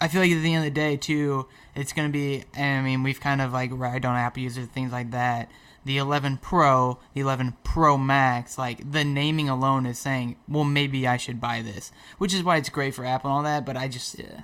I 0.00 0.08
feel 0.08 0.20
like 0.22 0.30
at 0.30 0.42
the 0.42 0.54
end 0.54 0.66
of 0.66 0.72
the 0.72 0.80
day 0.80 0.96
too 0.96 1.46
it's 1.74 1.92
gonna 1.92 2.08
be 2.08 2.44
I 2.56 2.80
mean 2.80 3.02
we've 3.02 3.20
kind 3.20 3.40
of 3.40 3.52
like 3.52 3.70
ragged 3.72 4.04
on 4.04 4.16
Apple 4.16 4.42
users 4.42 4.66
things 4.68 4.92
like 4.92 5.10
that 5.10 5.50
the 5.84 5.98
11 5.98 6.38
Pro 6.38 6.98
the 7.14 7.20
11 7.20 7.56
Pro 7.64 7.96
Max 7.96 8.58
like 8.58 8.90
the 8.90 9.04
naming 9.04 9.48
alone 9.48 9.86
is 9.86 9.98
saying 9.98 10.36
well 10.48 10.64
maybe 10.64 11.06
I 11.06 11.16
should 11.16 11.40
buy 11.40 11.62
this 11.62 11.92
which 12.18 12.34
is 12.34 12.42
why 12.42 12.56
it's 12.56 12.68
great 12.68 12.94
for 12.94 13.04
Apple 13.04 13.30
and 13.30 13.36
all 13.36 13.42
that 13.42 13.66
but 13.66 13.76
I 13.76 13.88
just 13.88 14.18
yeah. 14.18 14.42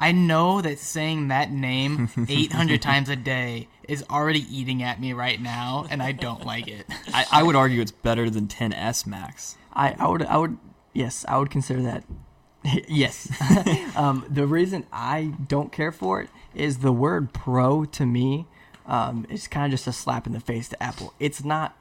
I 0.00 0.12
know 0.12 0.60
that 0.62 0.78
saying 0.78 1.28
that 1.28 1.50
name 1.50 2.08
800 2.28 2.80
times 2.80 3.08
a 3.08 3.16
day 3.16 3.68
is 3.88 4.04
already 4.08 4.44
eating 4.54 4.82
at 4.82 5.00
me 5.00 5.12
right 5.12 5.40
now, 5.40 5.86
and 5.90 6.00
I 6.00 6.12
don't 6.12 6.46
like 6.46 6.68
it. 6.68 6.86
I, 7.12 7.26
I 7.32 7.42
would 7.42 7.56
argue 7.56 7.80
it's 7.80 7.90
better 7.90 8.30
than 8.30 8.46
10s 8.46 9.06
Max. 9.06 9.56
I, 9.72 9.96
I 9.98 10.08
would 10.08 10.22
I 10.22 10.36
would 10.36 10.56
yes 10.92 11.24
I 11.28 11.38
would 11.38 11.50
consider 11.50 11.82
that 11.82 12.04
yes 12.88 13.28
um, 13.96 14.24
the 14.28 14.46
reason 14.46 14.86
I 14.92 15.32
don't 15.46 15.70
care 15.72 15.92
for 15.92 16.20
it 16.20 16.28
is 16.54 16.78
the 16.78 16.92
word 16.92 17.32
pro 17.32 17.84
to 17.84 18.04
me 18.06 18.46
um, 18.86 19.26
is 19.28 19.46
kind 19.48 19.66
of 19.66 19.70
just 19.70 19.86
a 19.86 19.92
slap 19.92 20.26
in 20.26 20.32
the 20.32 20.40
face 20.40 20.68
to 20.70 20.82
Apple 20.82 21.14
it's 21.20 21.44
not 21.44 21.76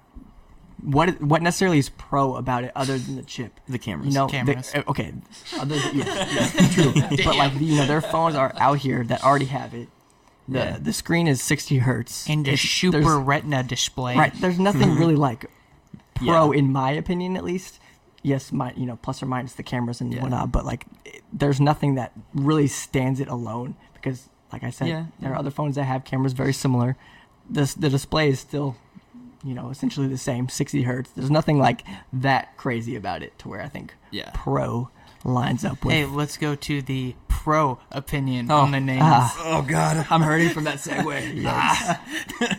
what 0.83 1.19
what 1.21 1.41
necessarily 1.41 1.79
is 1.79 1.89
pro 1.89 2.35
about 2.35 2.63
it 2.63 2.71
other 2.75 2.97
than 2.99 3.15
the 3.15 3.23
chip 3.23 3.59
The 3.67 3.79
cameras. 3.79 4.09
you 4.09 4.13
know 4.13 4.27
Cameras. 4.27 4.71
the- 4.71 4.79
uh, 4.87 4.91
okay 4.91 5.13
other 5.59 5.79
than, 5.79 5.97
yes, 5.97 6.53
yes, 6.55 6.73
true 6.75 6.93
but 7.25 7.35
like 7.35 7.53
you 7.59 7.77
know 7.77 7.87
their 7.87 8.01
phones 8.01 8.35
are 8.35 8.53
out 8.57 8.77
here 8.79 9.03
that 9.05 9.23
already 9.23 9.45
have 9.45 9.73
it 9.73 9.89
the 10.47 10.59
Yeah. 10.59 10.77
the 10.79 10.93
screen 10.93 11.27
is 11.27 11.41
60 11.41 11.79
hertz 11.79 12.29
And 12.29 12.47
a 12.47 12.51
It's- 12.51 12.61
super 12.69 13.17
retina 13.19 13.63
display. 13.63 14.15
Right. 14.15 14.33
There's 14.39 14.59
nothing 14.59 14.95
really 14.95 15.15
like 15.15 15.45
pro, 16.15 16.51
Yeah. 16.53 16.59
in 16.59 16.71
my 16.71 16.91
opinion, 16.91 17.35
at 17.35 17.43
least. 17.43 17.79
Yes, 18.27 18.51
my 18.51 18.73
you 18.75 18.85
know 18.85 18.97
plus 19.01 19.23
or 19.23 19.25
minus 19.25 19.53
the 19.53 19.63
cameras 19.63 20.01
and 20.01 20.13
Yeah. 20.13 20.21
whatnot, 20.21 20.51
but 20.51 20.65
like 20.65 20.85
it- 21.05 21.23
there's 21.31 21.59
nothing 21.61 21.95
that 21.95 22.11
really 22.33 22.67
stands 22.67 23.19
it 23.19 23.27
alone 23.29 23.75
because, 23.93 24.27
like 24.51 24.63
I 24.63 24.69
said, 24.69 24.87
Yeah. 24.89 25.05
there 25.19 25.31
are 25.31 25.37
other 25.37 25.51
phones 25.51 25.75
that 25.75 25.85
have 25.85 26.03
cameras 26.03 26.33
very 26.33 26.53
similar. 26.53 26.97
This 27.49 27.73
the 27.73 27.89
display 27.89 28.27
is 28.29 28.39
still, 28.39 28.75
you 29.43 29.53
know, 29.53 29.69
essentially 29.69 30.07
the 30.07 30.17
same, 30.17 30.49
60 30.49 30.83
hertz. 30.83 31.09
There's 31.15 31.31
nothing 31.31 31.57
like 31.57 31.83
that 32.11 32.57
crazy 32.57 32.95
about 32.97 33.23
it 33.23 33.37
to 33.39 33.47
where 33.49 33.61
I 33.61 33.69
think 33.69 33.95
Yeah. 34.11 34.29
pro 34.33 34.89
lines 35.23 35.63
up 35.63 35.85
with. 35.85 35.93
Hey, 35.95 36.05
let's 36.05 36.37
go 36.37 36.55
to 36.55 36.81
the 36.81 37.15
pro 37.29 37.79
opinion 37.91 38.51
Oh. 38.51 38.57
on 38.61 38.71
the 38.71 38.79
names. 38.81 39.03
Oh 39.39 39.63
God, 39.65 40.05
I'm 40.09 40.21
hurting 40.21 40.49
from 40.49 40.65
that 40.65 40.77
segue. 40.79 41.17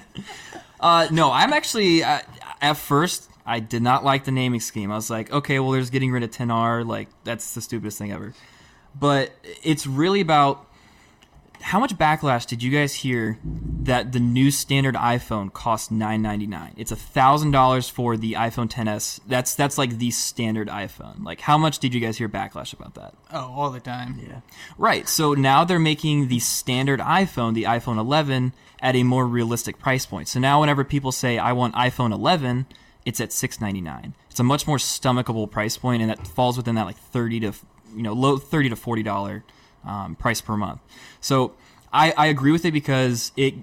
uh, 0.80 1.08
no, 1.10 1.30
I'm 1.32 1.52
actually 1.52 2.02
uh, 2.04 2.20
at 2.62 2.76
first 2.76 3.27
I 3.48 3.60
did 3.60 3.82
not 3.82 4.04
like 4.04 4.24
the 4.24 4.30
naming 4.30 4.60
scheme. 4.60 4.92
I 4.92 4.94
was 4.96 5.10
like, 5.10 5.32
okay, 5.32 5.58
well, 5.58 5.72
there's 5.72 5.90
getting 5.90 6.12
rid 6.12 6.22
of 6.22 6.30
10R. 6.30 6.86
Like 6.86 7.08
that's 7.24 7.54
the 7.54 7.60
stupidest 7.60 7.98
thing 7.98 8.12
ever. 8.12 8.34
But 8.94 9.32
it's 9.62 9.86
really 9.86 10.20
about 10.20 10.66
how 11.60 11.80
much 11.80 11.96
backlash 11.96 12.46
did 12.46 12.62
you 12.62 12.70
guys 12.70 12.94
hear 12.94 13.38
that 13.42 14.12
the 14.12 14.20
new 14.20 14.50
standard 14.50 14.94
iPhone 14.94 15.52
costs 15.52 15.90
nine 15.90 16.22
ninety 16.22 16.46
nine? 16.46 16.74
It's 16.76 16.92
a 16.92 16.96
thousand 16.96 17.50
dollars 17.50 17.88
for 17.88 18.16
the 18.16 18.34
iPhone 18.34 18.68
10s. 18.68 19.20
That's 19.26 19.54
that's 19.54 19.76
like 19.76 19.98
the 19.98 20.10
standard 20.10 20.68
iPhone. 20.68 21.24
Like 21.24 21.40
how 21.40 21.58
much 21.58 21.78
did 21.78 21.94
you 21.94 22.00
guys 22.00 22.18
hear 22.18 22.28
backlash 22.28 22.72
about 22.72 22.94
that? 22.94 23.14
Oh, 23.32 23.52
all 23.56 23.70
the 23.70 23.80
time. 23.80 24.20
yeah. 24.24 24.40
Right. 24.76 25.08
So 25.08 25.34
now 25.34 25.64
they're 25.64 25.78
making 25.78 26.28
the 26.28 26.38
standard 26.38 27.00
iPhone, 27.00 27.54
the 27.54 27.64
iPhone 27.64 27.98
11, 27.98 28.52
at 28.80 28.94
a 28.94 29.02
more 29.02 29.26
realistic 29.26 29.78
price 29.78 30.06
point. 30.06 30.28
So 30.28 30.38
now 30.38 30.60
whenever 30.60 30.84
people 30.84 31.12
say 31.12 31.38
I 31.38 31.52
want 31.52 31.74
iPhone 31.74 32.12
11, 32.12 32.66
it's 33.04 33.20
at 33.20 33.32
699. 33.32 34.14
It's 34.30 34.40
a 34.40 34.44
much 34.44 34.66
more 34.66 34.76
stomachable 34.76 35.50
price 35.50 35.76
point, 35.76 36.02
and 36.02 36.10
that 36.10 36.26
falls 36.26 36.56
within 36.56 36.74
that 36.76 36.86
like 36.86 36.98
30 36.98 37.40
to 37.40 37.52
you 37.94 38.02
know 38.02 38.12
low 38.12 38.38
30 38.38 38.70
to 38.70 38.76
40 38.76 39.02
dollar 39.02 39.44
um, 39.84 40.14
price 40.16 40.40
per 40.40 40.56
month. 40.56 40.80
So 41.20 41.54
I, 41.92 42.12
I 42.16 42.26
agree 42.26 42.52
with 42.52 42.64
it 42.64 42.72
because 42.72 43.32
it 43.36 43.54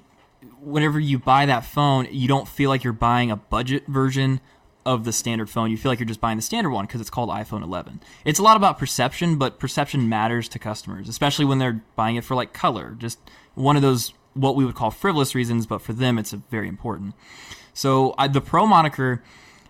whenever 0.61 0.99
you 0.99 1.19
buy 1.19 1.45
that 1.45 1.65
phone, 1.65 2.07
you 2.11 2.27
don't 2.27 2.47
feel 2.47 2.69
like 2.69 2.83
you're 2.83 2.93
buying 2.93 3.31
a 3.31 3.35
budget 3.35 3.85
version 3.87 4.41
of 4.85 5.03
the 5.03 5.11
standard 5.11 5.49
phone. 5.49 5.71
You 5.71 5.77
feel 5.77 5.91
like 5.91 5.99
you're 5.99 6.07
just 6.07 6.21
buying 6.21 6.37
the 6.37 6.43
standard 6.43 6.69
one 6.69 6.85
because 6.85 7.01
it's 7.01 7.09
called 7.09 7.29
iPhone 7.29 7.63
11. 7.63 8.01
It's 8.23 8.39
a 8.39 8.43
lot 8.43 8.55
about 8.55 8.77
perception, 8.77 9.37
but 9.37 9.59
perception 9.59 10.07
matters 10.07 10.47
to 10.49 10.59
customers, 10.59 11.09
especially 11.09 11.45
when 11.45 11.57
they're 11.57 11.83
buying 11.95 12.15
it 12.15 12.23
for 12.23 12.35
like 12.35 12.53
color. 12.53 12.95
Just 12.97 13.19
one 13.55 13.75
of 13.75 13.81
those 13.81 14.13
what 14.33 14.55
we 14.55 14.65
would 14.65 14.75
call 14.75 14.91
frivolous 14.91 15.33
reasons, 15.33 15.65
but 15.65 15.81
for 15.81 15.93
them 15.93 16.19
it's 16.19 16.31
very 16.31 16.67
important. 16.67 17.15
So 17.75 18.15
I, 18.17 18.27
the 18.27 18.41
Pro 18.41 18.65
moniker, 18.65 19.21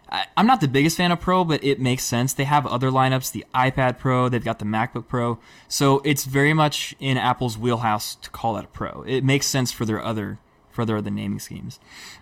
I, 0.09 0.25
I'm 0.37 0.45
not 0.47 0.61
the 0.61 0.67
biggest 0.69 0.95
fan 0.95 1.11
of 1.11 1.19
Pro, 1.19 1.43
but 1.43 1.61
it 1.63 1.79
makes 1.81 2.03
sense. 2.05 2.31
They 2.33 2.43
have 2.45 2.65
other 2.67 2.89
lineups, 2.91 3.31
the 3.33 3.43
iPad 3.53 3.97
Pro, 3.97 4.29
they've 4.29 4.43
got 4.43 4.59
the 4.59 4.65
MacBook 4.65 5.07
Pro, 5.09 5.39
so 5.67 6.01
it's 6.05 6.23
very 6.23 6.53
much 6.53 6.95
in 6.99 7.17
Apple's 7.17 7.57
wheelhouse 7.57 8.15
to 8.15 8.29
call 8.29 8.53
that 8.53 8.63
a 8.65 8.67
Pro. 8.67 9.03
It 9.07 9.23
makes 9.23 9.47
sense 9.47 9.71
for 9.73 9.83
their 9.85 10.01
other 10.01 10.37
for 10.69 10.85
their 10.85 10.97
other 10.97 11.09
naming 11.09 11.39
schemes. 11.39 11.79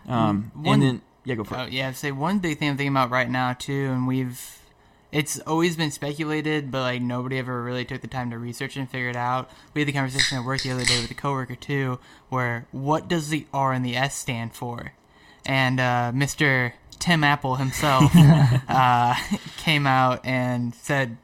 Um, 0.08 0.52
One- 0.56 0.76
and 0.76 0.82
then 0.84 1.02
Yeah, 1.26 1.36
go 1.36 1.44
for 1.44 1.58
Oh 1.58 1.64
it. 1.64 1.74
yeah, 1.74 1.92
say 1.92 2.12
one 2.12 2.40
big 2.40 2.58
thing 2.60 2.70
I'm 2.70 2.78
thinking 2.78 2.94
about 2.94 3.10
right 3.12 3.30
now 3.30 3.54
too, 3.54 3.90
and 3.92 4.08
we've 4.08 4.60
it's 5.12 5.38
always 5.42 5.76
been 5.76 5.92
speculated, 5.92 6.72
but 6.72 6.82
like 6.82 7.02
nobody 7.02 7.38
ever 7.38 7.62
really 7.62 7.86
took 7.86 8.02
the 8.02 8.08
time 8.08 8.32
to 8.32 8.38
research 8.40 8.78
and 8.78 8.90
figure 8.90 9.10
it 9.10 9.16
out. 9.16 9.50
We 9.74 9.82
had 9.82 9.88
the 9.88 9.92
conversation 9.94 10.38
at 10.40 10.44
work 10.46 10.62
the 10.62 10.72
other 10.72 10.86
day 10.86 11.00
with 11.02 11.12
a 11.12 11.14
coworker 11.14 11.56
too, 11.56 12.00
where 12.30 12.66
what 12.72 13.08
does 13.08 13.30
the 13.30 13.46
R 13.54 13.74
and 13.74 13.86
the 13.86 13.96
S 13.98 14.16
stand 14.16 14.54
for? 14.54 14.94
And 15.46 15.80
uh, 15.80 16.12
Mr. 16.14 16.74
Tim 17.00 17.24
Apple 17.24 17.56
himself 17.56 18.12
uh, 18.16 19.16
came 19.58 19.86
out 19.88 20.22
and 20.26 20.74
said 20.76 21.18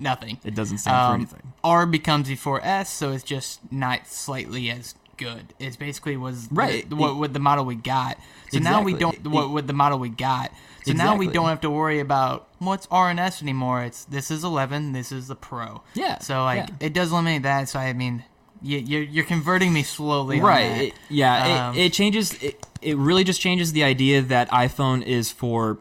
nothing. 0.00 0.38
It 0.44 0.54
doesn't 0.54 0.78
stand 0.78 0.94
for 0.96 1.00
Um, 1.02 1.14
anything. 1.16 1.52
R 1.64 1.86
becomes 1.86 2.28
before 2.28 2.60
S, 2.64 2.90
so 2.92 3.12
it's 3.12 3.24
just 3.24 3.60
not 3.72 4.06
slightly 4.06 4.70
as 4.70 4.94
good. 5.16 5.54
It's 5.58 5.76
basically 5.76 6.16
was 6.16 6.48
the- 6.48 6.54
Right. 6.54 6.92
what, 6.92 7.16
what 7.16 7.32
the 7.32 7.38
model 7.38 7.64
we 7.64 7.74
got. 7.74 8.18
So 8.52 8.58
now 8.60 8.82
we 8.82 8.92
don't 8.94 9.26
what, 9.26 9.50
what 9.50 9.66
the 9.66 9.72
model 9.72 9.98
we 9.98 10.08
got. 10.10 10.52
So 10.84 10.92
now 10.92 11.16
we 11.16 11.26
don't 11.26 11.48
have 11.48 11.62
to 11.62 11.70
worry 11.70 11.98
about 12.00 12.46
what's 12.58 12.86
R 12.90 13.10
and 13.10 13.18
S 13.18 13.42
anymore. 13.42 13.82
It's 13.82 14.04
this 14.04 14.30
is 14.30 14.44
11, 14.44 14.92
this 14.92 15.10
is 15.10 15.26
the 15.28 15.34
Pro. 15.34 15.82
Yeah, 15.94 16.18
So 16.20 16.44
like 16.44 16.68
yeah. 16.68 16.86
it 16.86 16.92
does 16.92 17.10
eliminate 17.10 17.42
that. 17.42 17.68
So 17.68 17.78
I 17.80 17.92
mean, 17.92 18.22
you, 18.62 18.78
you're 18.78 19.02
you're 19.02 19.24
converting 19.24 19.72
me 19.72 19.82
slowly. 19.82 20.40
Right. 20.40 20.82
It, 20.88 20.94
yeah. 21.10 21.68
Um, 21.70 21.76
it, 21.76 21.86
it 21.86 21.92
changes. 21.92 22.40
It, 22.42 22.64
it 22.86 22.96
really 22.96 23.24
just 23.24 23.40
changes 23.40 23.72
the 23.72 23.84
idea 23.84 24.22
that 24.22 24.48
iPhone 24.50 25.02
is 25.02 25.30
for, 25.30 25.78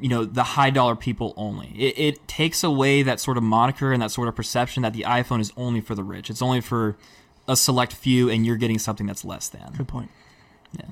you 0.00 0.08
know, 0.08 0.24
the 0.24 0.42
high 0.42 0.70
dollar 0.70 0.96
people 0.96 1.32
only. 1.36 1.68
It, 1.76 1.98
it 1.98 2.28
takes 2.28 2.62
away 2.64 3.02
that 3.02 3.20
sort 3.20 3.36
of 3.36 3.42
moniker 3.42 3.92
and 3.92 4.02
that 4.02 4.10
sort 4.10 4.28
of 4.28 4.34
perception 4.36 4.82
that 4.82 4.92
the 4.92 5.02
iPhone 5.02 5.40
is 5.40 5.52
only 5.56 5.80
for 5.80 5.94
the 5.94 6.02
rich. 6.04 6.28
It's 6.30 6.42
only 6.42 6.60
for 6.60 6.96
a 7.46 7.56
select 7.56 7.92
few, 7.94 8.28
and 8.28 8.44
you're 8.44 8.56
getting 8.56 8.78
something 8.78 9.06
that's 9.06 9.24
less 9.24 9.48
than. 9.48 9.72
Good 9.76 9.88
point. 9.88 10.10
Yeah. 10.72 10.86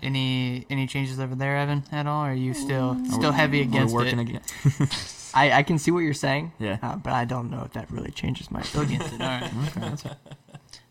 Any 0.00 0.64
any 0.70 0.86
changes 0.86 1.18
over 1.18 1.34
there, 1.34 1.56
Evan, 1.58 1.82
at 1.90 2.06
all? 2.06 2.24
Or 2.24 2.30
are 2.30 2.34
you 2.34 2.54
still 2.54 2.96
still 3.06 3.32
heavy 3.32 3.60
against 3.62 3.92
working 3.92 4.20
it? 4.20 4.28
again. 4.28 4.42
I, 5.34 5.52
I 5.58 5.62
can 5.62 5.78
see 5.78 5.90
what 5.90 6.00
you're 6.00 6.14
saying. 6.14 6.52
Yeah. 6.58 6.78
Uh, 6.82 6.96
but 6.96 7.12
I 7.12 7.24
don't 7.24 7.50
know 7.50 7.62
if 7.64 7.72
that 7.74 7.90
really 7.90 8.10
changes 8.12 8.50
my 8.50 8.62
Still 8.62 8.82
opinion. 8.82 9.02
against 9.02 9.14
it. 9.14 9.20
All 9.20 9.28
right. 9.28 10.04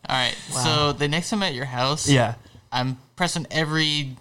All 0.08 0.16
right. 0.16 0.34
So 0.50 0.92
the 0.92 1.08
next 1.08 1.30
time 1.30 1.42
at 1.42 1.54
your 1.54 1.64
house, 1.64 2.08
Yeah. 2.08 2.34
I'm 2.72 2.98
pressing 3.16 3.46
every 3.50 4.16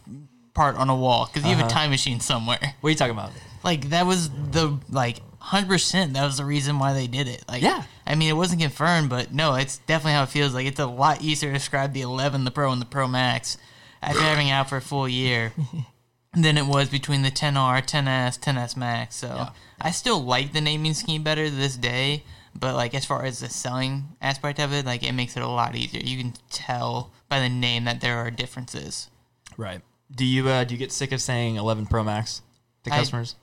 part 0.53 0.75
on 0.75 0.89
a 0.89 0.95
wall 0.95 1.25
because 1.27 1.43
you 1.47 1.51
have 1.55 1.59
a 1.59 1.65
Uh-huh. 1.65 1.79
time 1.79 1.89
machine 1.91 2.19
somewhere. 2.19 2.75
What 2.81 2.87
are 2.87 2.91
you 2.91 2.95
talking 2.95 3.13
about? 3.13 3.31
Like 3.63 3.89
that 3.89 4.05
was 4.05 4.29
the 4.29 4.77
like 4.89 5.21
hundred 5.39 5.67
percent. 5.67 6.13
That 6.13 6.25
was 6.25 6.37
the 6.37 6.45
reason 6.45 6.79
why 6.79 6.93
they 6.93 7.07
did 7.07 7.27
it. 7.27 7.43
Like 7.47 7.61
Yeah. 7.61 7.83
I 8.05 8.15
mean, 8.15 8.29
it 8.29 8.33
wasn't 8.37 8.61
confirmed, 8.61 9.09
but 9.09 9.33
no, 9.33 9.55
it's 9.55 9.79
definitely 9.79 10.13
how 10.13 10.23
it 10.23 10.29
feels. 10.29 10.53
Like 10.53 10.65
it's 10.65 10.79
a 10.79 10.85
lot 10.85 11.21
easier 11.21 11.49
to 11.51 11.57
describe 11.57 11.93
the 11.93 12.01
11, 12.01 12.45
the 12.45 12.51
Pro, 12.51 12.71
and 12.71 12.81
the 12.81 12.85
Pro 12.85 13.07
Max 13.07 13.57
after 14.01 14.21
having 14.21 14.47
it 14.47 14.51
out 14.51 14.69
for 14.69 14.77
a 14.77 14.81
full 14.81 15.07
year 15.09 15.53
than 16.33 16.57
it 16.57 16.65
was 16.65 16.89
between 16.89 17.23
the 17.23 17.31
10R, 17.31 17.81
10S, 17.85 18.39
10S 18.39 18.77
Max. 18.77 19.15
So 19.15 19.47
I 19.81 19.91
still 19.91 20.23
like 20.23 20.53
the 20.53 20.61
naming 20.61 20.93
scheme 20.93 21.23
better 21.23 21.45
to 21.45 21.51
this 21.55 21.75
day. 21.75 22.23
But 22.59 22.73
like 22.75 22.95
as 22.95 23.05
far 23.05 23.23
as 23.25 23.39
the 23.39 23.49
selling 23.49 24.05
aspect 24.21 24.59
of 24.59 24.73
it, 24.73 24.85
like 24.85 25.03
it 25.03 25.11
makes 25.11 25.35
it 25.37 25.43
a 25.43 25.47
lot 25.47 25.75
easier. 25.75 26.01
You 26.03 26.17
can 26.17 26.33
tell 26.49 27.11
by 27.29 27.39
the 27.39 27.49
name 27.49 27.83
that 27.85 28.01
there 28.01 28.17
are 28.17 28.31
differences. 28.31 29.09
Right. 29.57 29.81
Do 30.13 30.25
you 30.25 30.47
uh, 30.49 30.63
do 30.63 30.73
you 30.73 30.77
get 30.77 30.91
sick 30.91 31.11
of 31.11 31.21
saying 31.21 31.55
11 31.55 31.85
Pro 31.87 32.03
Max 32.03 32.41
to 32.83 32.93
I- 32.93 32.97
customers? 32.99 33.35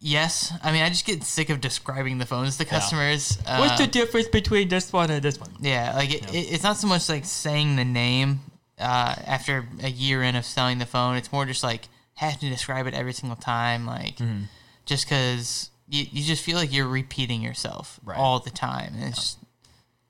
Yes, 0.00 0.52
I 0.62 0.70
mean 0.70 0.82
I 0.82 0.90
just 0.90 1.04
get 1.06 1.24
sick 1.24 1.50
of 1.50 1.60
describing 1.60 2.18
the 2.18 2.26
phones 2.26 2.56
to 2.58 2.64
customers. 2.64 3.36
What's 3.44 3.72
Uh, 3.72 3.76
the 3.78 3.86
difference 3.88 4.28
between 4.28 4.68
this 4.68 4.92
one 4.92 5.10
and 5.10 5.20
this 5.22 5.40
one? 5.40 5.50
Yeah, 5.60 5.92
like 5.96 6.12
it, 6.14 6.32
it, 6.32 6.52
it's 6.52 6.62
not 6.62 6.76
so 6.76 6.86
much 6.86 7.08
like 7.08 7.24
saying 7.24 7.74
the 7.74 7.84
name 7.84 8.40
uh, 8.78 9.16
after 9.26 9.68
a 9.82 9.88
year 9.90 10.22
in 10.22 10.36
of 10.36 10.44
selling 10.44 10.78
the 10.78 10.86
phone. 10.86 11.16
It's 11.16 11.32
more 11.32 11.46
just 11.46 11.64
like 11.64 11.88
having 12.14 12.38
to 12.38 12.48
describe 12.48 12.86
it 12.86 12.94
every 12.94 13.12
single 13.12 13.36
time, 13.36 13.86
like 13.86 14.16
Mm-hmm. 14.18 14.42
just 14.86 15.04
because 15.04 15.70
you, 15.88 16.04
you 16.12 16.22
just 16.22 16.44
feel 16.44 16.56
like 16.56 16.72
you're 16.72 16.86
repeating 16.86 17.42
yourself 17.42 17.98
Right. 18.04 18.16
all 18.18 18.38
the 18.38 18.50
time, 18.50 18.92
and 18.94 19.02
it's 19.08 19.36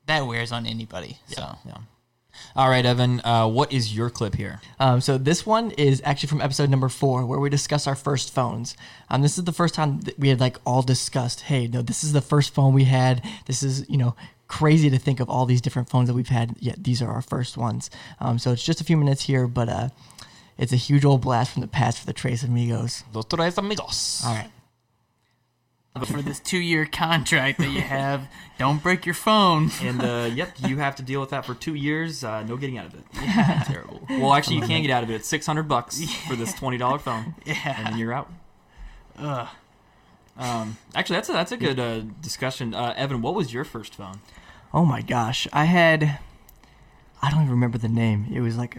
that 0.05 0.27
wears 0.27 0.53
on 0.53 0.67
anybody. 0.67 1.19
So 1.29 1.57
Yeah. 1.65 1.79
All 2.57 2.69
right, 2.69 2.85
Evan. 2.85 3.21
Uh, 3.25 3.47
what 3.49 3.73
is 3.73 3.95
your 3.95 4.11
clip 4.11 4.35
here? 4.35 4.61
Um, 4.81 5.01
so 5.01 5.19
this 5.19 5.47
one 5.47 5.71
is 5.73 6.03
actually 6.05 6.29
from 6.29 6.41
episode 6.41 6.71
number 6.71 6.89
four, 6.89 7.27
where 7.27 7.39
we 7.39 7.51
discuss 7.51 7.87
our 7.87 7.95
first 7.95 8.35
phones. 8.35 8.77
Um, 9.11 9.23
this 9.23 9.39
is 9.39 9.45
the 9.45 9.53
first 9.53 9.75
time 9.75 10.01
that 10.03 10.19
we 10.19 10.29
had 10.29 10.41
like 10.41 10.59
all 10.65 10.83
discussed. 10.83 11.43
Hey, 11.43 11.67
no, 11.67 11.83
this 11.83 12.03
is 12.03 12.13
the 12.13 12.21
first 12.21 12.55
phone 12.55 12.75
we 12.75 12.85
had. 12.85 13.25
This 13.47 13.63
is 13.63 13.89
you 13.89 13.97
know 13.97 14.15
crazy 14.49 14.91
to 14.91 14.99
think 14.99 15.21
of 15.21 15.29
all 15.29 15.47
these 15.47 15.61
different 15.61 15.89
phones 15.89 16.09
that 16.09 16.15
we've 16.15 16.29
had. 16.29 16.57
Yet 16.59 16.83
these 16.83 17.03
are 17.03 17.11
our 17.11 17.23
first 17.23 17.57
ones. 17.57 17.91
Um, 18.21 18.39
so 18.39 18.53
it's 18.53 18.65
just 18.65 18.81
a 18.81 18.85
few 18.85 18.97
minutes 18.97 19.23
here, 19.23 19.47
but 19.47 19.69
uh, 19.69 19.89
it's 20.57 20.73
a 20.73 20.77
huge 20.77 21.05
old 21.05 21.21
blast 21.21 21.53
from 21.53 21.63
the 21.63 21.69
past 21.69 21.99
for 21.99 22.07
the 22.07 22.13
Tres 22.13 22.43
Amigos. 22.43 23.05
Los 23.13 23.27
tres 23.27 23.59
amigos. 23.59 24.23
All 24.25 24.35
right. 24.35 24.51
For 26.07 26.23
this 26.23 26.39
two 26.41 26.59
year 26.59 26.87
contract 26.87 27.59
that 27.59 27.71
you 27.71 27.81
have, 27.81 28.29
don't 28.59 28.83
break 28.83 29.05
your 29.07 29.15
phone. 29.15 29.71
And 29.83 30.03
uh, 30.03 30.31
yep, 30.35 30.51
you 30.67 30.79
have 30.79 30.97
to 30.97 31.03
deal 31.03 31.21
with 31.21 31.31
that 31.31 31.45
for 31.45 31.55
two 31.55 31.75
years. 31.75 32.23
Uh, 32.23 32.43
no 32.45 32.57
getting 32.57 32.79
out 32.79 32.87
of 32.87 32.95
it. 32.95 33.01
Yeah. 33.15 33.63
Terrible. 33.67 34.03
Well, 34.09 34.33
actually, 34.35 34.57
you 34.57 34.63
can 34.63 34.83
get 34.83 34.91
out 34.91 35.03
of 35.03 35.11
it. 35.11 35.15
It's 35.15 35.29
six 35.29 35.47
hundred 35.47 35.65
bucks 35.69 36.01
for 36.29 36.37
this 36.37 36.53
twenty 36.55 36.79
dollar 36.79 36.99
phone, 36.99 37.35
Yeah. 37.45 37.75
and 37.77 37.87
then 37.87 37.99
you're 37.99 38.13
out. 38.13 38.31
Ugh. 39.19 39.49
Um, 40.37 40.77
actually, 40.95 41.17
that's 41.17 41.29
a 41.29 41.33
that's 41.33 41.53
a 41.53 41.57
good 41.57 41.81
uh, 41.81 42.01
discussion. 42.21 42.73
Uh, 42.75 42.95
Evan, 42.97 43.23
what 43.23 43.35
was 43.35 43.53
your 43.53 43.65
first 43.65 43.95
phone? 43.97 44.21
Oh 44.73 44.85
my 44.85 45.03
gosh, 45.03 45.49
I 45.53 45.65
had. 45.65 46.21
I 47.21 47.31
don't 47.31 47.41
even 47.41 47.51
remember 47.51 47.79
the 47.79 47.89
name. 47.89 48.27
It 48.33 48.41
was 48.41 48.57
like, 48.57 48.79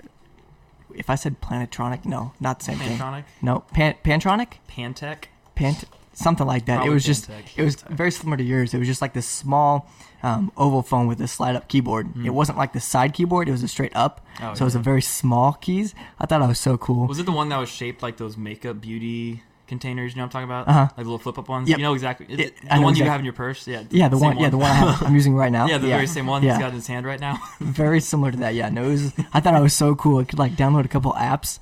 if 0.95 1.09
I 1.09 1.15
said 1.15 1.41
Planetronic, 1.41 2.05
no, 2.05 2.31
not 2.39 2.59
the 2.59 2.65
same 2.65 2.77
thing. 2.77 2.97
Pantronic, 2.97 3.23
No, 3.41 3.59
Pan- 3.73 3.95
Pantronic. 4.05 4.53
Pantech. 4.69 5.25
Pant, 5.55 5.83
something 6.19 6.45
like 6.47 6.65
that. 6.65 6.75
Probably 6.77 6.91
it 6.91 6.93
was 6.93 7.05
just, 7.05 7.29
Pantech, 7.29 7.43
it 7.57 7.63
was 7.63 7.75
Pantech. 7.77 7.95
very 7.95 8.11
similar 8.11 8.37
to 8.37 8.43
yours. 8.43 8.73
It 8.73 8.79
was 8.79 8.87
just 8.87 9.01
like 9.01 9.13
this 9.13 9.27
small 9.27 9.89
um, 10.21 10.51
oval 10.57 10.81
phone 10.81 11.07
with 11.07 11.21
a 11.21 11.27
slide 11.27 11.55
up 11.55 11.67
keyboard. 11.67 12.09
It 12.25 12.31
wasn't 12.31 12.57
like 12.57 12.73
the 12.73 12.79
side 12.81 13.13
keyboard; 13.13 13.47
it 13.47 13.51
was 13.51 13.63
a 13.63 13.67
straight 13.67 13.95
up. 13.95 14.25
Oh, 14.41 14.53
so 14.53 14.63
it 14.63 14.67
was 14.67 14.75
a 14.75 14.79
very 14.79 15.01
small 15.01 15.53
keys. 15.53 15.95
I 16.19 16.25
thought 16.25 16.41
I 16.41 16.47
was 16.47 16.59
so 16.59 16.77
cool. 16.77 17.07
Was 17.07 17.19
it 17.19 17.25
the 17.25 17.31
one 17.31 17.49
that 17.49 17.57
was 17.57 17.69
shaped 17.69 18.03
like 18.03 18.17
those 18.17 18.35
makeup 18.37 18.81
beauty 18.81 19.43
containers? 19.67 20.11
You 20.11 20.17
know 20.17 20.23
what 20.23 20.35
I'm 20.35 20.47
talking 20.47 20.49
about? 20.49 20.67
Uh-huh. 20.67 20.79
Like 20.81 20.95
the 20.97 21.03
little 21.03 21.19
flip 21.19 21.37
up 21.39 21.47
ones. 21.47 21.69
Yep. 21.69 21.77
You 21.77 21.83
know 21.83 21.93
exactly. 21.93 22.25
Yeah, 22.29 22.45
it 22.47 22.53
the 22.61 22.75
know 22.75 22.81
one 22.81 22.95
you 22.95 23.05
have 23.05 23.19
in 23.19 23.25
your 23.25 23.33
purse. 23.33 23.65
Yeah. 23.67 23.83
yeah, 23.91 24.09
the 24.09 24.17
same 24.17 24.35
one, 24.35 24.39
Yeah, 24.39 24.49
the 24.49 24.57
one 24.57 24.69
I 24.71 24.97
I'm 25.05 25.13
using 25.15 25.35
right 25.35 25.51
now. 25.59 25.67
yeah, 25.67 25.77
the 25.77 25.87
very 25.87 26.07
same 26.07 26.27
one 26.27 26.43
Yeah, 26.43 26.53
he's 26.53 26.59
got 26.59 26.69
in 26.69 26.75
his 26.75 26.87
hand 26.87 27.05
right 27.05 27.19
now. 27.19 27.37
very 27.61 28.01
similar 28.01 28.31
to 28.31 28.37
that. 28.39 28.55
Yeah, 28.55 28.67
no, 28.69 28.83
it 28.85 28.89
was. 28.89 29.13
I 29.33 29.39
thought 29.39 29.53
I 29.53 29.61
was 29.61 29.73
so 29.73 29.95
cool. 29.95 30.17
I 30.19 30.25
could 30.25 30.39
like 30.39 30.53
download 30.57 30.83
a 30.83 30.89
couple 30.89 31.13
apps, 31.13 31.59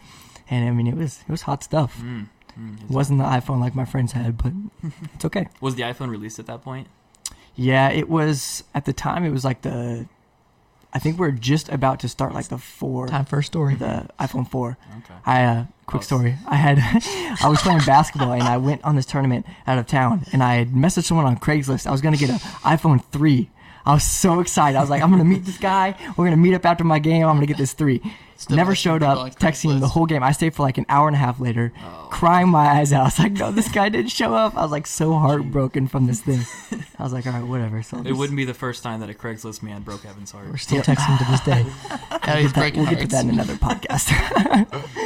and 0.50 0.68
I 0.68 0.72
mean, 0.72 0.88
it 0.88 0.96
was 0.96 1.20
it 1.28 1.32
was 1.32 1.44
hot 1.44 1.64
stuff. 1.64 2.00
Mm, 2.02 2.28
It 2.84 2.90
wasn't 2.90 3.20
the 3.20 3.26
iPhone 3.26 3.60
like 3.60 3.76
my 3.76 3.86
friends 3.86 4.14
had, 4.14 4.38
but 4.38 4.54
it's 5.14 5.26
okay. 5.26 5.48
Was 5.62 5.76
the 5.76 5.84
iPhone 5.84 6.10
released 6.10 6.40
at 6.40 6.46
that 6.48 6.62
point? 6.62 6.88
Yeah, 7.56 7.90
it 7.90 8.10
was 8.10 8.64
at 8.74 8.86
the 8.86 8.94
time. 8.94 9.24
It 9.24 9.32
was 9.32 9.44
like 9.44 9.62
the. 9.62 10.08
I 10.94 11.00
think 11.00 11.20
we 11.20 11.28
are 11.28 11.32
just 11.32 11.70
about 11.70 12.00
to 12.00 12.08
start 12.08 12.34
like 12.34 12.48
the 12.48 12.58
four. 12.58 13.08
Time 13.08 13.26
for 13.26 13.40
a 13.40 13.44
story. 13.44 13.76
The 13.76 14.08
iPhone 14.20 14.50
four. 14.50 14.78
Okay. 15.00 15.14
I 15.26 15.44
uh, 15.44 15.66
quick 15.86 16.04
story. 16.04 16.36
I 16.48 16.56
had 16.56 16.80
I 17.44 17.50
was 17.50 17.62
playing 17.62 17.80
basketball 17.86 18.32
and 18.32 18.44
I 18.44 18.58
went 18.58 18.84
on 18.84 18.96
this 18.96 19.06
tournament 19.06 19.46
out 19.66 19.78
of 19.78 19.86
town 19.88 20.26
and 20.32 20.42
I 20.42 20.56
had 20.56 20.70
messaged 20.70 21.04
someone 21.06 21.26
on 21.26 21.38
Craigslist. 21.38 21.88
I 21.88 21.92
was 21.92 22.02
gonna 22.02 22.18
get 22.18 22.30
an 22.30 22.40
iPhone 22.64 23.04
three. 23.12 23.50
I 23.88 23.94
was 23.94 24.04
so 24.04 24.42
excited. 24.42 24.78
I 24.78 24.82
was 24.82 24.90
like, 24.90 25.02
I'm 25.02 25.10
gonna 25.12 25.24
meet 25.24 25.46
this 25.46 25.58
guy. 25.58 25.96
We're 26.18 26.26
gonna 26.26 26.36
meet 26.36 26.54
up 26.54 26.66
after 26.66 26.84
my 26.84 27.00
game. 27.00 27.26
I'm 27.26 27.36
gonna 27.38 27.46
get 27.46 27.58
this 27.58 27.72
three. 27.74 28.02
Still 28.36 28.58
Never 28.58 28.74
messaging 28.74 28.78
showed 28.78 29.02
up. 29.04 29.18
on 29.18 29.32
Texting 29.32 29.72
him 29.72 29.80
the 29.80 29.88
whole 29.88 30.06
game. 30.06 30.22
I 30.22 30.32
stayed 30.32 30.54
for 30.54 30.62
like 30.62 30.78
an 30.78 30.86
hour 30.90 31.08
and 31.08 31.16
a 31.16 31.20
half 31.20 31.40
later, 31.40 31.72
Oh. 31.82 32.08
crying 32.12 32.50
my 32.50 32.68
eyes 32.68 32.94
out. 32.94 33.02
I 33.02 33.04
was 33.06 33.18
like, 33.20 33.32
no, 33.32 33.52
this 33.52 33.70
guy 33.70 33.90
didn't 33.90 34.12
show 34.12 34.36
up. 34.36 34.56
I 34.56 34.62
was 34.62 34.72
like 34.72 34.86
so 34.86 35.14
heartbroken 35.14 35.88
from 35.88 36.06
this 36.06 36.22
thing. 36.22 36.42
I 37.00 37.04
was 37.04 37.14
like, 37.14 37.26
all 37.26 37.34
right, 37.34 37.44
whatever. 37.48 37.82
So 37.82 37.98
It 38.06 38.12
wouldn't 38.12 38.38
be 38.38 38.46
the 38.46 38.54
first 38.54 38.84
time 38.84 39.00
that 39.00 39.10
a 39.10 39.14
Craigslist 39.16 39.64
man 39.64 39.82
broke 39.82 40.06
Evan's 40.06 40.32
heart. 40.32 40.50
We're 40.50 40.58
still 40.58 40.82
texting 40.84 41.18
to 41.18 41.32
this 41.32 41.42
day. 41.42 41.66
Now 42.28 42.36
he's 42.36 42.52
That- 42.54 42.60
breaking 42.60 42.82
we'll 42.82 42.90
get 42.90 43.00
to 43.00 43.08
that 43.08 43.24
in 43.24 43.30
another 43.32 43.56
podcast. 43.56 44.12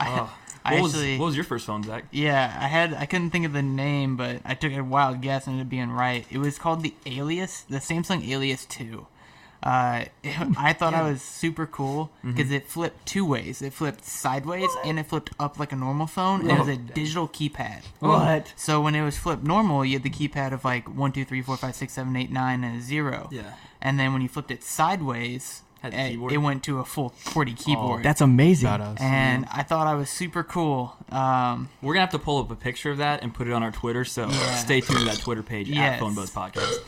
Oh. 0.00 0.32
I 0.66 0.74
What, 0.74 0.82
was, 0.82 0.94
actually- 0.94 1.18
what 1.18 1.26
was 1.26 1.36
your 1.36 1.44
first 1.44 1.66
phone, 1.66 1.82
Zach? 1.82 2.04
Yeah, 2.10 2.56
I 2.60 2.66
had 2.66 2.92
I 2.94 3.06
couldn't 3.06 3.30
think 3.30 3.46
of 3.46 3.52
the 3.52 3.62
name, 3.62 4.16
but 4.16 4.40
I 4.44 4.54
took 4.54 4.72
a 4.72 4.82
wild 4.82 5.20
guess 5.20 5.46
and 5.46 5.54
ended 5.54 5.66
up 5.66 5.70
being 5.70 5.90
right. 5.90 6.26
It 6.30 6.38
was 6.38 6.58
called 6.58 6.82
the 6.82 6.94
Alias, 7.06 7.62
the 7.68 7.78
Samsung 7.78 8.26
Alias 8.28 8.64
Two. 8.66 9.06
Uh, 9.62 10.04
I 10.58 10.74
thought 10.74 10.94
I 10.94 11.02
was 11.10 11.22
super 11.22 11.66
cool 11.66 12.10
because 12.22 12.52
it 12.52 12.68
flipped 12.68 13.04
two 13.06 13.24
ways. 13.24 13.62
It 13.62 13.72
flipped 13.72 14.04
sideways 14.04 14.68
and 14.84 14.98
it 14.98 15.06
flipped 15.06 15.30
up 15.40 15.58
like 15.58 15.72
a 15.72 15.76
normal 15.76 16.06
phone. 16.06 16.42
And 16.42 16.50
it 16.52 16.58
was 16.58 16.68
a 16.68 16.76
digital 16.76 17.26
keypad. 17.26 17.82
what? 17.98 18.52
So 18.54 18.80
when 18.80 18.94
it 18.94 19.02
was 19.02 19.16
flipped 19.18 19.42
normal, 19.44 19.84
you 19.84 19.94
had 19.94 20.02
the 20.04 20.10
keypad 20.10 20.52
of 20.52 20.64
like 20.64 20.86
one, 20.94 21.10
two, 21.10 21.24
three, 21.24 21.42
four, 21.42 21.56
five, 21.56 21.74
six, 21.74 21.94
seven, 21.94 22.14
eight, 22.16 22.30
nine, 22.30 22.62
and 22.62 22.78
a 22.78 22.80
zero. 22.82 23.28
Yeah. 23.32 23.54
And 23.80 23.98
then 23.98 24.12
when 24.12 24.22
you 24.22 24.28
flipped 24.28 24.50
it 24.52 24.62
sideways, 24.62 25.62
Had 25.92 25.92
the 25.92 26.06
it, 26.06 26.10
keyboard? 26.10 26.32
it 26.32 26.38
went 26.38 26.62
to 26.64 26.78
a 26.80 26.84
full 26.84 27.10
QWERTY 27.24 27.56
keyboard. 27.64 28.02
That's 28.02 28.20
amazing. 28.20 28.68
and 29.00 29.46
I 29.52 29.62
thought 29.62 29.86
I 29.86 29.94
was 29.94 30.10
super 30.10 30.42
cool. 30.42 30.94
Um, 31.10 31.68
We're 31.82 31.94
gonna 31.94 32.00
have 32.06 32.10
to 32.12 32.18
pull 32.18 32.38
up 32.38 32.50
a 32.50 32.56
picture 32.56 32.90
of 32.90 32.98
that 32.98 33.22
and 33.22 33.32
put 33.34 33.46
it 33.46 33.52
on 33.52 33.62
our 33.62 33.70
Twitter. 33.72 34.04
So 34.04 34.28
Yeah. 34.28 34.54
stay 34.56 34.80
tuned 34.80 35.00
to 35.00 35.04
that 35.06 35.18
Twitter 35.18 35.42
page 35.42 35.68
Yes. 35.68 35.94
at 35.94 36.00
Phone 36.00 36.14
Buzz 36.14 36.30
Podcast. 36.30 36.78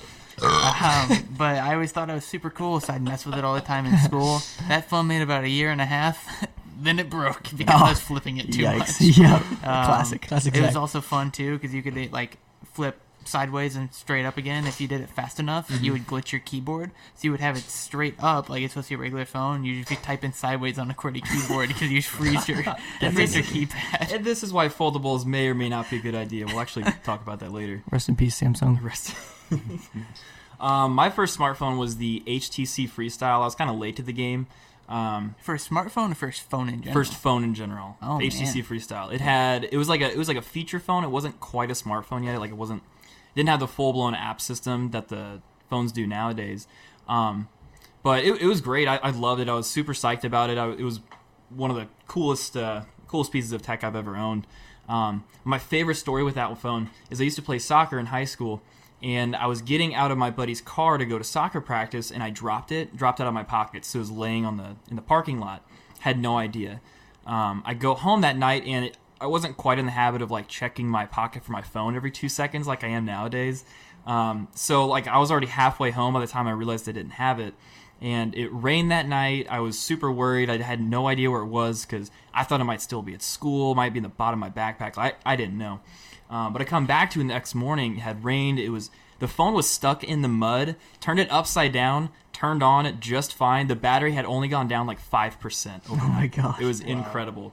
um, 0.43 1.29
but 1.37 1.57
I 1.57 1.75
always 1.75 1.91
thought 1.93 2.11
I 2.11 2.15
was 2.15 2.25
super 2.25 2.51
cool, 2.51 2.79
so 2.81 2.93
I'd 2.93 3.03
mess 3.03 3.27
with 3.27 3.35
it 3.37 3.45
all 3.45 3.55
the 3.55 3.61
time 3.61 3.87
in 3.87 3.97
school. 3.99 4.41
That 4.69 4.89
phone 4.89 5.07
made 5.09 5.23
about 5.23 5.45
a 5.45 5.49
year 5.49 5.71
and 5.71 5.81
a 5.81 5.87
half 5.87 6.47
then 6.81 7.01
it 7.01 7.11
broke 7.11 7.43
because 7.57 7.81
I 7.81 7.89
was 7.91 8.01
flipping 8.01 8.37
it 8.37 8.53
too 8.53 8.63
Yikes. 8.63 8.79
much. 9.01 9.17
Yeah. 9.19 9.35
Um, 9.35 9.61
classic. 9.63 10.23
Classic. 10.29 10.55
It 10.55 10.63
was 10.63 10.77
also 10.77 11.01
fun 11.01 11.33
too 11.33 11.55
because 11.59 11.75
you 11.75 11.83
could 11.83 12.13
like 12.13 12.39
flip 12.73 13.01
sideways 13.29 13.77
and 13.77 13.93
straight 13.93 14.25
up 14.25 14.37
again. 14.37 14.67
If 14.67 14.81
you 14.81 14.89
did 14.89 15.01
it 15.01 15.09
fast 15.09 15.39
enough, 15.39 15.69
Mm-hmm. 15.69 15.85
you 15.85 15.93
would 15.93 16.07
glitch 16.07 16.33
your 16.33 16.41
keyboard, 16.41 16.91
so 17.15 17.21
you 17.23 17.31
would 17.31 17.41
have 17.41 17.57
it 17.57 17.63
straight 17.63 18.15
up 18.19 18.49
like 18.49 18.63
it's 18.63 18.73
supposed 18.75 18.89
to 18.89 18.97
be 18.97 19.01
a 19.01 19.03
regular 19.03 19.25
phone. 19.25 19.65
You 19.65 19.77
just 19.79 19.91
be 19.91 19.97
typing 19.97 20.33
sideways 20.33 20.79
on 20.79 20.91
a 20.91 20.95
QWERTY 20.95 21.23
keyboard 21.29 21.69
because 21.69 21.91
you 21.93 22.03
freeze 22.03 22.49
your 22.49 22.63
freeze 22.63 23.35
your 23.37 23.45
keypad. 23.45 24.13
And 24.15 24.25
this 24.25 24.43
is 24.43 24.53
why 24.53 24.69
foldables 24.69 25.25
may 25.27 25.49
or 25.49 25.55
may 25.55 25.69
not 25.69 25.91
be 25.91 25.97
a 25.97 26.01
good 26.01 26.15
idea. 26.15 26.47
We'll 26.47 26.61
actually 26.61 26.85
talk 27.05 27.23
about 27.23 27.41
that 27.41 27.53
later. 27.53 27.83
Rest 27.91 28.09
in 28.09 28.17
peace, 28.17 28.41
Samsung. 28.41 28.83
Rest. 28.83 29.15
um, 30.61 30.93
my 30.95 31.11
first 31.11 31.39
smartphone 31.39 31.79
was 31.79 31.97
the 31.97 32.23
HTC 32.27 32.89
Freestyle. 32.89 33.35
I 33.35 33.39
was 33.39 33.55
kind 33.55 33.71
of 33.71 33.77
late 33.79 33.97
to 33.97 34.03
the 34.03 34.13
game. 34.13 34.47
Um, 34.89 35.35
For 35.43 35.55
a 35.55 35.59
smartphone 35.59 36.13
or 36.13 36.15
first 36.15 36.41
phone 36.43 36.69
in 36.71 36.81
general? 36.81 36.95
first 36.95 37.13
phone 37.15 37.45
in 37.45 37.55
general. 37.55 37.99
Oh, 38.01 38.19
HTC 38.23 38.55
man. 38.55 38.65
Freestyle. 38.65 39.13
It 39.13 39.21
had 39.21 39.65
it 39.71 39.77
was 39.77 39.87
like 39.89 40.01
a 40.01 40.11
it 40.11 40.17
was 40.17 40.29
like 40.29 40.39
a 40.39 40.43
feature 40.43 40.81
phone. 40.81 41.05
It 41.05 41.11
wasn't 41.11 41.39
quite 41.41 41.71
a 41.71 41.75
smartphone 41.75 42.25
yet. 42.25 42.39
Like 42.41 42.51
it 42.51 42.57
wasn't 42.57 42.83
it 42.98 42.98
didn't 43.39 43.51
have 43.51 43.61
the 43.61 43.69
full 43.69 43.93
blown 43.93 44.17
app 44.17 44.41
system 44.41 44.91
that 44.91 45.09
the 45.09 45.41
phones 45.71 45.93
do 45.93 46.07
nowadays. 46.09 46.67
Um, 47.09 47.49
but 48.03 48.25
it, 48.25 48.43
it 48.43 48.47
was 48.47 48.61
great. 48.61 48.89
I, 48.89 48.97
I 48.97 49.11
loved 49.11 49.41
it. 49.41 49.49
I 49.49 49.55
was 49.55 49.69
super 49.69 49.93
psyched 49.93 50.25
about 50.25 50.51
it. 50.51 50.59
I, 50.59 50.71
it 50.71 50.83
was 50.83 51.01
one 51.49 51.71
of 51.71 51.77
the 51.77 51.87
coolest 52.09 52.57
uh, 52.57 52.83
coolest 53.07 53.31
pieces 53.31 53.53
of 53.53 53.63
tech 53.63 53.85
I've 53.85 53.95
ever 53.95 54.17
owned. 54.17 54.47
Um, 54.89 55.25
my 55.45 55.59
favorite 55.59 55.95
story 55.95 56.25
with 56.25 56.35
that 56.35 56.59
phone 56.59 56.91
is 57.11 57.21
I 57.21 57.25
used 57.25 57.37
to 57.37 57.43
play 57.43 57.61
soccer 57.61 57.99
in 57.99 58.07
high 58.07 58.25
school, 58.25 58.61
and 59.03 59.37
I 59.37 59.47
was 59.47 59.63
getting 59.63 59.95
out 59.95 60.11
of 60.11 60.19
my 60.19 60.31
buddy's 60.31 60.61
car 60.61 60.99
to 60.99 61.07
go 61.07 61.17
to 61.17 61.25
soccer 61.25 61.61
practice, 61.61 62.11
and 62.11 62.25
I 62.25 62.31
dropped 62.31 62.73
it, 62.73 62.97
dropped 62.97 63.21
it 63.21 63.23
out 63.23 63.29
of 63.29 63.35
my 63.35 63.45
pocket, 63.45 63.85
so 63.85 63.99
it 63.99 64.01
was 64.01 64.11
laying 64.11 64.45
on 64.45 64.57
the 64.57 64.75
in 64.91 64.97
the 64.97 65.03
parking 65.03 65.39
lot. 65.39 65.65
Had 66.01 66.19
no 66.19 66.39
idea. 66.39 66.81
Um, 67.25 67.63
I 67.65 67.75
go 67.75 67.95
home 67.95 68.23
that 68.23 68.37
night, 68.37 68.65
and 68.67 68.87
it, 68.87 68.97
I 69.21 69.27
wasn't 69.27 69.57
quite 69.57 69.79
in 69.79 69.87
the 69.87 69.93
habit 69.93 70.23
of 70.23 70.31
like 70.31 70.49
checking 70.49 70.89
my 70.89 71.07
pocket 71.07 71.45
for 71.45 71.53
my 71.53 71.63
phone 71.63 71.97
every 71.97 72.11
two 72.11 72.29
seconds 72.29 72.67
like 72.67 72.85
I 72.85 72.89
am 72.89 73.05
nowadays. 73.05 73.65
Um, 74.07 74.49
so 74.55 74.87
like 74.87 75.07
I 75.07 75.19
was 75.19 75.31
already 75.31 75.49
halfway 75.49 75.91
home 75.91 76.15
by 76.15 76.21
the 76.21 76.27
time 76.27 76.47
I 76.47 76.53
realized 76.53 76.89
I 76.89 76.93
didn't 76.93 77.13
have 77.13 77.41
it 77.41 77.55
and 78.01 78.35
it 78.35 78.49
rained 78.49 78.91
that 78.91 79.09
night. 79.09 79.47
I 79.51 79.61
was 79.61 79.79
super 79.79 80.11
worried. 80.11 80.51
I 80.51 80.59
had 80.59 80.81
no 80.81 81.09
idea 81.09 81.31
where 81.31 81.43
it 81.43 81.47
was 81.47 81.85
because 81.85 82.11
I 82.33 82.45
thought 82.45 82.61
it 82.61 82.65
might 82.65 82.81
still 82.81 83.03
be 83.03 83.15
at 83.15 83.23
school, 83.23 83.75
might 83.75 83.93
be 83.93 83.99
in 83.99 84.05
the 84.05 84.09
bottom 84.09 84.43
of 84.43 84.55
my 84.55 84.63
backpack. 84.63 84.97
I, 84.97 85.15
I 85.25 85.37
didn't 85.37 85.59
know. 85.59 85.81
Um, 86.31 86.53
but 86.53 86.63
I 86.63 86.65
come 86.65 86.87
back 86.87 87.11
to 87.11 87.21
it 87.21 87.25
the 87.25 87.29
next 87.29 87.55
morning. 87.55 87.97
It 87.97 88.01
had 88.01 88.23
rained. 88.23 88.59
It 88.59 88.69
was 88.69 88.91
the 89.19 89.29
phone 89.29 89.55
was 89.55 89.69
stuck 89.69 90.05
in 90.05 90.23
the 90.23 90.29
mud. 90.29 90.77
Turned 91.01 91.19
it 91.19 91.31
upside 91.31 91.73
down. 91.73 92.11
Turned 92.33 92.63
on 92.63 92.87
it 92.87 93.01
just 93.01 93.35
fine. 93.35 93.67
The 93.67 93.75
battery 93.75 94.13
had 94.13 94.25
only 94.27 94.47
gone 94.47 94.69
down 94.69 94.87
like 94.87 95.01
five 95.01 95.41
percent. 95.41 95.85
Oh 95.91 95.97
my 95.97 96.27
god! 96.29 96.61
It 96.61 96.67
was 96.67 96.81
incredible. 96.81 97.53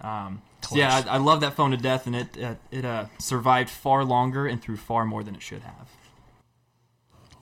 Um, 0.00 0.42
so 0.68 0.76
yeah, 0.76 1.02
I, 1.06 1.14
I 1.14 1.16
love 1.18 1.40
that 1.40 1.54
phone 1.54 1.70
to 1.70 1.76
death, 1.76 2.06
and 2.06 2.16
it 2.16 2.42
uh, 2.42 2.54
it 2.70 2.84
uh, 2.84 3.06
survived 3.18 3.70
far 3.70 4.04
longer 4.04 4.46
and 4.46 4.60
through 4.62 4.76
far 4.76 5.04
more 5.04 5.22
than 5.22 5.34
it 5.34 5.42
should 5.42 5.62
have. 5.62 5.90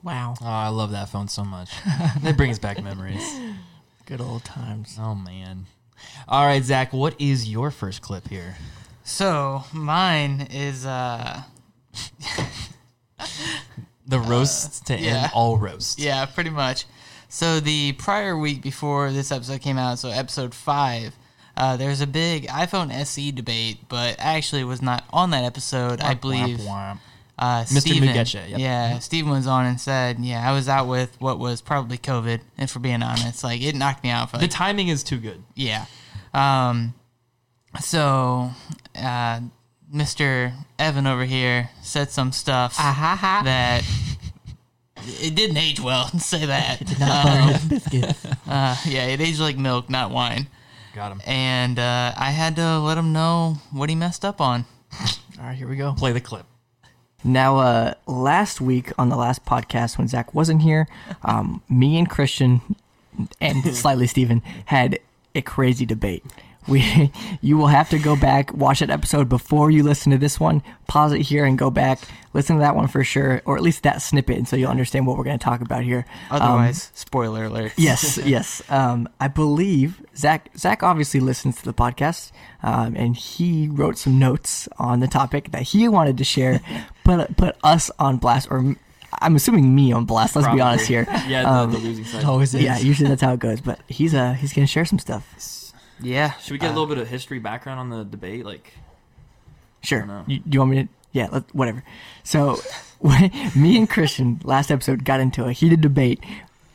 Wow. 0.03 0.35
Oh, 0.39 0.45
I 0.45 0.67
love 0.67 0.91
that 0.91 1.09
phone 1.09 1.27
so 1.27 1.43
much. 1.43 1.71
it 2.23 2.37
brings 2.37 2.59
back 2.59 2.81
memories. 2.83 3.23
Good 4.05 4.21
old 4.21 4.45
times. 4.45 4.97
Oh 4.99 5.15
man. 5.15 5.65
All 6.27 6.45
right, 6.45 6.63
Zach. 6.63 6.93
What 6.93 7.19
is 7.19 7.49
your 7.49 7.71
first 7.71 8.01
clip 8.01 8.27
here? 8.27 8.55
So 9.03 9.63
mine 9.73 10.47
is 10.51 10.85
uh 10.85 11.41
The 14.07 14.19
roasts 14.19 14.81
to 14.81 14.97
yeah. 14.97 15.23
end 15.23 15.31
all 15.33 15.57
roasts. 15.57 15.97
yeah, 15.97 16.25
pretty 16.27 16.51
much. 16.51 16.85
So 17.27 17.59
the 17.59 17.93
prior 17.93 18.37
week 18.37 18.61
before 18.61 19.11
this 19.11 19.31
episode 19.31 19.61
came 19.61 19.79
out, 19.79 19.97
so 19.97 20.09
episode 20.09 20.53
five, 20.53 21.15
uh, 21.57 21.77
there's 21.77 22.01
a 22.01 22.07
big 22.07 22.47
iPhone 22.47 22.91
SE 22.91 23.31
debate, 23.31 23.77
but 23.89 24.15
actually 24.19 24.63
was 24.63 24.81
not 24.81 25.03
on 25.11 25.29
that 25.31 25.43
episode. 25.43 26.01
I 26.01 26.13
believe 26.13 26.57
Womp, 26.59 26.67
womp. 26.67 26.97
uh, 27.39 27.63
Mr. 27.63 27.79
Steven, 27.81 28.09
Mugetcha, 28.09 28.49
yep. 28.49 28.59
Yeah, 28.59 28.99
Steven 28.99 29.31
was 29.31 29.47
on 29.47 29.65
and 29.65 29.79
said, 29.79 30.19
"Yeah, 30.19 30.47
I 30.47 30.53
was 30.53 30.67
out 30.69 30.87
with 30.87 31.15
what 31.19 31.39
was 31.39 31.61
probably 31.61 31.97
COVID, 31.97 32.41
and 32.57 32.69
for 32.69 32.79
being 32.79 33.01
honest, 33.03 33.43
like 33.43 33.61
it 33.61 33.75
knocked 33.75 34.03
me 34.03 34.09
out 34.09 34.31
for 34.31 34.37
The 34.37 34.47
timing 34.47 34.87
is 34.89 35.03
too 35.03 35.17
good. 35.17 35.43
yeah." 35.55 35.85
Um, 36.33 36.93
so, 37.79 38.51
uh, 38.97 39.39
Mr. 39.93 40.53
Evan 40.77 41.07
over 41.07 41.23
here 41.25 41.69
said 41.81 42.09
some 42.11 42.31
stuff 42.33 42.75
that 42.77 43.83
it 45.21 45.35
didn't 45.35 45.57
age 45.57 45.79
well. 45.79 46.07
Say 46.19 46.45
that. 46.45 46.81
Not 46.99 47.23
butter 47.53 47.67
biscuits. 47.69 48.25
Uh, 48.47 48.75
yeah, 48.85 49.05
it 49.07 49.19
aged 49.21 49.39
like 49.39 49.57
milk, 49.57 49.89
not 49.89 50.11
wine. 50.11 50.47
Got 50.95 51.11
him. 51.11 51.21
And 51.25 51.77
uh, 51.77 52.13
I 52.15 52.31
had 52.31 52.55
to 52.55 52.79
let 52.79 52.97
him 52.97 53.11
know 53.11 53.57
what 53.71 53.89
he 53.89 53.95
messed 53.95 54.23
up 54.23 54.39
on. 54.39 54.63
All 55.37 55.43
right, 55.43 55.53
here 55.53 55.67
we 55.67 55.75
go. 55.75 55.93
Play 55.93 56.13
the 56.13 56.21
clip. 56.21 56.45
Now, 57.21 57.57
uh, 57.57 57.93
last 58.07 58.61
week 58.61 58.93
on 58.97 59.09
the 59.09 59.17
last 59.17 59.43
podcast 59.43 59.97
when 59.97 60.07
Zach 60.07 60.33
wasn't 60.33 60.61
here, 60.61 60.87
um, 61.23 61.61
me 61.67 61.97
and 61.97 62.09
Christian 62.09 62.61
and 63.41 63.61
slightly 63.75 64.07
Steven 64.07 64.41
had 64.67 64.99
a 65.35 65.41
crazy 65.41 65.85
debate. 65.85 66.23
We, 66.67 67.11
you 67.41 67.57
will 67.57 67.67
have 67.67 67.89
to 67.91 67.99
go 67.99 68.15
back, 68.15 68.53
watch 68.53 68.79
that 68.79 68.89
episode 68.89 69.29
before 69.29 69.71
you 69.71 69.83
listen 69.83 70.11
to 70.11 70.17
this 70.17 70.39
one. 70.39 70.63
Pause 70.87 71.13
it 71.13 71.21
here 71.21 71.45
and 71.45 71.57
go 71.57 71.69
back, 71.71 71.99
listen 72.33 72.55
to 72.57 72.59
that 72.61 72.75
one 72.75 72.87
for 72.87 73.03
sure, 73.03 73.41
or 73.45 73.55
at 73.55 73.61
least 73.63 73.83
that 73.83 74.01
snippet, 74.01 74.37
and 74.37 74.47
so 74.47 74.55
you'll 74.55 74.69
understand 74.69 75.07
what 75.07 75.17
we're 75.17 75.23
going 75.23 75.37
to 75.39 75.43
talk 75.43 75.61
about 75.61 75.83
here. 75.83 76.05
Um, 76.29 76.41
Otherwise, 76.41 76.91
spoiler 76.93 77.45
alert. 77.45 77.73
yes, 77.77 78.17
yes. 78.25 78.61
Um, 78.69 79.09
I 79.19 79.27
believe 79.27 80.03
Zach. 80.15 80.49
Zach 80.57 80.83
obviously 80.83 81.19
listens 81.19 81.57
to 81.57 81.65
the 81.65 81.73
podcast, 81.73 82.31
um, 82.63 82.95
and 82.95 83.15
he 83.15 83.67
wrote 83.67 83.97
some 83.97 84.19
notes 84.19 84.67
on 84.77 84.99
the 84.99 85.07
topic 85.07 85.51
that 85.51 85.63
he 85.63 85.87
wanted 85.87 86.17
to 86.19 86.23
share, 86.23 86.61
put 87.03 87.35
put 87.37 87.55
us 87.63 87.89
on 87.99 88.17
blast, 88.17 88.47
or 88.51 88.75
I'm 89.21 89.35
assuming 89.35 89.73
me 89.73 89.91
on 89.91 90.05
blast. 90.05 90.35
Let's 90.35 90.47
be 90.53 90.61
honest 90.61 90.87
here. 90.87 91.05
Yeah, 91.27 91.43
the, 91.43 91.49
Um, 91.49 91.71
the 91.71 91.77
losing 91.79 92.05
side. 92.05 92.23
Always 92.25 92.53
is. 92.53 92.61
Yeah, 92.61 92.77
usually 92.77 93.09
that's 93.09 93.21
how 93.21 93.33
it 93.33 93.39
goes. 93.39 93.61
But 93.61 93.79
he's 93.87 94.13
uh 94.13 94.33
he's 94.33 94.53
gonna 94.53 94.67
share 94.67 94.85
some 94.85 94.99
stuff. 94.99 95.64
Yeah. 96.01 96.31
Should 96.33 96.51
we 96.51 96.57
get 96.57 96.67
a 96.67 96.73
little 96.73 96.87
bit 96.87 96.97
of 96.97 97.07
history 97.07 97.39
background 97.39 97.79
on 97.79 97.89
the 97.89 98.03
debate? 98.03 98.45
Like, 98.45 98.73
Sure. 99.83 100.23
You, 100.27 100.39
do 100.39 100.49
you 100.51 100.59
want 100.59 100.71
me 100.71 100.83
to? 100.83 100.89
Yeah, 101.11 101.27
let, 101.31 101.43
whatever. 101.55 101.83
So, 102.23 102.59
me 103.55 103.77
and 103.77 103.89
Christian 103.89 104.41
last 104.43 104.71
episode 104.71 105.05
got 105.05 105.19
into 105.19 105.45
a 105.45 105.53
heated 105.53 105.81
debate, 105.81 106.19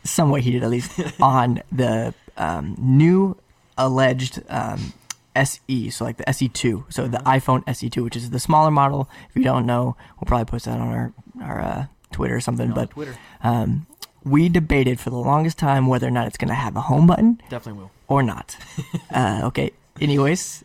somewhat 0.04 0.42
heated 0.42 0.62
at 0.62 0.70
least, 0.70 0.98
on 1.20 1.62
the 1.70 2.14
um, 2.36 2.76
new 2.78 3.36
alleged 3.76 4.40
um, 4.48 4.92
SE, 5.36 5.90
so 5.90 6.04
like 6.04 6.16
the 6.16 6.24
SE2, 6.24 6.92
so 6.92 7.06
the 7.08 7.18
iPhone 7.18 7.64
SE2, 7.64 8.02
which 8.02 8.16
is 8.16 8.30
the 8.30 8.40
smaller 8.40 8.70
model. 8.70 9.08
If 9.28 9.36
you 9.36 9.42
don't 9.42 9.66
know, 9.66 9.96
we'll 10.16 10.26
probably 10.26 10.46
post 10.46 10.64
that 10.64 10.78
on 10.80 10.88
our 10.88 11.12
our 11.42 11.60
uh, 11.60 11.86
Twitter 12.12 12.36
or 12.36 12.40
something. 12.40 12.70
but 12.72 12.90
Twitter 12.90 13.16
um, 13.42 13.86
we 14.24 14.48
debated 14.48 15.00
for 15.00 15.10
the 15.10 15.16
longest 15.18 15.58
time 15.58 15.86
whether 15.86 16.06
or 16.06 16.10
not 16.10 16.26
it's 16.26 16.36
going 16.36 16.48
to 16.48 16.54
have 16.54 16.76
a 16.76 16.82
home 16.82 17.06
button 17.06 17.40
definitely 17.48 17.82
will. 17.82 17.90
or 18.08 18.22
not. 18.22 18.56
uh, 19.14 19.40
okay. 19.44 19.70
Anyways, 20.00 20.64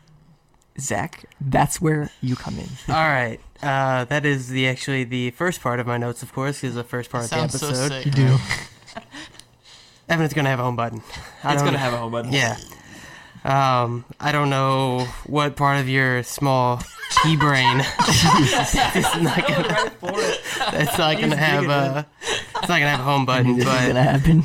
Zach, 0.79 1.25
that's 1.39 1.79
where 1.81 2.09
you 2.21 2.35
come 2.35 2.57
in. 2.59 2.67
All 2.93 2.95
right. 3.07 3.39
Uh, 3.63 4.03
that 4.05 4.25
is 4.25 4.49
the 4.49 4.67
actually 4.67 5.03
the 5.05 5.31
first 5.31 5.61
part 5.61 5.79
of 5.79 5.87
my 5.87 5.97
notes, 5.97 6.21
of 6.21 6.33
course, 6.33 6.63
is 6.63 6.75
the 6.75 6.83
first 6.83 7.09
part 7.09 7.25
Sounds 7.25 7.55
of 7.55 7.61
the 7.61 7.73
so 7.73 7.85
episode. 7.85 8.03
sick. 8.03 8.13
do. 8.13 8.37
Evan's 10.09 10.33
gonna 10.33 10.49
have 10.49 10.59
a 10.59 10.63
home 10.63 10.75
button. 10.75 11.01
I 11.43 11.53
It's 11.53 11.63
gonna 11.63 11.77
have 11.77 11.93
a 11.93 11.97
home 11.97 12.11
button. 12.11 12.31
Yeah. 12.31 12.57
Um, 13.43 14.05
I 14.19 14.31
don't 14.31 14.49
know 14.49 15.07
what 15.25 15.55
part 15.55 15.79
of 15.79 15.87
your 15.89 16.21
small 16.23 16.81
pea 17.23 17.35
brain 17.35 17.79
is 17.79 19.15
not 19.21 19.47
gonna. 19.47 19.91
It's 20.73 20.97
not 20.97 21.19
gonna 21.19 21.35
have 21.35 21.65
a. 21.65 21.69
Uh, 21.69 22.03
it's 22.21 22.69
not 22.69 22.79
gonna 22.79 22.89
have 22.89 22.99
a 22.99 23.03
home 23.03 23.25
button, 23.25 23.57
This 23.57 23.65
is 23.65 23.71
but 23.71 23.87
gonna 23.87 24.03
happen. 24.03 24.43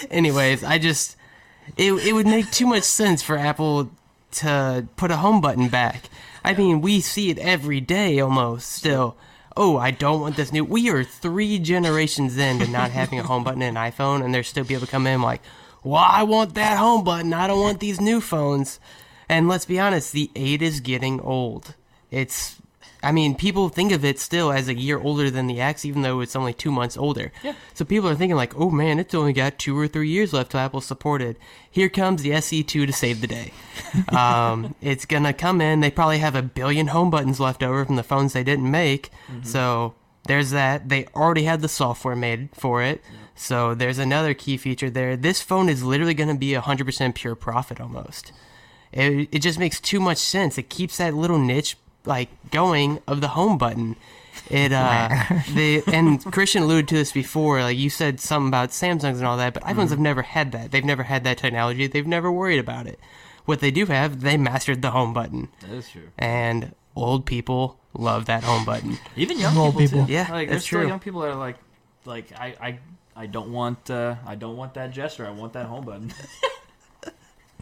anyways, 0.10 0.64
I 0.64 0.78
just 0.78 1.16
it 1.76 1.92
it 1.92 2.12
would 2.12 2.26
make 2.26 2.50
too 2.50 2.66
much 2.66 2.82
sense 2.82 3.22
for 3.22 3.36
Apple 3.36 3.90
to 4.32 4.86
put 4.96 5.10
a 5.10 5.16
home 5.16 5.40
button 5.40 5.68
back. 5.68 6.08
I 6.44 6.54
mean, 6.54 6.80
we 6.80 7.00
see 7.00 7.30
it 7.30 7.38
every 7.38 7.80
day 7.80 8.20
almost 8.20 8.70
still. 8.70 9.16
Oh, 9.56 9.76
I 9.76 9.90
don't 9.90 10.20
want 10.20 10.36
this 10.36 10.52
new. 10.52 10.64
We 10.64 10.88
are 10.90 11.04
three 11.04 11.58
generations 11.58 12.38
into 12.38 12.66
not 12.68 12.90
having 12.92 13.18
a 13.18 13.22
home 13.24 13.44
button 13.44 13.62
in 13.62 13.76
an 13.76 13.90
iPhone, 13.92 14.24
and 14.24 14.32
there's 14.32 14.48
still 14.48 14.64
people 14.64 14.86
come 14.86 15.06
in 15.06 15.20
like, 15.22 15.42
"Well, 15.82 16.04
I 16.06 16.22
want 16.22 16.54
that 16.54 16.78
home 16.78 17.04
button. 17.04 17.34
I 17.34 17.46
don't 17.46 17.60
want 17.60 17.80
these 17.80 18.00
new 18.00 18.20
phones." 18.20 18.80
And 19.30 19.46
let's 19.46 19.64
be 19.64 19.78
honest, 19.78 20.12
the 20.12 20.28
eight 20.34 20.60
is 20.60 20.80
getting 20.80 21.20
old. 21.20 21.76
It's 22.10 22.60
I 23.00 23.12
mean, 23.12 23.36
people 23.36 23.68
think 23.68 23.92
of 23.92 24.04
it 24.04 24.18
still 24.18 24.50
as 24.50 24.66
a 24.66 24.74
year 24.74 24.98
older 24.98 25.30
than 25.30 25.46
the 25.46 25.60
X, 25.60 25.84
even 25.84 26.02
though 26.02 26.20
it's 26.20 26.34
only 26.34 26.52
two 26.52 26.72
months 26.72 26.96
older. 26.96 27.30
Yeah. 27.44 27.54
So 27.72 27.84
people 27.84 28.08
are 28.08 28.16
thinking 28.16 28.36
like, 28.36 28.58
oh 28.58 28.70
man, 28.70 28.98
it's 28.98 29.14
only 29.14 29.32
got 29.32 29.56
two 29.56 29.78
or 29.78 29.86
three 29.86 30.08
years 30.08 30.32
left 30.32 30.50
till 30.50 30.60
Apple's 30.60 30.84
supported. 30.84 31.36
Here 31.70 31.88
comes 31.88 32.22
the 32.22 32.30
SE2 32.30 32.86
to 32.86 32.92
save 32.92 33.20
the 33.20 33.28
day. 33.28 33.52
um, 34.08 34.74
it's 34.80 35.06
gonna 35.06 35.32
come 35.32 35.60
in. 35.60 35.78
They 35.78 35.92
probably 35.92 36.18
have 36.18 36.34
a 36.34 36.42
billion 36.42 36.88
home 36.88 37.10
buttons 37.10 37.38
left 37.38 37.62
over 37.62 37.84
from 37.84 37.94
the 37.94 38.02
phones 38.02 38.32
they 38.32 38.44
didn't 38.44 38.68
make. 38.68 39.10
So 39.44 39.94
there's 40.26 40.50
that. 40.50 40.88
They 40.88 41.06
already 41.14 41.44
had 41.44 41.60
the 41.60 41.68
software 41.68 42.16
made 42.16 42.48
for 42.52 42.82
it. 42.82 43.00
So 43.36 43.74
there's 43.74 43.98
another 43.98 44.34
key 44.34 44.56
feature 44.56 44.90
there. 44.90 45.16
This 45.16 45.40
phone 45.40 45.68
is 45.68 45.84
literally 45.84 46.14
going 46.14 46.28
to 46.28 46.34
be 46.34 46.52
100% 46.52 47.14
pure 47.14 47.34
profit 47.34 47.80
almost. 47.80 48.32
It, 48.92 49.28
it 49.32 49.38
just 49.40 49.58
makes 49.58 49.80
too 49.80 50.00
much 50.00 50.18
sense. 50.18 50.58
It 50.58 50.68
keeps 50.68 50.96
that 50.98 51.14
little 51.14 51.38
niche 51.38 51.76
like 52.04 52.28
going 52.50 53.00
of 53.06 53.20
the 53.20 53.28
home 53.28 53.58
button. 53.58 53.96
It 54.48 54.72
uh 54.72 55.08
the 55.54 55.82
and 55.86 56.24
Christian 56.32 56.62
alluded 56.64 56.88
to 56.88 56.94
this 56.96 57.12
before. 57.12 57.60
Like 57.62 57.76
you 57.78 57.90
said 57.90 58.20
something 58.20 58.48
about 58.48 58.70
Samsungs 58.70 59.16
and 59.18 59.26
all 59.26 59.36
that, 59.36 59.54
but 59.54 59.62
iPhones 59.64 59.90
have 59.90 59.98
never 60.00 60.22
had 60.22 60.52
that. 60.52 60.70
They've 60.72 60.84
never 60.84 61.02
had 61.04 61.24
that 61.24 61.38
technology. 61.38 61.86
They've 61.86 62.06
never 62.06 62.32
worried 62.32 62.58
about 62.58 62.86
it. 62.86 62.98
What 63.44 63.60
they 63.60 63.70
do 63.70 63.86
have, 63.86 64.20
they 64.20 64.36
mastered 64.36 64.82
the 64.82 64.90
home 64.92 65.12
button, 65.12 65.48
That 65.62 65.70
is 65.70 65.88
true. 65.90 66.08
and 66.18 66.74
old 66.94 67.26
people 67.26 67.78
love 67.94 68.26
that 68.26 68.44
home 68.44 68.64
button. 68.64 68.98
Even 69.16 69.38
young 69.38 69.56
Old 69.56 69.74
people, 69.76 69.88
people. 70.00 70.06
too. 70.06 70.12
Yeah, 70.12 70.28
like 70.30 70.48
that's 70.48 70.50
there's 70.50 70.64
still 70.66 70.80
true. 70.80 70.88
young 70.88 71.00
people 71.00 71.20
that 71.22 71.30
are 71.30 71.34
like, 71.36 71.56
like 72.04 72.32
I, 72.38 72.54
I, 72.60 72.78
I 73.16 73.26
don't 73.26 73.50
want, 73.52 73.90
uh, 73.90 74.16
I 74.26 74.34
don't 74.36 74.56
want 74.56 74.74
that 74.74 74.92
gesture. 74.92 75.26
I 75.26 75.30
want 75.30 75.54
that 75.54 75.66
home 75.66 75.84
button. 75.84 76.12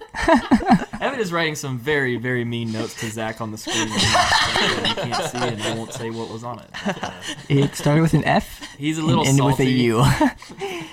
Evan 1.00 1.20
is 1.20 1.32
writing 1.32 1.54
some 1.54 1.78
very, 1.78 2.16
very 2.16 2.44
mean 2.44 2.72
notes 2.72 2.94
to 3.00 3.10
Zach 3.10 3.40
on 3.40 3.50
the 3.52 3.58
screen. 3.58 3.88
you 3.88 4.94
can't 4.94 5.24
see, 5.30 5.38
and 5.38 5.62
I 5.62 5.74
won't 5.76 5.92
say 5.92 6.10
what 6.10 6.28
was 6.30 6.42
on 6.44 6.58
it. 6.60 6.68
Uh, 7.02 7.10
It 7.48 7.74
started 7.74 8.02
with 8.02 8.14
an 8.14 8.24
F 8.24 8.74
he's 8.76 8.98
a 8.98 9.00
and 9.00 9.08
little 9.08 9.26
ended 9.26 9.44
with 9.44 9.60
a 9.60 9.64
salty. 9.64 9.72
U. 9.72 10.04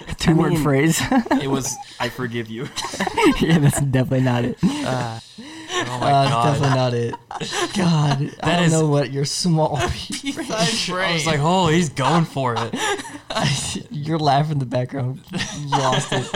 Two 0.17 0.35
word 0.35 0.53
mean- 0.53 0.63
phrase. 0.63 0.99
It 1.41 1.49
was, 1.49 1.75
I 1.99 2.09
forgive 2.09 2.49
you. 2.49 2.67
yeah, 3.39 3.59
that's 3.59 3.81
definitely 3.81 4.21
not 4.21 4.45
it. 4.45 4.57
Oh 5.77 5.97
my 5.99 6.11
Uh, 6.11 6.29
god. 6.29 6.43
definitely 6.53 6.75
not 6.75 6.93
it. 6.93 7.15
God, 7.75 8.35
I 8.43 8.55
don't 8.55 8.65
is- 8.65 8.71
know 8.71 8.87
what 8.87 9.11
your 9.11 9.25
small. 9.25 9.75
I 9.81 11.11
was 11.13 11.25
like, 11.25 11.39
oh, 11.41 11.67
he's 11.67 11.89
going 11.89 12.25
for 12.25 12.55
it. 12.57 12.73
your 13.91 14.17
laugh 14.17 14.51
in 14.51 14.59
the 14.59 14.65
background 14.65 15.21
lost 15.67 16.07
it. 16.11 16.31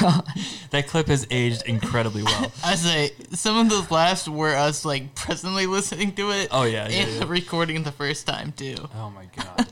God. 0.00 0.26
That 0.70 0.86
clip 0.88 1.08
has 1.08 1.26
aged 1.30 1.62
incredibly 1.66 2.22
well. 2.22 2.50
I 2.64 2.74
say 2.76 3.10
some 3.32 3.58
of 3.58 3.68
those 3.68 3.90
laughs 3.90 4.26
were 4.26 4.54
us 4.56 4.84
like 4.86 5.14
presently 5.14 5.66
listening 5.66 6.14
to 6.14 6.30
it. 6.30 6.48
Oh, 6.50 6.62
yeah, 6.64 6.88
yeah, 6.88 7.02
and 7.02 7.12
yeah. 7.16 7.24
recording 7.28 7.82
the 7.82 7.92
first 7.92 8.26
time 8.26 8.52
too. 8.52 8.76
Oh 8.94 9.10
my 9.10 9.26
god. 9.36 9.66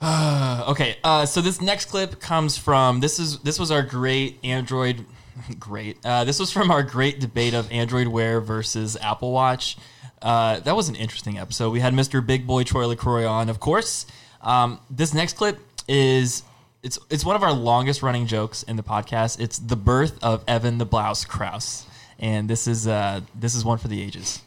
Uh, 0.00 0.64
okay, 0.68 0.96
uh, 1.02 1.24
so 1.26 1.40
this 1.40 1.60
next 1.60 1.86
clip 1.86 2.20
comes 2.20 2.56
from 2.58 3.00
this 3.00 3.18
is 3.18 3.38
this 3.40 3.58
was 3.58 3.70
our 3.70 3.82
great 3.82 4.38
Android, 4.44 5.04
great. 5.58 5.98
Uh, 6.04 6.24
this 6.24 6.38
was 6.38 6.52
from 6.52 6.70
our 6.70 6.82
great 6.82 7.20
debate 7.20 7.54
of 7.54 7.70
Android 7.70 8.08
Wear 8.08 8.40
versus 8.40 8.96
Apple 9.00 9.32
Watch. 9.32 9.76
Uh, 10.20 10.60
that 10.60 10.74
was 10.74 10.88
an 10.88 10.96
interesting 10.96 11.38
episode. 11.38 11.70
We 11.70 11.80
had 11.80 11.94
Mr. 11.94 12.24
Big 12.24 12.46
Boy 12.46 12.64
Troy 12.64 12.86
Lacroix 12.86 13.26
on, 13.26 13.48
of 13.48 13.60
course. 13.60 14.06
Um, 14.40 14.80
this 14.90 15.14
next 15.14 15.36
clip 15.36 15.58
is 15.86 16.42
it's 16.82 16.98
it's 17.10 17.24
one 17.24 17.36
of 17.36 17.42
our 17.42 17.52
longest 17.52 18.02
running 18.02 18.26
jokes 18.26 18.62
in 18.62 18.76
the 18.76 18.82
podcast. 18.82 19.40
It's 19.40 19.58
the 19.58 19.76
birth 19.76 20.22
of 20.22 20.44
Evan 20.46 20.78
the 20.78 20.86
Blouse 20.86 21.24
Kraus, 21.24 21.86
and 22.18 22.48
this 22.48 22.66
is 22.66 22.86
uh, 22.86 23.20
this 23.34 23.54
is 23.54 23.64
one 23.64 23.78
for 23.78 23.88
the 23.88 24.02
ages. 24.02 24.42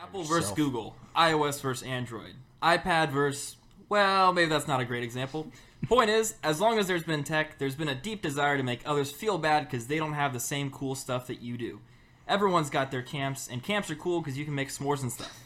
Apple 0.00 0.24
versus 0.24 0.52
Google, 0.52 0.96
iOS 1.16 1.60
versus 1.60 1.86
Android, 1.86 2.34
iPad 2.62 3.10
versus, 3.10 3.56
well, 3.88 4.32
maybe 4.32 4.48
that's 4.48 4.68
not 4.68 4.80
a 4.80 4.84
great 4.84 5.02
example. 5.02 5.50
Point 5.86 6.08
is, 6.08 6.34
as 6.42 6.60
long 6.60 6.78
as 6.78 6.86
there's 6.86 7.02
been 7.02 7.24
tech, 7.24 7.58
there's 7.58 7.74
been 7.74 7.88
a 7.88 7.94
deep 7.94 8.22
desire 8.22 8.56
to 8.56 8.62
make 8.62 8.80
others 8.86 9.10
feel 9.10 9.36
bad 9.38 9.64
because 9.64 9.86
they 9.86 9.98
don't 9.98 10.14
have 10.14 10.32
the 10.32 10.40
same 10.40 10.70
cool 10.70 10.94
stuff 10.94 11.26
that 11.26 11.42
you 11.42 11.58
do. 11.58 11.80
Everyone's 12.26 12.70
got 12.70 12.90
their 12.90 13.02
camps, 13.02 13.48
and 13.48 13.62
camps 13.62 13.90
are 13.90 13.94
cool 13.94 14.20
because 14.20 14.38
you 14.38 14.46
can 14.46 14.54
make 14.54 14.70
s'mores 14.70 15.02
and 15.02 15.12
stuff. 15.12 15.38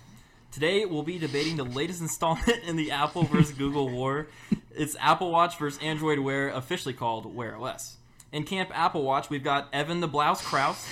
Today, 0.52 0.84
we'll 0.84 1.02
be 1.02 1.18
debating 1.18 1.56
the 1.56 1.64
latest 1.64 2.00
installment 2.00 2.62
in 2.64 2.76
the 2.76 2.92
Apple 2.92 3.24
versus 3.24 3.52
Google 3.52 3.88
war. 3.88 4.28
It's 4.74 4.96
Apple 5.00 5.32
Watch 5.32 5.58
versus 5.58 5.80
Android 5.82 6.20
Wear, 6.20 6.50
officially 6.50 6.94
called 6.94 7.34
Wear 7.34 7.56
OS. 7.56 7.96
In 8.30 8.44
Camp 8.44 8.70
Apple 8.72 9.02
Watch, 9.02 9.30
we've 9.30 9.42
got 9.42 9.68
Evan 9.72 10.00
the 10.00 10.08
Blouse 10.08 10.40
Kraus. 10.42 10.86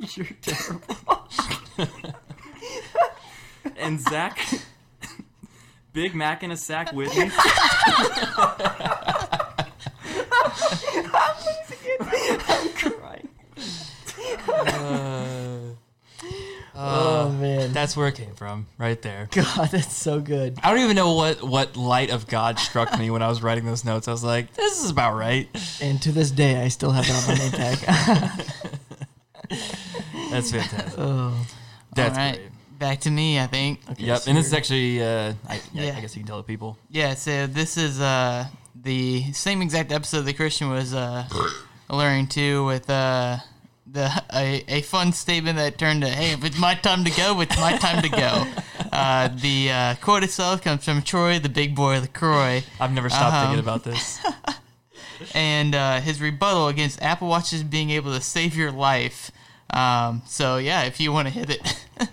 You're 0.16 0.26
terrible. 0.40 1.28
and 3.76 4.00
Zach, 4.00 4.38
Big 5.92 6.14
Mac 6.14 6.42
in 6.42 6.50
a 6.50 6.56
sack 6.56 6.92
Whitney. 6.92 7.30
crying. 12.74 13.28
oh 16.74 17.26
uh, 17.26 17.28
man. 17.40 17.72
that's 17.72 17.96
where 17.96 18.08
it 18.08 18.14
came 18.14 18.34
from, 18.34 18.66
right 18.76 19.00
there. 19.02 19.28
God, 19.32 19.70
that's 19.70 19.94
so 19.94 20.20
good. 20.20 20.58
I 20.62 20.70
don't 20.70 20.80
even 20.84 20.96
know 20.96 21.14
what 21.14 21.42
what 21.42 21.76
light 21.76 22.10
of 22.10 22.26
God 22.26 22.58
struck 22.58 22.98
me 22.98 23.10
when 23.10 23.22
I 23.22 23.28
was 23.28 23.42
writing 23.42 23.64
those 23.66 23.84
notes. 23.84 24.08
I 24.08 24.12
was 24.12 24.24
like, 24.24 24.52
this 24.54 24.82
is 24.82 24.90
about 24.90 25.16
right. 25.16 25.48
And 25.80 26.00
to 26.02 26.12
this 26.12 26.30
day, 26.30 26.62
I 26.62 26.68
still 26.68 26.92
have 26.92 27.04
it 27.08 27.12
on 27.12 27.26
my 27.26 27.34
name 27.34 27.52
tag. 27.52 27.78
That's 30.30 30.50
fantastic. 30.52 30.98
oh, 30.98 31.46
That's 31.94 32.18
All 32.18 32.24
right, 32.24 32.34
great. 32.36 32.50
Back 32.78 33.00
to 33.00 33.10
me. 33.10 33.38
I 33.40 33.46
think. 33.46 33.80
Yep, 33.98 34.22
and 34.26 34.36
this 34.36 34.46
is 34.46 34.54
actually, 34.54 35.02
uh, 35.02 35.34
I, 35.48 35.60
yeah, 35.72 35.84
Yeah. 35.84 35.96
I 35.96 36.00
guess 36.00 36.14
you 36.16 36.20
can 36.22 36.26
tell 36.28 36.38
the 36.38 36.42
people. 36.44 36.78
Yeah, 36.90 37.14
so 37.14 37.46
this 37.46 37.76
is 37.76 38.00
uh, 38.00 38.46
the 38.74 39.32
same 39.32 39.62
exact 39.62 39.92
episode 39.92 40.22
that 40.22 40.36
Christian 40.36 40.70
was 40.70 40.94
uh, 40.94 41.26
alluring 41.90 42.26
to 42.28 42.64
with 42.64 42.88
uh, 42.88 43.38
the 43.90 44.10
a, 44.34 44.64
a 44.68 44.82
fun 44.82 45.12
statement 45.12 45.56
that 45.58 45.78
turned 45.78 46.02
to, 46.02 46.08
"Hey, 46.08 46.32
if 46.32 46.44
it's 46.44 46.58
my 46.58 46.74
time 46.74 47.04
to 47.04 47.10
go, 47.10 47.40
it's 47.40 47.56
my 47.58 47.76
time 47.76 48.02
to 48.02 48.08
go." 48.08 48.46
Uh, 48.90 49.28
the 49.28 49.70
uh, 49.70 49.94
quote 50.00 50.24
itself 50.24 50.62
comes 50.62 50.82
from 50.82 51.02
Troy, 51.02 51.38
the 51.38 51.50
big 51.50 51.74
boy 51.74 52.00
Lacroix, 52.00 52.64
I've 52.80 52.90
never 52.90 53.10
stopped 53.10 53.34
Um, 53.34 53.42
thinking 53.48 53.60
about 53.62 53.84
this. 53.84 54.18
and 55.34 55.74
uh, 55.74 56.00
his 56.00 56.22
rebuttal 56.22 56.68
against 56.68 57.00
Apple 57.02 57.28
Watches 57.28 57.62
being 57.62 57.90
able 57.90 58.14
to 58.14 58.20
save 58.22 58.56
your 58.56 58.72
life. 58.72 59.30
Um, 59.70 60.22
so 60.26 60.56
yeah, 60.56 60.84
if 60.84 61.00
you 61.00 61.12
want 61.12 61.28
to 61.28 61.34
hit 61.34 61.50
it, 61.50 61.86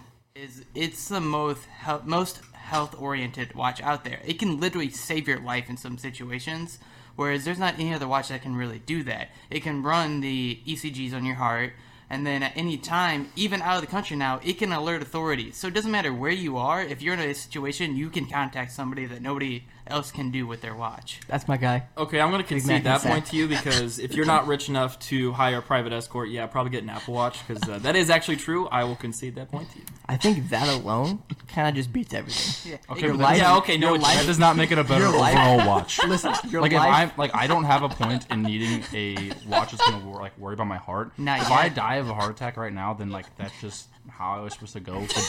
is 0.46 0.64
it's 0.76 1.08
the 1.08 1.20
most 1.20 1.66
health, 1.66 2.06
most 2.06 2.42
health 2.54 2.96
oriented 3.00 3.56
watch 3.56 3.82
out 3.82 4.04
there. 4.04 4.22
It 4.26 4.40
can 4.40 4.60
literally 4.60 4.90
save 4.90 5.28
your 5.28 5.40
life 5.40 5.70
in 5.70 5.78
some 5.78 5.98
situations, 5.98 6.80
whereas 7.16 7.46
there's 7.46 7.60
not 7.60 7.76
any 7.76 7.94
other 7.94 8.08
watch 8.08 8.30
that 8.30 8.44
can 8.44 8.56
really 8.56 8.80
do 8.80 9.04
that. 9.04 9.30
It 9.50 9.64
can 9.64 9.84
run 9.84 10.22
the 10.22 10.60
ECGs 10.68 11.14
on 11.14 11.26
your 11.26 11.36
heart, 11.36 11.74
and 12.10 12.26
then 12.26 12.44
at 12.44 12.56
any 12.56 12.78
time, 12.78 13.32
even 13.36 13.62
out 13.62 13.76
of 13.76 13.82
the 13.82 13.88
country 13.88 14.16
now, 14.16 14.40
it 14.44 14.60
can 14.60 14.72
alert 14.72 15.02
authorities. 15.02 15.58
So 15.58 15.68
it 15.68 15.74
doesn't 15.74 15.92
matter 15.92 16.14
where 16.14 16.32
you 16.32 16.58
are. 16.58 16.82
If 16.82 17.02
you're 17.02 17.16
in 17.16 17.20
a 17.20 17.34
situation, 17.34 17.96
you 17.96 18.10
can 18.10 18.28
contact 18.28 18.72
somebody 18.72 19.06
that 19.08 19.22
nobody 19.22 19.66
else 19.88 20.12
can 20.12 20.32
do 20.32 20.48
with 20.48 20.62
their 20.62 20.76
watch. 20.76 21.20
that's 21.28 21.48
my 21.48 21.58
guy. 21.58 21.84
Okay, 21.98 22.20
I'm 22.20 22.32
going 22.32 22.42
to 22.42 22.48
concede 22.48 22.84
that 22.84 23.02
sack. 23.02 23.12
point 23.12 23.26
to 23.28 23.36
you 23.36 23.48
because 23.48 24.00
if 24.00 24.14
you're 24.16 24.26
not 24.26 24.48
rich 24.48 24.68
enough 24.70 24.98
to 25.00 25.32
hire 25.34 25.60
a 25.60 25.62
private 25.62 25.94
escort, 25.94 26.30
yeah, 26.30 26.46
probably 26.48 26.72
get 26.72 26.84
an 26.84 26.90
Apple 26.90 27.14
Watch 27.14 27.46
because 27.48 27.68
uh, 27.70 27.80
that 27.80 27.96
is 27.96 28.10
actually 28.10 28.38
true. 28.38 28.68
I 28.68 28.84
will 28.84 28.96
concede 28.96 29.36
that 29.36 29.52
point 29.52 29.72
to 29.72 29.80
you. 29.80 29.86
I 30.08 30.18
think 30.18 30.50
that 30.50 30.68
alone 30.68 31.24
kind 31.48 31.68
of 31.68 31.76
just 31.76 31.92
beats 31.94 32.14
everything. 32.14 32.72
Yeah. 32.74 32.78
Okay, 32.92 33.02
Your 33.08 33.12
but 33.12 33.20
life- 33.24 33.38
Yeah, 33.38 33.58
okay, 33.58 33.78
no, 33.78 33.94
it 33.96 34.02
life- 34.02 34.18
that 34.20 34.26
does 34.26 34.40
not 34.40 34.56
make 34.56 34.72
it 34.72 34.78
a 34.78 34.84
better 34.84 35.06
Your 35.06 35.16
overall 35.16 35.68
watch. 35.68 36.00
Listen, 36.08 36.34
your 36.50 36.62
like 36.62 36.72
if 36.72 36.78
life. 36.80 37.12
I 37.16 37.20
like 37.20 37.36
I 37.36 37.48
don't 37.48 37.64
have 37.66 37.84
a 37.84 37.90
point 37.90 38.26
in 38.32 38.42
needing 38.44 38.84
a 38.94 39.32
watch 39.48 39.72
that's 39.72 39.90
gonna 39.90 40.10
like 40.18 40.38
worry 40.38 40.54
about 40.54 40.68
my 40.68 40.78
heart. 40.78 41.12
Not 41.18 41.42
if 41.42 41.50
yet. 41.50 41.60
I 41.60 41.70
die 41.70 41.96
of 41.96 42.10
a 42.10 42.14
heart 42.14 42.32
attack 42.32 42.58
right 42.58 42.74
now, 42.74 42.94
then 42.94 43.10
like 43.10 43.36
that's 43.38 43.60
just 43.62 43.88
how 44.10 44.36
I 44.36 44.40
was 44.42 44.54
supposed 44.54 44.74
to 44.74 44.80
go. 44.80 44.94
Goodbye. 45.00 45.14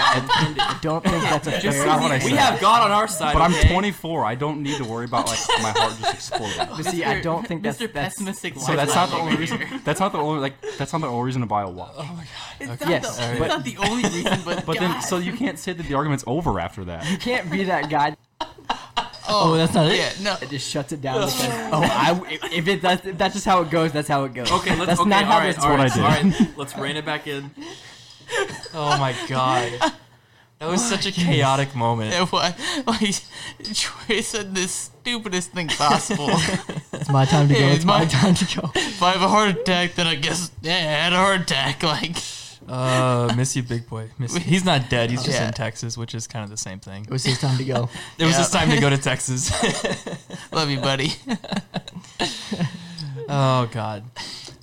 I 0.00 0.78
don't 0.82 1.02
think 1.02 1.22
that's 1.22 1.46
a 1.46 1.60
Just 1.60 1.78
fair. 1.78 1.86
not 1.86 2.00
what 2.00 2.10
I 2.12 2.16
We 2.16 2.30
said. 2.30 2.38
have 2.38 2.60
God 2.60 2.82
on 2.82 2.90
our 2.90 3.08
side. 3.08 3.32
but 3.32 3.42
I'm 3.42 3.52
okay? 3.54 3.68
24. 3.72 4.24
I 4.24 4.34
don't 4.34 4.62
need 4.62 4.76
to 4.78 4.84
worry 4.84 5.04
about 5.06 5.26
like 5.26 5.38
my 5.62 5.70
heart 5.70 5.94
just 6.00 6.14
exploding. 6.14 6.56
But 6.76 6.84
see, 6.84 7.04
I 7.04 7.20
don't 7.20 7.46
think 7.46 7.62
that's 7.62 7.78
Mr. 7.78 7.92
that's. 7.92 8.14
Pessimistic. 8.16 8.56
So 8.58 8.76
that's 8.76 8.94
not 8.94 9.10
the 9.10 9.16
only 9.16 9.32
over 9.32 9.40
reason. 9.40 9.60
That's 9.84 10.00
not 10.00 10.12
the 10.12 10.18
only 10.18 10.40
like 10.40 10.54
that's 10.78 10.92
not 10.92 11.00
the 11.00 11.08
only 11.08 11.24
reason 11.26 11.40
to 11.42 11.46
buy 11.46 11.62
a 11.62 11.68
watch. 11.68 11.94
Oh 11.96 12.02
my 12.04 12.24
god. 12.24 12.72
It's 12.72 12.80
not, 12.80 12.90
Yes, 12.90 13.16
the, 13.16 13.30
it's 13.30 13.38
but- 13.38 13.48
not 13.48 13.64
the 13.64 13.76
only 13.78 14.02
reason, 14.04 14.40
but 14.44 14.66
But 14.66 14.78
then, 14.78 15.00
so 15.02 15.18
you 15.18 15.32
can't 15.32 15.58
say 15.58 15.72
that 15.72 15.86
the 15.86 15.94
argument's 15.94 16.24
over 16.26 16.60
after 16.60 16.84
that. 16.84 17.08
You 17.10 17.18
can't 17.18 17.50
be 17.50 17.64
that 17.64 17.88
guy. 17.90 18.16
Oh, 19.28 19.52
oh, 19.52 19.56
that's 19.56 19.74
not 19.74 19.86
it. 19.86 19.96
yeah, 19.96 20.12
no. 20.22 20.36
It 20.40 20.48
just 20.48 20.70
shuts 20.70 20.92
it 20.92 21.00
down. 21.00 21.18
Oh. 21.18 21.26
Because, 21.26 21.70
oh, 21.72 21.82
I, 21.82 22.38
if 22.52 22.66
it 22.66 22.82
that's, 22.82 23.06
if 23.06 23.18
that's 23.18 23.34
just 23.34 23.46
how 23.46 23.60
it 23.62 23.70
goes, 23.70 23.92
that's 23.92 24.08
how 24.08 24.24
it 24.24 24.34
goes. 24.34 24.50
Okay, 24.50 24.74
let's. 24.74 24.86
that's 24.86 25.00
okay, 25.00 25.10
not 25.10 25.24
all 25.24 25.30
how 25.32 25.38
right, 25.38 25.54
this 25.54 25.64
all 25.64 25.70
right, 25.70 25.90
what 25.90 25.98
I 25.98 26.02
all 26.02 26.30
right. 26.30 26.48
Let's 26.56 26.76
rein 26.76 26.96
it 26.96 27.04
back 27.04 27.26
in. 27.26 27.50
Oh 28.74 28.96
my 28.98 29.14
god. 29.28 29.92
That 30.58 30.68
was 30.68 30.86
such 30.86 31.06
a 31.06 31.12
chaotic 31.12 31.76
moment. 31.76 32.12
It 32.14 32.32
was, 32.32 32.52
like 32.86 33.74
Troy 33.74 34.20
said 34.22 34.56
the 34.56 34.66
stupidest 34.66 35.52
thing 35.52 35.68
possible. 35.68 36.30
It's 37.00 37.10
my 37.10 37.24
time 37.26 37.46
to 37.46 37.54
go. 37.54 37.60
It's 37.60 37.76
it's 37.76 37.84
my 37.84 38.00
my- 38.00 38.04
time 38.06 38.34
to 38.34 38.60
go. 38.60 38.70
if 38.74 39.02
I 39.02 39.12
have 39.12 39.22
a 39.22 39.28
heart 39.28 39.50
attack, 39.50 39.94
then 39.94 40.08
I 40.08 40.16
guess 40.16 40.50
yeah, 40.62 40.74
I 40.74 41.04
had 41.04 41.12
a 41.12 41.16
heart 41.16 41.42
attack. 41.42 41.82
Like 41.84 42.16
Uh, 42.68 43.32
miss 43.36 43.56
you, 43.56 43.62
big 43.62 43.88
boy. 43.88 44.08
Miss 44.18 44.34
you. 44.34 44.40
He's 44.52 44.64
not 44.64 44.88
dead. 44.90 45.10
He's 45.10 45.24
just 45.24 45.38
Yeah. 45.38 45.48
in 45.48 45.54
Texas, 45.54 45.96
which 45.96 46.14
is 46.14 46.26
kind 46.26 46.44
of 46.44 46.50
the 46.50 46.56
same 46.56 46.80
thing. 46.80 47.04
It 47.04 47.10
was 47.10 47.24
his 47.24 47.38
time 47.40 47.56
to 47.58 47.64
go. 47.64 47.88
It 48.18 48.24
was 48.24 48.32
Yeah. 48.34 48.38
his 48.38 48.50
time 48.50 48.70
to 48.70 48.80
go 48.80 48.90
to 48.90 48.98
Texas. 48.98 49.50
love 50.52 50.70
you, 50.70 50.78
buddy. 50.80 51.12
oh 53.28 53.68
god. 53.72 54.04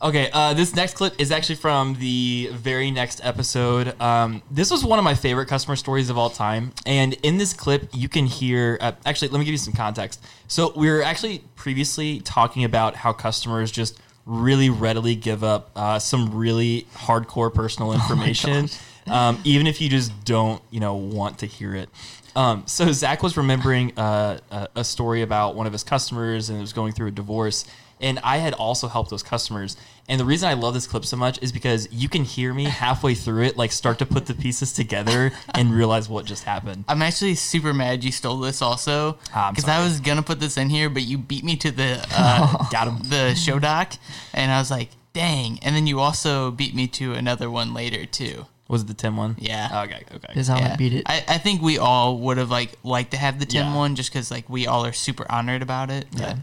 Okay, 0.02 0.30
uh, 0.34 0.54
this 0.54 0.76
next 0.76 0.96
clip 0.96 1.14
is 1.20 1.32
actually 1.32 1.56
from 1.56 1.96
the 1.96 2.50
very 2.52 2.92
next 2.92 3.22
episode. 3.24 4.00
Um, 4.00 4.44
this 4.52 4.70
was 4.70 4.84
one 4.84 5.00
of 5.00 5.06
my 5.06 5.16
favorite 5.16 5.48
customer 5.48 5.76
stories 5.78 6.10
of 6.10 6.18
all 6.18 6.30
time. 6.30 6.74
And 6.86 7.14
in 7.24 7.38
this 7.38 7.54
clip, 7.54 7.90
you 7.94 8.10
can 8.10 8.26
hear. 8.26 8.78
Uh, 8.82 8.92
actually, 9.06 9.30
let 9.30 9.40
me 9.40 9.46
give 9.46 9.54
you 9.54 9.58
some 9.58 9.74
context. 9.74 10.22
So, 10.48 10.74
we 10.76 10.90
were 10.90 11.02
actually 11.02 11.40
previously 11.56 12.20
talking 12.20 12.66
about 12.66 12.96
how 12.98 13.14
customers 13.14 13.72
just 13.72 13.98
really 14.26 14.70
readily 14.70 15.16
give 15.16 15.44
up 15.44 15.72
uh, 15.76 16.00
some 16.00 16.36
really 16.36 16.88
hardcore 16.94 17.54
personal 17.54 17.94
information, 17.94 18.70
um, 19.08 19.40
even 19.44 19.68
if 19.68 19.80
you 19.82 19.90
just 19.90 20.12
don't, 20.26 20.62
you 20.72 20.80
know, 20.80 20.96
want 20.96 21.40
to 21.40 21.46
hear 21.46 21.76
it. 21.76 21.90
Um, 22.36 22.64
so 22.66 22.92
Zach 22.92 23.24
was 23.24 23.38
remembering 23.38 23.98
uh, 23.98 24.40
a, 24.52 24.68
a 24.78 24.84
story 24.84 25.22
about 25.22 25.56
one 25.56 25.68
of 25.68 25.74
his 25.74 25.84
customers 25.84 26.50
and 26.50 26.58
it 26.58 26.62
was 26.62 26.74
going 26.74 26.92
through 26.92 27.08
a 27.08 27.12
divorce. 27.12 27.66
And 28.02 28.20
I 28.24 28.38
had 28.38 28.54
also 28.54 28.88
helped 28.88 29.10
those 29.10 29.24
customers. 29.24 29.78
And 30.08 30.20
the 30.20 30.26
reason 30.26 30.48
I 30.50 30.54
love 30.54 30.74
this 30.74 30.86
clip 30.86 31.06
so 31.06 31.18
much 31.18 31.42
is 31.42 31.52
because 31.52 31.88
you 31.92 32.10
can 32.10 32.24
hear 32.26 32.54
me 32.54 32.66
halfway 32.66 33.16
through 33.16 33.44
it, 33.44 33.58
like 33.58 33.72
start 33.72 33.98
to 34.00 34.06
put 34.06 34.26
the 34.28 34.34
pieces 34.36 34.74
together 34.74 35.32
and 35.56 35.74
realize 35.74 36.08
what 36.10 36.26
just 36.26 36.44
happened. 36.44 36.86
I'm 36.88 37.02
actually 37.02 37.36
super 37.36 37.74
mad 37.74 38.04
you 38.04 38.12
stole 38.12 38.38
this 38.40 38.62
also 38.62 39.18
Ah, 39.34 39.48
I'm 39.48 39.54
because 39.54 39.68
I 39.70 39.84
was 39.84 40.00
gonna 40.02 40.22
put 40.24 40.40
this 40.40 40.58
in 40.58 40.70
here, 40.70 40.90
but 40.90 41.04
you 41.04 41.18
beat 41.18 41.44
me 41.44 41.56
to 41.58 41.72
the 41.72 42.06
uh, 42.16 42.68
Got 42.70 42.88
him. 42.88 43.10
the 43.10 43.34
show 43.34 43.58
doc, 43.58 43.94
and 44.34 44.52
I 44.52 44.60
was 44.60 44.70
like, 44.70 44.90
dang. 45.14 45.58
And 45.64 45.76
then 45.76 45.88
you 45.88 46.00
also 46.02 46.52
beat 46.52 46.76
me 46.76 46.88
to 46.90 47.14
another 47.14 47.50
one 47.50 47.74
later 47.74 48.06
too. 48.06 48.46
Was 48.68 48.82
it 48.82 48.88
the 48.88 48.94
Tim 48.94 49.16
one? 49.16 49.36
Yeah. 49.40 49.84
Okay. 49.86 50.04
Okay. 50.16 50.34
This 50.36 50.44
is 50.44 50.48
how 50.50 50.58
I 50.58 50.76
beat 50.76 50.94
it. 50.94 51.04
I, 51.08 51.24
I 51.28 51.38
think 51.38 51.62
we 51.62 51.78
all 51.80 52.18
would 52.20 52.38
have 52.38 52.50
like 52.52 52.74
liked 52.84 53.12
to 53.12 53.18
have 53.18 53.40
the 53.40 53.46
Tim 53.46 53.68
Yeah. 53.68 53.76
one 53.76 53.96
just 53.96 54.12
because 54.12 54.30
like 54.32 54.50
we 54.50 54.68
all 54.68 54.86
are 54.86 54.94
super 54.94 55.26
honored 55.32 55.62
about 55.62 55.90
it. 55.92 56.08
But 56.12 56.38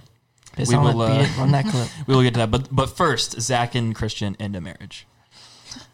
Piss 0.53 0.69
We 0.69 0.77
will, 0.77 1.01
uh, 1.01 1.23
it, 1.23 1.37
run 1.39 1.53
that 1.53 1.67
clip. 1.67 1.89
We 2.07 2.15
will 2.15 2.23
get 2.23 2.35
to 2.35 2.41
that, 2.41 2.51
but 2.51 2.75
but 2.75 2.87
first, 2.91 3.41
Zach 3.41 3.75
and 3.75 3.95
Christian 3.95 4.37
end 4.39 4.55
a 4.57 4.61
marriage. 4.61 5.07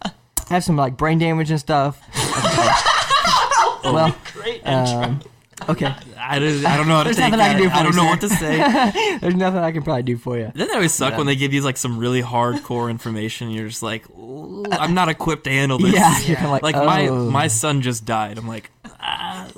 I 0.02 0.10
have 0.48 0.64
some 0.64 0.76
like 0.76 0.96
brain 0.96 1.18
damage 1.18 1.50
and 1.50 1.60
stuff. 1.60 2.00
well, 3.84 4.16
Great 4.32 4.66
um, 4.66 5.20
okay. 5.68 5.94
I 6.18 6.38
don't, 6.38 6.66
I 6.66 6.76
don't 6.76 6.88
know 6.88 6.96
how 6.96 7.04
to 7.04 7.14
There's 7.14 7.18
nothing 7.18 7.40
I 7.40 7.52
can 7.52 7.62
do 7.62 7.68
for 7.68 7.76
I 7.76 7.82
don't 7.82 7.92
you, 7.92 7.98
know 7.98 8.04
sir. 8.04 8.10
what 8.10 8.20
to 8.20 8.28
say. 8.28 9.18
There's 9.18 9.34
nothing 9.34 9.60
I 9.60 9.72
can 9.72 9.82
probably 9.82 10.02
do 10.02 10.16
for 10.16 10.36
you. 10.36 10.44
Doesn't 10.46 10.58
that 10.58 10.74
always 10.74 10.92
suck 10.92 11.16
when 11.16 11.26
they 11.26 11.36
give 11.36 11.54
you 11.54 11.62
like 11.62 11.76
some 11.76 11.98
really 11.98 12.22
hardcore 12.22 12.90
information? 12.90 13.48
And 13.48 13.56
you're 13.56 13.68
just 13.68 13.82
like, 13.82 14.04
I'm 14.72 14.94
not 14.94 15.08
equipped 15.08 15.44
to 15.44 15.50
handle 15.50 15.78
this. 15.78 15.94
Yeah, 15.94 16.18
you're 16.20 16.36
kinda 16.36 16.50
like, 16.50 16.62
like 16.62 16.74
my 16.74 17.08
oh. 17.08 17.30
my 17.30 17.46
son 17.46 17.80
just 17.80 18.04
died. 18.04 18.38
I'm 18.38 18.48
like, 18.48 18.70
ah, 19.00 19.48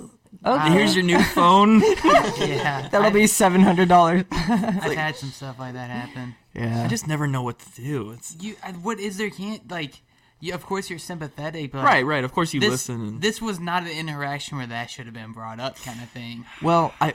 Okay. 0.44 0.70
here's 0.72 0.94
your 0.94 1.04
new 1.04 1.22
phone. 1.22 1.80
yeah, 2.04 2.88
That'll 2.90 3.10
be 3.10 3.26
seven 3.26 3.60
hundred 3.60 3.88
dollars. 3.88 4.24
I've 4.30 4.94
had 4.94 5.16
some 5.16 5.30
stuff 5.30 5.58
like 5.58 5.74
that 5.74 5.90
happen. 5.90 6.34
Yeah. 6.54 6.84
I 6.84 6.88
just 6.88 7.06
never 7.06 7.26
know 7.26 7.42
what 7.42 7.58
to 7.58 7.82
do. 7.82 8.12
It's 8.12 8.36
You, 8.40 8.56
what 8.82 8.98
is 8.98 9.18
there? 9.18 9.30
Can't 9.30 9.70
like, 9.70 10.00
you, 10.40 10.54
of 10.54 10.64
course 10.64 10.88
you're 10.88 10.98
sympathetic, 10.98 11.72
but 11.72 11.84
right, 11.84 12.04
right. 12.04 12.24
Of 12.24 12.32
course 12.32 12.54
you 12.54 12.60
This, 12.60 12.70
listen. 12.70 13.00
And, 13.00 13.20
this 13.20 13.42
was 13.42 13.60
not 13.60 13.82
an 13.82 13.90
interaction 13.90 14.56
where 14.56 14.66
that 14.66 14.90
should 14.90 15.04
have 15.04 15.14
been 15.14 15.32
brought 15.32 15.60
up, 15.60 15.76
kind 15.76 16.00
of 16.00 16.08
thing. 16.08 16.46
well, 16.62 16.94
I, 17.00 17.14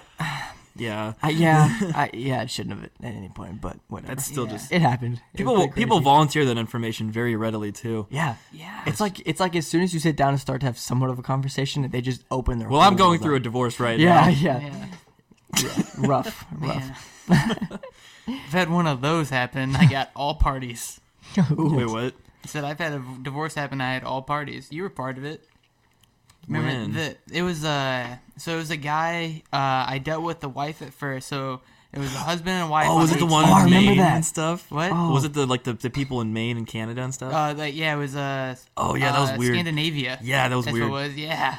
yeah, 0.76 1.14
I 1.24 1.30
yeah, 1.30 1.70
I, 1.96 2.10
yeah, 2.14 2.42
it 2.42 2.50
shouldn't 2.50 2.76
have 2.76 2.84
at 2.86 2.92
any 3.16 3.30
point, 3.30 3.62
but 3.62 3.78
whatever. 3.88 4.16
that's 4.16 4.26
still 4.26 4.46
Yeah. 4.46 4.52
just 4.52 4.72
it 4.72 4.82
happened. 4.82 5.22
It 5.34 5.38
people. 5.38 5.56
was 5.56 5.68
People 5.74 6.00
volunteer 6.02 6.46
that 6.46 6.58
information 6.58 7.10
very 7.12 7.36
readily 7.36 7.72
too. 7.72 8.08
Yeah, 8.10 8.36
Yeah. 8.52 8.84
It's 8.86 9.00
like 9.00 9.22
it's 9.26 9.40
like 9.40 9.56
as 9.56 9.66
soon 9.68 9.82
as 9.84 9.94
you 9.94 10.00
sit 10.00 10.16
down 10.16 10.30
and 10.30 10.40
start 10.40 10.60
to 10.62 10.66
have 10.66 10.78
somewhat 10.78 11.10
of 11.10 11.18
a 11.20 11.24
conversation, 11.24 11.90
they 11.90 12.02
just 12.02 12.24
open 12.32 12.60
their. 12.60 12.68
Well, 12.70 12.82
I'm 12.82 12.96
going 12.96 13.20
through 13.20 13.36
a 13.36 13.40
divorce 13.40 13.80
right 13.80 14.00
Yeah, 14.00 14.22
now. 14.22 14.28
yeah, 14.30 14.88
Yeah. 15.62 15.84
rough, 15.98 16.46
rough. 16.60 17.12
I've 18.28 18.52
had 18.52 18.70
one 18.70 18.88
of 18.88 19.02
those 19.02 19.30
happen. 19.30 19.76
I 19.76 19.86
got 19.86 20.12
all 20.16 20.36
parties. 20.36 21.00
Wait, 21.50 21.86
what? 21.88 22.14
I 22.44 22.48
said 22.48 22.64
I've 22.64 22.80
had 22.80 22.94
a 22.94 23.04
divorce 23.22 23.56
happen. 23.56 23.82
I 23.82 23.94
had 23.94 24.04
all 24.04 24.22
parties. 24.22 24.68
You 24.72 24.84
were 24.84 24.90
part 24.90 25.18
of 25.18 25.26
it. 25.26 25.44
Remember 26.48 26.68
When? 26.70 26.94
the 26.94 27.18
it 27.32 27.42
was 27.42 27.66
uh 27.66 28.18
so 28.38 28.54
it 28.54 28.58
was 28.58 28.72
a 28.72 28.78
guy 28.78 29.42
uh 29.52 29.86
I 29.90 30.00
dealt 30.04 30.24
with 30.24 30.40
the 30.42 30.50
wife 30.50 30.82
at 30.82 30.94
first. 30.94 31.28
So 31.28 31.62
it 31.94 32.00
was 32.00 32.14
a 32.14 32.18
husband 32.20 32.50
and 32.62 32.70
wife. 32.70 32.88
Oh, 32.90 32.98
was 33.00 33.12
it 33.12 33.20
the 33.20 33.26
each- 33.26 33.32
one 33.32 33.46
Oh, 33.46 33.54
I 33.54 33.60
in 33.60 33.66
remember 33.66 33.90
Maine 33.92 33.98
that. 34.00 34.16
and 34.16 34.26
stuff? 34.26 34.70
What? 34.70 34.92
Oh. 34.92 35.12
Was 35.14 35.24
it 35.24 35.34
the 35.34 35.46
like 35.46 35.64
the, 35.64 35.74
the 35.74 35.90
people 35.90 36.22
in 36.22 36.34
Maine 36.34 36.58
and 36.58 36.68
Canada 36.68 37.02
and 37.02 37.14
stuff? 37.14 37.34
Uh, 37.34 37.54
like, 37.58 37.74
yeah, 37.76 37.94
it 37.96 37.98
was 37.98 38.16
uh. 38.16 38.56
Oh, 38.76 38.96
yeah, 38.96 39.12
that 39.14 39.20
was 39.22 39.32
uh, 39.32 39.36
weird. 39.40 39.54
Scandinavia. 39.56 40.20
Yeah, 40.22 40.48
that 40.50 40.56
was 40.56 40.66
That's 40.66 40.74
weird. 40.74 40.90
What 40.92 41.06
it 41.06 41.08
was. 41.10 41.18
Yeah, 41.18 41.56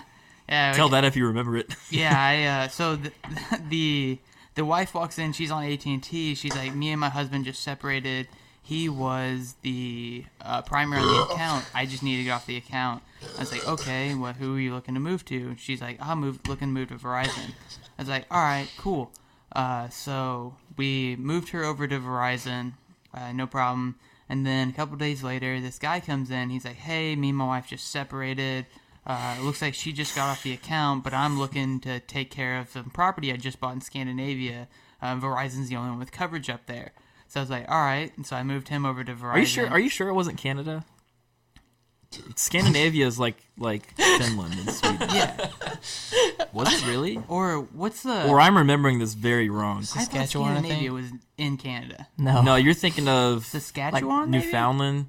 yeah. 0.48 0.72
Tell 0.74 0.90
that 0.90 1.04
if 1.04 1.16
you 1.16 1.26
remember 1.26 1.56
it. 1.56 1.74
Yeah, 1.90 2.14
I 2.14 2.64
uh, 2.64 2.68
so 2.68 2.96
the, 2.96 3.12
the 3.70 4.18
the 4.56 4.64
wife 4.64 4.92
walks 4.94 5.18
in. 5.18 5.32
She's 5.32 5.50
on 5.50 5.64
AT 5.64 5.84
and 5.86 6.02
T. 6.02 6.34
She's 6.34 6.54
like, 6.54 6.74
me 6.74 6.90
and 6.90 7.00
my 7.00 7.08
husband 7.08 7.44
just 7.46 7.62
separated. 7.62 8.28
He 8.66 8.88
was 8.88 9.54
the 9.62 10.24
uh, 10.40 10.60
primary 10.62 11.00
on 11.00 11.06
the 11.06 11.22
account. 11.34 11.64
I 11.72 11.86
just 11.86 12.02
need 12.02 12.16
to 12.16 12.24
get 12.24 12.30
off 12.32 12.46
the 12.46 12.56
account. 12.56 13.00
I 13.36 13.38
was 13.38 13.52
like, 13.52 13.66
okay, 13.66 14.12
well, 14.12 14.32
who 14.32 14.56
are 14.56 14.58
you 14.58 14.74
looking 14.74 14.94
to 14.94 15.00
move 15.00 15.24
to? 15.26 15.54
She's 15.56 15.80
like, 15.80 15.98
I'm 16.00 16.18
move, 16.18 16.40
looking 16.48 16.68
to 16.68 16.74
move 16.74 16.88
to 16.88 16.96
Verizon. 16.96 17.52
I 17.96 18.02
was 18.02 18.08
like, 18.08 18.26
all 18.28 18.42
right, 18.42 18.68
cool. 18.76 19.12
Uh, 19.54 19.88
so 19.90 20.56
we 20.76 21.14
moved 21.14 21.50
her 21.50 21.62
over 21.62 21.86
to 21.86 22.00
Verizon, 22.00 22.72
uh, 23.14 23.30
no 23.30 23.46
problem. 23.46 24.00
And 24.28 24.44
then 24.44 24.70
a 24.70 24.72
couple 24.72 24.96
days 24.96 25.22
later, 25.22 25.60
this 25.60 25.78
guy 25.78 26.00
comes 26.00 26.32
in. 26.32 26.50
He's 26.50 26.64
like, 26.64 26.74
hey, 26.74 27.14
me 27.14 27.28
and 27.28 27.38
my 27.38 27.46
wife 27.46 27.68
just 27.68 27.88
separated. 27.88 28.66
Uh, 29.06 29.36
it 29.38 29.44
looks 29.44 29.62
like 29.62 29.74
she 29.74 29.92
just 29.92 30.16
got 30.16 30.28
off 30.28 30.42
the 30.42 30.52
account, 30.52 31.04
but 31.04 31.14
I'm 31.14 31.38
looking 31.38 31.78
to 31.82 32.00
take 32.00 32.32
care 32.32 32.58
of 32.58 32.70
some 32.70 32.90
property 32.90 33.32
I 33.32 33.36
just 33.36 33.60
bought 33.60 33.74
in 33.74 33.80
Scandinavia. 33.80 34.66
Uh, 35.00 35.14
Verizon's 35.14 35.68
the 35.68 35.76
only 35.76 35.90
one 35.90 36.00
with 36.00 36.10
coverage 36.10 36.50
up 36.50 36.66
there. 36.66 36.90
So 37.28 37.40
I 37.40 37.42
was 37.42 37.50
like, 37.50 37.68
all 37.68 37.80
right. 37.80 38.12
And 38.16 38.26
so 38.26 38.36
I 38.36 38.42
moved 38.42 38.68
him 38.68 38.84
over 38.86 39.02
to 39.04 39.12
Verizon. 39.14 39.32
Are 39.34 39.38
you 39.38 39.46
sure? 39.46 39.68
Are 39.68 39.78
you 39.80 39.88
sure 39.90 40.08
it 40.08 40.14
wasn't 40.14 40.38
Canada? 40.38 40.84
Scandinavia 42.36 43.06
is 43.06 43.18
like 43.18 43.36
like 43.58 43.94
Finland 43.96 44.54
and 44.58 44.70
Sweden. 44.70 45.08
Yeah. 45.14 45.48
Was 46.52 46.72
it 46.72 46.86
really? 46.86 47.20
Or 47.28 47.60
what's 47.72 48.02
the? 48.02 48.26
Or 48.28 48.40
I'm 48.40 48.56
remembering 48.56 48.98
this 48.98 49.12
very 49.14 49.50
wrong. 49.50 49.78
I 49.78 49.82
thought 49.82 49.98
Saskatchewan, 50.04 50.52
I 50.52 50.54
think. 50.54 50.66
Scandinavia 50.66 50.92
was 50.92 51.10
in 51.36 51.56
Canada. 51.58 52.06
No, 52.16 52.42
No, 52.42 52.54
you're 52.54 52.72
thinking 52.74 53.08
of 53.08 53.44
Saskatchewan, 53.44 54.30
maybe? 54.30 54.44
Newfoundland, 54.44 55.06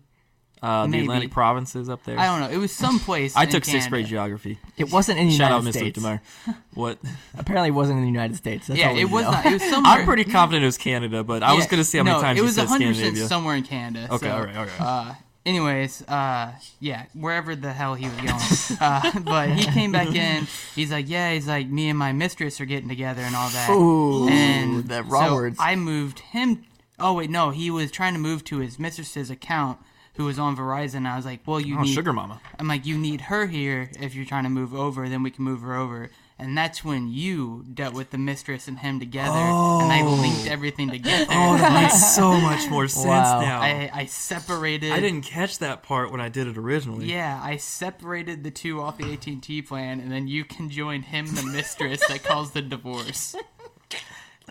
uh, 0.61 0.83
the 0.83 0.89
Maybe. 0.89 1.03
Atlantic 1.03 1.31
provinces 1.31 1.89
up 1.89 2.03
there. 2.03 2.19
I 2.19 2.25
don't 2.25 2.39
know. 2.41 2.49
It 2.55 2.59
was 2.59 2.71
someplace. 2.71 3.35
I 3.35 3.43
in 3.43 3.49
took 3.49 3.65
sixth 3.65 3.89
grade 3.89 4.05
Canada. 4.05 4.09
geography. 4.09 4.59
it 4.77 4.91
wasn't 4.91 5.19
in 5.19 5.27
the 5.27 5.33
Shout 5.33 5.51
out, 5.51 5.63
United 5.63 5.65
Miss 5.65 5.75
States. 6.03 6.55
What? 6.73 6.99
Apparently, 7.37 7.69
it 7.69 7.71
wasn't 7.71 7.97
in 7.97 8.03
the 8.03 8.11
United 8.11 8.35
States. 8.37 8.67
That's 8.67 8.79
Yeah, 8.79 8.89
all 8.89 8.95
we 8.95 9.01
it 9.01 9.09
was 9.09 9.23
know. 9.25 9.31
not. 9.31 9.45
It 9.45 9.53
was 9.53 9.61
somewhere. 9.69 9.91
I'm 9.93 10.05
pretty 10.05 10.23
confident 10.25 10.63
it 10.63 10.67
was 10.67 10.77
Canada, 10.77 11.23
but 11.23 11.41
I 11.43 11.53
was 11.53 11.65
Yeah, 11.65 11.71
going 11.71 11.79
to 11.79 11.83
see 11.83 11.97
how 11.97 12.03
many 12.03 12.15
no, 12.17 12.21
times 12.21 12.37
it 12.37 12.41
you 12.41 12.45
was 12.45 12.55
said 12.55 12.63
100 12.69 12.95
Scandinavia. 12.95 13.27
somewhere 13.27 13.55
in 13.55 13.63
Canada. 13.63 14.07
Okay, 14.13 14.27
so, 14.27 14.31
all 14.35 14.43
right, 14.43 14.55
all 14.55 14.65
right. 14.65 14.81
Uh, 14.81 15.13
anyways, 15.45 16.01
uh, 16.03 16.51
yeah, 16.79 17.05
wherever 17.13 17.55
the 17.55 17.71
hell 17.73 17.95
he 17.95 18.05
was 18.07 18.15
going. 18.17 18.79
uh, 18.81 19.19
but 19.21 19.49
he 19.49 19.65
came 19.71 19.91
back 19.91 20.13
in. 20.13 20.47
He's 20.75 20.91
like, 20.91 21.09
yeah, 21.09 21.33
he's 21.33 21.47
like, 21.47 21.67
me 21.67 21.89
and 21.89 21.97
my 21.97 22.11
mistress 22.13 22.59
are 22.61 22.65
getting 22.65 22.89
together 22.89 23.21
and 23.21 23.35
all 23.35 23.49
that. 23.49 23.69
Ooh, 23.71 24.27
and 24.27 24.87
the 24.87 25.03
raw 25.03 25.27
so 25.27 25.33
words. 25.35 25.57
I 25.59 25.75
moved 25.75 26.19
him. 26.19 26.63
Oh 26.99 27.13
wait, 27.13 27.29
no, 27.29 27.51
he 27.51 27.69
was 27.71 27.91
trying 27.91 28.13
to 28.13 28.19
move 28.19 28.43
to 28.45 28.57
his 28.57 28.77
mistress's 28.79 29.29
account, 29.29 29.77
who 30.17 30.25
was 30.25 30.37
on 30.39 30.57
Verizon. 30.57 31.07
I 31.07 31.15
was 31.15 31.25
like, 31.25 31.41
well, 31.45 31.59
you 31.59 31.77
Oh, 31.77 31.81
need 31.81 31.93
sugar 31.93 32.11
mama. 32.11 32.41
I'm 32.59 32.67
like, 32.67 32.85
you 32.85 32.97
need 32.97 33.21
her 33.21 33.45
here 33.45 33.89
if 33.99 34.15
you're 34.15 34.25
trying 34.25 34.43
to 34.43 34.49
move 34.49 34.73
over, 34.73 35.07
then 35.07 35.23
we 35.23 35.31
can 35.31 35.43
move 35.43 35.61
her 35.61 35.75
over. 35.75 36.09
And 36.39 36.55
that's 36.55 36.83
when 36.83 37.07
you 37.07 37.65
dealt 37.73 37.95
with 37.95 38.11
the 38.11 38.19
mistress 38.19 38.67
and 38.67 38.77
him 38.77 38.99
together, 38.99 39.31
and 39.33 39.91
I 39.91 40.01
oh. 40.03 40.13
linked 40.21 40.45
everything 40.47 40.87
together. 40.91 41.25
Oh, 41.31 41.57
that 41.57 41.73
makes 41.81 42.13
so 42.15 42.33
much 42.39 42.69
more 42.69 42.87
sense 42.87 43.07
Wow. 43.07 43.41
now. 43.41 43.59
I, 43.59 43.89
I, 43.91 44.05
separated. 44.05 44.91
I 44.91 44.99
didn't 44.99 45.23
catch 45.23 45.57
that 45.59 45.81
part 45.81 46.11
when 46.11 46.21
I 46.21 46.29
did 46.29 46.45
it 46.47 46.55
originally. 46.55 47.07
Yeah, 47.07 47.39
I 47.43 47.57
separated 47.57 48.43
the 48.43 48.51
two 48.51 48.81
off 48.81 48.99
the 48.99 49.11
AT 49.13 49.25
and 49.25 49.41
T 49.41 49.63
plan, 49.63 49.99
and 49.99 50.11
then 50.11 50.27
you 50.27 50.45
can 50.45 50.69
join 50.69 51.01
him, 51.01 51.25
the 51.33 51.41
mistress 51.43 52.05
that 52.07 52.23
caused 52.23 52.53
the 52.53 52.61
divorce. 52.61 53.35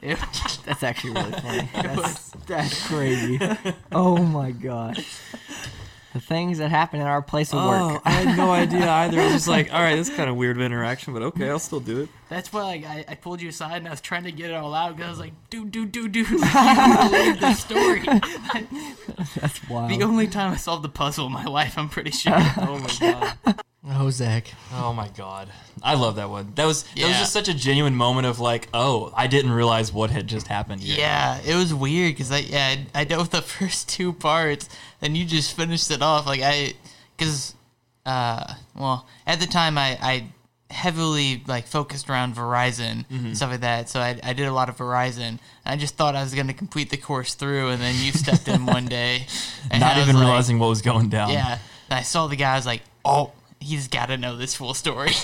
It- 0.02 0.18
That's 0.64 0.82
actually 0.82 1.12
really 1.12 1.32
funny. 1.40 1.68
That's, 1.74 2.30
that's 2.46 2.86
crazy. 2.88 3.38
Oh 3.92 4.16
my 4.18 4.50
gosh. 4.50 5.20
The 6.12 6.20
things 6.20 6.58
that 6.58 6.70
happen 6.70 7.00
in 7.00 7.06
our 7.06 7.20
place 7.22 7.52
of 7.52 7.58
Oh, 7.60 7.68
work. 7.92 8.02
I 8.04 8.10
had 8.10 8.36
no 8.38 8.50
idea 8.50 8.88
either. 8.90 9.20
I 9.20 9.24
was 9.24 9.32
just 9.34 9.48
like, 9.48 9.72
all 9.72 9.80
right, 9.80 9.96
this 9.96 10.08
is 10.08 10.16
kind 10.16 10.30
of 10.30 10.36
weird 10.36 10.56
of 10.56 10.62
interaction, 10.62 11.12
but 11.12 11.22
okay, 11.22 11.48
I'll 11.50 11.58
still 11.58 11.78
do 11.80 12.00
it. 12.02 12.08
that's 12.30 12.52
why 12.52 12.62
like 12.62 12.84
I, 12.86 13.04
I 13.08 13.14
pulled 13.16 13.40
you 13.42 13.48
aside 13.50 13.76
and 13.78 13.86
I 13.86 13.90
was 13.90 14.00
trying 14.00 14.24
to 14.24 14.32
get 14.32 14.50
it 14.50 14.54
all 14.54 14.74
out 14.74 14.96
because 14.96 15.06
I 15.06 15.10
was 15.10 15.18
like, 15.20 15.32
dude, 15.50 15.70
dude, 15.70 15.92
dude, 15.92 16.12
dude, 16.12 16.28
you 16.30 16.38
believe 16.38 17.40
the 17.40 17.52
story. 17.54 18.00
That's 19.36 19.68
wild. 19.68 19.90
the 19.90 20.02
only 20.02 20.26
time 20.26 20.52
I 20.52 20.56
solved 20.56 20.82
the 20.84 20.88
puzzle 20.88 21.26
in 21.26 21.32
my 21.32 21.44
life, 21.44 21.76
I'm 21.78 21.88
pretty 21.88 22.10
sure. 22.12 22.32
Oh 22.34 22.78
my 22.78 22.90
god. 23.44 23.60
Oh, 23.90 24.10
Zach. 24.10 24.52
Oh 24.72 24.92
my 24.92 25.08
god. 25.08 25.48
I 25.82 25.94
love 25.94 26.16
that 26.16 26.28
one. 26.30 26.52
That 26.54 26.64
was 26.66 26.82
that 26.82 26.94
was 26.96 27.10
Yeah. 27.10 27.18
just 27.18 27.32
such 27.32 27.48
a 27.48 27.54
genuine 27.54 27.94
moment 27.94 28.26
of 28.26 28.40
like, 28.40 28.68
oh, 28.74 29.12
I 29.16 29.26
didn't 29.26 29.52
realize 29.52 29.92
what 29.92 30.10
had 30.10 30.26
just 30.26 30.46
happened. 30.48 30.82
Here. 30.82 30.96
Yeah, 30.98 31.38
it 31.44 31.54
was 31.54 31.72
weird 31.74 32.12
because 32.14 32.32
I 32.32 32.38
yeah 32.38 32.76
I, 32.94 33.00
I 33.00 33.04
dealt 33.04 33.22
with 33.22 33.30
the 33.30 33.42
first 33.58 33.88
two 33.88 34.12
parts, 34.12 34.68
and 35.02 35.16
you 35.16 35.24
just 35.24 35.54
finished 35.56 35.90
it 35.90 36.02
off 36.02 36.26
like 36.26 36.40
I, 36.42 36.74
because 37.16 37.54
uh 38.04 38.54
well 38.76 39.06
at 39.26 39.40
the 39.40 39.46
time 39.46 39.76
I 39.78 39.98
I 40.00 40.24
heavily 40.70 41.42
like 41.46 41.66
focused 41.66 42.10
around 42.10 42.34
Verizon 42.34 43.04
Mm-hmm. 43.06 43.26
and 43.26 43.36
stuff 43.36 43.50
like 43.50 43.60
that. 43.60 43.88
So 43.88 44.00
I, 44.00 44.18
I 44.22 44.32
did 44.32 44.46
a 44.48 44.52
lot 44.52 44.68
of 44.68 44.76
Verizon. 44.76 45.38
I 45.64 45.76
just 45.76 45.96
thought 45.96 46.16
I 46.16 46.22
was 46.22 46.34
going 46.34 46.48
to 46.48 46.52
complete 46.52 46.90
the 46.90 46.96
course 46.96 47.34
through, 47.34 47.68
and 47.68 47.80
then 47.80 47.94
you 48.04 48.10
stepped 48.12 48.48
in 48.48 48.66
one 48.66 48.86
day, 48.86 49.26
and 49.70 49.80
Not 49.80 49.94
I 49.94 49.98
was 50.00 50.08
even 50.08 50.16
like- 50.16 50.24
realizing 50.26 50.58
what 50.58 50.68
was 50.68 50.82
going 50.82 51.08
down. 51.08 51.30
Yeah, 51.30 51.58
and 51.88 51.98
I 51.98 52.02
saw 52.02 52.26
the 52.26 52.34
guy. 52.36 52.52
I 52.54 52.56
was 52.56 52.66
like, 52.66 52.82
oh, 53.04 53.30
he's 53.66 53.88
got 53.88 54.06
to 54.06 54.16
know 54.16 54.36
this 54.36 54.54
full 54.54 54.74
story. 54.74 55.10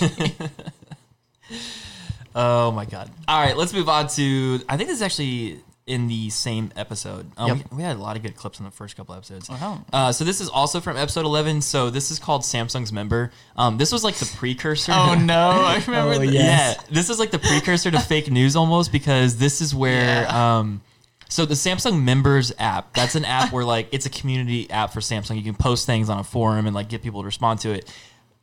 Oh 2.35 2.71
my 2.71 2.85
god. 2.85 3.11
All 3.27 3.39
right, 3.39 3.55
let's 3.55 3.73
move 3.73 3.87
on 3.87 4.07
to. 4.09 4.59
I 4.67 4.75
think 4.75 4.89
this 4.89 4.97
is 4.97 5.01
actually 5.03 5.59
in 5.85 6.07
the 6.07 6.31
same 6.31 6.71
episode. 6.75 7.29
Um, 7.37 7.57
Yep. 7.59 7.71
we, 7.71 7.77
we 7.77 7.83
had 7.83 7.95
a 7.97 7.99
lot 7.99 8.15
of 8.15 8.23
good 8.23 8.35
clips 8.35 8.57
in 8.57 8.65
the 8.65 8.71
first 8.71 8.95
couple 8.97 9.13
episodes. 9.13 9.49
Wow. 9.49 9.85
Uh, 9.93 10.11
so 10.11 10.23
this 10.23 10.41
is 10.41 10.49
also 10.49 10.79
from 10.79 10.97
episode 10.97 11.25
11. 11.25 11.61
So 11.61 11.89
this 11.91 12.09
is 12.09 12.17
called 12.17 12.41
Samsung's 12.41 12.91
Member. 12.91 13.31
Um, 13.55 13.77
this 13.77 13.91
was 13.91 14.03
like 14.03 14.15
the 14.15 14.25
precursor. 14.37 14.93
oh 14.95 15.13
no, 15.13 15.35
I 15.51 15.75
remember. 15.85 16.13
Oh, 16.15 16.19
this. 16.19 16.31
yes. 16.31 16.77
Yeah, 16.79 16.83
this 16.89 17.11
is 17.11 17.19
like 17.19 17.29
the 17.29 17.37
precursor 17.39 17.91
to 17.91 17.99
fake 17.99 18.31
news 18.31 18.55
almost 18.55 18.91
because 18.91 19.37
this 19.37 19.61
is 19.61 19.75
where 19.75 20.23
Yeah. 20.23 20.57
um 20.59 20.81
so 21.29 21.45
the 21.45 21.55
Samsung 21.55 22.01
Members 22.03 22.51
app, 22.59 22.93
that's 22.93 23.15
an 23.15 23.25
app 23.25 23.51
where 23.51 23.65
like 23.65 23.89
it's 23.91 24.05
a 24.07 24.09
community 24.09 24.69
app 24.71 24.91
for 24.93 25.01
Samsung. 25.01 25.35
You 25.35 25.43
can 25.43 25.55
post 25.55 25.85
things 25.85 26.09
on 26.09 26.17
a 26.17 26.23
forum 26.23 26.65
and 26.65 26.73
like 26.75 26.89
get 26.89 27.03
people 27.03 27.21
to 27.21 27.25
respond 27.27 27.59
to 27.61 27.71
it. 27.73 27.91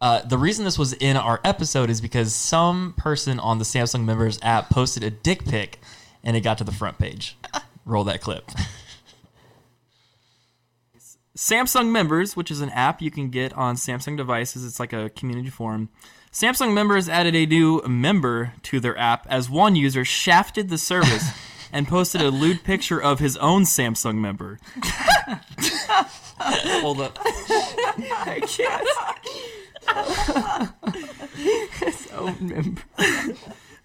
Uh, 0.00 0.22
the 0.22 0.38
reason 0.38 0.64
this 0.64 0.78
was 0.78 0.94
in 0.94 1.16
our 1.16 1.40
episode 1.44 1.90
is 1.90 2.00
because 2.00 2.34
some 2.34 2.94
person 2.96 3.38
on 3.38 3.58
the 3.58 3.64
Samsung 3.64 4.04
Members 4.04 4.38
app 4.42 4.70
posted 4.70 5.04
a 5.04 5.10
dick 5.10 5.44
pic 5.44 5.78
and 6.24 6.36
it 6.36 6.40
got 6.40 6.58
to 6.58 6.64
the 6.64 6.72
front 6.72 6.98
page. 6.98 7.36
Roll 7.84 8.04
that 8.04 8.20
clip. 8.22 8.50
Samsung 11.36 11.90
Members, 11.90 12.36
which 12.36 12.50
is 12.50 12.60
an 12.60 12.70
app 12.70 13.02
you 13.02 13.10
can 13.10 13.30
get 13.30 13.52
on 13.54 13.76
Samsung 13.76 14.16
devices, 14.16 14.64
it's 14.64 14.80
like 14.80 14.92
a 14.92 15.10
community 15.10 15.50
forum. 15.50 15.90
Samsung 16.32 16.72
Members 16.72 17.08
added 17.08 17.34
a 17.34 17.46
new 17.46 17.82
member 17.82 18.54
to 18.64 18.80
their 18.80 18.96
app 18.96 19.26
as 19.28 19.50
one 19.50 19.76
user 19.76 20.04
shafted 20.04 20.68
the 20.68 20.78
service 20.78 21.30
and 21.72 21.88
posted 21.88 22.20
a 22.20 22.30
lewd 22.30 22.62
picture 22.64 23.00
of 23.00 23.18
his 23.18 23.36
own 23.36 23.62
Samsung 23.62 24.16
member. 24.16 24.58
Hold 26.80 27.00
up. 27.00 27.18
I 27.22 28.40
can't. 28.46 28.88
so 31.92 32.34
member. 32.40 32.82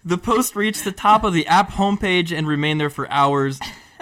The 0.04 0.18
post 0.18 0.54
reached 0.54 0.84
the 0.84 0.92
top 0.92 1.24
of 1.24 1.32
the 1.32 1.46
app 1.46 1.72
homepage 1.72 2.36
and 2.36 2.46
remained 2.46 2.80
there 2.80 2.90
for 2.90 3.10
hours. 3.10 3.58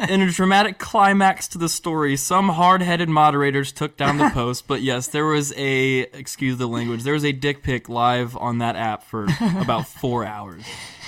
In 0.08 0.20
a 0.20 0.30
dramatic 0.30 0.78
climax 0.78 1.46
to 1.48 1.58
the 1.58 1.68
story, 1.68 2.16
some 2.16 2.48
hard-headed 2.48 3.08
moderators 3.08 3.70
took 3.70 3.96
down 3.96 4.18
the 4.18 4.28
post, 4.30 4.66
but 4.66 4.82
yes, 4.82 5.06
there 5.06 5.24
was 5.24 5.52
a 5.56 6.00
excuse 6.00 6.58
the 6.58 6.66
language, 6.66 7.04
there 7.04 7.14
was 7.14 7.24
a 7.24 7.30
dick 7.30 7.62
pic 7.62 7.88
live 7.88 8.36
on 8.36 8.58
that 8.58 8.74
app 8.74 9.04
for 9.04 9.28
about 9.56 9.86
4 9.86 10.26
hours. 10.26 10.64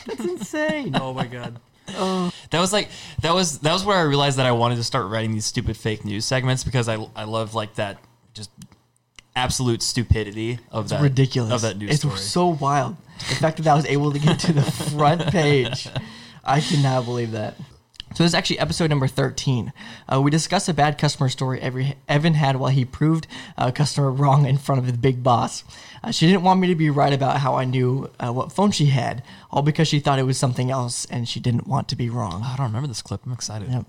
That's 0.07 0.21
insane. 0.21 0.95
Oh 0.95 1.13
my 1.13 1.27
god. 1.27 1.59
Oh. 1.91 2.33
That 2.51 2.61
was 2.61 2.73
like 2.73 2.89
that 3.23 3.35
was 3.35 3.61
that 3.61 3.73
was 3.73 3.85
where 3.85 3.97
I 3.97 4.03
realized 4.03 4.39
that 4.39 4.47
I 4.47 4.53
wanted 4.53 4.77
to 4.77 4.85
start 4.85 5.07
writing 5.07 5.33
these 5.33 5.47
stupid 5.47 5.77
fake 5.77 6.05
news 6.05 6.25
segments 6.25 6.65
because 6.65 6.89
I 6.89 6.95
I 7.15 7.25
love 7.25 7.55
like 7.55 7.75
that 7.75 7.99
just 8.35 8.51
absolute 9.37 9.83
stupidity 9.83 10.59
of 10.73 10.89
that 10.89 11.03
ridiculous. 11.03 11.53
of 11.53 11.61
that 11.63 11.79
news 11.79 11.91
it's 11.91 12.01
story. 12.01 12.19
so 12.19 12.47
wild. 12.49 12.97
The 13.19 13.35
fact 13.37 13.59
that 13.59 13.67
I 13.67 13.75
was 13.75 13.87
able 13.87 14.13
to 14.13 14.19
get 14.19 14.41
to 14.41 14.53
the 14.53 14.63
front 14.91 15.27
page, 15.29 15.89
I 16.45 16.61
cannot 16.61 17.05
believe 17.05 17.33
that. 17.33 17.55
So 18.15 18.23
this 18.23 18.31
is 18.31 18.35
actually 18.35 18.59
episode 18.61 18.89
number 18.89 19.07
13. 19.09 19.73
Uh, 20.09 20.23
we 20.23 20.31
discuss 20.31 20.69
a 20.69 20.75
bad 20.75 20.97
customer 20.97 21.29
story 21.29 21.61
every, 21.61 21.97
Evan 22.09 22.35
had 22.35 22.57
while 22.57 22.71
he 22.71 22.85
proved 22.85 23.27
a 23.59 23.71
customer 23.71 24.11
wrong 24.11 24.47
in 24.47 24.57
front 24.57 24.79
of 24.79 24.87
the 24.87 24.97
big 24.97 25.23
boss. 25.23 25.65
Uh, 26.03 26.13
she 26.13 26.27
didn't 26.27 26.43
want 26.43 26.61
me 26.61 26.69
to 26.69 26.75
be 26.75 26.89
right 26.89 27.13
about 27.13 27.39
how 27.39 27.57
I 27.57 27.65
knew 27.65 28.11
uh, 28.19 28.33
what 28.33 28.53
phone 28.53 28.71
she 28.71 28.87
had, 28.87 29.23
all 29.51 29.61
because 29.63 29.89
she 29.89 30.01
thought 30.01 30.19
it 30.19 30.23
was 30.23 30.39
something 30.39 30.71
else 30.71 31.05
and 31.07 31.29
she 31.29 31.41
didn't 31.41 31.67
want 31.67 31.89
to 31.89 31.97
be 31.97 32.09
wrong. 32.09 32.43
I 32.43 32.57
don't 32.57 32.67
remember 32.67 32.89
this 32.89 33.03
clip. 33.03 33.27
I'm 33.27 33.33
excited. 33.33 33.69
Yep. 33.71 33.87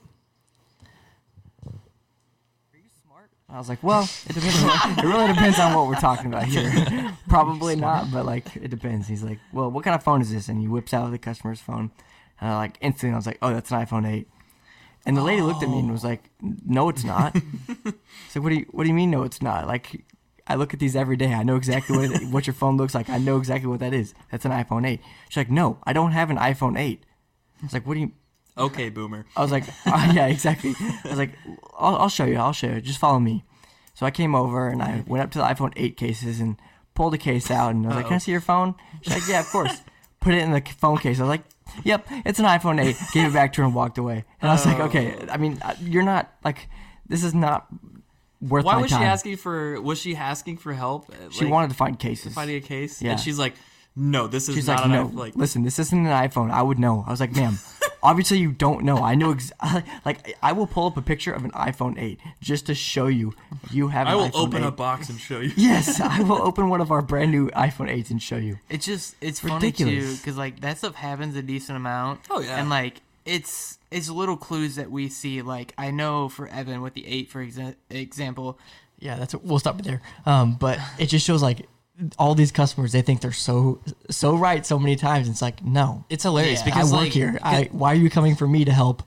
I 3.49 3.57
was 3.57 3.69
like, 3.69 3.81
well, 3.81 4.03
it 4.25 4.33
depends. 4.33 4.61
On, 4.61 4.99
it 4.99 5.03
really 5.03 5.27
depends 5.27 5.57
on 5.57 5.73
what 5.73 5.87
we're 5.87 5.95
talking 5.95 6.27
about 6.27 6.43
here. 6.43 7.15
Probably 7.29 7.77
not, 7.77 8.11
but 8.11 8.25
like 8.25 8.55
it 8.57 8.69
depends. 8.69 9.07
He's 9.07 9.23
like, 9.23 9.39
well, 9.53 9.71
what 9.71 9.85
kind 9.85 9.95
of 9.95 10.03
phone 10.03 10.21
is 10.21 10.31
this? 10.31 10.49
And 10.49 10.59
he 10.59 10.67
whips 10.67 10.93
out 10.93 11.09
the 11.11 11.17
customer's 11.17 11.61
phone. 11.61 11.91
And 12.41 12.51
I 12.51 12.55
like 12.57 12.77
instantly, 12.81 13.13
I 13.13 13.17
was 13.17 13.25
like, 13.25 13.37
oh, 13.41 13.53
that's 13.53 13.71
an 13.71 13.85
iPhone 13.85 14.05
8. 14.05 14.27
And 15.05 15.15
the 15.15 15.23
lady 15.23 15.41
looked 15.41 15.63
at 15.63 15.69
me 15.69 15.79
and 15.79 15.89
was 15.89 16.03
like, 16.03 16.29
no, 16.41 16.89
it's 16.89 17.05
not. 17.05 17.37
so 18.29 18.41
what 18.41 18.49
do 18.49 18.55
you 18.55 18.65
what 18.71 18.83
do 18.83 18.89
you 18.89 18.95
mean? 18.95 19.11
No, 19.11 19.23
it's 19.23 19.41
not. 19.41 19.65
Like 19.65 20.03
I 20.45 20.55
look 20.55 20.73
at 20.73 20.81
these 20.81 20.97
every 20.97 21.15
day. 21.15 21.33
I 21.33 21.43
know 21.43 21.55
exactly 21.55 21.97
what 21.97 22.11
it, 22.11 22.27
what 22.31 22.47
your 22.47 22.53
phone 22.53 22.75
looks 22.75 22.93
like. 22.93 23.09
I 23.09 23.17
know 23.17 23.37
exactly 23.37 23.69
what 23.69 23.79
that 23.79 23.93
is. 23.93 24.13
That's 24.29 24.43
an 24.43 24.51
iPhone 24.51 24.85
8. 24.85 24.99
She's 25.29 25.37
like, 25.37 25.49
no, 25.49 25.79
I 25.85 25.93
don't 25.93 26.11
have 26.11 26.29
an 26.29 26.37
iPhone 26.37 26.77
8. 26.77 27.05
I 27.61 27.65
was 27.65 27.73
like, 27.73 27.87
what 27.87 27.93
do 27.93 28.01
you? 28.01 28.11
Okay, 28.57 28.89
boomer. 28.89 29.25
I 29.35 29.41
was 29.41 29.51
like, 29.51 29.65
oh, 29.85 30.11
yeah, 30.13 30.27
exactly. 30.27 30.73
I 30.79 31.09
was 31.09 31.17
like, 31.17 31.31
I'll, 31.77 31.95
I'll 31.95 32.09
show 32.09 32.25
you. 32.25 32.37
I'll 32.37 32.53
show 32.53 32.67
you. 32.67 32.81
Just 32.81 32.99
follow 32.99 33.19
me. 33.19 33.43
So 33.93 34.05
I 34.05 34.11
came 34.11 34.35
over 34.35 34.67
and 34.67 34.81
I 34.81 35.03
went 35.07 35.23
up 35.23 35.31
to 35.31 35.39
the 35.39 35.43
iPhone 35.43 35.73
8 35.75 35.97
cases 35.97 36.39
and 36.39 36.57
pulled 36.93 37.13
the 37.13 37.17
case 37.17 37.49
out 37.49 37.73
and 37.73 37.85
I 37.85 37.89
was 37.89 37.95
like, 37.97 38.07
can 38.07 38.15
I 38.15 38.19
see 38.19 38.31
your 38.31 38.41
phone? 38.41 38.75
She's 39.01 39.13
like, 39.13 39.27
yeah, 39.27 39.39
of 39.39 39.47
course. 39.47 39.81
Put 40.19 40.33
it 40.33 40.43
in 40.43 40.51
the 40.51 40.61
phone 40.61 40.97
case. 40.97 41.19
I 41.19 41.23
was 41.23 41.29
like, 41.29 41.43
yep, 41.83 42.05
it's 42.25 42.39
an 42.39 42.45
iPhone 42.45 42.83
8. 42.83 42.95
Gave 43.13 43.29
it 43.29 43.33
back 43.33 43.53
to 43.53 43.61
her 43.61 43.65
and 43.65 43.75
walked 43.75 43.97
away. 43.97 44.25
And 44.41 44.49
I 44.49 44.53
was 44.53 44.65
like, 44.65 44.79
okay, 44.79 45.15
I 45.29 45.37
mean, 45.37 45.59
uh, 45.61 45.75
you're 45.81 46.03
not, 46.03 46.31
like, 46.43 46.69
this 47.07 47.23
is 47.23 47.33
not 47.33 47.67
worth 48.41 48.65
Why 48.65 48.77
was 48.77 48.91
time. 48.91 49.01
she 49.01 49.05
asking 49.05 49.37
for 49.37 49.81
was 49.81 49.99
she 49.99 50.15
asking 50.15 50.57
for 50.57 50.73
help? 50.73 51.11
She 51.31 51.45
wanted 51.45 51.69
to 51.69 51.75
find 51.75 51.97
cases. 51.97 52.33
finding 52.33 52.57
a 52.57 52.61
case? 52.61 53.01
Yeah. 53.01 53.11
And 53.11 53.19
she's 53.19 53.39
like, 53.39 53.53
"No, 53.95 54.27
this 54.27 54.49
is 54.49 54.55
She's 54.55 54.67
not 54.67 54.81
like, 54.81 54.91
no, 54.91 55.07
iPhone." 55.07 55.15
Like, 55.15 55.35
listen, 55.35 55.63
this 55.63 55.79
isn't 55.79 56.05
an 56.05 56.29
iPhone. 56.29 56.51
I 56.51 56.61
would 56.61 56.79
know. 56.79 57.03
I 57.07 57.11
was 57.11 57.19
like, 57.19 57.35
ma'am, 57.35 57.57
obviously 58.07 58.37
you 58.39 58.51
don't 58.51 58.83
know. 58.85 58.97
I 58.97 59.15
know, 59.15 59.31
ex- 59.33 59.51
like, 60.05 60.35
I 60.41 60.53
will 60.53 60.65
pull 60.67 60.87
up 60.87 60.95
a 60.97 61.01
picture 61.01 61.33
of 61.33 61.43
an 61.45 61.51
iPhone 61.51 61.99
8 61.99 62.19
just 62.41 62.65
to 62.67 62.73
show 62.75 63.07
you 63.07 63.33
you 63.69 63.89
have 63.89 64.07
an 64.07 64.13
I 64.13 64.15
will 64.15 64.29
iPhone 64.29 64.47
open 64.47 64.63
8. 64.63 64.67
a 64.67 64.71
box 64.71 65.09
and 65.09 65.19
show 65.19 65.39
you. 65.39 65.51
Yes, 65.57 65.99
I 66.15 66.21
will 66.23 66.41
open 66.41 66.69
one 66.69 66.81
of 66.81 66.89
our 66.91 67.01
brand 67.01 67.31
new 67.31 67.49
iPhone 67.51 67.89
8s 67.91 68.09
and 68.11 68.21
show 68.21 68.37
you. 68.37 68.59
It's 68.69 68.85
just 68.85 69.15
it's 69.21 69.39
funny 69.41 69.71
too 69.71 69.85
Ridiculous. 69.85 70.19
because 70.19 70.37
like 70.37 70.61
that 70.61 70.77
stuff 70.77 70.95
happens 70.95 71.35
a 71.35 71.41
decent 71.41 71.75
amount. 71.75 72.21
Oh, 72.29 72.39
yeah. 72.39 72.59
and 72.59 72.69
like 72.69 73.01
it's 73.25 73.77
it's 73.91 74.09
little 74.09 74.37
clues 74.37 74.75
that 74.75 74.89
we 74.89 75.09
see. 75.09 75.41
Like 75.41 75.73
I 75.77 75.91
know 75.91 76.29
for 76.29 76.47
Evan 76.47 76.81
with 76.81 76.93
the 76.93 77.05
eight, 77.05 77.29
for 77.29 77.45
exa- 77.45 77.75
example, 77.89 78.57
Yeah, 78.99 79.17
that's 79.17 79.35
we'll 79.35 79.59
stop 79.59 79.81
there. 79.81 80.01
Um, 80.25 80.55
but 80.55 80.79
it 80.97 81.07
just 81.07 81.25
shows 81.25 81.43
like 81.43 81.67
all 82.19 82.35
these 82.35 82.51
customers 82.51 82.91
they 82.91 83.01
think 83.01 83.21
they're 83.21 83.31
so 83.31 83.79
so 84.11 84.35
right 84.35 84.65
so 84.65 84.77
many 84.77 84.95
times. 84.95 85.27
It's 85.27 85.41
like 85.41 85.63
no, 85.63 86.05
It's 86.09 86.23
hilarious 86.23 86.59
Yeah. 86.59 86.65
because 86.65 86.91
I 86.93 86.95
work 86.95 87.03
like, 87.05 87.11
here. 87.13 87.39
I 87.41 87.69
why 87.71 87.91
are 87.91 87.95
you 87.95 88.09
coming 88.09 88.35
for 88.35 88.47
me 88.47 88.65
to 88.65 88.71
help? 88.71 89.01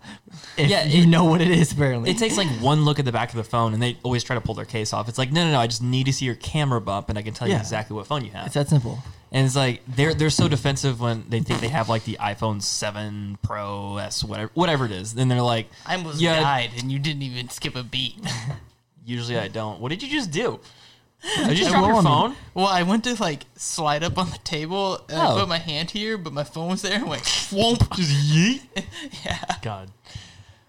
If 0.57 0.68
Yeah, 0.68 0.84
you 0.84 1.05
it- 1.05 1.07
know 1.07 1.24
what 1.24 1.41
it 1.41 1.51
is. 1.51 1.70
Apparently, 1.72 2.11
It 2.11 2.18
takes 2.18 2.36
like 2.36 2.49
one 2.61 2.84
look 2.84 2.99
at 2.99 3.05
the 3.05 3.12
back 3.12 3.30
of 3.30 3.36
the 3.36 3.45
phone, 3.45 3.74
and 3.74 3.82
they 3.82 3.97
always 4.03 4.24
try 4.24 4.34
to 4.34 4.41
pull 4.41 4.55
their 4.55 4.64
case 4.64 4.93
off. 4.93 5.09
It's 5.09 5.18
like, 5.18 5.30
no, 5.30 5.45
no, 5.45 5.53
no. 5.53 5.61
I 5.61 5.66
just 5.68 5.82
need 5.82 6.07
to 6.07 6.12
see 6.12 6.24
your 6.24 6.34
camera 6.34 6.80
bump, 6.80 7.09
and 7.09 7.18
I 7.18 7.22
can 7.22 7.32
tell 7.34 7.47
you 7.49 7.55
exactly 7.57 7.95
what 7.95 8.07
phone 8.07 8.24
you 8.24 8.30
have. 8.32 8.47
it's 8.47 8.55
that 8.55 8.68
simple. 8.68 8.99
And 9.32 9.47
it's 9.47 9.55
like 9.55 9.82
they're 9.86 10.12
they're 10.12 10.28
so 10.30 10.49
defensive 10.49 11.01
when 11.01 11.24
they 11.28 11.38
think 11.38 11.61
they 11.61 11.68
have 11.68 11.88
like 11.88 12.03
the 12.05 12.16
iPhone 12.20 12.61
Seven 12.61 13.38
Pro 13.43 13.99
S 13.99 14.24
whatever 14.24 14.51
whatever 14.55 14.84
it 14.86 14.91
is. 14.91 15.14
Then 15.14 15.28
they're 15.28 15.41
like, 15.43 15.68
I 15.86 15.95
almost 15.95 16.20
Yeah. 16.20 16.41
died, 16.41 16.70
and 16.76 16.91
you 16.91 16.99
didn't 16.99 17.22
even 17.22 17.49
skip 17.51 17.76
a 17.76 17.84
beat. 17.84 18.16
usually 19.05 19.38
I 19.38 19.47
don't. 19.49 19.80
What 19.80 19.91
did 19.91 20.03
you 20.03 20.09
just 20.11 20.30
do? 20.32 20.59
Did 21.23 21.49
you 21.51 21.55
just 21.55 21.62
Yeah, 21.62 21.71
drop 21.71 21.83
your 21.87 21.93
I 21.93 21.95
mean- 21.97 22.05
phone? 22.05 22.37
well, 22.55 22.66
I 22.66 22.83
went 22.83 23.05
to 23.05 23.14
like 23.23 23.45
slide 23.57 24.03
up 24.03 24.16
on 24.18 24.31
the 24.31 24.39
table, 24.39 24.97
and 25.09 25.18
Oh. 25.18 25.37
I 25.37 25.41
put 25.41 25.49
my 25.49 25.59
hand 25.59 25.91
here, 25.91 26.16
but 26.16 26.33
my 26.33 26.45
phone 26.45 26.71
was 26.71 26.83
there, 26.83 26.95
and 26.95 27.09
went 27.09 27.23
whoomp. 27.51 27.95
Just 27.97 28.11
yeet. 28.33 28.62
yeah. 29.25 29.45
God. 29.62 29.91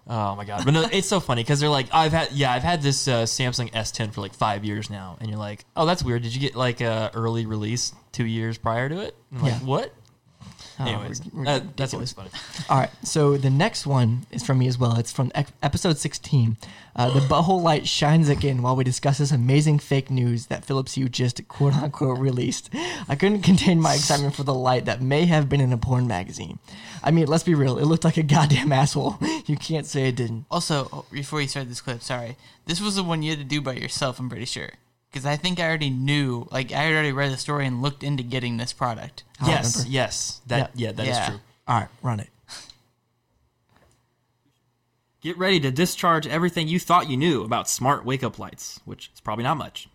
Oh 0.08 0.34
my 0.34 0.44
god! 0.44 0.64
But 0.64 0.72
no, 0.74 0.82
it's 0.92 1.06
so 1.08 1.20
funny 1.20 1.42
because 1.44 1.60
they're 1.60 1.68
like, 1.70 1.86
I've 1.92 2.12
had, 2.12 2.32
yeah, 2.32 2.52
I've 2.52 2.64
had 2.64 2.82
this 2.82 3.06
uh, 3.06 3.22
Samsung 3.22 3.70
S10 3.72 4.12
for 4.12 4.20
like 4.20 4.34
five 4.34 4.64
years 4.64 4.90
now, 4.90 5.16
and 5.20 5.30
you're 5.30 5.38
like, 5.38 5.64
oh, 5.76 5.86
that's 5.86 6.02
weird. 6.02 6.22
Did 6.22 6.34
you 6.34 6.40
get 6.40 6.56
like 6.56 6.80
a 6.80 7.10
early 7.14 7.46
release 7.46 7.94
two 8.10 8.26
years 8.26 8.58
prior 8.58 8.88
to 8.88 9.00
it? 9.00 9.14
I'm 9.32 9.42
like, 9.42 9.52
Yeah. 9.52 9.58
what? 9.60 9.94
Oh, 10.78 10.84
Anyways, 10.86 11.20
uh, 11.46 11.60
that's 11.76 11.94
always 11.94 12.12
funny. 12.12 12.30
All 12.70 12.78
right, 12.78 12.90
so 13.04 13.36
the 13.36 13.50
next 13.50 13.86
one 13.86 14.26
is 14.30 14.44
from 14.44 14.58
me 14.58 14.66
as 14.66 14.78
well. 14.78 14.96
It's 14.98 15.12
from 15.12 15.30
ec- 15.34 15.48
episode 15.62 15.98
16. 15.98 16.56
Uh, 16.94 17.10
the 17.10 17.20
butthole 17.20 17.62
light 17.62 17.86
shines 17.86 18.28
again 18.28 18.62
while 18.62 18.76
we 18.76 18.84
discuss 18.84 19.18
this 19.18 19.32
amazing 19.32 19.78
fake 19.78 20.10
news 20.10 20.46
that 20.46 20.64
Philips 20.64 20.94
Hue 20.94 21.08
just 21.08 21.46
quote 21.48 21.74
unquote 21.74 22.18
released. 22.18 22.70
I 23.08 23.14
couldn't 23.16 23.42
contain 23.42 23.80
my 23.80 23.94
excitement 23.94 24.34
for 24.34 24.42
the 24.44 24.54
light 24.54 24.84
that 24.86 25.00
may 25.02 25.26
have 25.26 25.48
been 25.48 25.60
in 25.60 25.72
a 25.72 25.78
porn 25.78 26.06
magazine. 26.06 26.58
I 27.02 27.10
mean, 27.10 27.26
let's 27.26 27.44
be 27.44 27.54
real, 27.54 27.78
it 27.78 27.84
looked 27.84 28.04
like 28.04 28.16
a 28.16 28.22
goddamn 28.22 28.72
asshole. 28.82 29.18
You 29.46 29.56
can't 29.56 29.86
say 29.86 30.08
it 30.08 30.16
didn't. 30.16 30.46
Also, 30.50 30.88
oh, 30.92 31.04
before 31.10 31.40
you 31.40 31.48
start 31.48 31.68
this 31.68 31.80
clip, 31.80 32.02
sorry, 32.02 32.36
this 32.66 32.80
was 32.80 32.96
the 32.96 33.02
one 33.04 33.22
you 33.22 33.30
had 33.30 33.38
to 33.38 33.44
do 33.44 33.60
by 33.60 33.74
yourself. 33.74 34.18
I'm 34.18 34.28
pretty 34.28 34.46
sure 34.46 34.70
because 35.12 35.26
I 35.26 35.36
think 35.36 35.60
I 35.60 35.64
already 35.66 35.90
knew, 35.90 36.48
like 36.50 36.72
I 36.72 36.82
had 36.84 36.92
already 36.94 37.12
read 37.12 37.30
the 37.32 37.36
story 37.36 37.66
and 37.66 37.82
looked 37.82 38.02
into 38.02 38.22
getting 38.22 38.56
this 38.56 38.72
product. 38.72 39.24
I 39.40 39.48
yes, 39.48 39.76
remember. 39.76 39.92
yes, 39.92 40.40
that 40.46 40.70
yeah, 40.74 40.92
that 40.92 41.02
is 41.06 41.16
Yeah. 41.16 41.26
true. 41.28 41.40
All 41.68 41.80
right, 41.80 41.88
run 42.02 42.20
it. 42.20 42.30
Get 45.20 45.38
ready 45.38 45.60
to 45.60 45.70
discharge 45.70 46.26
everything 46.26 46.66
you 46.66 46.80
thought 46.80 47.08
you 47.10 47.16
knew 47.16 47.44
about 47.44 47.68
smart 47.68 48.04
wake 48.04 48.24
up 48.24 48.38
lights, 48.38 48.80
which 48.84 49.10
is 49.14 49.20
probably 49.20 49.44
not 49.44 49.56
much. 49.56 49.88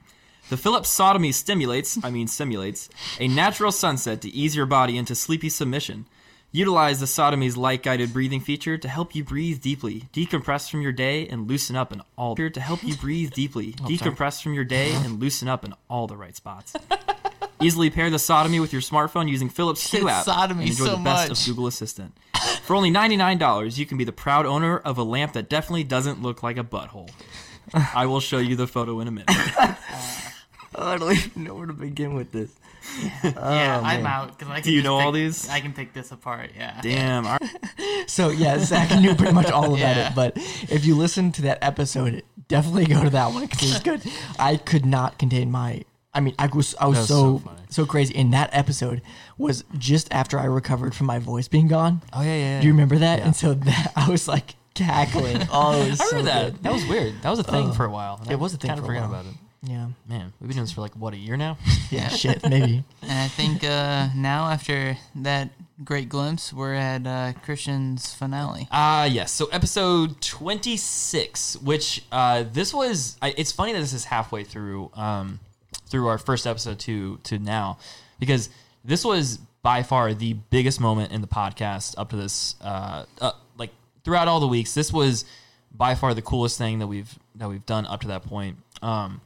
The 0.49 0.55
Philips 0.57 0.87
sodomy 0.87 1.33
stimulates, 1.33 2.01
I 2.03 2.09
mean 2.09 2.27
simulates, 2.27 2.87
a 3.19 3.27
natural 3.27 3.71
sunset 3.73 4.21
to 4.21 4.29
ease 4.29 4.55
your 4.55 4.65
body 4.65 4.97
into 4.97 5.13
sleepy 5.15 5.49
submission. 5.49 6.05
Utilize 6.53 7.01
the 7.01 7.05
sodomy's 7.05 7.57
light 7.57 7.83
guided 7.83 8.13
breathing 8.13 8.39
feature 8.39 8.77
to 8.77 8.87
help 8.87 9.13
you 9.13 9.21
breathe 9.21 9.61
deeply, 9.61 10.05
decompress 10.13 10.69
from 10.69 10.81
your 10.81 10.93
day, 10.93 11.27
and 11.27 11.45
loosen 11.45 11.75
up 11.75 11.91
in 11.91 12.01
all 12.17 12.37
to 12.37 12.61
help 12.61 12.83
you 12.83 12.95
breathe 12.95 13.31
deeply, 13.33 13.75
oh, 13.81 13.85
decompress 13.85 14.41
from 14.41 14.53
your 14.53 14.63
day, 14.63 14.93
and 14.93 15.19
loosen 15.19 15.49
up 15.49 15.65
in 15.65 15.73
all 15.89 16.07
the 16.07 16.15
right 16.15 16.37
spots. 16.37 16.73
Easily 17.61 17.89
pair 17.89 18.09
the 18.09 18.19
sodomy 18.19 18.61
with 18.61 18.71
your 18.71 18.81
smartphone 18.81 19.27
using 19.27 19.49
Philips 19.49 19.91
Hue 19.91 20.07
app 20.07 20.25
and 20.27 20.61
enjoy 20.61 20.85
so 20.85 20.95
the 20.95 21.03
best 21.03 21.29
much. 21.29 21.39
of 21.41 21.45
Google 21.45 21.67
Assistant. 21.67 22.15
For 22.61 22.75
only 22.75 22.91
$99, 22.91 23.77
you 23.77 23.85
can 23.85 23.97
be 23.97 24.03
the 24.05 24.11
proud 24.13 24.45
owner 24.45 24.77
of 24.77 24.97
a 24.97 25.03
lamp 25.03 25.33
that 25.33 25.49
definitely 25.49 25.83
doesn't 25.83 26.21
look 26.21 26.43
like 26.43 26.57
a 26.57 26.63
butthole. 26.63 27.09
I 27.93 28.05
will 28.05 28.21
show 28.21 28.37
you 28.37 28.55
the 28.55 28.67
photo 28.67 29.01
in 29.01 29.07
a 29.09 29.11
minute. 29.11 29.27
I 29.29 30.97
don't 30.97 31.11
even 31.11 31.43
know 31.43 31.55
where 31.55 31.65
to 31.65 31.73
begin 31.73 32.13
with 32.13 32.31
this. 32.31 32.51
yeah, 33.23 33.33
oh, 33.35 33.85
I'm 33.85 34.03
man. 34.03 34.05
out. 34.05 34.39
'cause 34.39 34.47
I 34.49 34.55
can 34.55 34.63
Do 34.63 34.71
you 34.71 34.77
just 34.81 34.85
know 34.85 34.99
all 34.99 35.11
these? 35.11 35.49
I 35.49 35.59
can 35.59 35.73
pick 35.73 35.93
this 35.93 36.11
apart. 36.11 36.51
Yeah. 36.55 36.79
Damn. 36.81 37.27
all 37.27 37.37
right. 37.41 38.09
So 38.09 38.29
yeah, 38.29 38.57
Zach 38.59 38.99
knew 38.99 39.15
pretty 39.15 39.33
much 39.33 39.51
all 39.51 39.65
about 39.65 39.79
Yeah. 39.79 40.09
it. 40.09 40.15
But 40.15 40.37
if 40.69 40.85
you 40.85 40.95
listen 40.95 41.31
to 41.33 41.41
that 41.43 41.59
episode, 41.61 42.23
definitely 42.47 42.85
go 42.85 43.03
to 43.03 43.09
that 43.11 43.33
one 43.33 43.45
because 43.45 43.63
it 43.63 43.73
was 43.73 43.79
good. 43.79 44.11
I 44.39 44.57
could 44.57 44.85
not 44.85 45.17
contain 45.17 45.51
my. 45.51 45.83
I 46.13 46.19
mean, 46.19 46.33
I 46.39 46.47
was 46.47 46.73
I 46.79 46.87
was, 46.87 46.97
was 46.99 47.07
so 47.07 47.41
so 47.45 47.51
so, 47.69 47.85
crazy. 47.85 48.15
And 48.15 48.33
that 48.33 48.49
episode 48.53 49.01
was 49.37 49.63
just 49.77 50.11
after 50.11 50.39
I 50.39 50.45
recovered 50.45 50.95
from 50.95 51.07
my 51.07 51.19
voice 51.19 51.47
being 51.47 51.67
gone. 51.67 52.01
Oh 52.13 52.21
yeah, 52.21 52.35
yeah. 52.35 52.61
Do 52.61 52.67
you 52.67 52.73
remember 52.73 52.97
that? 52.97 53.19
Yeah. 53.19 53.25
And 53.25 53.35
so 53.35 53.53
that 53.53 53.91
I 53.95 54.09
was 54.09 54.27
like 54.27 54.55
cackling. 54.73 55.47
Oh, 55.51 55.81
it 55.81 55.89
was 55.91 56.01
I 56.01 56.05
so 56.05 56.17
remember 56.17 56.31
that. 56.31 56.51
good. 56.53 56.63
That 56.63 56.73
was 56.73 56.85
weird. 56.85 57.21
That 57.21 57.29
was 57.29 57.39
a 57.39 57.43
thing 57.43 57.69
oh. 57.69 57.73
for 57.73 57.85
a 57.85 57.89
while. 57.89 58.21
it 58.29 58.39
was 58.39 58.53
a 58.53 58.57
thing 58.57 58.69
Kind 58.69 58.79
of 58.79 58.85
for 58.85 58.93
a 58.93 58.95
forgot 58.95 59.09
about 59.09 59.25
it. 59.25 59.33
Yeah, 59.67 59.87
Man, 60.07 60.31
we've 60.39 60.47
been 60.47 60.55
doing 60.55 60.63
this 60.63 60.71
for 60.71 60.81
like 60.81 60.93
what 60.93 61.13
a 61.13 61.17
year 61.17 61.35
now. 61.35 61.57
yeah, 61.91 62.07
shit, 62.07 62.47
maybe. 62.49 62.85
And 63.01 63.11
I 63.11 63.27
think 63.27 63.65
uh, 63.65 64.07
now 64.15 64.45
after 64.45 64.97
that 65.15 65.49
great 65.83 66.07
glimpse, 66.07 66.53
we're 66.53 66.73
at 66.73 67.05
uh, 67.05 67.33
Christian's 67.43 68.13
finale. 68.13 68.69
Ah, 68.71 69.03
yes. 69.03 69.31
So 69.33 69.47
episode 69.47 70.21
26, 70.21 71.57
which 71.57 72.01
uh, 72.13 72.45
this 72.51 72.73
was. 72.73 73.17
I, 73.21 73.33
it's 73.37 73.51
funny 73.51 73.73
that 73.73 73.79
this 73.79 73.91
is 73.91 74.05
halfway 74.05 74.45
through 74.45 74.89
um, 74.93 75.41
through 75.89 76.07
our 76.07 76.17
first 76.17 76.47
episode 76.47 76.79
to 76.79 77.17
to 77.23 77.37
now, 77.37 77.77
because 78.19 78.49
this 78.85 79.03
was 79.03 79.37
by 79.63 79.83
far 79.83 80.13
the 80.13 80.31
biggest 80.31 80.79
moment 80.79 81.11
in 81.11 81.19
the 81.19 81.27
podcast 81.27 81.95
up 81.97 82.11
to 82.11 82.15
this. 82.15 82.55
Uh, 82.61 83.03
uh, 83.19 83.31
like 83.57 83.71
throughout 84.05 84.29
all 84.29 84.39
the 84.39 84.47
weeks, 84.47 84.73
this 84.73 84.93
was 84.93 85.25
by 85.73 85.93
far 85.93 86.13
the 86.13 86.21
coolest 86.21 86.57
thing 86.57 86.79
that 86.79 86.87
we've 86.87 87.19
that 87.35 87.49
we've 87.49 87.65
done 87.65 87.85
up 87.85 87.99
to 88.01 88.07
that 88.07 88.23
point. 88.23 88.57
Um, 88.81 89.19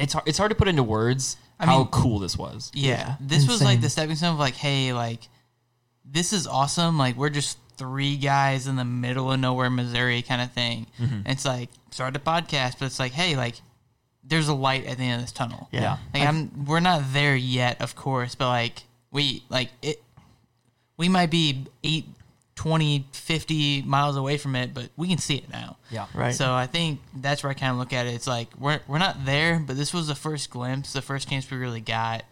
it's 0.00 0.12
hard, 0.12 0.28
it's 0.28 0.38
hard 0.38 0.50
to 0.50 0.54
put 0.56 0.68
into 0.68 0.82
words 0.82 1.36
how 1.58 1.78
mean- 1.78 1.88
cool 1.88 2.18
this 2.18 2.36
was. 2.36 2.70
Yeah, 2.74 2.88
Yeah, 2.96 3.16
this 3.20 3.46
was 3.46 3.62
like 3.62 3.80
the 3.80 3.90
stepping 3.90 4.16
stone 4.16 4.32
of 4.34 4.38
like, 4.38 4.54
hey, 4.54 4.92
like 4.92 5.28
this 6.04 6.32
is 6.32 6.46
awesome. 6.46 6.98
Like 6.98 7.16
we're 7.16 7.30
just 7.30 7.58
three 7.76 8.16
guys 8.16 8.66
in 8.66 8.76
the 8.76 8.84
middle 8.84 9.32
of 9.32 9.40
nowhere, 9.40 9.70
Missouri, 9.70 10.22
kind 10.22 10.42
of 10.42 10.52
thing. 10.52 10.86
Mm-hmm. 10.98 11.26
It's 11.26 11.44
like 11.44 11.70
start 11.90 12.16
a 12.16 12.18
podcast, 12.18 12.78
but 12.78 12.86
it's 12.86 12.98
like, 12.98 13.12
hey, 13.12 13.36
like 13.36 13.56
there's 14.24 14.48
a 14.48 14.54
light 14.54 14.86
at 14.86 14.98
the 14.98 15.04
end 15.04 15.14
of 15.16 15.20
this 15.22 15.32
tunnel. 15.32 15.68
Yeah. 15.72 15.98
like 16.12 16.22
I'm, 16.22 16.66
we're 16.66 16.80
not 16.80 17.12
there 17.12 17.36
yet, 17.36 17.80
of 17.80 17.96
course, 17.96 18.34
but 18.34 18.48
like 18.48 18.82
we 19.10 19.42
like 19.48 19.70
it. 19.82 20.02
We 20.96 21.08
might 21.08 21.30
be 21.30 21.64
eight, 21.82 22.06
20, 22.60 23.06
50 23.12 23.82
miles 23.82 24.16
away 24.18 24.36
from 24.36 24.54
it, 24.54 24.74
but 24.74 24.90
we 24.94 25.08
can 25.08 25.16
see 25.16 25.36
it 25.36 25.48
now. 25.50 25.78
Yeah. 25.90 26.04
Right. 26.12 26.34
So 26.34 26.52
I 26.52 26.66
think 26.66 27.00
that's 27.16 27.42
where 27.42 27.50
I 27.50 27.54
kind 27.54 27.72
of 27.72 27.78
look 27.78 27.94
at 27.94 28.06
it. 28.06 28.12
It's 28.14 28.26
like 28.26 28.48
we're 28.58 28.80
we're 28.86 28.98
not 28.98 29.24
there, 29.24 29.58
but 29.66 29.78
this 29.78 29.94
was 29.94 30.08
the 30.08 30.14
first 30.14 30.50
glimpse, 30.50 30.92
the 30.92 31.00
first 31.00 31.26
chance 31.30 31.50
we 31.50 31.56
really 31.56 31.80
got. 31.80 32.22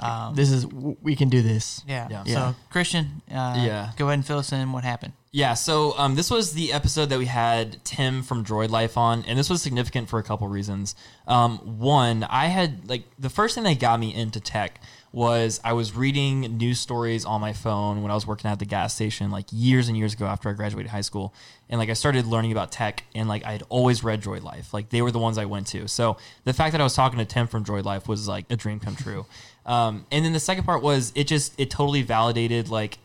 Um, 0.00 0.34
This 0.34 0.50
is 0.50 0.66
we 0.66 1.14
can 1.14 1.28
do 1.28 1.42
this. 1.42 1.84
yeah. 1.86 2.08
Yeah. 2.10 2.24
So 2.24 2.56
Christian, 2.70 3.22
uh, 3.30 3.54
Yeah. 3.64 3.92
go 3.96 4.06
ahead 4.06 4.14
and 4.18 4.26
fill 4.26 4.38
us 4.38 4.50
in. 4.52 4.72
What 4.72 4.82
happened? 4.82 5.12
Yeah, 5.30 5.54
so 5.54 5.96
um, 5.98 6.14
this 6.16 6.30
was 6.30 6.54
the 6.54 6.72
episode 6.72 7.10
that 7.10 7.18
we 7.18 7.26
had 7.26 7.84
Tim 7.84 8.22
from 8.22 8.44
Droid 8.44 8.70
Life 8.70 8.96
on, 8.96 9.24
and 9.26 9.38
this 9.38 9.50
was 9.50 9.60
significant 9.60 10.08
for 10.08 10.18
a 10.18 10.22
couple 10.22 10.48
reasons. 10.48 10.96
Um, 11.28 11.58
one, 11.78 12.24
I 12.24 12.46
had 12.46 12.88
like 12.88 13.04
the 13.18 13.28
first 13.30 13.54
thing 13.54 13.62
that 13.64 13.78
got 13.78 14.00
me 14.00 14.12
into 14.12 14.40
tech 14.40 14.80
was 15.12 15.60
I 15.64 15.72
was 15.72 15.94
reading 15.94 16.40
news 16.58 16.80
stories 16.80 17.24
on 17.24 17.40
my 17.40 17.52
phone 17.52 18.02
when 18.02 18.10
I 18.10 18.14
was 18.14 18.26
working 18.26 18.50
at 18.50 18.58
the 18.58 18.64
gas 18.64 18.94
station 18.94 19.30
like 19.30 19.46
years 19.50 19.88
and 19.88 19.96
years 19.96 20.12
ago 20.14 20.26
after 20.26 20.48
I 20.48 20.52
graduated 20.52 20.90
high 20.90 21.00
school, 21.00 21.34
and 21.68 21.78
like 21.78 21.88
I 21.88 21.94
started 21.94 22.26
learning 22.26 22.52
about 22.52 22.72
tech, 22.72 23.04
and 23.14 23.28
like 23.28 23.44
I 23.44 23.52
had 23.52 23.62
always 23.68 24.04
read 24.04 24.22
Droid 24.22 24.42
Life, 24.42 24.74
like 24.74 24.90
they 24.90 25.02
were 25.02 25.10
the 25.10 25.18
ones 25.18 25.38
I 25.38 25.46
went 25.46 25.66
to. 25.68 25.88
So 25.88 26.16
the 26.44 26.52
fact 26.52 26.72
that 26.72 26.80
I 26.80 26.84
was 26.84 26.94
talking 26.94 27.18
to 27.18 27.24
Tim 27.24 27.46
from 27.46 27.64
Droid 27.64 27.84
Life 27.84 28.08
was 28.08 28.28
like 28.28 28.44
a 28.50 28.56
dream 28.56 28.80
come 28.80 28.96
true. 28.96 29.26
Um, 29.66 30.06
and 30.10 30.24
then 30.24 30.32
the 30.32 30.40
second 30.40 30.64
part 30.64 30.82
was 30.82 31.12
it 31.14 31.24
just 31.24 31.52
it 31.60 31.68
totally 31.68 32.00
validated 32.00 32.70
like 32.70 32.96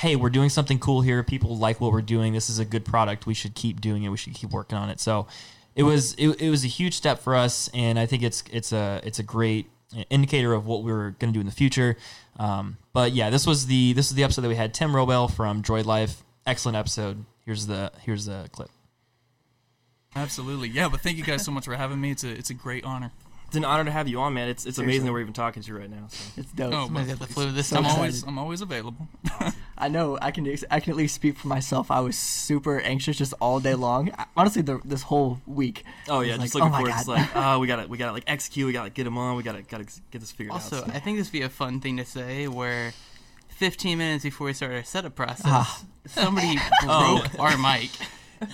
hey, 0.00 0.16
we're 0.16 0.30
doing 0.30 0.48
something 0.48 0.78
cool 0.78 1.02
here. 1.02 1.22
People 1.22 1.58
like 1.58 1.78
what 1.78 1.92
we're 1.92 2.00
doing. 2.00 2.32
This 2.32 2.48
is 2.48 2.58
a 2.58 2.64
good 2.64 2.86
product. 2.86 3.26
We 3.26 3.34
should 3.34 3.54
keep 3.54 3.82
doing 3.82 4.02
it. 4.02 4.08
We 4.08 4.16
should 4.16 4.32
keep 4.32 4.50
working 4.50 4.78
on 4.78 4.88
it. 4.88 4.98
So 4.98 5.26
it 5.76 5.82
was 5.82 6.14
it, 6.14 6.40
it 6.40 6.48
was 6.48 6.64
a 6.64 6.68
huge 6.68 6.94
step 6.94 7.20
for 7.20 7.36
us, 7.36 7.68
and 7.74 7.98
I 7.98 8.06
think 8.06 8.22
it's 8.22 8.42
it's 8.50 8.72
a 8.72 9.00
it's 9.04 9.18
a 9.18 9.22
great 9.22 9.70
indicator 10.10 10.52
of 10.52 10.66
what 10.66 10.82
we're 10.82 11.10
going 11.12 11.32
to 11.32 11.36
do 11.36 11.40
in 11.40 11.46
the 11.46 11.52
future. 11.52 11.96
Um, 12.38 12.78
but 12.92 13.12
yeah, 13.12 13.30
this 13.30 13.46
was 13.46 13.66
the 13.66 13.92
this 13.92 14.10
was 14.10 14.14
the 14.14 14.24
episode 14.24 14.42
that 14.42 14.48
we 14.48 14.56
had 14.56 14.74
Tim 14.74 14.94
Wrobel 14.94 15.30
from 15.30 15.62
Droid 15.62 15.84
Life. 15.84 16.22
Excellent 16.46 16.76
episode. 16.76 17.24
Here's 17.44 17.66
the 17.66 17.92
here's 18.02 18.26
the 18.26 18.48
clip. 18.52 18.70
Absolutely, 20.14 20.68
yeah. 20.68 20.88
But 20.88 21.00
thank 21.00 21.18
you 21.18 21.24
guys 21.24 21.44
so 21.44 21.52
much 21.52 21.64
for 21.64 21.74
having 21.74 22.00
me. 22.00 22.10
It's 22.10 22.24
a 22.24 22.30
it's 22.30 22.50
a 22.50 22.54
great 22.54 22.84
honor. 22.84 23.12
It's 23.50 23.56
an 23.56 23.64
honor 23.64 23.84
to 23.84 23.90
have 23.90 24.06
you 24.06 24.20
on, 24.20 24.32
man. 24.34 24.48
It's 24.48 24.64
it's 24.64 24.78
amazing 24.78 25.06
that 25.06 25.12
we're 25.12 25.22
even 25.22 25.32
talking 25.32 25.60
to 25.60 25.68
you 25.68 25.76
right 25.76 25.90
now. 25.90 26.06
So. 26.08 26.40
It's 26.40 26.52
dope. 26.52 26.72
Oh, 26.72 26.84
Somebody's 26.84 27.08
got 27.08 27.18
the 27.18 27.26
flu 27.34 27.50
this 27.50 27.72
I'm 27.72 27.82
time. 27.82 27.96
always 27.96 28.22
I'm 28.22 28.38
always 28.38 28.60
available. 28.60 29.08
I 29.76 29.88
know 29.88 30.18
I 30.22 30.30
can 30.30 30.46
I 30.70 30.78
can 30.78 30.92
at 30.92 30.96
least 30.96 31.16
speak 31.16 31.36
for 31.36 31.48
myself. 31.48 31.90
I 31.90 31.98
was 31.98 32.16
super 32.16 32.78
anxious 32.80 33.16
just 33.18 33.34
all 33.40 33.58
day 33.58 33.74
long. 33.74 34.12
I- 34.16 34.26
Honestly, 34.36 34.62
the, 34.62 34.78
this 34.84 35.02
whole 35.02 35.40
week. 35.48 35.82
Oh 36.08 36.20
yeah, 36.20 36.36
just 36.36 36.54
like, 36.54 36.62
looking 36.62 36.74
oh 36.74 36.76
forward. 36.76 36.94
It's 36.96 37.06
God. 37.06 37.12
like, 37.18 37.28
oh, 37.34 37.58
we 37.58 37.66
gotta 37.66 37.88
we 37.88 37.98
gotta 37.98 38.12
like 38.12 38.24
execute. 38.28 38.68
We 38.68 38.72
gotta 38.72 38.90
get 38.90 39.02
them 39.02 39.18
on. 39.18 39.34
We 39.36 39.42
gotta 39.42 39.62
gotta 39.62 39.84
get 40.12 40.20
this 40.20 40.30
figured 40.30 40.52
Also, 40.52 40.76
out. 40.76 40.82
Also, 40.84 40.94
I 40.94 41.00
think 41.00 41.18
this 41.18 41.26
would 41.26 41.32
be 41.32 41.42
a 41.42 41.48
fun 41.48 41.80
thing 41.80 41.96
to 41.96 42.04
say 42.04 42.46
where 42.46 42.92
15 43.48 43.98
minutes 43.98 44.22
before 44.22 44.46
we 44.46 44.52
started 44.52 44.76
our 44.76 44.84
setup 44.84 45.16
process, 45.16 45.42
Ah. 45.46 45.82
somebody 46.06 46.56
Oh. 46.84 47.18
broke 47.34 47.40
our 47.40 47.58
mic. 47.58 47.90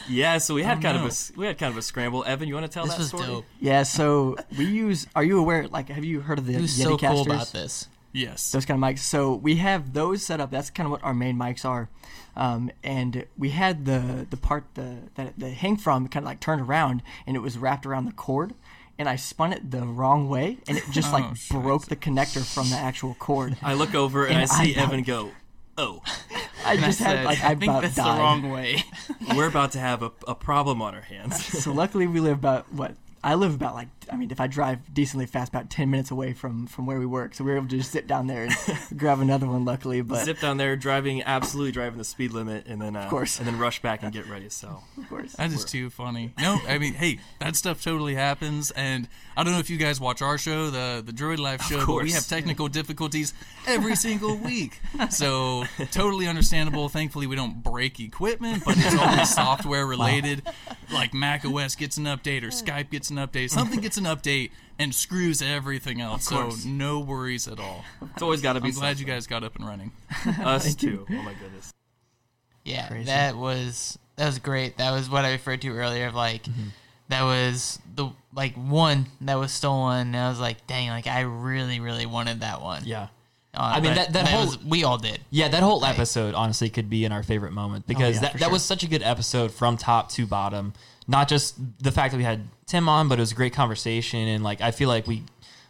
Yeah, 0.09 0.39
so 0.39 0.55
we 0.55 0.63
had 0.71 0.79
Oh, 0.79 0.81
kind 0.83 0.97
no. 0.97 1.03
of 1.03 1.07
a 1.07 1.11
s- 1.13 1.33
we 1.37 1.47
had 1.47 1.59
kind 1.59 1.71
of 1.73 1.77
a 1.79 1.83
scramble. 1.83 2.25
Evan, 2.25 2.49
you 2.49 2.55
want 2.55 2.67
to 2.67 2.73
tell 2.73 2.85
This 2.85 2.95
that 2.95 2.99
was 3.01 3.09
story? 3.09 3.27
dope. 3.27 3.45
Yeah, 3.61 3.83
so 3.85 4.37
we 4.57 4.65
use. 4.67 5.07
Are 5.15 5.25
you 5.25 5.39
aware? 5.39 5.69
Like, 5.69 5.89
have 5.91 6.05
you 6.05 6.21
heard 6.21 6.39
of 6.39 6.47
the 6.47 6.55
It 6.55 6.61
was 6.61 6.73
Yeti 6.79 6.83
so 6.83 6.97
casters? 6.97 7.25
cool 7.27 7.33
about 7.35 7.53
this. 7.53 7.89
yes. 8.13 8.51
Those 8.51 8.65
kind 8.65 8.83
of 8.83 8.89
mics. 8.89 9.01
So 9.01 9.35
we 9.35 9.57
have 9.57 9.93
those 9.93 10.23
set 10.25 10.41
up. 10.41 10.51
That's 10.51 10.71
kind 10.71 10.87
of 10.87 10.91
what 10.91 11.03
our 11.05 11.15
main 11.15 11.37
mics 11.37 11.65
are. 11.65 11.89
Um, 12.37 12.71
and 12.85 13.25
we 13.39 13.51
had 13.51 13.85
the 13.87 14.27
the 14.29 14.37
part 14.37 14.65
the 14.75 14.99
that 15.15 15.35
the 15.39 15.51
hang 15.51 15.77
from 15.77 16.09
kind 16.09 16.25
of 16.25 16.29
like 16.29 16.41
turned 16.41 16.61
around, 16.63 17.03
and 17.27 17.35
it 17.37 17.41
was 17.41 17.57
wrapped 17.57 17.87
around 17.87 18.05
the 18.07 18.13
cord. 18.13 18.55
And 18.99 19.11
I 19.11 19.17
spun 19.17 19.53
it 19.53 19.71
the 19.71 19.83
wrong 19.87 20.27
way, 20.31 20.57
and 20.67 20.79
it 20.79 20.85
just 20.91 21.13
like 21.13 21.25
Oh, 21.25 21.35
shit. 21.35 21.51
broke 21.61 21.85
the 21.87 21.97
connector 21.97 22.43
from 22.43 22.71
the 22.71 22.77
actual 22.77 23.15
cord. 23.19 23.57
I 23.63 23.75
look 23.75 23.95
over 23.95 24.25
and, 24.25 24.35
And 24.37 24.43
I 24.43 24.47
see 24.47 24.75
I- 24.75 24.83
Evan 24.83 25.03
go, 25.03 25.33
"Oh, 25.79 26.03
I 26.65 26.77
just 26.77 26.99
had 26.99 27.17
said, 27.17 27.25
like 27.25 27.43
I, 27.43 27.53
I 27.53 27.55
think 27.55 27.73
that's 27.73 27.95
died. 27.95 28.17
the 28.17 28.21
wrong 28.21 28.51
way. 28.51 28.85
we're 29.37 29.49
about 29.49 29.73
to 29.73 29.79
have 29.79 30.03
a, 30.03 30.13
a 30.27 30.35
problem 30.35 30.83
on 30.83 30.95
our 30.95 31.01
hands." 31.03 31.45
so 31.45 31.73
luckily 31.73 32.07
we 32.07 32.21
live 32.21 32.39
about 32.39 32.73
what 32.73 32.95
I 33.27 33.35
live 33.35 33.57
about 33.57 33.75
like 33.75 33.89
I 34.11 34.17
mean 34.17 34.31
if 34.31 34.41
I 34.41 34.47
drive 34.47 34.95
decently 34.95 35.27
fast 35.27 35.49
about 35.49 35.69
ten 35.69 35.91
minutes 35.91 36.13
away 36.13 36.33
from 36.33 36.69
from 36.69 36.87
where 36.87 37.01
we 37.01 37.07
work 37.07 37.35
so 37.35 37.43
we 37.43 37.51
were 37.51 37.57
able 37.57 37.67
to 37.67 37.77
just 37.77 37.91
sit 37.91 38.07
down 38.07 38.29
there 38.29 38.45
and 38.45 38.55
grab 38.97 39.19
another 39.19 39.49
one 39.49 39.65
luckily 39.65 40.01
but 40.01 40.25
Zip 40.25 40.39
down 40.39 40.59
there, 40.59 40.77
driving 40.77 41.25
absolutely 41.25 41.73
driving 41.73 41.99
the 41.99 42.05
speed 42.05 42.31
limit, 42.31 42.69
and 42.69 42.81
then 42.81 42.95
uh, 42.95 43.01
of 43.01 43.11
course. 43.11 43.39
and 43.39 43.49
then 43.49 43.59
rush 43.59 43.83
back 43.83 44.05
and 44.05 44.13
get 44.13 44.29
ready. 44.29 44.49
So 44.49 44.81
of 44.97 45.09
course 45.09 45.33
That 45.33 45.51
is 45.51 45.65
too 45.65 45.91
funny. 45.91 46.35
No, 46.39 46.61
I 46.69 46.79
mean, 46.79 46.95
hey, 46.95 47.19
that 47.41 47.57
stuff 47.57 47.83
totally 47.83 48.15
happens, 48.15 48.71
and 48.71 49.09
I 49.37 49.43
don't 49.43 49.53
know 49.53 49.59
if 49.59 49.71
you 49.71 49.77
guys 49.77 50.01
watch 50.01 50.23
our 50.23 50.39
show, 50.39 50.71
the 50.71 51.03
the 51.05 51.13
Droid 51.13 51.39
Life 51.39 51.63
show, 51.63 51.85
but 51.85 52.05
we 52.05 52.13
have 52.13 52.29
technical 52.29 52.69
difficulties 52.69 53.35
every 53.67 53.97
single 54.07 54.37
week. 54.37 54.81
So 55.11 55.65
totally 55.91 56.29
understandable. 56.29 56.89
Thankfully, 56.89 57.27
we 57.27 57.35
don't 57.35 57.61
break 57.61 57.99
equipment, 57.99 58.63
but 58.65 58.77
it's 58.79 58.95
always 58.97 59.35
software 59.35 59.85
related. 59.85 60.43
Like 60.93 61.13
Mac 61.13 61.45
OS 61.45 61.75
gets 61.75 61.97
an 61.97 62.05
update 62.05 62.45
or 62.45 62.49
Skype 62.49 62.91
gets 62.91 63.11
an 63.11 63.16
update. 63.17 63.51
Something 63.51 63.81
gets 63.81 63.97
an 63.97 64.05
update 64.05 64.51
and 64.79 64.95
screws 64.95 65.41
everything 65.43 66.01
else. 66.01 66.25
So 66.29 66.43
course. 66.43 66.65
no 66.65 67.01
worries 67.01 67.49
at 67.49 67.59
all. 67.61 67.85
it's 68.15 68.23
always 68.23 68.41
got 68.43 68.55
to 68.55 68.61
be. 68.61 68.69
I'm 68.69 68.75
glad 68.75 68.99
you 68.99 69.07
guys 69.07 69.27
got 69.27 69.43
up 69.45 69.57
and 69.57 69.67
running. 69.67 69.93
us 70.45 70.75
too. 70.75 71.07
Oh 71.11 71.13
my 71.23 71.35
goodness. 71.35 71.73
Yeah, 72.65 72.89
Crazy. 72.89 73.05
that 73.07 73.37
was 73.37 73.99
that 74.17 74.27
was 74.27 74.39
great. 74.39 74.79
That 74.79 74.91
was 74.93 75.09
what 75.09 75.25
I 75.25 75.33
referred 75.33 75.63
to 75.63 75.69
earlier 75.77 76.07
of 76.09 76.15
like 76.15 76.43
Mm-hmm. 76.45 76.69
that 77.09 77.23
was 77.23 77.79
the 77.95 78.09
like 78.35 78.55
one 78.55 79.07
that 79.23 79.37
was 79.37 79.53
stolen. 79.53 80.09
And 80.09 80.17
I 80.17 80.29
was 80.29 80.41
like, 80.41 80.67
dang, 80.67 80.89
like 80.89 81.07
I 81.07 81.21
really, 81.21 81.81
really 81.81 82.07
wanted 82.07 82.41
that 82.41 82.61
one. 82.61 82.83
Yeah. 82.85 83.09
Uh, 83.55 83.73
I 83.77 83.81
mean, 83.81 83.95
but 83.95 83.95
that- 83.95 84.13
that 84.13 84.29
whole- 84.29 84.47
was, 84.47 84.63
we 84.65 84.85
all 84.85 84.99
did. 84.99 85.21
Yeah, 85.31 85.49
that 85.49 85.63
whole 85.63 85.81
Right. 85.81 85.95
episode 85.95 86.35
honestly 86.35 86.69
could 86.69 86.91
be 86.91 87.05
in 87.07 87.13
our 87.13 87.23
favorite 87.23 87.53
moment 87.53 87.87
because 87.87 88.17
yeah, 88.17 88.21
that, 88.23 88.33
that 88.35 88.41
sure. 88.41 88.51
was 88.51 88.63
such 88.63 88.83
a 88.83 88.87
good 88.89 89.03
episode 89.03 89.51
from 89.53 89.77
top 89.79 90.11
to 90.11 90.27
bottom. 90.27 90.75
Not 91.09 91.29
just 91.29 91.55
the 91.83 91.93
fact 91.93 92.11
that 92.13 92.19
we 92.19 92.25
had 92.25 92.49
Tim 92.67 92.89
on, 92.89 93.09
but 93.09 93.19
it 93.19 93.23
was 93.23 93.33
a 93.33 93.37
great 93.37 93.53
conversation 93.53 94.27
and 94.29 94.43
like 94.43 94.61
I 94.61 94.71
feel 94.71 94.89
like 94.89 95.07
we 95.07 95.23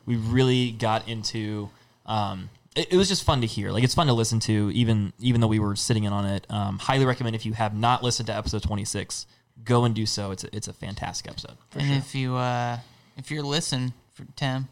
we 0.06 0.16
really 0.16 0.70
got 0.70 1.09
into. 1.09 1.68
Um, 2.06 2.48
it, 2.74 2.93
it 2.93 2.97
was 2.97 3.09
just 3.09 3.24
fun 3.24 3.40
to 3.40 3.47
hear. 3.47 3.70
Like 3.73 3.85
it's 3.85 3.94
fun 3.94 4.06
to 4.06 4.12
listen 4.12 4.40
to, 4.40 4.70
even 4.73 5.12
even 5.18 5.40
though 5.40 5.47
we 5.48 5.59
were 5.59 5.77
sitting 5.77 6.05
in 6.05 6.12
on 6.12 6.24
it. 6.24 6.47
Um, 6.48 6.78
highly 6.78 7.05
recommend 7.05 7.36
if 7.36 7.44
you 7.44 7.52
have 7.52 7.74
not 7.74 8.02
listened 8.02 8.28
to 8.28 8.36
episode 8.36 8.62
26, 8.62 9.27
go 9.64 9.85
and 9.85 9.94
do 9.94 10.06
so. 10.06 10.31
It's 10.31 10.44
a, 10.44 10.56
it's 10.56 10.68
a 10.68 10.73
fantastic 10.73 11.31
episode. 11.31 11.56
And 11.74 11.86
sure. 11.89 11.97
if 11.97 12.14
you 12.14 12.36
uh, 12.36 12.78
if 13.16 13.31
you're 13.31 13.43
listening 13.43 13.93
for 14.12 14.24
Tim, 14.36 14.68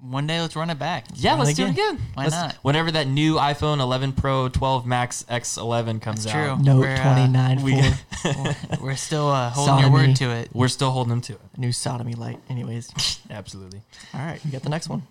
one 0.00 0.26
day 0.26 0.40
let's 0.40 0.54
run 0.54 0.70
it 0.70 0.78
back. 0.78 1.06
Yeah, 1.14 1.34
let's 1.34 1.50
it 1.50 1.56
do 1.56 1.64
it 1.66 1.70
again. 1.70 1.98
Why 2.14 2.24
Let's- 2.24 2.34
not? 2.34 2.54
Whenever 2.62 2.90
that 2.92 3.06
new 3.08 3.34
iPhone 3.34 3.80
11 3.80 4.12
Pro 4.12 4.48
12 4.48 4.86
Max 4.86 5.24
X11 5.28 6.00
comes 6.00 6.24
That's 6.24 6.36
out, 6.36 6.56
true. 6.56 6.64
Note 6.64 6.80
We're, 6.80 6.94
uh, 6.94 7.02
29 7.02 7.62
we- 7.62 7.82
for 7.82 8.56
We're 8.80 8.96
still 8.96 9.28
uh, 9.28 9.50
holding 9.50 9.78
your 9.80 9.90
word 9.92 10.16
to 10.16 10.30
it. 10.30 10.50
we're 10.52 10.68
still 10.68 10.90
holding 10.92 11.10
them 11.10 11.20
to 11.22 11.32
it. 11.34 11.40
new 11.56 11.72
sodomy 11.72 12.14
light. 12.14 12.38
Anyways, 12.48 12.92
Absolutely. 13.30 13.82
all 14.14 14.20
right, 14.20 14.44
you 14.44 14.50
got 14.52 14.62
the 14.62 14.68
next 14.70 14.88
one. 14.88 15.02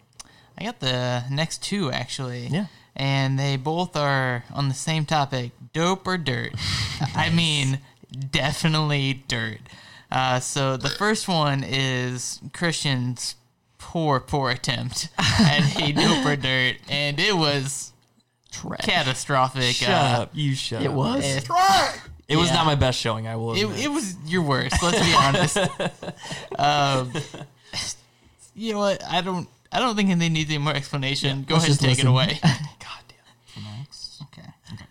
I 0.57 0.63
got 0.63 0.79
the 0.79 1.23
next 1.29 1.61
two 1.63 1.91
actually. 1.91 2.47
Yeah. 2.47 2.65
And 2.95 3.37
they 3.37 3.57
both 3.57 3.95
are 3.95 4.43
on 4.53 4.69
the 4.69 4.73
same 4.73 5.05
topic 5.05 5.51
dope 5.73 6.07
or 6.07 6.17
dirt. 6.17 6.53
I 7.15 7.29
mean, 7.29 7.79
definitely 8.31 9.23
dirt. 9.27 9.59
Uh, 10.11 10.39
so 10.39 10.77
the 10.77 10.89
first 10.89 11.27
one 11.27 11.63
is 11.63 12.39
Christian's 12.53 13.35
poor, 13.77 14.19
poor 14.19 14.51
attempt 14.51 15.09
at 15.17 15.79
a 15.81 15.91
dope 15.91 16.25
or 16.25 16.35
dirt. 16.35 16.77
And 16.89 17.19
it 17.19 17.35
was 17.35 17.91
Trash. 18.51 18.79
catastrophic. 18.81 19.75
Shut 19.75 19.89
uh, 19.89 20.21
up. 20.23 20.31
You 20.33 20.55
shut 20.55 20.81
It 20.83 20.87
up. 20.87 20.93
was. 20.93 21.23
It, 21.25 21.49
It 22.29 22.35
was 22.37 22.49
Yeah. 22.49 22.55
not 22.55 22.65
my 22.65 22.75
best 22.75 22.99
showing, 22.99 23.27
I 23.27 23.35
will 23.37 23.53
it, 23.53 23.63
admit. 23.63 23.79
it 23.85 23.87
was 23.87 24.15
your 24.25 24.41
worst, 24.41 24.75
let's 24.83 24.99
be 24.99 25.13
honest. 25.13 25.57
um, 26.59 27.13
you 28.55 28.73
know 28.73 28.79
what? 28.79 29.03
I 29.05 29.21
don't. 29.21 29.47
I 29.71 29.79
don't 29.79 29.95
think 29.95 30.17
they 30.17 30.29
need 30.29 30.47
any 30.47 30.57
more 30.57 30.73
explanation. 30.73 31.43
Go 31.47 31.55
ahead 31.55 31.69
and 31.69 31.79
take 31.79 31.89
listen. 31.91 32.07
it 32.07 32.09
away. 32.09 32.39
God 32.43 33.03
damn. 33.07 33.63
Next. 33.79 34.21
Okay. 34.23 34.47
Okay. 34.73 34.85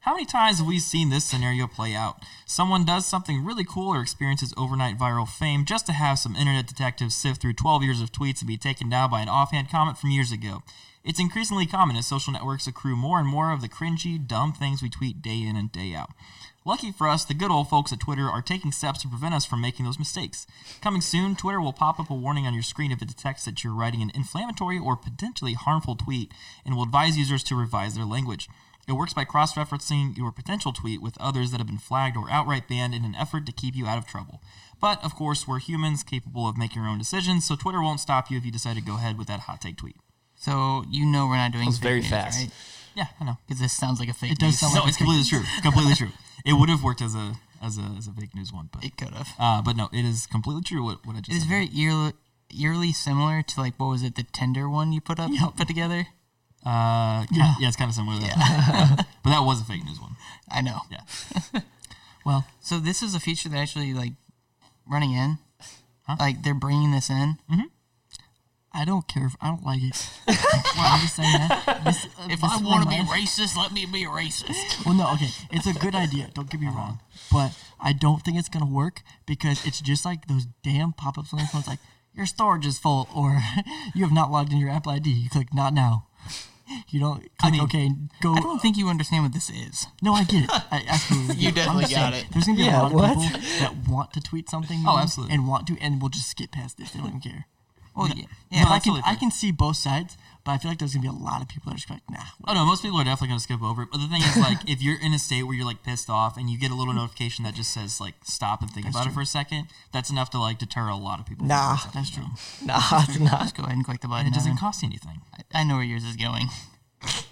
How 0.00 0.12
many 0.12 0.26
times 0.26 0.58
have 0.58 0.66
we 0.66 0.78
seen 0.78 1.08
this 1.10 1.24
scenario 1.24 1.66
play 1.66 1.94
out? 1.94 2.16
Someone 2.50 2.86
does 2.86 3.04
something 3.04 3.44
really 3.44 3.62
cool 3.62 3.92
or 3.94 4.00
experiences 4.00 4.54
overnight 4.56 4.96
viral 4.96 5.28
fame 5.28 5.66
just 5.66 5.84
to 5.84 5.92
have 5.92 6.18
some 6.18 6.34
internet 6.34 6.66
detectives 6.66 7.14
sift 7.14 7.42
through 7.42 7.52
12 7.52 7.82
years 7.82 8.00
of 8.00 8.10
tweets 8.10 8.40
and 8.40 8.48
be 8.48 8.56
taken 8.56 8.88
down 8.88 9.10
by 9.10 9.20
an 9.20 9.28
offhand 9.28 9.68
comment 9.68 9.98
from 9.98 10.10
years 10.10 10.32
ago. 10.32 10.62
It's 11.04 11.20
increasingly 11.20 11.66
common 11.66 11.94
as 11.96 12.06
social 12.06 12.32
networks 12.32 12.66
accrue 12.66 12.96
more 12.96 13.18
and 13.18 13.28
more 13.28 13.52
of 13.52 13.60
the 13.60 13.68
cringy, 13.68 14.18
dumb 14.26 14.54
things 14.54 14.82
we 14.82 14.88
tweet 14.88 15.20
day 15.20 15.42
in 15.42 15.56
and 15.56 15.70
day 15.70 15.94
out. 15.94 16.12
Lucky 16.64 16.90
for 16.90 17.06
us, 17.06 17.22
the 17.22 17.34
good 17.34 17.50
old 17.50 17.68
folks 17.68 17.92
at 17.92 18.00
Twitter 18.00 18.30
are 18.30 18.40
taking 18.40 18.72
steps 18.72 19.02
to 19.02 19.08
prevent 19.08 19.34
us 19.34 19.44
from 19.44 19.60
making 19.60 19.84
those 19.84 19.98
mistakes. 19.98 20.46
Coming 20.80 21.02
soon, 21.02 21.36
Twitter 21.36 21.60
will 21.60 21.74
pop 21.74 22.00
up 22.00 22.08
a 22.08 22.14
warning 22.14 22.46
on 22.46 22.54
your 22.54 22.62
screen 22.62 22.92
if 22.92 23.02
it 23.02 23.08
detects 23.08 23.44
that 23.44 23.62
you're 23.62 23.74
writing 23.74 24.00
an 24.00 24.10
inflammatory 24.14 24.78
or 24.78 24.96
potentially 24.96 25.52
harmful 25.52 25.96
tweet 25.96 26.32
and 26.64 26.74
will 26.74 26.82
advise 26.82 27.18
users 27.18 27.42
to 27.44 27.54
revise 27.54 27.94
their 27.94 28.06
language. 28.06 28.48
It 28.88 28.92
works 28.92 29.12
by 29.14 29.24
cross 29.24 29.54
referencing 29.54 30.16
your 30.16 30.32
potential 30.32 30.72
tweet 30.72 31.02
with 31.02 31.16
others 31.20 31.50
that 31.50 31.58
have 31.58 31.66
been 31.66 31.78
flagged 31.78 32.16
or 32.16 32.30
outright 32.30 32.66
banned 32.68 32.94
in 32.94 33.04
an 33.04 33.14
effort 33.14 33.44
to 33.46 33.52
keep 33.52 33.76
you 33.76 33.86
out 33.86 33.98
of 33.98 34.06
trouble. 34.06 34.40
But, 34.80 35.04
of 35.04 35.14
course, 35.14 35.46
we're 35.46 35.58
humans 35.58 36.02
capable 36.02 36.48
of 36.48 36.56
making 36.56 36.80
our 36.82 36.88
own 36.88 36.98
decisions, 36.98 37.44
so 37.46 37.54
Twitter 37.56 37.82
won't 37.82 38.00
stop 38.00 38.30
you 38.30 38.38
if 38.38 38.44
you 38.46 38.50
decide 38.52 38.76
to 38.76 38.82
go 38.82 38.94
ahead 38.94 39.18
with 39.18 39.26
that 39.28 39.40
hot 39.40 39.60
take 39.60 39.76
tweet. 39.76 39.96
So 40.36 40.84
you 40.90 41.04
know 41.04 41.26
we're 41.26 41.36
not 41.36 41.52
doing. 41.52 41.66
was 41.66 41.78
fake 41.78 41.82
very 41.82 42.00
news, 42.00 42.10
fast. 42.10 42.38
right? 42.40 42.50
Yeah, 42.94 43.06
I 43.20 43.24
know. 43.24 43.36
Because 43.46 43.60
this 43.60 43.72
sounds 43.72 43.98
like 44.00 44.08
a 44.08 44.12
fake. 44.14 44.32
It 44.32 44.38
does 44.38 44.50
news. 44.52 44.58
sound 44.60 44.74
No, 44.74 44.80
like 44.82 44.88
it's 44.88 44.96
completely 44.96 45.24
true. 45.24 45.42
Completely 45.62 45.94
true. 45.94 46.10
It 46.46 46.52
would 46.54 46.68
have 46.68 46.82
worked 46.82 47.02
as 47.02 47.14
a 47.14 47.34
as 47.60 47.76
a 47.76 47.82
as 47.98 48.06
a 48.06 48.12
fake 48.12 48.34
news 48.36 48.52
one, 48.52 48.70
but 48.72 48.84
It 48.84 48.96
could 48.96 49.10
have. 49.14 49.28
uh, 49.38 49.60
but 49.62 49.76
no, 49.76 49.88
it 49.92 50.04
is 50.04 50.26
completely 50.28 50.62
true. 50.62 50.84
What, 50.84 51.04
what 51.04 51.16
I 51.16 51.18
just 51.20 51.30
It 51.30 51.34
is 51.34 51.42
said. 51.42 51.48
very 51.48 51.68
eerily, 51.76 52.12
eerily 52.56 52.92
similar 52.92 53.42
to 53.42 53.60
like 53.60 53.74
what 53.78 53.88
was 53.88 54.02
it, 54.04 54.14
the 54.14 54.22
Tinder 54.32 54.68
one 54.70 54.92
you 54.92 55.00
put 55.00 55.18
up, 55.18 55.30
put 55.56 55.66
together? 55.66 56.06
Uh, 56.64 57.24
yeah, 57.30 57.54
yeah, 57.60 57.68
it's 57.68 57.76
kind 57.76 57.88
of 57.88 57.94
similar. 57.94 58.18
To 58.18 58.22
that. 58.26 59.06
but 59.24 59.30
that 59.30 59.40
was 59.40 59.60
a 59.60 59.64
fake 59.64 59.84
news 59.84 60.00
one. 60.00 60.16
I 60.50 60.60
know. 60.60 60.80
Yeah. 60.90 61.60
Well, 62.26 62.44
So 62.60 62.78
this 62.78 63.02
is 63.02 63.14
a 63.14 63.20
feature 63.20 63.48
that 63.48 63.56
actually 63.56 63.94
like 63.94 64.12
running 64.86 65.12
in, 65.12 65.38
like 66.18 66.42
they're 66.42 66.52
bringing 66.52 66.90
this 66.90 67.08
in. 67.08 67.38
I 68.74 68.84
don't 68.84 69.08
care 69.08 69.26
if 69.26 69.34
I 69.40 69.48
don't 69.48 69.64
like 69.64 69.82
it. 69.82 70.10
well, 70.26 70.36
I'm 70.76 71.00
just 71.00 71.16
saying 71.16 71.32
that. 71.32 71.80
This, 71.84 72.04
uh, 72.04 72.28
If 72.30 72.44
I 72.44 72.60
want 72.62 72.82
to 72.84 72.88
be 72.90 72.96
racist, 72.96 73.56
let 73.56 73.72
me 73.72 73.86
be 73.86 74.04
racist. 74.04 74.84
Well, 74.84 74.94
no, 74.94 75.10
okay. 75.14 75.30
It's 75.50 75.66
a 75.66 75.72
good 75.72 75.94
idea. 75.94 76.30
Don't 76.34 76.50
get 76.50 76.60
me 76.60 76.66
wrong. 76.66 77.00
But 77.32 77.56
I 77.80 77.92
don't 77.92 78.22
think 78.22 78.36
it's 78.36 78.48
going 78.48 78.64
to 78.64 78.70
work 78.70 79.00
because 79.26 79.64
it's 79.66 79.80
just 79.80 80.04
like 80.04 80.28
those 80.28 80.46
damn 80.62 80.92
pop 80.92 81.16
ups 81.18 81.32
on 81.32 81.38
their 81.38 81.48
It's 81.54 81.66
like, 81.66 81.80
your 82.12 82.26
storage 82.26 82.66
is 82.66 82.78
full 82.78 83.08
or 83.14 83.40
you 83.94 84.04
have 84.04 84.12
not 84.12 84.30
logged 84.30 84.52
in 84.52 84.58
your 84.58 84.70
Apple 84.70 84.92
ID. 84.92 85.08
You 85.10 85.30
click 85.30 85.54
not 85.54 85.72
now. 85.72 86.07
You 86.90 87.00
don't 87.00 87.22
click 87.38 87.52
mean, 87.52 87.62
okay, 87.62 87.90
go. 88.20 88.34
I 88.34 88.40
don't 88.40 88.60
think 88.60 88.76
you 88.76 88.88
understand 88.88 89.22
what 89.24 89.32
this 89.32 89.48
is. 89.48 89.86
no, 90.02 90.12
I 90.12 90.24
get 90.24 90.44
it. 90.44 90.50
I 90.70 90.84
absolutely. 90.86 91.36
You 91.36 91.48
it. 91.48 91.54
Definitely 91.54 91.82
just 91.84 91.94
got 91.94 92.12
saying, 92.12 92.24
it. 92.26 92.32
There's 92.32 92.44
going 92.44 92.58
to 92.58 92.62
be 92.62 92.66
Yeah, 92.68 92.80
a 92.80 92.82
lot 92.82 92.92
what? 92.92 93.16
of 93.16 93.22
people 93.22 93.40
that 93.60 93.74
want 93.88 94.12
to 94.12 94.20
tweet 94.20 94.50
something. 94.50 94.82
Oh, 94.86 94.98
absolutely. 94.98 95.34
And 95.34 95.48
want 95.48 95.66
to, 95.68 95.78
and 95.80 96.02
we'll 96.02 96.10
just 96.10 96.28
skip 96.28 96.50
past 96.52 96.76
this. 96.76 96.90
They 96.90 96.98
don't 96.98 97.08
even 97.08 97.20
care. 97.20 97.46
Well, 97.96 98.08
No, 98.08 98.14
yeah, 98.16 98.24
but 98.50 98.56
yeah 98.58 98.68
I 98.68 98.78
can 98.80 99.02
I 99.06 99.14
can 99.14 99.30
see 99.30 99.50
both 99.50 99.76
sides, 99.76 100.18
but 100.48 100.54
I 100.54 100.58
feel 100.58 100.70
like 100.70 100.78
there's 100.78 100.94
gonna 100.94 101.02
be 101.02 101.08
a 101.08 101.12
lot 101.12 101.42
of 101.42 101.48
people 101.48 101.68
that 101.68 101.74
are 101.74 101.76
just 101.76 101.90
like, 101.90 102.00
nah. 102.08 102.24
Oh 102.46 102.54
no, 102.54 102.64
most 102.64 102.80
people 102.80 102.98
are 102.98 103.04
definitely 103.04 103.28
going 103.28 103.38
to 103.38 103.42
skip 103.42 103.62
over 103.62 103.82
it. 103.82 103.90
But 103.92 103.98
the 103.98 104.08
thing 104.08 104.22
is, 104.22 104.34
like, 104.40 104.64
if 104.66 104.80
you're 104.80 104.98
in 104.98 105.12
a 105.12 105.18
state 105.18 105.42
where 105.42 105.54
you're 105.54 105.66
like 105.66 105.82
pissed 105.82 106.08
off 106.08 106.38
and 106.38 106.48
you 106.48 106.58
get 106.58 106.70
a 106.70 106.74
little 106.74 106.94
notification 106.94 107.44
that 107.44 107.52
just 107.52 107.70
says 107.70 108.00
like 108.00 108.14
stop 108.24 108.62
and 108.62 108.70
think 108.70 108.86
That's 108.86 108.96
about 108.96 109.08
it 109.08 109.12
for 109.12 109.20
a 109.20 109.26
second, 109.26 109.66
that's 109.92 110.08
enough 110.08 110.30
to 110.30 110.38
like 110.38 110.58
deter 110.58 110.88
a 110.88 110.96
lot 110.96 111.20
of 111.20 111.26
people. 111.26 111.44
Nah, 111.44 111.76
that's 111.92 112.08
true. 112.08 112.24
Nah, 112.64 112.80
it's 112.80 113.20
not. 113.20 113.42
Just 113.42 113.56
go 113.58 113.64
ahead 113.64 113.76
and 113.76 113.84
click 113.84 114.00
the 114.00 114.08
button. 114.08 114.24
And 114.24 114.34
it 114.34 114.38
doesn't 114.38 114.56
cost 114.56 114.82
you 114.82 114.88
anything. 114.88 115.20
I, 115.36 115.60
I 115.60 115.64
know 115.64 115.74
where 115.74 115.84
yours 115.84 116.04
is 116.04 116.16
going. 116.16 116.46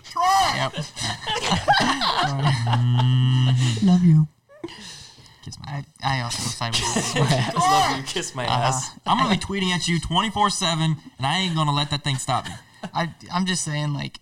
Try. 0.04 0.68
Yep. 0.68 0.74
Love 3.82 4.04
you. 4.04 4.28
Kiss 5.42 5.58
my 5.58 5.84
I, 6.02 6.18
I 6.18 6.20
also 6.20 6.42
side 6.42 6.74
with 6.74 6.94
this. 6.94 7.16
I 7.16 7.52
love 7.54 7.96
you. 7.96 8.04
Kiss 8.04 8.34
my 8.34 8.44
uh-huh. 8.44 8.68
ass. 8.68 8.90
I'm 9.06 9.16
gonna 9.16 9.34
be 9.34 9.40
tweeting 9.40 9.70
at 9.70 9.88
you 9.88 9.98
24 10.00 10.50
seven, 10.50 10.96
and 11.16 11.26
I 11.26 11.38
ain't 11.38 11.54
gonna 11.54 11.72
let 11.72 11.88
that 11.90 12.04
thing 12.04 12.16
stop 12.16 12.44
me. 12.44 12.52
I, 12.94 13.14
I'm 13.32 13.46
just 13.46 13.64
saying, 13.64 13.92
like, 13.94 14.20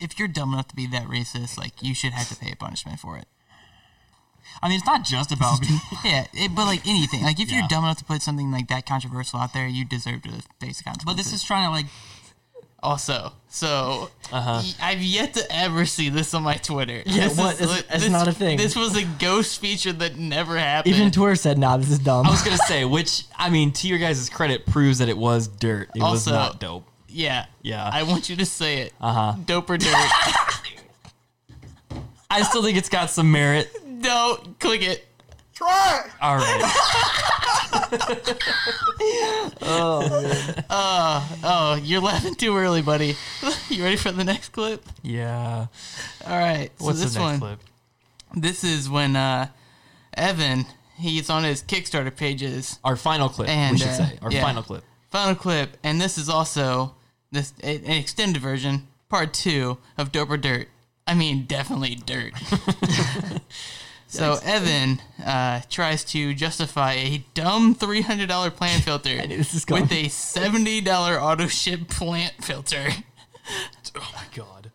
if 0.00 0.18
you're 0.18 0.28
dumb 0.28 0.52
enough 0.52 0.68
to 0.68 0.76
be 0.76 0.86
that 0.88 1.06
racist, 1.06 1.58
like, 1.58 1.82
you 1.82 1.94
should 1.94 2.12
have 2.12 2.28
to 2.28 2.36
pay 2.36 2.52
a 2.52 2.56
punishment 2.56 3.00
for 3.00 3.16
it. 3.18 3.26
I 4.62 4.68
mean, 4.68 4.78
it's 4.78 4.86
not 4.86 5.04
just 5.04 5.30
about 5.32 5.60
me. 5.60 5.68
Yeah, 6.04 6.26
it, 6.32 6.54
but 6.54 6.64
like 6.66 6.86
anything, 6.86 7.22
like 7.22 7.38
if 7.38 7.50
Yeah. 7.50 7.58
you're 7.58 7.68
dumb 7.68 7.84
enough 7.84 7.98
to 7.98 8.04
put 8.04 8.22
something 8.22 8.50
like 8.50 8.68
that 8.68 8.86
controversial 8.86 9.38
out 9.38 9.52
there, 9.52 9.66
you 9.68 9.84
deserve 9.84 10.22
to 10.22 10.30
face 10.60 10.78
the 10.78 10.84
consequences. 10.84 11.04
But 11.04 11.16
this 11.16 11.32
is 11.32 11.42
trying 11.44 11.66
to 11.66 11.70
like. 11.70 11.86
also 12.82 13.32
so. 13.48 14.10
Uh-huh. 14.32 14.62
y- 14.62 14.72
I've 14.80 15.02
yet 15.02 15.34
to 15.34 15.44
ever 15.54 15.84
see 15.86 16.08
this 16.10 16.32
on 16.34 16.42
my 16.44 16.54
Twitter. 16.56 17.02
Yeah, 17.06 17.28
This 17.28 17.38
what? 17.38 17.54
is 17.54 17.60
It's- 17.62 17.84
it's 17.90 18.02
this- 18.04 18.10
not 18.12 18.26
a 18.28 18.32
thing. 18.32 18.56
This 18.58 18.74
was 18.76 18.96
a 18.96 19.04
ghost 19.04 19.60
feature 19.60 19.92
that 19.92 20.16
never 20.16 20.56
happened. 20.58 20.94
Even 20.94 21.10
Twitter 21.10 21.36
said, 21.36 21.58
nah, 21.58 21.76
this 21.76 21.90
is 21.90 21.98
dumb. 21.98 22.26
I 22.26 22.30
was 22.30 22.42
gonna 22.42 22.56
say, 22.58 22.84
which 22.84 23.24
I 23.36 23.50
mean, 23.50 23.72
to 23.72 23.88
your 23.88 23.98
guys' 23.98 24.28
credit, 24.30 24.66
proves 24.66 24.98
that 24.98 25.08
it 25.08 25.18
was 25.18 25.46
dirt. 25.48 25.90
It 25.94 26.02
was 26.02 26.26
not 26.26 26.58
dope. 26.60 26.86
Yeah, 27.08 27.46
Yeah. 27.62 27.88
I 27.92 28.02
want 28.02 28.28
you 28.28 28.36
to 28.36 28.46
say 28.46 28.78
it. 28.78 28.94
Uh 29.00 29.12
huh. 29.12 29.34
Dope 29.44 29.70
or 29.70 29.78
dirt? 29.78 29.88
I 32.30 32.42
still 32.42 32.62
think 32.62 32.76
it's 32.76 32.90
got 32.90 33.10
some 33.10 33.32
merit. 33.32 33.74
Don't 34.02 34.58
click 34.58 34.82
it. 34.82 35.06
Try. 35.54 36.04
it. 36.04 36.12
All 36.20 36.36
right. 36.36 36.64
Oh, 39.60 40.62
Uh 40.68 41.26
oh, 41.44 41.74
you're 41.82 42.00
laughing 42.00 42.34
too 42.34 42.56
early, 42.56 42.82
buddy. 42.82 43.16
you 43.68 43.82
ready 43.82 43.96
for 43.96 44.12
the 44.12 44.24
next 44.24 44.50
clip? 44.50 44.84
Yeah. 45.02 45.66
All 46.26 46.38
right. 46.38 46.70
So 46.78 46.84
What's 46.86 47.02
this 47.02 47.14
the 47.14 47.20
next 47.20 47.40
one, 47.40 47.56
clip? 47.56 47.60
this 48.34 48.64
is 48.64 48.88
when 48.90 49.16
uh, 49.16 49.48
Evan 50.14 50.66
he's 50.98 51.30
on 51.30 51.44
his 51.44 51.62
Kickstarter 51.62 52.14
pages. 52.14 52.78
Our 52.84 52.96
final 52.96 53.28
clip. 53.28 53.48
And, 53.48 53.74
we 53.74 53.78
should 53.78 53.88
uh, 53.88 53.94
say 54.08 54.18
our 54.22 54.30
yeah. 54.30 54.42
final 54.42 54.62
clip. 54.62 54.84
Final 55.10 55.34
clip, 55.34 55.76
and 55.82 56.00
this 56.00 56.18
is 56.18 56.28
also 56.28 56.94
this 57.30 57.52
an 57.62 57.84
extended 57.84 58.40
version, 58.40 58.86
part 59.08 59.32
two 59.32 59.78
of 59.96 60.12
Dope 60.12 60.30
or 60.30 60.36
Dirt. 60.36 60.68
I 61.06 61.14
mean, 61.14 61.44
definitely 61.46 61.94
dirt. 61.94 62.34
so 64.08 64.38
Evan 64.44 65.00
uh, 65.24 65.62
tries 65.70 66.04
to 66.04 66.34
justify 66.34 66.92
a 66.92 67.24
dumb 67.32 67.74
three 67.74 68.02
hundred 68.02 68.28
dollar 68.28 68.50
plant 68.50 68.84
filter 68.84 69.16
with 69.70 69.90
a 69.92 70.08
seventy 70.08 70.82
dollar 70.82 71.18
auto 71.20 71.46
ship 71.46 71.88
plant 71.88 72.34
filter. 72.44 72.88
Oh 73.96 74.12
my 74.14 74.24
god. 74.36 74.70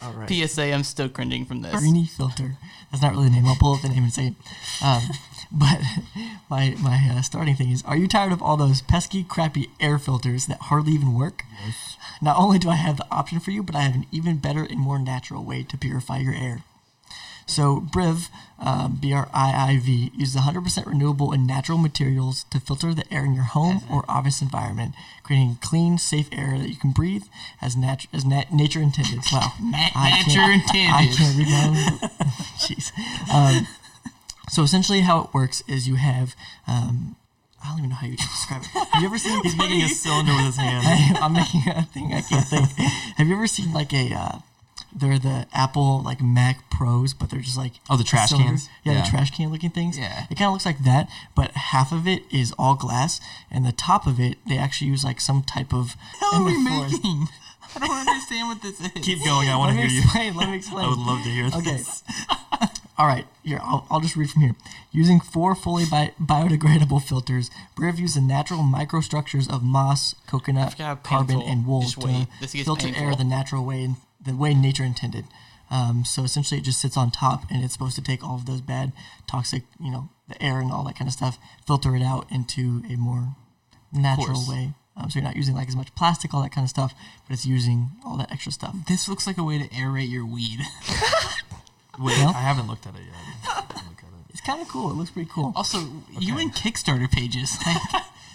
All 0.00 0.12
right. 0.14 0.48
PSA: 0.48 0.72
I'm 0.72 0.82
still 0.82 1.10
cringing 1.10 1.44
from 1.44 1.60
this. 1.60 1.74
Greeny 1.78 2.06
filter. 2.06 2.56
That's 2.90 3.02
not 3.02 3.12
really 3.12 3.26
the 3.28 3.32
name. 3.32 3.46
I'll 3.46 3.56
pull 3.56 3.74
up 3.74 3.82
the 3.82 3.90
name 3.90 4.04
and 4.04 4.12
say 4.12 4.28
it. 4.28 4.34
Um, 4.82 5.02
but 5.54 5.80
my 6.50 6.76
my 6.80 7.08
uh, 7.16 7.22
starting 7.22 7.54
thing 7.56 7.70
is: 7.70 7.82
Are 7.84 7.96
you 7.96 8.08
tired 8.08 8.32
of 8.32 8.42
all 8.42 8.56
those 8.56 8.82
pesky, 8.82 9.22
crappy 9.24 9.70
air 9.80 9.98
filters 9.98 10.46
that 10.46 10.62
hardly 10.62 10.92
even 10.92 11.14
work? 11.14 11.44
Yes. 11.64 11.96
Not 12.20 12.36
only 12.36 12.58
do 12.58 12.68
I 12.70 12.76
have 12.76 12.96
the 12.96 13.06
option 13.10 13.40
for 13.40 13.50
you, 13.50 13.62
but 13.62 13.74
I 13.74 13.80
have 13.82 13.94
an 13.94 14.06
even 14.12 14.38
better 14.38 14.64
and 14.64 14.78
more 14.78 14.98
natural 14.98 15.44
way 15.44 15.62
to 15.64 15.76
purify 15.78 16.18
your 16.18 16.34
air. 16.34 16.62
So 17.46 17.80
Briiv, 17.92 18.28
um, 18.58 18.98
B 19.02 19.12
R 19.12 19.28
I 19.34 19.72
I 19.72 19.78
V, 19.78 20.10
uses 20.16 20.40
100% 20.40 20.86
renewable 20.86 21.30
and 21.32 21.46
natural 21.46 21.76
materials 21.76 22.44
to 22.44 22.58
filter 22.58 22.94
the 22.94 23.04
air 23.12 23.22
in 23.26 23.34
your 23.34 23.44
home 23.44 23.82
or 23.92 24.02
office 24.08 24.40
environment, 24.40 24.94
creating 25.22 25.58
clean, 25.60 25.98
safe 25.98 26.28
air 26.32 26.56
that 26.58 26.70
you 26.70 26.76
can 26.76 26.92
breathe 26.92 27.24
as, 27.60 27.76
nat- 27.76 28.06
as 28.14 28.24
nat- 28.24 28.50
nature 28.52 28.80
intended. 28.80 29.20
Wow. 29.30 29.52
I 29.60 30.22
nature 30.26 30.40
I 30.40 30.52
intended. 30.54 31.18
can't 31.18 31.36
read 31.36 31.48
my 31.48 31.66
own. 31.66 31.74
Jeez. 32.56 32.92
Um, 33.30 33.66
so 34.50 34.62
essentially, 34.62 35.00
how 35.00 35.20
it 35.24 35.34
works 35.34 35.62
is 35.68 35.88
you 35.88 35.96
have. 35.96 36.34
Um, 36.66 37.16
I 37.64 37.68
don't 37.70 37.78
even 37.78 37.90
know 37.90 37.96
how 37.96 38.06
you 38.06 38.16
describe 38.18 38.62
it. 38.62 38.68
Have 38.68 39.00
you 39.02 39.08
ever 39.08 39.18
seen? 39.18 39.42
He's 39.42 39.56
making 39.56 39.80
a 39.82 39.88
cylinder 40.02 40.32
with 40.32 40.46
his 40.46 40.56
hand. 40.56 40.84
I, 40.86 41.24
am 41.24 41.32
making 41.32 41.62
a 41.68 41.82
thing 41.84 42.12
I 42.12 42.20
can't 42.20 42.46
think. 42.46 42.68
Have 43.16 43.26
you 43.26 43.34
ever 43.34 43.46
seen 43.46 43.72
like 43.72 43.92
a? 43.94 44.12
Uh, 44.14 44.38
they're 44.96 45.18
the 45.18 45.46
Apple 45.52 46.02
like 46.04 46.20
Mac 46.22 46.70
Pros, 46.70 47.14
but 47.14 47.30
they're 47.30 47.40
just 47.40 47.56
like 47.56 47.72
Oh, 47.90 47.96
the 47.96 48.04
trash 48.04 48.28
cylinder. 48.28 48.50
cans? 48.50 48.68
Yeah, 48.84 48.92
Yeah. 48.92 49.02
the 49.04 49.08
trash 49.10 49.30
can 49.30 49.50
looking 49.50 49.70
things. 49.70 49.98
Yeah. 49.98 50.26
it 50.30 50.36
kind 50.36 50.46
of 50.48 50.52
looks 50.52 50.66
like 50.66 50.84
that, 50.84 51.08
but 51.34 51.50
half 51.52 51.90
of 51.90 52.06
it 52.06 52.22
is 52.30 52.52
all 52.58 52.74
glass, 52.76 53.20
and 53.50 53.64
the 53.64 53.72
top 53.72 54.06
of 54.06 54.20
it 54.20 54.36
they 54.48 54.56
actually 54.58 54.88
use 54.90 55.02
like 55.02 55.20
some 55.20 55.42
type 55.42 55.72
of. 55.72 55.96
What 56.20 56.34
are 56.34 56.44
we 56.44 56.66
floors. 56.66 56.92
making? 56.92 57.26
I 57.76 57.86
don't 57.88 57.90
understand 58.08 58.48
what 58.48 58.62
this 58.62 58.78
is. 58.80 59.04
Keep 59.04 59.24
going. 59.24 59.48
I 59.48 59.56
want 59.56 59.72
to 59.74 59.82
hear 59.82 59.88
you. 59.90 60.02
Let 60.38 60.48
me 60.50 60.56
explain. 60.58 60.84
I 60.84 60.88
would 60.88 60.98
love 60.98 61.22
to 61.24 61.28
hear 61.30 61.46
Okay. 61.46 61.60
this. 61.78 62.04
All 62.96 63.06
right, 63.06 63.26
here 63.42 63.58
I'll, 63.62 63.86
I'll 63.90 64.00
just 64.00 64.14
read 64.14 64.30
from 64.30 64.42
here. 64.42 64.54
Using 64.92 65.18
four 65.18 65.56
fully 65.56 65.84
bi- 65.84 66.12
biodegradable 66.20 67.02
filters, 67.02 67.50
Briiv 67.76 67.98
used 67.98 68.16
the 68.16 68.20
natural 68.20 68.60
microstructures 68.60 69.52
of 69.52 69.64
moss, 69.64 70.14
coconut, 70.28 70.76
carbon, 71.02 71.42
and 71.42 71.66
wool 71.66 71.82
Just 71.82 72.00
to 72.00 72.26
filter 72.64 72.88
air 72.94 73.16
the 73.16 73.24
natural 73.24 73.64
way, 73.64 73.88
the 74.24 74.36
way 74.36 74.54
nature 74.54 74.84
intended. 74.84 75.24
Um, 75.70 76.04
so 76.04 76.22
essentially, 76.22 76.60
it 76.60 76.64
just 76.64 76.80
sits 76.80 76.96
on 76.96 77.10
top, 77.10 77.50
and 77.50 77.64
it's 77.64 77.72
supposed 77.72 77.96
to 77.96 78.02
take 78.02 78.22
all 78.22 78.36
of 78.36 78.46
those 78.46 78.60
bad, 78.60 78.92
toxic, 79.26 79.64
you 79.80 79.90
know, 79.90 80.10
the 80.28 80.40
air 80.40 80.60
and 80.60 80.70
all 80.70 80.84
that 80.84 80.96
kind 80.96 81.08
of 81.08 81.14
stuff, 81.14 81.36
filter 81.66 81.96
it 81.96 82.02
out 82.02 82.30
into 82.30 82.82
a 82.88 82.96
more 82.96 83.34
natural 83.92 84.42
way. 84.48 84.74
Um, 84.96 85.10
so 85.10 85.18
you're 85.18 85.24
not 85.24 85.34
using 85.34 85.56
like 85.56 85.66
as 85.66 85.74
much 85.74 85.92
plastic, 85.96 86.32
all 86.32 86.42
that 86.42 86.52
kind 86.52 86.64
of 86.64 86.70
stuff, 86.70 86.94
but 87.26 87.34
it's 87.34 87.44
using 87.44 87.90
all 88.06 88.16
that 88.18 88.30
extra 88.30 88.52
stuff. 88.52 88.76
This 88.86 89.08
looks 89.08 89.26
like 89.26 89.38
a 89.38 89.42
way 89.42 89.58
to 89.58 89.68
aerate 89.70 90.10
your 90.10 90.24
weed. 90.24 90.60
Wait, 91.98 92.16
Well- 92.18 92.28
I 92.30 92.40
haven't 92.40 92.66
looked 92.66 92.86
at 92.86 92.94
it 92.94 93.02
yet. 93.02 93.14
I 93.14 93.54
haven't 93.54 93.76
looked 93.88 94.02
at 94.02 94.08
it. 94.08 94.14
It's 94.30 94.40
kind 94.40 94.60
of 94.60 94.68
cool. 94.68 94.90
It 94.90 94.94
looks 94.94 95.10
pretty 95.10 95.30
cool. 95.32 95.52
Also, 95.54 95.78
you 96.18 96.38
and 96.38 96.52
Kickstarter 96.52 97.10
pages. 97.10 97.56
Like, 97.66 97.76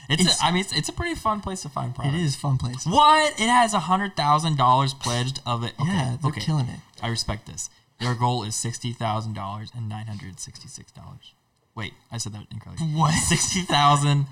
It's, 0.10 0.22
It's- 0.24 0.42
a, 0.42 0.46
I 0.46 0.52
mean, 0.52 0.62
it's, 0.62 0.74
it's 0.74 0.90
a 0.90 0.94
pretty 0.94 1.14
fun 1.16 1.42
place 1.42 1.62
to 1.64 1.70
find 1.70 1.92
It 1.92 1.96
products. 1.96 2.18
is 2.24 2.36
a 2.36 2.40
fun 2.40 2.58
place. 2.58 2.86
What? 2.86 3.34
It 3.40 3.48
has 3.50 3.74
a 3.74 3.80
hundred 3.82 4.16
thousand 4.16 4.58
dollars 4.58 4.94
pledged 4.94 5.40
of 5.46 5.64
it. 5.64 5.74
Okay, 5.80 5.90
Yeah, 5.92 6.18
they're 6.22 6.32
okay. 6.32 6.42
killing 6.42 6.68
it. 6.68 6.80
I 7.04 7.10
respect 7.10 7.46
this. 7.48 7.70
Their 8.00 8.16
goal 8.16 8.44
is 8.44 8.56
sixty 8.56 8.92
thousand 8.94 9.34
dollars 9.36 9.72
and 9.76 9.88
nine 9.90 10.08
hundred 10.08 10.40
sixty-six 10.40 10.92
dollars. 10.94 11.34
Wait, 11.76 11.94
I 12.12 12.18
said 12.18 12.34
that 12.34 12.48
incorrectly. 12.50 12.88
What? 12.88 13.14
Sixty 13.14 13.62
thousand 13.62 14.26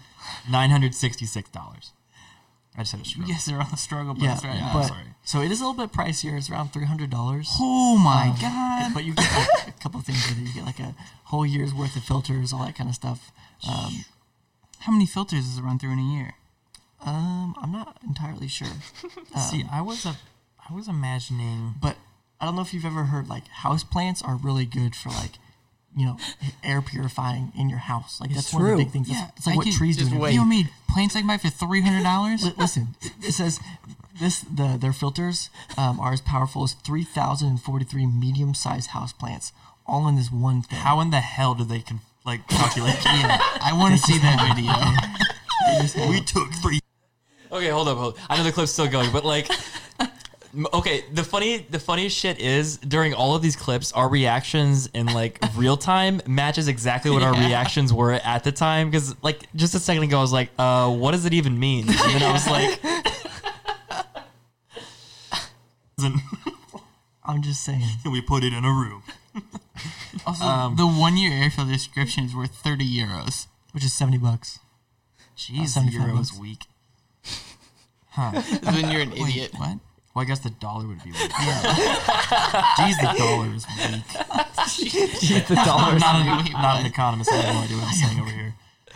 nine 0.50 0.70
hundred 0.72 0.96
sixty-six 0.96 1.50
dollars. 1.52 1.92
I 2.78 2.82
just 2.82 2.92
had 2.92 3.02
a 3.02 3.10
you 3.10 3.26
guys 3.34 3.50
are 3.50 3.60
on 3.60 3.68
the 3.72 3.78
struggle 3.78 4.14
Yeah, 4.18 4.36
bus 4.36 4.44
right 4.44 4.56
yeah, 4.56 4.70
but 4.74 4.84
sorry. 4.84 5.04
so 5.24 5.42
it 5.42 5.52
is 5.52 5.60
a 5.62 5.68
little 5.68 5.88
bit 5.88 5.92
pricier. 5.96 6.38
It's 6.38 6.50
around 6.50 6.74
three 6.74 6.86
hundred 6.86 7.10
dollars. 7.10 7.50
Oh 7.60 7.98
my 7.98 8.28
Um, 8.30 8.38
god! 8.40 8.94
But 8.94 9.04
you 9.04 9.14
get 9.16 9.32
like, 9.32 9.68
a 9.70 9.80
couple 9.82 10.00
of 10.00 10.06
things 10.06 10.24
with 10.30 10.38
it. 10.40 10.48
You 10.48 10.54
get 10.54 10.66
like 10.66 10.80
a 10.80 10.96
whole 11.26 11.46
year's 11.46 11.74
worth 11.74 11.96
of 11.96 12.04
filters, 12.04 12.54
all 12.54 12.64
that 12.66 12.76
kind 12.76 12.90
of 12.90 12.96
stuff. 12.96 13.32
Um, 13.68 14.06
How 14.80 14.92
many 14.92 15.06
filters 15.08 15.46
does 15.46 15.58
it 15.58 15.64
run 15.64 15.80
through 15.80 15.94
in 15.94 16.00
a 16.00 16.04
year? 16.04 16.36
um, 17.06 17.56
I'm 17.62 17.72
not 17.72 17.98
entirely 18.06 18.48
sure, 18.48 18.68
See, 19.50 19.64
I 19.72 19.82
was 19.82 20.06
a, 20.06 20.16
I 20.70 20.74
was 20.74 20.88
imagining. 20.88 21.76
but 21.82 21.96
I 22.42 22.46
don't 22.46 22.56
know 22.56 22.62
if 22.62 22.74
you've 22.74 22.86
ever 22.86 23.06
heard 23.06 23.28
like 23.30 23.48
house 23.48 23.84
plants 23.84 24.22
are 24.22 24.36
really 24.36 24.66
good 24.66 24.96
for 24.96 25.10
like, 25.10 25.34
you 25.98 26.06
know, 26.06 26.18
air 26.64 26.82
purifying 26.82 27.52
in 27.58 27.70
your 27.70 27.80
house. 27.80 28.22
Like 28.22 28.32
that's 28.34 28.54
one 28.54 28.64
of 28.64 28.78
the 28.78 28.84
big 28.84 28.94
things. 28.94 29.10
Yeah, 29.10 29.30
it's 29.36 29.46
like 29.48 29.56
I 29.56 29.58
what 29.58 29.64
can- 29.66 29.74
trees 29.74 29.98
do. 29.98 30.02
just 30.04 30.12
in 30.12 30.18
your 30.18 30.24
wait. 30.24 30.34
You 30.36 30.46
made 30.46 30.70
plants 30.90 31.16
like 31.16 31.26
mine 31.26 31.40
for 31.40 31.50
three 31.50 31.82
hundred 31.82 32.04
dollars. 32.04 32.46
Listen, 32.58 32.90
it 33.24 33.34
says 33.34 33.60
this 34.20 34.42
the 34.42 34.78
their 34.80 34.94
filters 34.94 35.50
um, 35.78 36.00
are 36.00 36.14
as 36.14 36.22
powerful 36.22 36.64
as 36.64 36.74
three 36.74 37.04
thousand 37.04 37.48
and 37.50 37.62
forty 37.62 37.84
three 37.86 38.06
medium 38.06 38.54
sized 38.54 38.92
house 38.92 39.12
plants, 39.12 39.52
all 39.86 40.08
in 40.08 40.16
this 40.16 40.32
one 40.32 40.62
thing. 40.62 40.80
How 40.80 41.00
in 41.02 41.10
the 41.10 41.20
hell 41.20 41.56
did 41.56 41.68
they 41.70 41.80
con- 41.80 42.02
like 42.26 42.48
calculate? 42.48 42.96
yeah, 43.06 43.38
I 43.62 43.72
want 43.76 43.96
to 43.96 44.02
see 44.02 44.18
that 44.20 44.38
video. 44.56 46.10
we 46.10 46.22
took 46.22 46.54
three. 46.62 46.80
Okay, 47.52 47.70
hold 47.70 47.88
up, 47.88 47.98
hold. 47.98 48.20
I 48.30 48.38
know 48.38 48.44
the 48.44 48.52
clip's 48.52 48.72
still 48.74 48.88
going, 48.90 49.12
but 49.12 49.24
like, 49.24 49.50
m- 49.50 49.58
okay. 50.74 51.04
The 51.14 51.24
funny, 51.24 51.66
the 51.70 51.80
funniest 51.80 52.18
shit 52.18 52.40
is 52.40 52.78
during 52.78 53.14
all 53.14 53.36
of 53.36 53.42
these 53.42 53.56
clips, 53.56 53.92
our 53.94 54.08
reactions 54.10 54.88
in 54.94 55.06
like 55.08 55.40
real 55.56 55.78
time 55.78 56.22
matches 56.28 56.68
exactly 56.68 57.12
what 57.12 57.24
our 57.24 57.34
Yeah. 57.36 57.48
reactions 57.48 57.94
were 57.94 58.14
at 58.14 58.44
the 58.44 58.52
time. 58.52 58.90
Because 58.90 59.16
like 59.24 59.42
just 59.56 59.76
a 59.76 59.80
second 59.80 60.04
ago, 60.04 60.18
I 60.18 60.22
was 60.22 60.34
like, 60.34 60.50
uh, 60.58 60.90
what 60.90 61.12
does 61.12 61.26
it 61.26 61.34
even 61.34 61.60
mean? 61.60 61.88
And 61.90 61.98
then 61.98 62.24
I 62.24 62.32
was 62.32 62.48
like. 62.48 62.80
I'm 67.26 67.42
just 67.42 67.64
saying. 67.64 67.82
we 68.06 68.22
put 68.22 68.44
it 68.44 68.54
in 68.54 68.64
a 68.64 68.72
room. 68.72 69.04
Also, 70.26 70.74
the 70.76 70.88
one 70.88 71.18
year 71.18 71.32
air 71.32 71.50
filter 71.50 71.74
subscription 71.74 72.24
is 72.26 72.36
worth 72.36 72.52
thirty 72.56 72.86
euros. 72.86 73.48
Which 73.74 73.84
is 73.84 73.94
seventy 73.94 74.18
bucks. 74.18 74.60
Jeez, 75.38 75.70
75 75.70 75.86
the 75.86 75.92
euro 76.08 76.20
is 76.22 76.32
bucks. 76.32 76.40
weak. 76.42 76.64
Is 78.34 78.62
when 78.66 78.90
you're 78.92 79.02
an 79.02 79.12
idiot. 79.14 79.52
What? 79.56 79.78
Well, 80.18 80.24
I 80.24 80.26
guess 80.26 80.40
the 80.40 80.50
dollar 80.50 80.88
would 80.88 81.04
be 81.04 81.12
weak. 81.12 81.30
Jeez, 81.30 82.98
the 83.00 83.14
dollar 83.20 83.54
is 83.54 83.68
weak. 83.68 85.46
the 85.48 85.54
dollars. 85.54 86.02
not, 86.02 86.26
an, 86.26 86.52
not 86.54 86.80
an 86.80 86.88
economist. 86.88 87.32
I 87.32 87.36
have 87.36 87.54
no 87.54 87.62
idea 87.62 87.78
what 87.78 87.86
I'm 87.86 87.94
saying 87.94 88.20
over 88.22 88.32
here. 88.32 88.56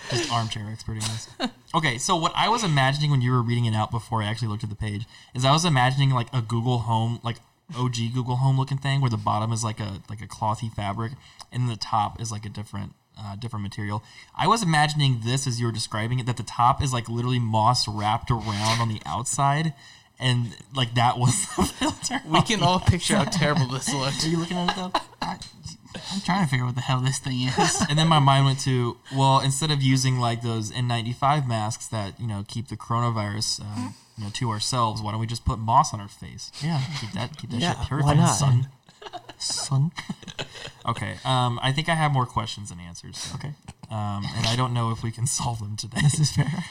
Just 0.09 0.31
armchair 0.33 0.67
experting 0.71 1.03
this. 1.03 1.29
Okay, 1.75 1.99
so 1.99 2.15
what 2.15 2.31
I 2.35 2.49
was 2.49 2.63
imagining 2.63 3.11
when 3.11 3.21
you 3.21 3.31
were 3.33 3.43
reading 3.43 3.65
it 3.65 3.75
out 3.75 3.91
before 3.91 4.23
I 4.23 4.25
actually 4.25 4.47
looked 4.47 4.63
at 4.63 4.71
the 4.71 4.75
page 4.75 5.05
is 5.35 5.45
I 5.45 5.51
was 5.51 5.63
imagining 5.63 6.09
like 6.09 6.25
a 6.33 6.41
Google 6.41 6.79
Home, 6.79 7.19
like 7.21 7.37
OG 7.77 7.97
Google 8.15 8.37
Home 8.37 8.57
looking 8.57 8.79
thing, 8.79 8.99
where 8.99 9.11
the 9.11 9.15
bottom 9.15 9.51
is 9.51 9.63
like 9.63 9.79
a 9.79 10.01
like 10.09 10.21
a 10.21 10.27
clothy 10.27 10.73
fabric, 10.73 11.11
and 11.51 11.69
the 11.69 11.77
top 11.77 12.19
is 12.19 12.31
like 12.31 12.47
a 12.47 12.49
different 12.49 12.95
uh, 13.15 13.35
different 13.35 13.61
material. 13.61 14.01
I 14.35 14.47
was 14.47 14.63
imagining 14.63 15.21
this 15.23 15.45
as 15.45 15.59
you 15.59 15.67
were 15.67 15.71
describing 15.71 16.17
it, 16.17 16.25
that 16.25 16.37
the 16.37 16.43
top 16.43 16.81
is 16.81 16.91
like 16.91 17.07
literally 17.07 17.37
moss 17.37 17.87
wrapped 17.87 18.31
around 18.31 18.81
on 18.81 18.89
the 18.89 19.03
outside, 19.05 19.75
and 20.21 20.55
like 20.75 20.93
that 20.95 21.17
was 21.17 21.33
the 21.57 21.63
filter. 21.65 22.21
We 22.27 22.41
can 22.43 22.61
all 22.63 22.79
picture 22.79 23.15
how 23.17 23.23
terrible 23.25 23.67
this 23.67 23.93
looks. 23.93 24.23
Are 24.25 24.29
you 24.29 24.37
looking 24.39 24.57
at 24.57 24.69
it 24.69 24.75
though? 24.75 24.91
I'm 26.13 26.21
trying 26.21 26.45
to 26.45 26.49
figure 26.49 26.63
out 26.65 26.67
what 26.69 26.75
the 26.75 26.81
hell 26.81 26.99
this 27.01 27.19
thing 27.19 27.41
is. 27.47 27.85
and 27.89 27.97
then 27.99 28.07
my 28.07 28.19
mind 28.19 28.45
went 28.45 28.59
to 28.61 28.97
well 29.15 29.39
instead 29.39 29.71
of 29.71 29.81
using 29.81 30.19
like 30.19 30.41
those 30.41 30.71
n95 30.71 31.47
masks 31.47 31.87
that 31.87 32.19
you 32.19 32.27
know 32.27 32.45
keep 32.47 32.67
the 32.69 32.77
coronavirus 32.77 33.59
you 34.17 34.23
know 34.23 34.29
to 34.33 34.49
ourselves 34.51 35.01
why 35.01 35.11
don't 35.11 35.19
we 35.19 35.27
just 35.27 35.43
put 35.45 35.59
moss 35.59 35.93
on 35.93 35.99
our 35.99 36.07
face 36.07 36.51
Yeah. 36.63 36.81
keep 36.99 37.11
that 37.11 37.37
keep 37.37 37.49
that 37.51 37.59
Yeah, 37.59 37.71
shit 37.71 37.79
why 37.79 37.87
purified 37.87 38.17
not? 38.17 38.27
son 38.27 38.67
Son. 39.37 39.91
okay 40.87 41.17
um 41.25 41.59
i 41.61 41.71
think 41.71 41.89
i 41.89 41.95
have 41.95 42.11
more 42.13 42.25
questions 42.25 42.69
than 42.69 42.79
answers 42.79 43.31
Okay. 43.35 43.53
um 43.89 44.23
and 44.37 44.45
i 44.47 44.55
don't 44.55 44.73
know 44.73 44.91
if 44.91 45.03
we 45.03 45.11
can 45.11 45.27
solve 45.27 45.59
them 45.59 45.75
today 45.75 45.99
This 46.01 46.19
is 46.19 46.31
fair. 46.31 46.63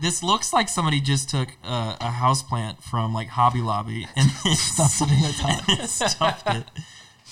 This 0.00 0.22
looks 0.22 0.52
like 0.52 0.68
somebody 0.68 1.00
just 1.00 1.28
took 1.28 1.48
uh, 1.64 1.96
a 2.00 2.10
house 2.10 2.42
plant 2.42 2.82
from 2.82 3.14
like 3.14 3.28
hobby 3.28 3.60
lobby 3.60 4.06
and 4.16 4.30
Stuffed 4.56 5.02
it 5.02 5.10
in 5.10 5.22
the 5.22 5.32
top. 5.38 5.80
stuffed 5.88 6.50
it 6.50 6.64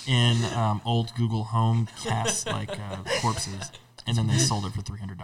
in 0.06 0.44
um, 0.56 0.80
old 0.84 1.14
google 1.14 1.44
home 1.44 1.88
cast 2.02 2.46
like 2.46 2.70
uh, 2.70 2.96
corpses 3.20 3.70
and 4.06 4.16
then 4.16 4.26
they 4.26 4.36
sold 4.36 4.64
it 4.66 4.72
for 4.72 4.82
$300 4.82 5.16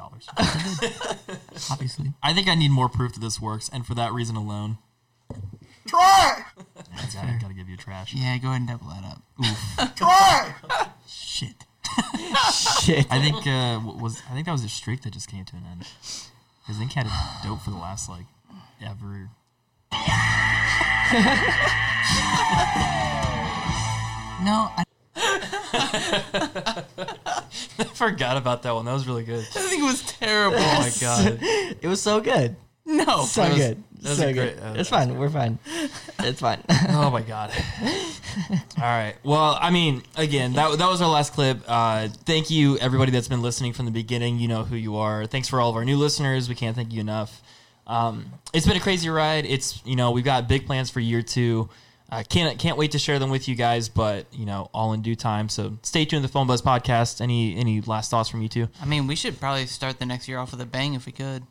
Obviously. 1.71 2.13
I 2.23 2.33
think 2.33 2.49
I 2.49 2.55
need 2.55 2.71
more 2.71 2.89
proof 2.89 3.15
that 3.15 3.21
this 3.21 3.41
works, 3.41 3.69
and 3.73 3.85
for 3.85 3.95
that 3.95 4.13
reason 4.13 4.37
alone, 4.37 4.79
Try! 5.89 6.45
I 6.77 7.09
gotta, 7.13 7.39
gotta 7.41 7.55
give 7.55 7.69
you 7.69 7.77
trash. 7.77 8.15
Yeah, 8.15 8.37
go 8.39 8.49
ahead 8.49 8.61
and 8.61 8.69
double 8.69 8.89
that 8.89 9.05
up. 9.05 9.97
Try! 9.97 10.55
Shit. 11.09 11.65
Shit. 12.83 13.07
I 13.11 13.21
think 13.21 13.47
uh, 13.47 13.81
was 13.85 14.23
I 14.31 14.35
think 14.35 14.47
that 14.47 14.53
was 14.53 14.65
a 14.65 14.69
streak 14.69 15.03
that 15.03 15.13
just 15.13 15.29
came 15.29 15.45
to 15.47 15.57
an 15.57 15.65
end. 15.71 15.89
Because 16.69 16.83
he 16.83 16.87
had 16.95 17.07
it 17.07 17.13
dope 17.43 17.63
for 17.63 17.71
the 17.71 17.79
last 17.79 18.11
like 18.11 18.27
ever. 18.85 19.31
No, 24.41 24.71
I, 24.77 24.85
I 27.81 27.85
forgot 27.93 28.37
about 28.37 28.63
that 28.63 28.73
one. 28.75 28.85
That 28.85 28.93
was 28.93 29.09
really 29.09 29.25
good. 29.25 29.41
I 29.41 29.61
think 29.61 29.83
it 29.83 29.87
was 29.87 30.01
terrible. 30.03 30.59
Oh 30.61 30.79
my 30.79 30.93
god. 31.01 31.39
It 31.43 31.89
was 31.89 32.01
so 32.01 32.21
good. 32.21 32.55
No. 32.87 33.25
So 33.25 33.49
was- 33.49 33.59
good. 33.59 33.83
That 34.03 34.09
was 34.11 34.19
so 34.19 34.29
a 34.29 34.33
good. 34.33 34.59
uh, 34.61 34.75
it's 34.77 34.89
fine. 34.89 35.17
We're 35.19 35.31
fine. 35.31 35.59
It's 36.21 36.41
fine. 36.41 36.63
Oh 36.91 37.11
my 37.11 37.23
god. 37.23 37.51
All 38.77 38.83
right. 38.85 39.15
Well, 39.23 39.59
I 39.61 39.71
mean, 39.71 40.03
again, 40.17 40.53
that 40.55 40.79
that 40.79 40.89
was 40.89 41.01
our 41.03 41.09
last 41.11 41.33
clip. 41.33 41.59
Uh, 41.67 42.09
thank 42.25 42.51
you 42.51 42.79
everybody 42.79 43.11
that's 43.11 43.29
been 43.29 43.43
listening 43.43 43.73
from 43.73 43.85
the 43.87 43.91
beginning. 43.93 44.39
You 44.39 44.49
know 44.49 44.65
who 44.65 44.77
you 44.77 44.97
are. 44.97 45.27
Thanks 45.27 45.49
for 45.49 45.61
all 45.61 45.71
of 45.71 45.77
our 45.77 45.85
new 45.85 45.97
listeners. 45.97 46.49
We 46.49 46.55
can't 46.55 46.75
thank 46.77 46.93
you 46.93 47.01
enough. 47.01 47.43
Um, 47.87 48.27
it's 48.53 48.67
been 48.67 48.77
a 48.77 48.81
crazy 48.81 49.09
ride. 49.09 49.47
It's 49.47 49.85
you 49.85 49.97
know 49.97 50.11
we've 50.11 50.25
got 50.25 50.49
big 50.49 50.67
plans 50.67 50.91
for 50.91 51.01
year 51.01 51.23
two. 51.23 51.69
I 52.11 52.23
can't 52.23 52.59
can't 52.59 52.79
wait 52.79 52.93
to 52.93 52.99
share 52.99 53.19
them 53.19 53.31
with 53.31 53.49
you 53.49 53.55
guys, 53.55 53.89
but 53.89 54.27
you 54.33 54.47
know, 54.47 54.71
all 54.73 54.93
in 54.93 55.03
due 55.03 55.15
time. 55.17 55.49
So 55.49 55.79
stay 55.83 56.05
tuned 56.05 56.23
to 56.23 56.27
the 56.29 56.33
Phone 56.33 56.47
Buzz 56.47 56.63
podcast. 56.63 57.21
Any 57.21 57.57
any 57.57 57.81
last 57.83 58.11
thoughts 58.11 58.29
from 58.29 58.41
you 58.43 58.49
two? 58.49 58.69
I 58.81 58.87
mean, 58.87 59.07
we 59.07 59.15
should 59.17 59.39
probably 59.41 59.67
start 59.67 59.99
the 59.99 60.07
next 60.07 60.29
year 60.29 60.39
off 60.39 60.53
with 60.53 60.61
a 60.61 60.67
bang 60.67 60.95
if 60.95 61.07
we 61.07 61.13
could. 61.13 61.43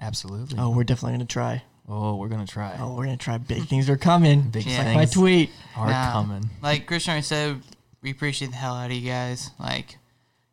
Absolutely. 0.00 0.58
Oh, 0.58 0.70
we're 0.70 0.84
definitely 0.84 1.12
gonna 1.14 1.26
try. 1.26 1.62
Oh, 1.88 2.16
we're 2.16 2.28
gonna 2.28 2.46
try. 2.46 2.76
Oh, 2.80 2.94
we're 2.96 3.04
gonna 3.04 3.16
try. 3.16 3.38
Big 3.38 3.64
things 3.68 3.88
are 3.88 3.96
coming. 3.96 4.42
Big 4.42 4.64
Just 4.64 4.76
things 4.76 4.86
like 4.86 4.96
my 4.96 5.04
tweet. 5.04 5.50
are 5.76 5.88
Nah, 5.90 6.12
coming. 6.12 6.50
Like 6.62 6.86
Christian 6.86 7.12
already 7.12 7.24
said, 7.24 7.60
we 8.02 8.10
appreciate 8.10 8.50
the 8.50 8.56
hell 8.56 8.74
out 8.74 8.86
of 8.90 8.96
you 8.96 9.08
guys. 9.08 9.50
Like, 9.58 9.98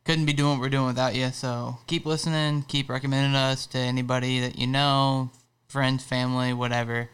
couldn't 0.05 0.25
be 0.25 0.33
doing 0.33 0.51
what 0.51 0.59
we're 0.59 0.69
doing 0.69 0.87
without 0.87 1.15
you. 1.15 1.29
So 1.29 1.77
keep 1.87 2.05
listening, 2.05 2.63
keep 2.67 2.89
recommending 2.89 3.35
us 3.35 3.65
to 3.67 3.77
anybody 3.79 4.41
that 4.41 4.59
you 4.59 4.67
know, 4.67 5.31
friends, 5.67 6.03
family, 6.03 6.53
whatever, 6.53 7.09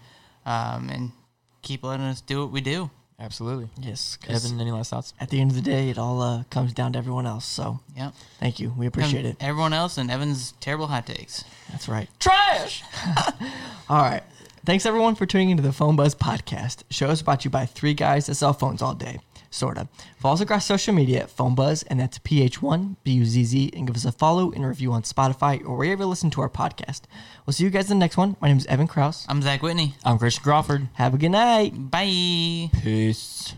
um, 0.45 0.89
and 0.89 1.11
keep 1.61 1.83
letting 1.83 2.05
us 2.05 2.19
do 2.21 2.39
what 2.41 2.51
we 2.51 2.59
do. 2.61 2.89
Absolutely. 3.19 3.67
Yes. 3.79 4.17
Evan, 4.27 4.59
any 4.61 4.71
last 4.71 4.91
thoughts? 4.91 5.13
At 5.19 5.29
the 5.29 5.41
end 5.41 5.51
of 5.51 5.55
the 5.55 5.61
day, 5.61 5.89
it 5.89 5.97
all 5.97 6.21
uh, 6.21 6.43
comes 6.49 6.71
down 6.73 6.93
to 6.93 6.99
everyone 6.99 7.25
else. 7.25 7.45
So 7.45 7.79
Yep. 7.97 8.13
thank 8.39 8.59
you. 8.59 8.73
We 8.77 8.85
appreciate 8.87 9.25
And 9.25 9.33
it. 9.33 9.37
Everyone 9.43 9.73
else 9.73 9.97
and 9.97 10.09
Evan's 10.09 10.53
terrible 10.61 10.87
hot 10.87 11.05
takes. 11.05 11.43
That's 11.69 11.89
right. 11.89 12.07
Trash. 12.19 12.81
All 13.89 14.01
right. 14.01 14.23
Thanks 14.65 14.85
everyone 14.85 15.15
for 15.15 15.25
tuning 15.25 15.49
into 15.49 15.63
the 15.63 15.71
Phone 15.73 15.95
Buzz 15.95 16.13
podcast. 16.15 16.83
Show 16.91 17.09
is 17.09 17.21
brought 17.21 17.41
to 17.41 17.45
you 17.45 17.49
by 17.49 17.65
three 17.65 17.93
guys 17.93 18.27
that 18.27 18.35
sell 18.35 18.53
phones 18.53 18.81
all 18.81 18.93
day. 18.93 19.19
Sorta. 19.49 19.87
Follow 20.17 20.35
us 20.35 20.41
across 20.41 20.65
social 20.65 20.93
media 20.93 21.21
at 21.21 21.29
Phone 21.29 21.55
Buzz, 21.55 21.83
and 21.83 21.99
that's 21.99 22.19
PH1 22.19 22.95
B-U-Z-Z, 23.03 23.71
and 23.73 23.87
give 23.87 23.95
us 23.95 24.05
a 24.05 24.11
follow 24.11 24.51
and 24.51 24.63
a 24.63 24.67
review 24.67 24.91
on 24.91 25.03
Spotify 25.03 25.61
or 25.65 25.77
wherever 25.77 26.03
you 26.03 26.09
listen 26.09 26.29
to 26.31 26.41
our 26.41 26.49
podcast. 26.49 27.01
We'll 27.45 27.53
see 27.53 27.63
you 27.63 27.69
guys 27.69 27.89
in 27.89 27.97
the 27.99 28.03
next 28.03 28.17
one. 28.17 28.35
My 28.41 28.47
name 28.47 28.57
is 28.57 28.65
Evan 28.67 28.87
Kraus. 28.87 29.25
I'm 29.27 29.41
Zach 29.41 29.61
Whitney. 29.61 29.95
I'm 30.03 30.17
Christian 30.17 30.43
Crawford. 30.43 30.87
Have 30.93 31.13
a 31.13 31.17
good 31.17 31.29
night. 31.29 31.91
Bye. 31.91 32.69
Peace. 32.81 33.53